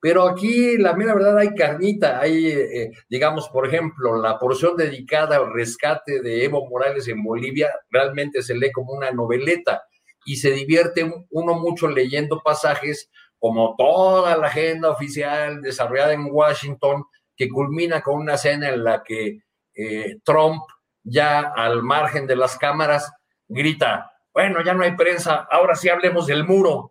Pero 0.00 0.28
aquí, 0.28 0.76
la 0.76 0.92
mera 0.92 1.14
verdad, 1.14 1.38
hay 1.38 1.54
carnita, 1.54 2.20
hay, 2.20 2.46
eh, 2.48 2.90
digamos, 3.08 3.48
por 3.48 3.66
ejemplo, 3.66 4.20
la 4.20 4.38
porción 4.38 4.76
dedicada 4.76 5.36
al 5.36 5.52
rescate 5.52 6.20
de 6.20 6.44
Evo 6.44 6.68
Morales 6.68 7.08
en 7.08 7.22
Bolivia, 7.22 7.70
realmente 7.90 8.42
se 8.42 8.54
lee 8.54 8.70
como 8.70 8.92
una 8.92 9.10
noveleta 9.12 9.82
y 10.26 10.36
se 10.36 10.50
divierte 10.50 11.10
uno 11.30 11.54
mucho 11.54 11.88
leyendo 11.88 12.42
pasajes 12.44 13.10
como 13.38 13.74
toda 13.76 14.36
la 14.36 14.46
agenda 14.46 14.90
oficial 14.90 15.60
desarrollada 15.62 16.12
en 16.12 16.26
Washington, 16.30 17.04
que 17.36 17.48
culmina 17.48 18.00
con 18.02 18.20
una 18.20 18.34
escena 18.34 18.70
en 18.70 18.84
la 18.84 19.02
que 19.02 19.38
eh, 19.74 20.16
Trump, 20.24 20.62
ya 21.04 21.40
al 21.40 21.82
margen 21.82 22.26
de 22.26 22.36
las 22.36 22.58
cámaras, 22.58 23.12
grita, 23.46 24.10
bueno, 24.32 24.64
ya 24.64 24.74
no 24.74 24.82
hay 24.82 24.96
prensa, 24.96 25.46
ahora 25.50 25.76
sí 25.76 25.88
hablemos 25.88 26.26
del 26.26 26.44
muro. 26.44 26.90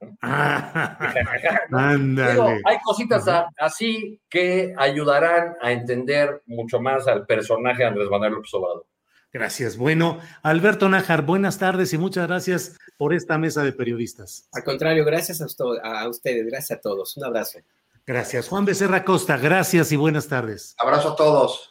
hay 0.22 0.88
cositas 2.82 3.28
así 3.58 4.18
que 4.30 4.74
ayudarán 4.76 5.56
a 5.60 5.72
entender 5.72 6.42
mucho 6.46 6.80
más 6.80 7.06
al 7.06 7.26
personaje 7.26 7.84
Andrés 7.84 8.08
Manuel 8.10 8.32
López 8.32 8.54
Obrador. 8.54 8.86
Gracias. 9.32 9.76
Bueno, 9.76 10.18
Alberto 10.42 10.88
Nájar, 10.88 11.22
buenas 11.22 11.58
tardes 11.58 11.92
y 11.92 11.98
muchas 11.98 12.26
gracias 12.26 12.76
por 12.96 13.14
esta 13.14 13.38
mesa 13.38 13.62
de 13.62 13.72
periodistas. 13.72 14.48
Al 14.52 14.64
contrario, 14.64 15.04
gracias 15.04 15.40
a, 15.40 15.46
a 15.84 16.08
ustedes, 16.08 16.44
gracias 16.46 16.78
a 16.78 16.80
todos. 16.80 17.16
Un 17.16 17.26
abrazo. 17.26 17.60
Gracias. 18.04 18.48
Juan 18.48 18.64
Becerra 18.64 19.04
Costa, 19.04 19.36
gracias 19.36 19.92
y 19.92 19.96
buenas 19.96 20.26
tardes. 20.26 20.74
Abrazo 20.78 21.10
a 21.10 21.16
todos. 21.16 21.69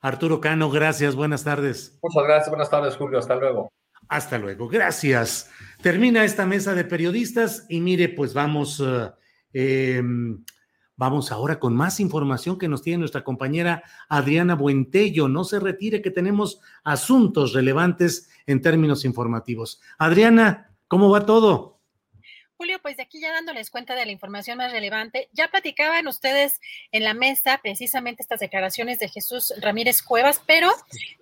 Arturo 0.00 0.40
Cano, 0.40 0.70
gracias, 0.70 1.14
buenas 1.14 1.44
tardes. 1.44 1.98
Muchas 2.02 2.24
gracias, 2.24 2.48
buenas 2.48 2.70
tardes, 2.70 2.96
Julio, 2.96 3.18
hasta 3.18 3.34
luego. 3.34 3.68
Hasta 4.08 4.38
luego, 4.38 4.68
gracias. 4.68 5.50
Termina 5.82 6.24
esta 6.24 6.46
mesa 6.46 6.74
de 6.74 6.84
periodistas 6.84 7.66
y 7.68 7.80
mire, 7.80 8.08
pues 8.08 8.32
vamos, 8.32 8.82
eh, 8.84 9.98
em, 9.98 10.44
vamos 10.96 11.32
ahora 11.32 11.58
con 11.58 11.74
más 11.74 12.00
información 12.00 12.58
que 12.58 12.68
nos 12.68 12.82
tiene 12.82 12.98
nuestra 12.98 13.24
compañera 13.24 13.82
Adriana 14.08 14.54
Buentello. 14.54 15.28
No 15.28 15.44
se 15.44 15.60
retire 15.60 16.00
que 16.00 16.10
tenemos 16.10 16.60
asuntos 16.84 17.52
relevantes 17.52 18.30
en 18.46 18.62
términos 18.62 19.04
informativos. 19.04 19.80
Adriana, 19.98 20.70
¿cómo 20.86 21.10
va 21.10 21.26
todo? 21.26 21.77
Julio, 22.58 22.80
pues 22.82 22.96
de 22.96 23.04
aquí 23.04 23.20
ya 23.20 23.32
dándoles 23.32 23.70
cuenta 23.70 23.94
de 23.94 24.04
la 24.04 24.10
información 24.10 24.58
más 24.58 24.72
relevante, 24.72 25.28
ya 25.32 25.46
platicaban 25.46 26.08
ustedes 26.08 26.60
en 26.90 27.04
la 27.04 27.14
mesa 27.14 27.60
precisamente 27.62 28.20
estas 28.20 28.40
declaraciones 28.40 28.98
de 28.98 29.08
Jesús 29.08 29.54
Ramírez 29.60 30.02
Cuevas, 30.02 30.42
pero 30.44 30.68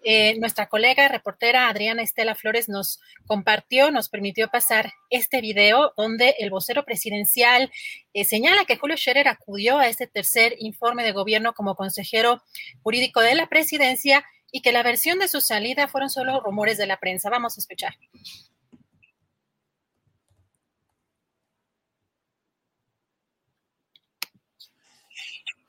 eh, 0.02 0.38
nuestra 0.38 0.70
colega 0.70 1.08
reportera 1.08 1.68
Adriana 1.68 2.00
Estela 2.00 2.36
Flores 2.36 2.70
nos 2.70 3.02
compartió, 3.26 3.90
nos 3.90 4.08
permitió 4.08 4.48
pasar 4.48 4.94
este 5.10 5.42
video 5.42 5.92
donde 5.98 6.36
el 6.38 6.48
vocero 6.48 6.86
presidencial 6.86 7.70
eh, 8.14 8.24
señala 8.24 8.64
que 8.64 8.78
Julio 8.78 8.96
Scherer 8.96 9.28
acudió 9.28 9.76
a 9.76 9.88
este 9.88 10.06
tercer 10.06 10.54
informe 10.58 11.04
de 11.04 11.12
gobierno 11.12 11.52
como 11.52 11.76
consejero 11.76 12.42
jurídico 12.82 13.20
de 13.20 13.34
la 13.34 13.46
presidencia 13.46 14.24
y 14.50 14.62
que 14.62 14.72
la 14.72 14.82
versión 14.82 15.18
de 15.18 15.28
su 15.28 15.42
salida 15.42 15.86
fueron 15.86 16.08
solo 16.08 16.40
rumores 16.40 16.78
de 16.78 16.86
la 16.86 16.96
prensa. 16.96 17.28
Vamos 17.28 17.58
a 17.58 17.60
escuchar. 17.60 17.94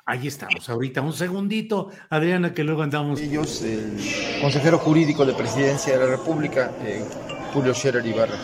Ahí 0.09 0.25
estamos, 0.25 0.69
ahorita 0.69 1.01
un 1.01 1.11
segundito, 1.11 1.89
Adriana, 2.09 2.53
que 2.53 2.63
luego 2.63 2.81
andamos. 2.81 3.19
Ellos, 3.19 3.61
el 3.61 3.99
consejero 4.41 4.79
jurídico 4.79 5.25
de 5.25 5.33
Presidencia 5.33 5.97
de 5.97 5.99
la 5.99 6.05
República, 6.15 6.71
eh, 6.81 7.03
Julio 7.53 7.73
Scherer 7.73 8.05
Ibarra. 8.05 8.37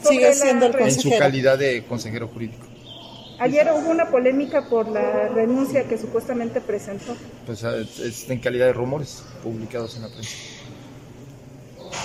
Sigue 0.00 0.32
siendo 0.34 0.66
el 0.66 0.72
consejero. 0.78 1.08
En 1.08 1.14
su 1.14 1.18
calidad 1.18 1.58
de 1.58 1.84
consejero 1.84 2.28
jurídico. 2.28 2.64
Ayer 3.40 3.68
hubo 3.72 3.90
una 3.90 4.08
polémica 4.08 4.68
por 4.68 4.86
la 4.86 5.26
renuncia 5.26 5.82
que 5.88 5.98
supuestamente 5.98 6.60
presentó. 6.60 7.16
Pues 7.44 7.64
ah, 7.64 7.76
es 7.76 8.30
en 8.30 8.38
calidad 8.38 8.66
de 8.66 8.72
rumores 8.72 9.24
publicados 9.42 9.96
en 9.96 10.02
la 10.02 10.08
prensa. 10.10 10.36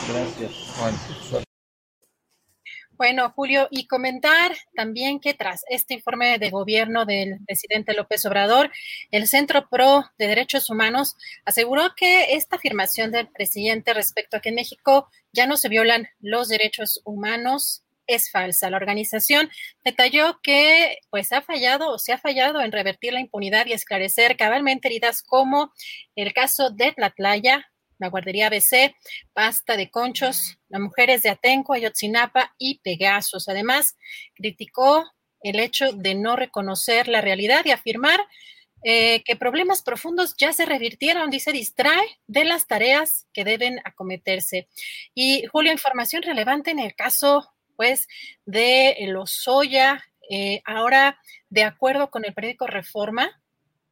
Gracias. 0.10 0.52
Bueno, 0.80 0.98
suerte. 1.30 1.53
Bueno, 2.96 3.32
Julio, 3.36 3.68
y 3.72 3.88
comentar 3.88 4.52
también 4.76 5.20
que 5.20 5.34
tras 5.34 5.64
este 5.68 5.96
informe 5.96 6.38
de 6.38 6.52
gobierno 6.52 7.06
del 7.06 7.40
presidente 7.46 7.94
López 7.96 8.24
Obrador, 8.26 8.72
el 9.10 9.28
Centro 9.28 9.68
Pro 9.68 10.06
de 10.20 10.28
Derechos 10.28 10.70
Humanos 10.70 11.18
aseguró 11.44 11.96
que 11.96 12.36
esta 12.36 12.58
afirmación 12.58 13.12
del 13.12 13.28
presidente 13.30 13.96
respecto 13.96 14.38
a 14.38 14.42
que 14.42 14.50
en 14.50 14.56
México 14.56 15.10
ya 15.32 15.48
no 15.48 15.58
se 15.58 15.70
violan 15.70 16.08
los 16.20 16.50
derechos 16.50 17.02
humanos 17.04 17.84
es 18.06 18.30
falsa. 18.30 18.70
La 18.70 18.78
organización 18.78 19.50
detalló 19.84 20.40
que 20.44 21.00
pues 21.10 21.32
ha 21.32 21.42
fallado 21.42 21.90
o 21.90 21.98
se 21.98 22.14
ha 22.14 22.20
fallado 22.20 22.62
en 22.62 22.72
revertir 22.72 23.14
la 23.14 23.22
impunidad 23.22 23.66
y 23.66 23.74
esclarecer 23.74 24.38
cabalmente 24.38 24.88
heridas 24.88 25.24
como 25.24 25.74
el 26.16 26.34
caso 26.34 26.70
de 26.70 26.92
Tlatlaya, 26.92 27.72
la 28.04 28.10
guardería 28.10 28.48
ABC, 28.48 28.94
Pasta 29.32 29.78
de 29.78 29.90
Conchos, 29.90 30.58
las 30.68 30.82
mujeres 30.82 31.24
de 31.24 31.30
Atenco, 31.30 31.74
Ayotzinapa 31.74 32.54
y 32.58 32.80
Pegasos. 32.80 33.48
Además, 33.48 33.96
criticó 34.36 35.06
el 35.42 35.60
hecho 35.60 35.94
de 35.94 36.16
no 36.16 36.36
reconocer 36.36 37.08
la 37.08 37.22
realidad 37.22 37.64
y 37.66 37.72
afirmar 37.72 38.20
eh, 38.84 39.24
que 39.24 39.38
problemas 39.38 39.82
profundos 39.82 40.36
ya 40.38 40.52
se 40.52 40.66
revirtieron, 40.66 41.30
dice, 41.30 41.54
distrae 41.54 42.06
de 42.28 42.44
las 42.44 42.68
tareas 42.68 43.28
que 43.32 43.46
deben 43.46 43.80
acometerse. 43.86 44.68
Y 45.14 45.46
Julio, 45.46 45.72
información 45.72 46.22
relevante 46.24 46.72
en 46.72 46.80
el 46.80 46.94
caso, 46.94 47.50
pues, 47.78 48.08
de 48.46 48.98
los 49.08 49.32
Soya. 49.32 50.04
Eh, 50.30 50.62
ahora, 50.66 51.18
de 51.50 51.64
acuerdo 51.64 52.10
con 52.10 52.26
el 52.26 52.34
periódico 52.34 52.68
Reforma, 52.68 53.42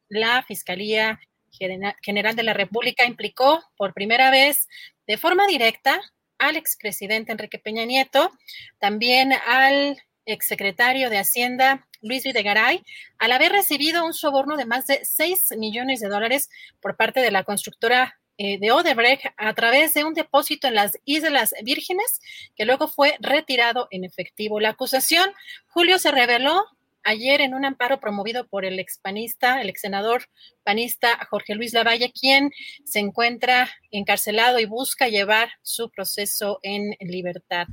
la 0.08 0.42
Fiscalía 0.42 1.18
General 1.52 2.36
de 2.36 2.42
la 2.42 2.54
República 2.54 3.04
implicó 3.04 3.62
por 3.76 3.94
primera 3.94 4.30
vez 4.30 4.68
de 5.06 5.18
forma 5.18 5.46
directa 5.46 6.00
al 6.38 6.56
expresidente 6.56 7.32
Enrique 7.32 7.58
Peña 7.58 7.84
Nieto, 7.84 8.30
también 8.78 9.32
al 9.46 9.98
exsecretario 10.24 11.10
de 11.10 11.18
Hacienda 11.18 11.86
Luis 12.00 12.24
Videgaray, 12.24 12.82
al 13.18 13.32
haber 13.32 13.52
recibido 13.52 14.04
un 14.04 14.12
soborno 14.12 14.56
de 14.56 14.66
más 14.66 14.86
de 14.86 15.04
6 15.04 15.54
millones 15.56 16.00
de 16.00 16.08
dólares 16.08 16.50
por 16.80 16.96
parte 16.96 17.20
de 17.20 17.30
la 17.30 17.44
constructora 17.44 18.18
eh, 18.38 18.58
de 18.58 18.72
Odebrecht 18.72 19.26
a 19.36 19.54
través 19.54 19.94
de 19.94 20.04
un 20.04 20.14
depósito 20.14 20.66
en 20.66 20.74
las 20.74 20.98
Islas 21.04 21.54
Vírgenes, 21.62 22.20
que 22.56 22.64
luego 22.64 22.88
fue 22.88 23.16
retirado 23.20 23.88
en 23.90 24.04
efectivo. 24.04 24.58
La 24.58 24.70
acusación, 24.70 25.30
Julio, 25.68 25.98
se 25.98 26.10
reveló 26.10 26.64
ayer 27.04 27.40
en 27.40 27.54
un 27.54 27.64
amparo 27.64 28.00
promovido 28.00 28.46
por 28.46 28.64
el 28.64 28.78
expanista, 28.78 29.60
el 29.60 29.68
ex 29.68 29.80
senador 29.80 30.28
panista 30.62 31.18
Jorge 31.30 31.54
Luis 31.54 31.72
Lavalle, 31.72 32.12
quien 32.12 32.50
se 32.84 33.00
encuentra 33.00 33.70
encarcelado 33.90 34.58
y 34.58 34.64
busca 34.64 35.08
llevar 35.08 35.50
su 35.62 35.90
proceso 35.90 36.58
en 36.62 36.96
libertad. 37.00 37.66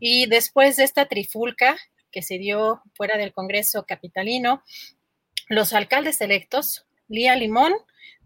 Y 0.00 0.26
después 0.26 0.76
de 0.76 0.84
esta 0.84 1.06
trifulca 1.06 1.76
que 2.10 2.22
se 2.22 2.38
dio 2.38 2.82
fuera 2.94 3.16
del 3.16 3.32
Congreso 3.32 3.84
capitalino, 3.86 4.62
los 5.48 5.72
alcaldes 5.72 6.20
electos, 6.20 6.86
Lía 7.08 7.36
Limón 7.36 7.72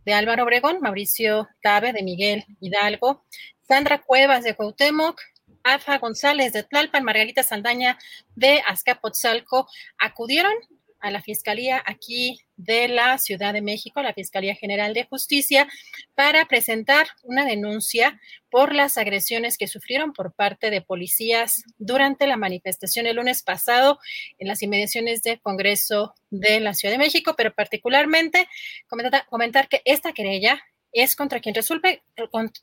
de 0.04 0.14
Álvaro 0.14 0.44
Obregón, 0.44 0.80
Mauricio 0.80 1.48
Tabe 1.62 1.92
de 1.92 2.02
Miguel 2.02 2.44
Hidalgo, 2.60 3.24
Sandra 3.62 4.02
Cuevas 4.02 4.44
de 4.44 4.54
Cuauhtémoc, 4.54 5.20
Afa 5.66 5.98
González 5.98 6.52
de 6.52 6.62
Tlalpan, 6.62 7.04
Margarita 7.04 7.42
Saldaña 7.42 7.98
de 8.34 8.62
Azcapotzalco, 8.66 9.68
acudieron 9.98 10.54
a 11.00 11.10
la 11.10 11.22
Fiscalía 11.22 11.82
aquí 11.84 12.40
de 12.56 12.88
la 12.88 13.18
Ciudad 13.18 13.52
de 13.52 13.60
México, 13.60 14.02
la 14.02 14.14
Fiscalía 14.14 14.54
General 14.54 14.94
de 14.94 15.04
Justicia, 15.04 15.68
para 16.14 16.46
presentar 16.46 17.06
una 17.22 17.44
denuncia 17.44 18.20
por 18.50 18.74
las 18.74 18.96
agresiones 18.96 19.58
que 19.58 19.66
sufrieron 19.66 20.12
por 20.12 20.32
parte 20.32 20.70
de 20.70 20.80
policías 20.80 21.64
durante 21.78 22.26
la 22.26 22.36
manifestación 22.36 23.06
el 23.06 23.16
lunes 23.16 23.42
pasado 23.42 23.98
en 24.38 24.48
las 24.48 24.62
inmediaciones 24.62 25.22
del 25.22 25.40
Congreso 25.40 26.14
de 26.30 26.60
la 26.60 26.74
Ciudad 26.74 26.94
de 26.94 26.98
México, 26.98 27.34
pero 27.36 27.54
particularmente 27.54 28.48
comentar, 28.86 29.26
comentar 29.26 29.68
que 29.68 29.82
esta 29.84 30.12
querella 30.12 30.62
es 30.92 31.16
contra 31.16 31.40
quien 31.40 31.54
resulte, 31.54 32.02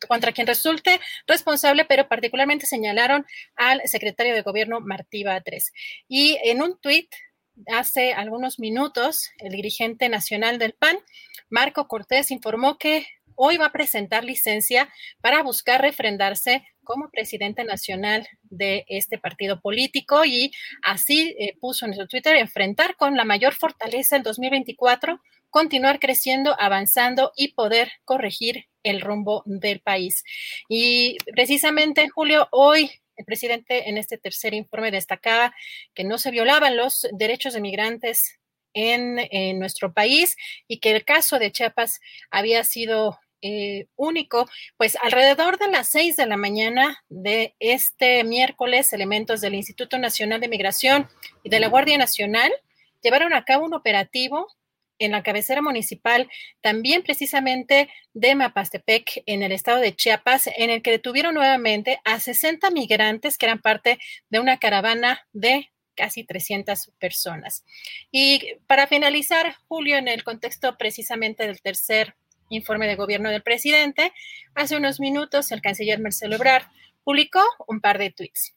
contra 0.08 0.32
quien 0.32 0.48
resulte 0.48 1.00
responsable, 1.28 1.86
pero 1.86 2.08
particularmente 2.08 2.66
señalaron 2.66 3.26
al 3.56 3.82
secretario 3.86 4.34
de 4.34 4.42
gobierno 4.42 4.80
Martí 4.80 5.24
Batres. 5.24 5.72
Y 6.08 6.38
en 6.44 6.62
un 6.62 6.80
tuit 6.80 7.10
hace 7.68 8.14
algunos 8.14 8.60
minutos, 8.60 9.32
el 9.38 9.52
dirigente 9.52 10.10
nacional 10.10 10.58
del 10.58 10.74
PAN, 10.74 10.98
Marco 11.50 11.88
Cortés, 11.88 12.32
informó 12.32 12.78
que 12.78 13.06
hoy 13.36 13.58
va 13.58 13.68
a 13.68 13.72
presentar 13.72 14.24
licencia 14.24 14.90
para 15.22 15.44
buscar 15.44 15.82
refrendarse 15.82 16.66
como 16.84 17.10
presidente 17.10 17.64
nacional 17.64 18.28
de 18.44 18.86
este 18.88 19.18
partido 19.18 19.62
político 19.62 20.26
y 20.26 20.52
así 20.82 21.36
eh, 21.40 21.56
puso 21.60 21.86
en 21.86 21.96
su 21.96 22.08
Twitter 22.08 22.36
enfrentar 22.36 22.96
con 22.96 23.16
la 23.16 23.24
mayor 23.24 23.54
fortaleza 23.54 24.18
el 24.18 24.24
2024 24.24 25.22
continuar 25.54 26.00
creciendo, 26.00 26.56
avanzando 26.60 27.32
y 27.36 27.50
poder 27.50 27.92
corregir 28.06 28.66
el 28.82 29.02
rumbo 29.02 29.44
del 29.46 29.82
país. 29.82 30.24
Y 30.68 31.18
precisamente, 31.32 32.10
Julio, 32.10 32.48
hoy 32.50 32.90
el 33.16 33.24
presidente 33.24 33.88
en 33.88 34.00
este 34.00 34.18
tercer 34.18 34.56
informe 34.56 34.90
destacaba 34.90 35.54
que 35.94 36.04
no 36.04 36.18
se 36.18 36.32
violaban 36.32 36.76
los 36.76 37.08
derechos 37.12 37.54
de 37.54 37.62
migrantes 37.62 38.40
en, 38.74 39.60
nuestro 39.60 39.94
país 39.94 40.36
y 40.68 40.80
que 40.80 40.90
el 40.90 41.06
caso 41.06 41.38
de 41.38 41.52
Chiapas 41.52 42.00
había 42.32 42.64
sido 42.64 43.20
eh, 43.44 43.86
único, 43.96 44.50
pues 44.78 44.98
alrededor 45.04 45.60
de 45.60 45.68
las 45.68 45.88
seis 45.88 46.16
de 46.16 46.26
la 46.26 46.36
mañana 46.36 47.04
de 47.10 47.54
este 47.60 48.24
miércoles, 48.24 48.92
elementos 48.92 49.40
del 49.40 49.54
Instituto 49.54 50.00
Nacional 50.00 50.42
de 50.42 50.48
Migración 50.48 51.08
y 51.44 51.50
de 51.50 51.60
la 51.60 51.68
Guardia 51.68 52.00
Nacional 52.00 52.52
llevaron 53.04 53.36
a 53.36 53.46
cabo 53.46 53.66
un 53.66 53.76
operativo 53.76 54.48
en 55.06 55.12
la 55.12 55.24
cabecera 55.24 55.62
municipal, 55.62 56.30
también 56.62 57.04
precisamente 57.04 57.90
de 58.14 58.36
Mapastepec, 58.36 59.24
en 59.26 59.44
el 59.44 59.52
estado 59.52 59.80
de 59.80 59.96
Chiapas, 59.96 60.50
en 60.58 60.70
el 60.70 60.82
que 60.82 60.92
detuvieron 60.92 61.34
nuevamente 61.34 62.00
a 62.06 62.20
60 62.20 62.70
migrantes 62.72 63.38
que 63.38 63.46
eran 63.46 63.60
parte 63.60 64.00
de 64.30 64.40
una 64.40 64.58
caravana 64.58 65.28
de 65.34 65.72
casi 65.96 66.24
300 66.24 66.92
personas. 67.00 67.64
Y 68.12 68.56
para 68.68 68.88
finalizar, 68.88 69.56
Julio, 69.68 69.98
en 69.98 70.08
el 70.08 70.24
contexto 70.24 70.78
precisamente 70.78 71.46
del 71.46 71.62
tercer 71.62 72.16
informe 72.50 72.88
de 72.88 72.96
gobierno 72.96 73.30
del 73.30 73.44
presidente, 73.44 74.12
hace 74.56 74.76
unos 74.76 75.00
minutos 75.00 75.52
el 75.52 75.62
canciller 75.62 76.00
Marcelo 76.00 76.36
Ebrard 76.36 76.66
publicó 77.04 77.42
un 77.68 77.80
par 77.80 77.98
de 77.98 78.12
tweets 78.12 78.56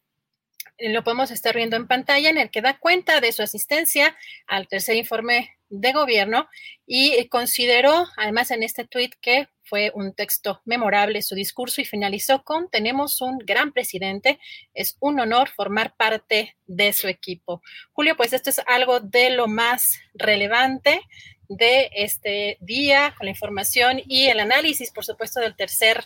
lo 0.78 1.04
podemos 1.04 1.30
estar 1.30 1.54
viendo 1.54 1.76
en 1.76 1.86
pantalla, 1.86 2.30
en 2.30 2.38
el 2.38 2.50
que 2.50 2.60
da 2.60 2.78
cuenta 2.78 3.20
de 3.20 3.32
su 3.32 3.42
asistencia 3.42 4.16
al 4.46 4.68
tercer 4.68 4.96
informe 4.96 5.55
de 5.68 5.92
gobierno 5.92 6.48
y 6.86 7.28
consideró, 7.28 8.06
además 8.16 8.50
en 8.50 8.62
este 8.62 8.84
tuit, 8.84 9.14
que 9.20 9.48
fue 9.64 9.90
un 9.94 10.14
texto 10.14 10.60
memorable 10.64 11.22
su 11.22 11.34
discurso 11.34 11.80
y 11.80 11.84
finalizó 11.84 12.42
con, 12.44 12.70
tenemos 12.70 13.20
un 13.20 13.38
gran 13.38 13.72
presidente, 13.72 14.38
es 14.74 14.96
un 15.00 15.18
honor 15.20 15.48
formar 15.48 15.94
parte 15.96 16.56
de 16.66 16.92
su 16.92 17.08
equipo. 17.08 17.62
Julio, 17.92 18.16
pues 18.16 18.32
esto 18.32 18.50
es 18.50 18.60
algo 18.66 19.00
de 19.00 19.30
lo 19.30 19.48
más 19.48 19.82
relevante 20.14 21.00
de 21.48 21.90
este 21.92 22.58
día, 22.60 23.14
con 23.16 23.26
la 23.26 23.30
información 23.30 24.00
y 24.06 24.26
el 24.26 24.40
análisis, 24.40 24.90
por 24.92 25.04
supuesto, 25.04 25.40
del 25.40 25.56
tercer, 25.56 26.04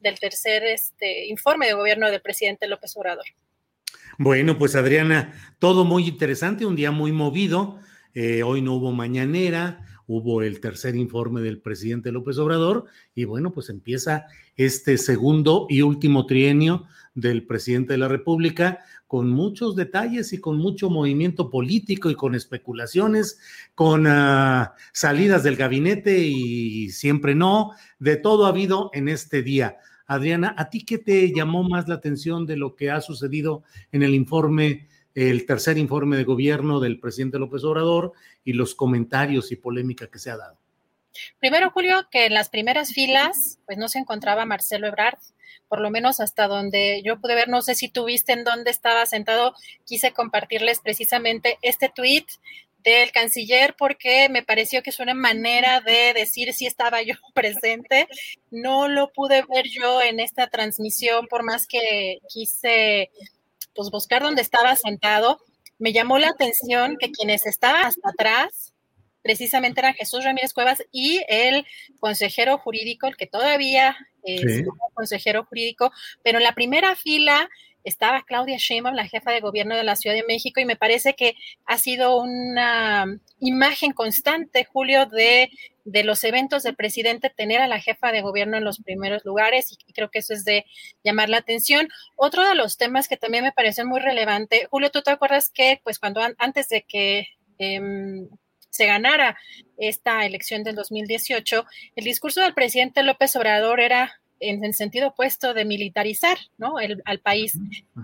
del 0.00 0.18
tercer 0.18 0.64
este, 0.64 1.26
informe 1.26 1.66
de 1.66 1.74
gobierno 1.74 2.10
del 2.10 2.20
presidente 2.20 2.68
López 2.68 2.96
Obrador. 2.96 3.26
Bueno, 4.18 4.58
pues 4.58 4.74
Adriana, 4.74 5.54
todo 5.58 5.84
muy 5.84 6.08
interesante, 6.08 6.66
un 6.66 6.76
día 6.76 6.90
muy 6.90 7.12
movido. 7.12 7.78
Eh, 8.20 8.42
hoy 8.42 8.62
no 8.62 8.74
hubo 8.74 8.90
mañanera, 8.90 9.86
hubo 10.08 10.42
el 10.42 10.58
tercer 10.58 10.96
informe 10.96 11.40
del 11.40 11.60
presidente 11.60 12.10
López 12.10 12.36
Obrador 12.38 12.86
y 13.14 13.22
bueno, 13.22 13.52
pues 13.52 13.68
empieza 13.70 14.26
este 14.56 14.98
segundo 14.98 15.68
y 15.68 15.82
último 15.82 16.26
trienio 16.26 16.86
del 17.14 17.46
presidente 17.46 17.92
de 17.92 17.98
la 17.98 18.08
República 18.08 18.80
con 19.06 19.30
muchos 19.30 19.76
detalles 19.76 20.32
y 20.32 20.38
con 20.38 20.58
mucho 20.58 20.90
movimiento 20.90 21.48
político 21.48 22.10
y 22.10 22.16
con 22.16 22.34
especulaciones, 22.34 23.38
con 23.76 24.08
ah, 24.08 24.74
salidas 24.92 25.44
del 25.44 25.54
gabinete 25.54 26.18
y 26.18 26.90
siempre 26.90 27.36
no, 27.36 27.70
de 28.00 28.16
todo 28.16 28.46
ha 28.46 28.48
habido 28.48 28.90
en 28.94 29.08
este 29.08 29.44
día. 29.44 29.76
Adriana, 30.08 30.56
¿a 30.58 30.70
ti 30.70 30.84
qué 30.84 30.98
te 30.98 31.32
llamó 31.32 31.62
más 31.62 31.86
la 31.86 31.94
atención 31.94 32.46
de 32.46 32.56
lo 32.56 32.74
que 32.74 32.90
ha 32.90 33.00
sucedido 33.00 33.62
en 33.92 34.02
el 34.02 34.12
informe 34.12 34.88
el 35.18 35.46
tercer 35.46 35.78
informe 35.78 36.16
de 36.16 36.22
gobierno 36.22 36.78
del 36.78 37.00
presidente 37.00 37.40
López 37.40 37.64
Obrador 37.64 38.12
y 38.44 38.52
los 38.52 38.76
comentarios 38.76 39.50
y 39.50 39.56
polémica 39.56 40.06
que 40.06 40.20
se 40.20 40.30
ha 40.30 40.36
dado. 40.36 40.56
Primero, 41.40 41.70
Julio, 41.70 42.06
que 42.08 42.26
en 42.26 42.34
las 42.34 42.48
primeras 42.48 42.92
filas, 42.92 43.58
pues 43.66 43.78
no 43.78 43.88
se 43.88 43.98
encontraba 43.98 44.46
Marcelo 44.46 44.86
Ebrard, 44.86 45.18
por 45.66 45.80
lo 45.80 45.90
menos 45.90 46.20
hasta 46.20 46.46
donde 46.46 47.02
yo 47.04 47.20
pude 47.20 47.34
ver, 47.34 47.48
no 47.48 47.62
sé 47.62 47.74
si 47.74 47.88
tú 47.88 48.04
viste 48.04 48.32
en 48.32 48.44
dónde 48.44 48.70
estaba 48.70 49.06
sentado, 49.06 49.54
quise 49.84 50.12
compartirles 50.12 50.78
precisamente 50.78 51.58
este 51.62 51.88
tweet 51.88 52.26
del 52.84 53.10
canciller 53.10 53.74
porque 53.76 54.28
me 54.28 54.44
pareció 54.44 54.84
que 54.84 54.90
es 54.90 55.00
una 55.00 55.14
manera 55.14 55.80
de 55.80 56.14
decir 56.14 56.54
si 56.54 56.66
estaba 56.66 57.02
yo 57.02 57.14
presente. 57.34 58.06
No 58.52 58.86
lo 58.86 59.12
pude 59.12 59.42
ver 59.52 59.66
yo 59.68 60.00
en 60.00 60.20
esta 60.20 60.46
transmisión, 60.46 61.26
por 61.26 61.42
más 61.42 61.66
que 61.66 62.18
quise 62.28 63.10
pues 63.78 63.90
buscar 63.90 64.22
dónde 64.22 64.42
estaba 64.42 64.74
sentado. 64.74 65.38
Me 65.78 65.92
llamó 65.92 66.18
la 66.18 66.30
atención 66.30 66.96
que 66.98 67.12
quienes 67.12 67.46
estaban 67.46 67.86
hasta 67.86 68.08
atrás 68.08 68.74
precisamente 69.22 69.80
eran 69.80 69.94
Jesús 69.94 70.24
Ramírez 70.24 70.52
Cuevas 70.52 70.82
y 70.90 71.22
el 71.28 71.64
consejero 72.00 72.58
jurídico, 72.58 73.06
el 73.06 73.16
que 73.16 73.28
todavía 73.28 73.96
es 74.24 74.64
consejero 74.94 75.44
jurídico, 75.44 75.92
pero 76.24 76.38
en 76.38 76.44
la 76.44 76.56
primera 76.56 76.96
fila 76.96 77.48
estaba 77.88 78.22
Claudia 78.22 78.56
Sheinbaum, 78.58 78.94
la 78.94 79.08
jefa 79.08 79.32
de 79.32 79.40
gobierno 79.40 79.76
de 79.76 79.84
la 79.84 79.96
Ciudad 79.96 80.14
de 80.14 80.24
México, 80.26 80.60
y 80.60 80.64
me 80.64 80.76
parece 80.76 81.14
que 81.14 81.34
ha 81.66 81.78
sido 81.78 82.16
una 82.18 83.06
imagen 83.40 83.92
constante, 83.92 84.64
Julio, 84.64 85.06
de, 85.06 85.50
los 85.84 86.22
eventos 86.24 86.62
del 86.62 86.76
presidente, 86.76 87.30
tener 87.30 87.60
a 87.60 87.66
la 87.66 87.80
jefa 87.80 88.12
de 88.12 88.20
gobierno 88.20 88.56
en 88.56 88.64
los 88.64 88.80
primeros 88.80 89.24
lugares, 89.24 89.76
y 89.86 89.92
creo 89.92 90.10
que 90.10 90.20
eso 90.20 90.34
es 90.34 90.44
de 90.44 90.64
llamar 91.02 91.28
la 91.28 91.38
atención. 91.38 91.88
Otro 92.16 92.46
de 92.46 92.54
los 92.54 92.76
temas 92.76 93.08
que 93.08 93.16
también 93.16 93.44
me 93.44 93.52
parece 93.52 93.84
muy 93.84 94.00
relevante, 94.00 94.66
Julio, 94.70 94.90
¿tú 94.90 95.02
te 95.02 95.10
acuerdas 95.10 95.50
que, 95.50 95.80
pues, 95.82 95.98
cuando 95.98 96.20
antes 96.38 96.68
de 96.68 96.82
que... 96.82 97.26
Em, 97.58 98.28
se 98.70 98.86
ganara 98.86 99.36
esta 99.76 100.24
elección 100.24 100.62
del 100.62 100.76
2018, 100.76 101.66
el 101.96 102.04
discurso 102.04 102.40
del 102.42 102.54
presidente 102.54 103.02
López 103.02 103.34
Obrador 103.34 103.80
era 103.80 104.20
en 104.40 104.64
el 104.64 104.74
sentido 104.74 105.08
opuesto 105.08 105.54
de 105.54 105.64
militarizar 105.64 106.38
¿no? 106.56 106.78
el, 106.78 107.02
al 107.04 107.20
país. 107.20 107.58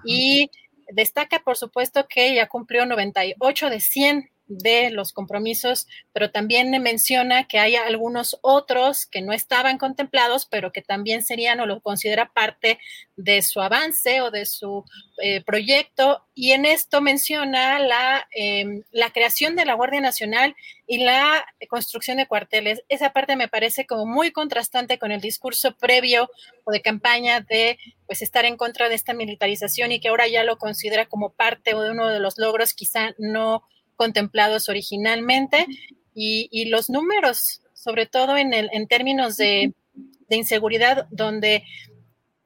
Y 0.05 0.51
destaca, 0.91 1.41
por 1.41 1.57
supuesto, 1.57 2.07
que 2.09 2.35
ya 2.35 2.49
cumplió 2.49 2.87
98 2.87 3.71
de 3.71 3.81
100 3.81 4.31
de 4.47 4.91
los 4.91 5.13
compromisos, 5.13 5.87
pero 6.13 6.31
también 6.31 6.71
menciona 6.83 7.45
que 7.45 7.59
hay 7.59 7.77
algunos 7.77 8.39
otros 8.43 9.07
que 9.07 9.23
no 9.23 9.33
estaban 9.33 9.79
contemplados, 9.79 10.47
pero 10.47 10.73
que 10.73 10.83
también 10.83 11.25
serían 11.25 11.61
o 11.61 11.67
lo 11.67 11.81
considera 11.81 12.33
parte 12.33 12.79
de 13.17 13.43
su 13.43 13.61
avance 13.61 14.21
o 14.21 14.31
de 14.31 14.45
su 14.45 14.85
eh, 15.23 15.43
proyecto. 15.43 16.25
Y 16.35 16.53
en 16.53 16.67
esto 16.67 17.01
menciona 17.01 17.79
la, 17.79 18.27
em, 18.33 18.83
la 18.91 19.11
creación 19.11 19.57
de 19.57 19.65
la 19.65 19.75
Guardia 19.75 20.01
Nacional 20.01 20.55
y 20.87 20.99
la 20.99 21.47
construcción 21.69 22.19
de 22.19 22.27
cuarteles. 22.27 22.83
Esa 22.89 23.13
parte 23.13 23.37
me 23.37 23.49
parece 23.49 23.87
como 23.87 24.05
muy 24.05 24.31
contrastante 24.31 24.99
con 24.99 25.13
el 25.13 25.21
discurso 25.21 25.75
previo 25.77 26.29
o 26.65 26.73
de 26.73 26.83
campaña 26.83 27.41
de 27.41 27.79
pues 28.07 28.21
estar 28.21 28.45
en 28.45 28.59
contra 28.59 28.89
de 28.89 28.95
esta 28.95 29.15
militarización 29.15 29.93
y 29.93 30.01
que 30.01 30.09
ahora 30.09 30.29
ya 30.29 30.45
lo 30.45 30.59
considera 30.59 31.07
como 31.07 31.31
parte 31.31 31.75
o 31.75 31.81
de 31.81 31.91
uno 31.91 32.09
de 32.09 32.21
los 32.21 32.37
logros 32.37 32.75
quizá 32.75 33.15
no 33.19 33.65
contemplados 33.97 34.69
originalmente 34.69 35.67
y, 36.15 36.67
los 36.67 36.91
números, 36.91 37.63
sobre 37.73 38.07
todo 38.07 38.37
en, 38.37 38.55
el, 38.55 38.71
en 38.73 38.87
términos 38.87 39.37
de, 39.37 39.75
inseguridad, 40.31 41.09
donde 41.11 41.65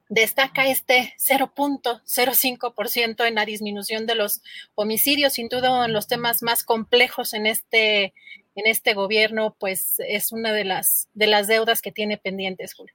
destaca 0.09 0.67
este 0.67 1.13
0.05% 1.17 3.27
en 3.27 3.35
la 3.35 3.45
disminución 3.45 4.05
de 4.05 4.15
los 4.15 4.41
homicidios, 4.75 5.33
sin 5.33 5.47
duda 5.49 5.85
en 5.85 5.93
los 5.93 6.07
temas 6.07 6.43
más 6.43 6.63
complejos 6.63 7.33
en 7.33 7.47
este, 7.47 8.13
en 8.55 8.65
este 8.65 8.93
gobierno, 8.93 9.55
pues 9.59 9.95
es 10.07 10.31
una 10.31 10.51
de 10.51 10.65
las, 10.65 11.09
de 11.13 11.25
las 11.27 11.47
deudas 11.47 11.81
que 11.81 11.91
tiene 11.91 12.17
pendientes, 12.17 12.75
Julio. 12.75 12.93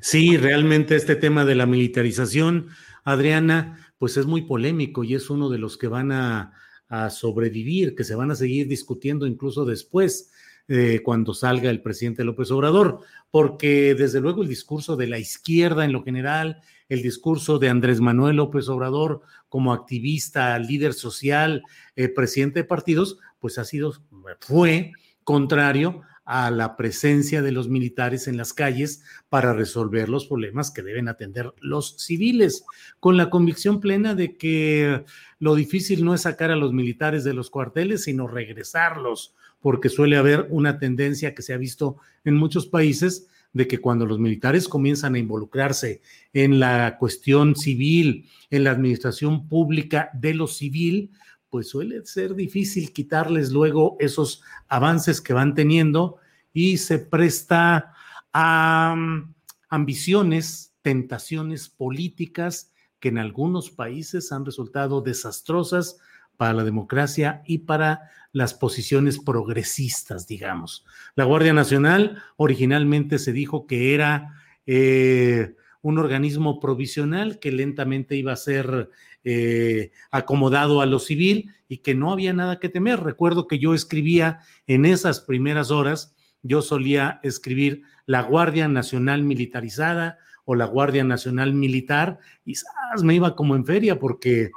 Sí, 0.00 0.36
realmente 0.36 0.94
este 0.94 1.16
tema 1.16 1.44
de 1.44 1.56
la 1.56 1.66
militarización, 1.66 2.68
Adriana, 3.04 3.92
pues 3.98 4.16
es 4.16 4.26
muy 4.26 4.42
polémico 4.42 5.02
y 5.04 5.14
es 5.14 5.30
uno 5.30 5.48
de 5.48 5.58
los 5.58 5.78
que 5.78 5.88
van 5.88 6.12
a 6.12 6.52
a 6.92 7.08
sobrevivir, 7.08 7.94
que 7.94 8.04
se 8.04 8.14
van 8.14 8.30
a 8.30 8.34
seguir 8.34 8.68
discutiendo 8.68 9.26
incluso 9.26 9.64
después, 9.64 10.30
eh, 10.68 11.00
cuando 11.02 11.32
salga 11.32 11.70
el 11.70 11.80
presidente 11.80 12.22
López 12.22 12.50
Obrador, 12.50 13.00
porque 13.30 13.94
desde 13.94 14.20
luego 14.20 14.42
el 14.42 14.48
discurso 14.48 14.94
de 14.94 15.06
la 15.06 15.18
izquierda 15.18 15.86
en 15.86 15.92
lo 15.92 16.04
general, 16.04 16.60
el 16.90 17.00
discurso 17.00 17.58
de 17.58 17.70
Andrés 17.70 18.02
Manuel 18.02 18.36
López 18.36 18.68
Obrador 18.68 19.22
como 19.48 19.72
activista, 19.72 20.58
líder 20.58 20.92
social, 20.92 21.62
eh, 21.96 22.10
presidente 22.10 22.60
de 22.60 22.64
partidos, 22.64 23.16
pues 23.40 23.56
ha 23.56 23.64
sido, 23.64 23.94
fue 24.40 24.92
contrario 25.24 26.02
a 26.24 26.50
la 26.50 26.76
presencia 26.76 27.42
de 27.42 27.52
los 27.52 27.68
militares 27.68 28.28
en 28.28 28.36
las 28.36 28.52
calles 28.52 29.02
para 29.28 29.52
resolver 29.52 30.08
los 30.08 30.26
problemas 30.26 30.70
que 30.70 30.82
deben 30.82 31.08
atender 31.08 31.52
los 31.60 31.96
civiles, 31.98 32.64
con 33.00 33.16
la 33.16 33.30
convicción 33.30 33.80
plena 33.80 34.14
de 34.14 34.36
que 34.36 35.04
lo 35.38 35.54
difícil 35.54 36.04
no 36.04 36.14
es 36.14 36.22
sacar 36.22 36.50
a 36.50 36.56
los 36.56 36.72
militares 36.72 37.24
de 37.24 37.34
los 37.34 37.50
cuarteles, 37.50 38.04
sino 38.04 38.28
regresarlos, 38.28 39.34
porque 39.60 39.88
suele 39.88 40.16
haber 40.16 40.46
una 40.50 40.78
tendencia 40.78 41.34
que 41.34 41.42
se 41.42 41.54
ha 41.54 41.56
visto 41.56 41.96
en 42.24 42.34
muchos 42.34 42.66
países 42.66 43.28
de 43.52 43.66
que 43.68 43.78
cuando 43.78 44.06
los 44.06 44.18
militares 44.18 44.68
comienzan 44.68 45.14
a 45.14 45.18
involucrarse 45.18 46.00
en 46.32 46.58
la 46.58 46.96
cuestión 46.98 47.54
civil, 47.54 48.26
en 48.50 48.64
la 48.64 48.70
administración 48.70 49.48
pública 49.48 50.10
de 50.14 50.34
lo 50.34 50.46
civil, 50.46 51.10
pues 51.52 51.68
suele 51.68 52.02
ser 52.06 52.34
difícil 52.34 52.94
quitarles 52.94 53.52
luego 53.52 53.98
esos 54.00 54.42
avances 54.68 55.20
que 55.20 55.34
van 55.34 55.54
teniendo 55.54 56.16
y 56.54 56.78
se 56.78 56.98
presta 56.98 57.92
a 58.32 58.94
mm, 58.96 59.34
ambiciones, 59.68 60.72
tentaciones 60.80 61.68
políticas 61.68 62.72
que 63.00 63.10
en 63.10 63.18
algunos 63.18 63.70
países 63.70 64.32
han 64.32 64.46
resultado 64.46 65.02
desastrosas 65.02 65.98
para 66.38 66.54
la 66.54 66.64
democracia 66.64 67.42
y 67.44 67.58
para 67.58 68.00
las 68.32 68.54
posiciones 68.54 69.18
progresistas, 69.18 70.26
digamos. 70.26 70.86
La 71.16 71.24
Guardia 71.24 71.52
Nacional 71.52 72.22
originalmente 72.38 73.18
se 73.18 73.34
dijo 73.34 73.66
que 73.66 73.92
era 73.92 74.42
eh, 74.64 75.54
un 75.82 75.98
organismo 75.98 76.60
provisional 76.60 77.38
que 77.38 77.52
lentamente 77.52 78.16
iba 78.16 78.32
a 78.32 78.36
ser 78.36 78.88
eh, 79.24 79.90
acomodado 80.10 80.80
a 80.80 80.86
lo 80.86 80.98
civil 80.98 81.52
y 81.68 81.78
que 81.78 81.94
no 81.94 82.12
había 82.12 82.32
nada 82.32 82.58
que 82.58 82.68
temer. 82.68 83.00
Recuerdo 83.00 83.46
que 83.46 83.58
yo 83.58 83.74
escribía 83.74 84.40
en 84.66 84.84
esas 84.84 85.20
primeras 85.20 85.70
horas, 85.70 86.14
yo 86.42 86.62
solía 86.62 87.20
escribir 87.22 87.82
la 88.06 88.22
Guardia 88.22 88.68
Nacional 88.68 89.22
Militarizada 89.22 90.18
o 90.44 90.54
la 90.54 90.66
Guardia 90.66 91.04
Nacional 91.04 91.52
Militar 91.52 92.18
y 92.44 92.54
me 93.02 93.14
iba 93.14 93.36
como 93.36 93.56
en 93.56 93.64
feria 93.64 93.98
porque 93.98 94.50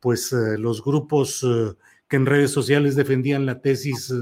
pues 0.00 0.32
eh, 0.32 0.58
los 0.58 0.84
grupos 0.84 1.42
eh, 1.44 1.74
que 2.08 2.16
en 2.16 2.26
redes 2.26 2.50
sociales 2.50 2.96
defendían 2.96 3.46
la 3.46 3.60
tesis 3.60 4.12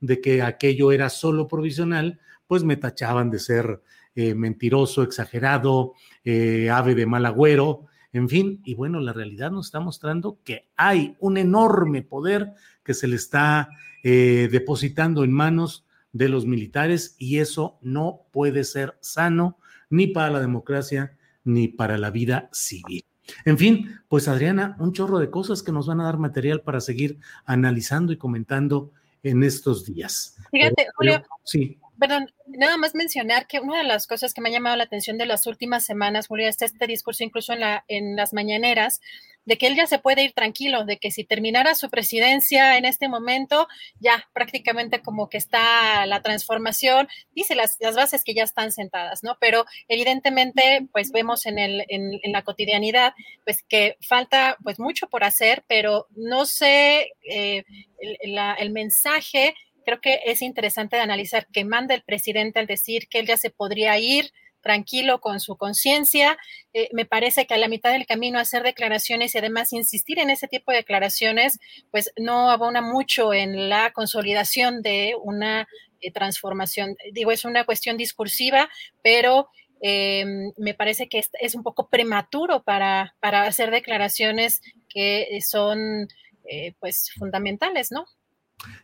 de 0.00 0.20
que 0.20 0.42
aquello 0.42 0.92
era 0.92 1.10
solo 1.10 1.48
provisional, 1.48 2.20
pues 2.46 2.62
me 2.62 2.76
tachaban 2.76 3.30
de 3.30 3.38
ser 3.38 3.80
mentiroso, 4.14 5.02
exagerado, 5.02 5.94
ave 6.24 6.94
de 6.94 7.06
mal 7.06 7.26
agüero, 7.26 7.88
en 8.14 8.28
fin, 8.28 8.62
y 8.64 8.74
bueno, 8.74 9.00
la 9.00 9.12
realidad 9.12 9.50
nos 9.50 9.66
está 9.66 9.80
mostrando 9.80 10.38
que 10.44 10.68
hay 10.76 11.16
un 11.18 11.36
enorme 11.36 12.02
poder 12.02 12.54
que 12.84 12.94
se 12.94 13.08
le 13.08 13.16
está 13.16 13.68
eh, 14.04 14.48
depositando 14.52 15.24
en 15.24 15.32
manos 15.32 15.84
de 16.12 16.28
los 16.28 16.46
militares 16.46 17.16
y 17.18 17.40
eso 17.40 17.76
no 17.82 18.20
puede 18.30 18.62
ser 18.62 18.96
sano 19.00 19.58
ni 19.90 20.06
para 20.06 20.30
la 20.30 20.40
democracia 20.40 21.16
ni 21.42 21.66
para 21.66 21.98
la 21.98 22.10
vida 22.10 22.48
civil. 22.52 23.04
En 23.44 23.58
fin, 23.58 23.98
pues 24.06 24.28
Adriana, 24.28 24.76
un 24.78 24.92
chorro 24.92 25.18
de 25.18 25.30
cosas 25.30 25.64
que 25.64 25.72
nos 25.72 25.88
van 25.88 26.00
a 26.00 26.04
dar 26.04 26.18
material 26.18 26.60
para 26.60 26.80
seguir 26.80 27.18
analizando 27.46 28.12
y 28.12 28.16
comentando 28.16 28.92
en 29.24 29.42
estos 29.42 29.86
días. 29.86 30.36
Fíjate, 30.52 30.86
Julio. 30.94 31.20
Sí 31.42 31.80
perdón, 31.98 32.32
nada 32.46 32.76
más 32.76 32.94
mencionar 32.94 33.46
que 33.46 33.60
una 33.60 33.78
de 33.78 33.84
las 33.84 34.06
cosas 34.06 34.34
que 34.34 34.40
me 34.40 34.48
ha 34.48 34.52
llamado 34.52 34.76
la 34.76 34.84
atención 34.84 35.18
de 35.18 35.26
las 35.26 35.46
últimas 35.46 35.84
semanas, 35.84 36.26
Julio, 36.28 36.48
está 36.48 36.64
este 36.64 36.86
discurso 36.86 37.24
incluso 37.24 37.52
en, 37.52 37.60
la, 37.60 37.84
en 37.88 38.16
las 38.16 38.32
mañaneras, 38.32 39.00
de 39.44 39.58
que 39.58 39.66
él 39.66 39.76
ya 39.76 39.86
se 39.86 39.98
puede 39.98 40.24
ir 40.24 40.32
tranquilo, 40.32 40.84
de 40.84 40.98
que 40.98 41.10
si 41.10 41.24
terminara 41.24 41.74
su 41.74 41.90
presidencia 41.90 42.78
en 42.78 42.84
este 42.84 43.08
momento, 43.08 43.68
ya 44.00 44.28
prácticamente 44.32 45.02
como 45.02 45.28
que 45.28 45.38
está 45.38 46.06
la 46.06 46.22
transformación, 46.22 47.08
dice 47.34 47.54
las, 47.54 47.78
bases 47.94 48.24
que 48.24 48.34
ya 48.34 48.44
están 48.44 48.72
sentadas, 48.72 49.22
¿no? 49.22 49.36
Pero 49.40 49.66
evidentemente, 49.88 50.86
pues 50.92 51.12
vemos 51.12 51.46
en, 51.46 51.58
el, 51.58 51.84
en, 51.88 52.18
en 52.22 52.32
la 52.32 52.42
cotidianidad, 52.42 53.14
pues 53.44 53.62
que 53.68 53.96
falta 54.00 54.56
pues 54.62 54.78
mucho 54.78 55.08
por 55.08 55.24
hacer, 55.24 55.64
pero 55.68 56.06
no 56.16 56.46
sé 56.46 57.12
eh, 57.28 57.64
el 57.98 58.70
mensaje 58.70 59.54
creo 59.84 60.00
que 60.00 60.20
es 60.24 60.42
interesante 60.42 60.96
de 60.96 61.02
analizar 61.02 61.46
que 61.52 61.64
manda 61.64 61.94
el 61.94 62.02
presidente 62.02 62.58
al 62.58 62.66
decir 62.66 63.08
que 63.08 63.18
él 63.18 63.26
ya 63.26 63.36
se 63.36 63.50
podría 63.50 63.98
ir 63.98 64.32
tranquilo 64.64 65.20
con 65.20 65.38
su 65.38 65.56
conciencia. 65.56 66.36
Eh, 66.72 66.88
me 66.92 67.04
parece 67.04 67.46
que 67.46 67.54
a 67.54 67.58
la 67.58 67.68
mitad 67.68 67.92
del 67.92 68.06
camino 68.06 68.38
hacer 68.40 68.62
declaraciones 68.62 69.34
y 69.34 69.38
además 69.38 69.72
insistir 69.72 70.18
en 70.18 70.30
ese 70.30 70.48
tipo 70.48 70.72
de 70.72 70.78
declaraciones, 70.78 71.60
pues 71.90 72.10
no 72.16 72.50
abona 72.50 72.80
mucho 72.80 73.32
en 73.34 73.68
la 73.68 73.92
consolidación 73.92 74.82
de 74.82 75.14
una 75.22 75.68
eh, 76.00 76.10
transformación. 76.10 76.96
Digo, 77.12 77.30
es 77.30 77.44
una 77.44 77.64
cuestión 77.64 77.98
discursiva, 77.98 78.70
pero 79.02 79.48
em, 79.80 80.52
me 80.56 80.72
parece 80.72 81.08
que 81.08 81.22
es, 81.40 81.54
un 81.54 81.62
poco 81.62 81.88
prematuro 81.88 82.62
para, 82.62 83.14
para 83.20 83.42
hacer 83.42 83.70
declaraciones 83.70 84.62
que 84.88 85.38
son 85.46 86.08
eh, 86.46 86.74
pues 86.80 87.10
fundamentales, 87.18 87.92
¿no? 87.92 88.06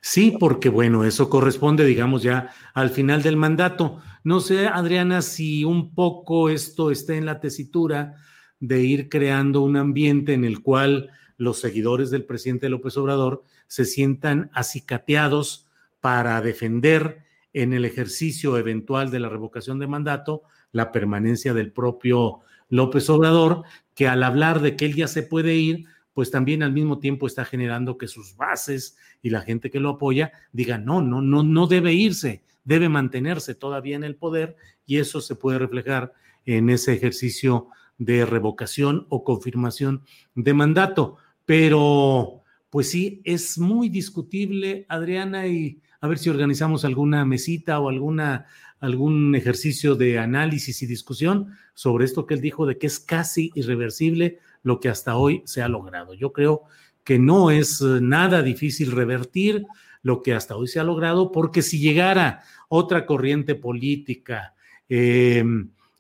Sí, 0.00 0.36
porque 0.38 0.68
bueno, 0.68 1.04
eso 1.04 1.30
corresponde, 1.30 1.84
digamos, 1.84 2.22
ya 2.22 2.50
al 2.74 2.90
final 2.90 3.22
del 3.22 3.36
mandato. 3.36 4.00
No 4.24 4.40
sé, 4.40 4.66
Adriana, 4.66 5.22
si 5.22 5.64
un 5.64 5.94
poco 5.94 6.50
esto 6.50 6.90
está 6.90 7.14
en 7.14 7.26
la 7.26 7.40
tesitura 7.40 8.16
de 8.58 8.82
ir 8.82 9.08
creando 9.08 9.62
un 9.62 9.76
ambiente 9.76 10.34
en 10.34 10.44
el 10.44 10.60
cual 10.62 11.10
los 11.36 11.60
seguidores 11.60 12.10
del 12.10 12.24
presidente 12.24 12.68
López 12.68 12.96
Obrador 12.96 13.44
se 13.66 13.84
sientan 13.84 14.50
acicateados 14.52 15.66
para 16.00 16.40
defender 16.42 17.24
en 17.52 17.72
el 17.72 17.84
ejercicio 17.84 18.58
eventual 18.58 19.10
de 19.10 19.20
la 19.20 19.28
revocación 19.28 19.78
de 19.78 19.86
mandato 19.86 20.42
la 20.72 20.92
permanencia 20.92 21.54
del 21.54 21.72
propio 21.72 22.40
López 22.68 23.10
Obrador, 23.10 23.64
que 23.94 24.06
al 24.06 24.22
hablar 24.22 24.60
de 24.60 24.76
que 24.76 24.86
él 24.86 24.94
ya 24.94 25.08
se 25.08 25.22
puede 25.22 25.56
ir, 25.56 25.86
pues 26.14 26.30
también 26.30 26.62
al 26.62 26.72
mismo 26.72 26.98
tiempo 26.98 27.26
está 27.26 27.44
generando 27.44 27.98
que 27.98 28.08
sus 28.08 28.36
bases 28.36 28.96
y 29.22 29.30
la 29.30 29.42
gente 29.42 29.70
que 29.70 29.80
lo 29.80 29.90
apoya 29.90 30.32
digan, 30.52 30.84
no, 30.84 31.00
no, 31.02 31.22
no, 31.22 31.42
no 31.42 31.66
debe 31.66 31.94
irse, 31.94 32.42
debe 32.64 32.88
mantenerse 32.88 33.54
todavía 33.54 33.96
en 33.96 34.04
el 34.04 34.16
poder 34.16 34.56
y 34.86 34.98
eso 34.98 35.20
se 35.20 35.36
puede 35.36 35.58
reflejar 35.58 36.12
en 36.44 36.70
ese 36.70 36.92
ejercicio 36.92 37.68
de 37.98 38.24
revocación 38.24 39.06
o 39.08 39.24
confirmación 39.24 40.02
de 40.34 40.54
mandato. 40.54 41.16
Pero, 41.44 42.42
pues 42.70 42.90
sí, 42.90 43.20
es 43.24 43.58
muy 43.58 43.88
discutible, 43.88 44.86
Adriana, 44.88 45.46
y 45.46 45.80
a 46.00 46.08
ver 46.08 46.18
si 46.18 46.30
organizamos 46.30 46.84
alguna 46.84 47.24
mesita 47.24 47.78
o 47.78 47.88
alguna, 47.88 48.46
algún 48.80 49.34
ejercicio 49.34 49.94
de 49.94 50.18
análisis 50.18 50.82
y 50.82 50.86
discusión 50.86 51.52
sobre 51.74 52.06
esto 52.06 52.26
que 52.26 52.34
él 52.34 52.40
dijo 52.40 52.66
de 52.66 52.78
que 52.78 52.86
es 52.86 52.98
casi 52.98 53.52
irreversible 53.54 54.38
lo 54.62 54.80
que 54.80 54.88
hasta 54.88 55.16
hoy 55.16 55.42
se 55.44 55.62
ha 55.62 55.68
logrado. 55.68 56.14
Yo 56.14 56.32
creo 56.32 56.62
que 57.04 57.18
no 57.18 57.50
es 57.50 57.80
eh, 57.80 58.00
nada 58.00 58.42
difícil 58.42 58.92
revertir 58.92 59.66
lo 60.02 60.22
que 60.22 60.34
hasta 60.34 60.56
hoy 60.56 60.68
se 60.68 60.80
ha 60.80 60.84
logrado, 60.84 61.32
porque 61.32 61.62
si 61.62 61.78
llegara 61.78 62.42
otra 62.68 63.06
corriente 63.06 63.54
política 63.54 64.54
eh, 64.88 65.44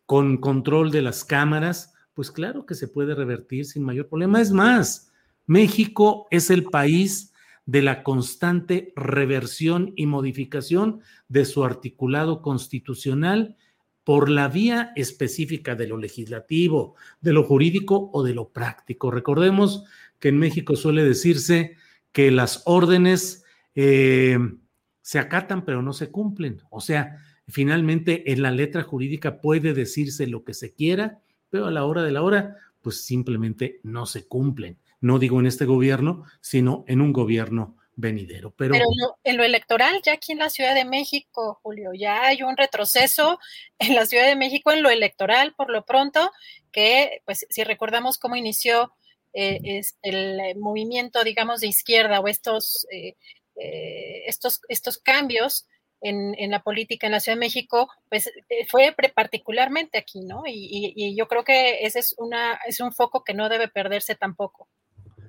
con 0.06 0.38
control 0.38 0.90
de 0.90 1.02
las 1.02 1.24
cámaras, 1.24 1.94
pues 2.14 2.30
claro 2.30 2.66
que 2.66 2.74
se 2.74 2.88
puede 2.88 3.14
revertir 3.14 3.64
sin 3.66 3.82
mayor 3.82 4.08
problema. 4.08 4.40
Es 4.40 4.52
más, 4.52 5.12
México 5.46 6.26
es 6.30 6.50
el 6.50 6.64
país 6.64 7.32
de 7.66 7.82
la 7.82 8.02
constante 8.02 8.92
reversión 8.96 9.92
y 9.96 10.06
modificación 10.06 11.00
de 11.28 11.44
su 11.44 11.64
articulado 11.64 12.42
constitucional 12.42 13.56
por 14.04 14.30
la 14.30 14.48
vía 14.48 14.92
específica 14.96 15.74
de 15.74 15.86
lo 15.86 15.96
legislativo, 15.96 16.94
de 17.20 17.32
lo 17.32 17.44
jurídico 17.44 18.10
o 18.12 18.22
de 18.22 18.34
lo 18.34 18.48
práctico. 18.48 19.10
Recordemos 19.10 19.84
que 20.18 20.28
en 20.28 20.38
México 20.38 20.76
suele 20.76 21.04
decirse 21.04 21.76
que 22.12 22.30
las 22.30 22.62
órdenes 22.66 23.44
eh, 23.74 24.38
se 25.02 25.18
acatan 25.18 25.64
pero 25.64 25.82
no 25.82 25.92
se 25.92 26.10
cumplen. 26.10 26.62
O 26.70 26.80
sea, 26.80 27.18
finalmente 27.48 28.32
en 28.32 28.42
la 28.42 28.50
letra 28.50 28.82
jurídica 28.82 29.40
puede 29.40 29.74
decirse 29.74 30.26
lo 30.26 30.44
que 30.44 30.54
se 30.54 30.74
quiera, 30.74 31.20
pero 31.48 31.66
a 31.66 31.70
la 31.70 31.84
hora 31.84 32.02
de 32.02 32.12
la 32.12 32.22
hora, 32.22 32.56
pues 32.80 33.04
simplemente 33.04 33.80
no 33.82 34.06
se 34.06 34.26
cumplen. 34.26 34.78
No 35.00 35.18
digo 35.18 35.40
en 35.40 35.46
este 35.46 35.64
gobierno, 35.64 36.24
sino 36.40 36.84
en 36.86 37.00
un 37.00 37.12
gobierno 37.12 37.76
venidero. 38.00 38.52
Pero, 38.56 38.74
en 39.24 39.36
lo 39.36 39.44
electoral, 39.44 40.00
ya 40.04 40.14
aquí 40.14 40.32
en 40.32 40.38
la 40.38 40.50
Ciudad 40.50 40.74
de 40.74 40.84
México, 40.84 41.60
Julio, 41.62 41.90
ya 41.94 42.22
hay 42.26 42.42
un 42.42 42.56
retroceso 42.56 43.38
en 43.78 43.94
la 43.94 44.06
Ciudad 44.06 44.26
de 44.26 44.36
México 44.36 44.72
en 44.72 44.82
lo 44.82 44.90
electoral, 44.90 45.54
por 45.54 45.70
lo 45.70 45.84
pronto, 45.84 46.30
que 46.72 47.22
pues 47.24 47.46
si 47.48 47.64
recordamos 47.64 48.18
cómo 48.18 48.36
inició 48.36 48.92
eh, 49.32 49.60
es 49.62 49.96
el 50.02 50.56
movimiento, 50.58 51.22
digamos, 51.22 51.60
de 51.60 51.68
izquierda 51.68 52.20
o 52.20 52.26
estos, 52.26 52.86
eh, 52.90 53.14
eh, 53.56 54.22
estos, 54.26 54.60
estos 54.68 54.98
cambios 54.98 55.66
en, 56.00 56.34
en, 56.38 56.50
la 56.50 56.62
política 56.62 57.06
en 57.06 57.12
la 57.12 57.20
Ciudad 57.20 57.36
de 57.36 57.40
México, 57.40 57.88
pues 58.08 58.30
fue 58.68 58.94
particularmente 59.14 59.98
aquí, 59.98 60.20
¿no? 60.22 60.42
Y, 60.46 60.94
y, 60.96 61.14
yo 61.14 61.28
creo 61.28 61.44
que 61.44 61.84
ese 61.84 62.00
es, 62.00 62.14
una, 62.18 62.58
es 62.66 62.80
un 62.80 62.92
foco 62.92 63.22
que 63.22 63.34
no 63.34 63.48
debe 63.48 63.68
perderse 63.68 64.14
tampoco. 64.14 64.68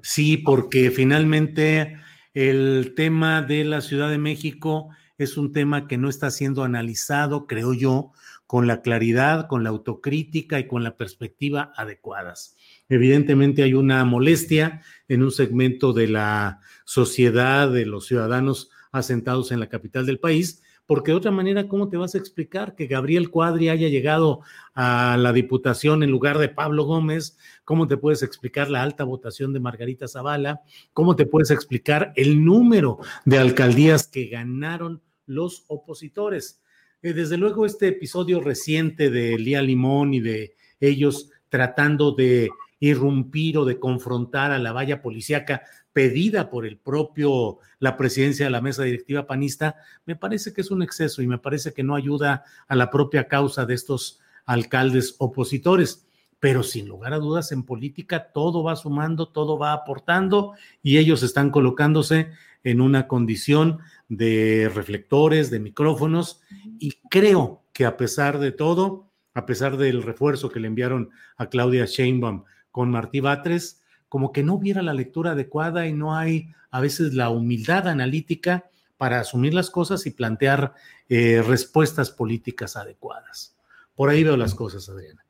Sí, 0.01 0.38
porque 0.38 0.90
finalmente 0.90 1.95
el 2.34 2.93
tema 2.95 3.42
de 3.42 3.64
la 3.64 3.82
Ciudad 3.82 4.10
de 4.10 4.18
México 4.18 4.90
es 5.18 5.38
un 5.38 5.51
tema 5.51 5.88
que 5.88 5.98
no 5.98 6.10
está 6.10 6.32
siendo 6.32 6.64
analizado, 6.64 7.45
creo 7.45 7.74
yo, 7.74 8.11
con 8.48 8.68
la 8.68 8.82
claridad, 8.82 9.48
con 9.48 9.64
la 9.64 9.69
autocrítica 9.69 10.60
y 10.60 10.68
con 10.68 10.84
la 10.84 10.98
perspectiva 10.98 11.72
adecuadas. 11.76 12.56
Evidentemente 12.90 13.64
hay 13.64 13.74
una 13.74 14.03
molestia 14.03 14.82
en 15.08 15.24
un 15.24 15.32
segmento 15.32 15.93
de 15.93 16.08
la 16.08 16.60
sociedad, 16.84 17.72
de 17.72 17.85
los 17.85 18.08
ciudadanos 18.08 18.69
asentados 18.92 19.51
en 19.51 19.60
la 19.60 19.69
capital 19.69 20.06
del 20.06 20.19
país, 20.19 20.64
porque 20.92 21.11
de 21.11 21.18
otra 21.18 21.32
manera, 21.32 21.70
¿cómo 21.70 21.88
te 21.88 21.95
vas 21.95 22.16
a 22.16 22.18
explicar 22.18 22.76
que 22.76 22.86
Gabriel 22.86 23.30
Cuadri 23.30 23.70
haya 23.70 23.88
llegado 23.88 24.42
a 24.74 25.16
la 25.18 25.32
diputación 25.32 26.03
en 26.03 26.11
lugar 26.11 26.38
de 26.38 26.50
Pablo 26.50 26.84
Gómez? 26.84 27.38
¿Cómo 27.64 27.88
te 27.88 27.95
puedes 27.95 28.24
explicar 28.24 28.70
la 28.70 28.84
alta 28.84 29.06
votación 29.06 29.53
de 29.53 29.61
Margarita 29.61 30.10
Zavala? 30.10 30.64
¿Cómo 30.92 31.16
te 31.16 31.26
puedes 31.26 31.50
explicar 31.50 32.11
el 32.18 32.44
número 32.44 33.00
de 33.24 33.38
alcaldías 33.38 34.06
que 34.06 34.26
ganaron 34.26 35.02
los 35.26 35.64
opositores? 35.70 36.61
Eh, 37.02 37.14
desde 37.14 37.38
luego, 37.38 37.66
este 37.66 37.88
episodio 37.88 38.42
reciente 38.42 39.10
de 39.10 39.40
Lía 39.40 39.61
Limón 39.61 40.14
y 40.14 40.20
de 40.20 40.56
ellos 40.82 41.30
tratando 41.48 42.11
de 42.11 42.50
irrumpir 42.82 43.60
o 43.60 43.64
de 43.64 43.80
confrontar 43.80 44.51
a 44.51 44.60
la 44.60 44.74
valla 44.74 45.01
policíaca 45.01 45.61
pedida 45.93 46.50
por 46.50 46.66
el 46.66 46.77
propio, 46.77 47.60
la 47.80 47.95
presidencia 47.95 48.45
de 48.45 48.51
la 48.51 48.60
mesa 48.60 48.84
directiva 48.84 49.27
panista, 49.27 49.76
me 50.06 50.16
parece 50.16 50.51
que 50.51 50.61
es 50.61 50.72
un 50.72 50.82
exceso 50.82 51.22
y 51.22 51.27
me 51.27 51.38
parece 51.38 51.74
que 51.74 51.84
no 51.84 51.95
ayuda 51.95 52.43
a 52.68 52.76
la 52.76 52.90
propia 52.90 53.27
causa 53.27 53.66
de 53.66 53.76
estos 53.76 54.19
alcaldes 54.45 55.16
opositores. 55.19 56.08
Pero 56.40 56.64
sin 56.64 56.88
lugar 56.88 57.14
a 57.14 57.19
dudas, 57.19 57.51
en 57.51 57.64
política 57.64 58.32
todo 58.34 58.64
va 58.64 58.76
sumando, 58.76 59.27
todo 59.27 59.60
va 59.60 59.74
aportando 59.74 60.53
y 60.82 60.98
ellos 60.98 61.22
están 61.22 61.51
colocándose 61.51 62.32
en 62.64 62.82
una 62.82 63.08
condición 63.08 63.80
de 64.10 64.72
reflectores, 64.74 65.51
de 65.51 65.60
micrófonos 65.60 66.42
y 66.80 66.93
creo 67.11 67.64
que 67.74 67.85
a 67.85 67.95
pesar 67.95 68.40
de 68.40 68.51
todo, 68.51 69.11
a 69.35 69.45
pesar 69.45 69.77
del 69.77 70.01
refuerzo 70.01 70.50
que 70.50 70.60
le 70.60 70.68
enviaron 70.68 71.11
a 71.38 71.48
Claudia 71.48 71.85
Sheinbaum 71.85 72.43
con 72.72 72.90
Martí 72.90 73.19
Batres, 73.19 73.82
como 74.09 74.32
que 74.32 74.43
no 74.43 74.56
hubiera 74.56 74.82
la 74.82 74.93
lectura 74.93 75.32
adecuada 75.32 75.88
y 75.88 75.93
no 75.93 76.16
hay 76.16 76.53
a 76.69 76.80
veces 76.80 77.14
la 77.14 77.30
humildad 77.30 77.88
analítica 77.88 78.66
para 78.98 79.19
asumir 79.19 79.53
las 79.53 79.69
cosas 79.69 80.06
y 80.06 80.11
plantear 80.11 80.74
eh, 81.09 81.41
respuestas 81.45 82.11
políticas 82.11 82.75
adecuadas. 82.75 83.56
Por 83.95 84.09
ahí 84.09 84.24
veo 84.24 84.38
las 84.38 84.53
cosas, 84.53 84.88
Adriana. 84.90 85.25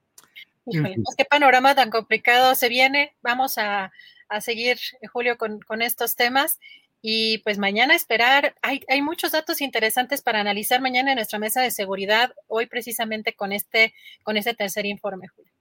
Híjole, 0.66 0.96
pues 1.04 1.16
qué 1.18 1.26
panorama 1.26 1.74
tan 1.74 1.90
complicado 1.90 2.54
se 2.56 2.70
viene. 2.70 3.16
Vamos 3.22 3.58
a, 3.58 3.92
seguir, 4.40 4.78
Julio, 5.12 5.38
con, 5.38 5.82
estos 5.82 6.16
temas. 6.16 6.60
Y 7.02 7.40
pues 7.40 7.58
mañana 7.58 7.96
esperar, 7.96 8.56
hay, 8.62 8.84
hay, 8.88 9.02
muchos 9.02 9.32
datos 9.32 9.62
interesantes 9.62 10.22
para 10.22 10.40
analizar 10.40 10.82
mañana 10.82 11.12
en 11.12 11.16
nuestra 11.16 11.40
mesa 11.40 11.62
de 11.62 11.72
seguridad, 11.72 12.34
hoy 12.48 12.68
precisamente 12.68 13.34
con 13.34 13.52
este, 13.52 13.94
con 14.22 14.38
este 14.38 14.54
tercer 14.54 14.86
informe, 14.86 15.28
Julio. 15.30 15.52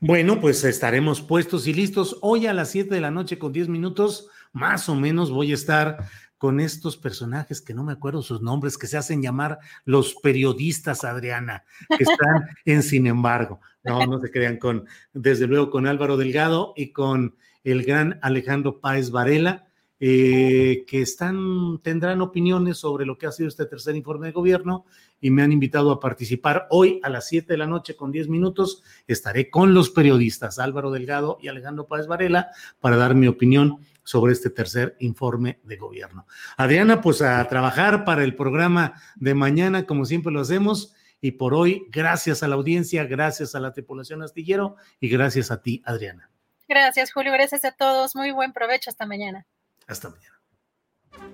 Bueno, 0.00 0.40
pues 0.40 0.64
estaremos 0.64 1.20
puestos 1.20 1.66
y 1.66 1.74
listos. 1.74 2.18
Hoy 2.22 2.46
a 2.46 2.54
las 2.54 2.70
7 2.70 2.94
de 2.94 3.00
la 3.00 3.10
noche 3.10 3.38
con 3.38 3.52
10 3.52 3.68
minutos, 3.68 4.28
más 4.52 4.88
o 4.88 4.94
menos, 4.94 5.30
voy 5.30 5.52
a 5.52 5.54
estar 5.54 6.08
con 6.38 6.60
estos 6.60 6.96
personajes 6.96 7.60
que 7.60 7.74
no 7.74 7.82
me 7.82 7.92
acuerdo 7.92 8.22
sus 8.22 8.40
nombres, 8.40 8.78
que 8.78 8.86
se 8.86 8.96
hacen 8.96 9.22
llamar 9.22 9.58
los 9.84 10.14
periodistas, 10.14 11.04
Adriana, 11.04 11.64
que 11.96 12.04
están 12.04 12.48
en 12.64 12.82
Sin 12.82 13.06
embargo. 13.06 13.60
No, 13.84 14.06
no 14.06 14.20
se 14.20 14.30
crean 14.30 14.58
con, 14.58 14.86
desde 15.12 15.46
luego, 15.46 15.70
con 15.70 15.86
Álvaro 15.86 16.16
Delgado 16.16 16.74
y 16.76 16.92
con 16.92 17.36
el 17.64 17.84
gran 17.84 18.18
Alejandro 18.22 18.80
Páez 18.80 19.10
Varela 19.10 19.67
eh, 20.00 20.84
que 20.86 21.02
están, 21.02 21.80
tendrán 21.82 22.20
opiniones 22.20 22.78
sobre 22.78 23.04
lo 23.04 23.18
que 23.18 23.26
ha 23.26 23.32
sido 23.32 23.48
este 23.48 23.66
tercer 23.66 23.96
informe 23.96 24.28
de 24.28 24.32
gobierno 24.32 24.84
y 25.20 25.30
me 25.30 25.42
han 25.42 25.50
invitado 25.50 25.90
a 25.90 25.98
participar 25.98 26.68
hoy 26.70 27.00
a 27.02 27.08
las 27.08 27.26
7 27.26 27.52
de 27.52 27.58
la 27.58 27.66
noche 27.66 27.96
con 27.96 28.12
10 28.12 28.28
minutos. 28.28 28.82
Estaré 29.06 29.50
con 29.50 29.74
los 29.74 29.90
periodistas 29.90 30.58
Álvaro 30.58 30.90
Delgado 30.90 31.38
y 31.40 31.48
Alejandro 31.48 31.86
Páez 31.86 32.06
Varela 32.06 32.50
para 32.80 32.96
dar 32.96 33.14
mi 33.14 33.26
opinión 33.26 33.80
sobre 34.04 34.32
este 34.32 34.50
tercer 34.50 34.96
informe 35.00 35.60
de 35.64 35.76
gobierno. 35.76 36.26
Adriana, 36.56 37.00
pues 37.00 37.20
a 37.20 37.46
trabajar 37.48 38.04
para 38.04 38.24
el 38.24 38.34
programa 38.36 38.94
de 39.16 39.34
mañana, 39.34 39.84
como 39.84 40.04
siempre 40.04 40.32
lo 40.32 40.40
hacemos, 40.40 40.94
Y 41.20 41.32
por 41.32 41.52
hoy, 41.52 41.84
gracias 41.90 42.44
a 42.44 42.48
la 42.48 42.54
audiencia, 42.54 43.02
gracias 43.02 43.56
a 43.56 43.58
la 43.58 43.72
tripulación 43.72 44.22
astillero 44.22 44.76
y 45.00 45.08
gracias 45.08 45.50
a 45.50 45.60
ti, 45.60 45.82
Adriana. 45.84 46.30
Gracias, 46.68 47.12
Julio. 47.12 47.32
Gracias 47.32 47.64
a 47.64 47.72
todos. 47.72 48.14
Muy 48.14 48.30
buen 48.30 48.52
provecho. 48.52 48.88
Hasta 48.88 49.04
mañana. 49.04 49.44
Hasta 49.88 50.10
mañana. 50.10 50.38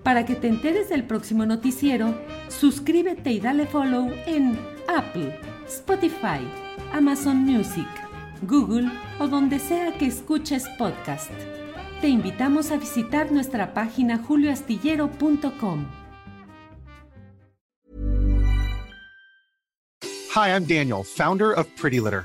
Para 0.02 0.24
que 0.24 0.34
te 0.34 0.48
enteres 0.48 0.88
del 0.88 1.04
próximo 1.04 1.44
noticiero, 1.44 2.14
suscríbete 2.48 3.32
y 3.32 3.40
dale 3.40 3.66
follow 3.66 4.10
en 4.26 4.58
Apple, 4.88 5.38
Spotify, 5.66 6.40
Amazon 6.92 7.38
Music, 7.38 7.88
Google 8.42 8.90
o 9.18 9.26
donde 9.26 9.58
sea 9.58 9.96
que 9.98 10.06
escuches 10.06 10.68
podcast. 10.78 11.30
Te 12.00 12.08
invitamos 12.08 12.70
a 12.70 12.76
visitar 12.76 13.32
nuestra 13.32 13.74
página 13.74 14.18
julioastillero.com. 14.18 15.86
Hi, 20.34 20.48
I'm 20.48 20.64
Daniel, 20.64 21.04
founder 21.04 21.52
of 21.52 21.66
Pretty 21.76 22.00
Litter. 22.00 22.24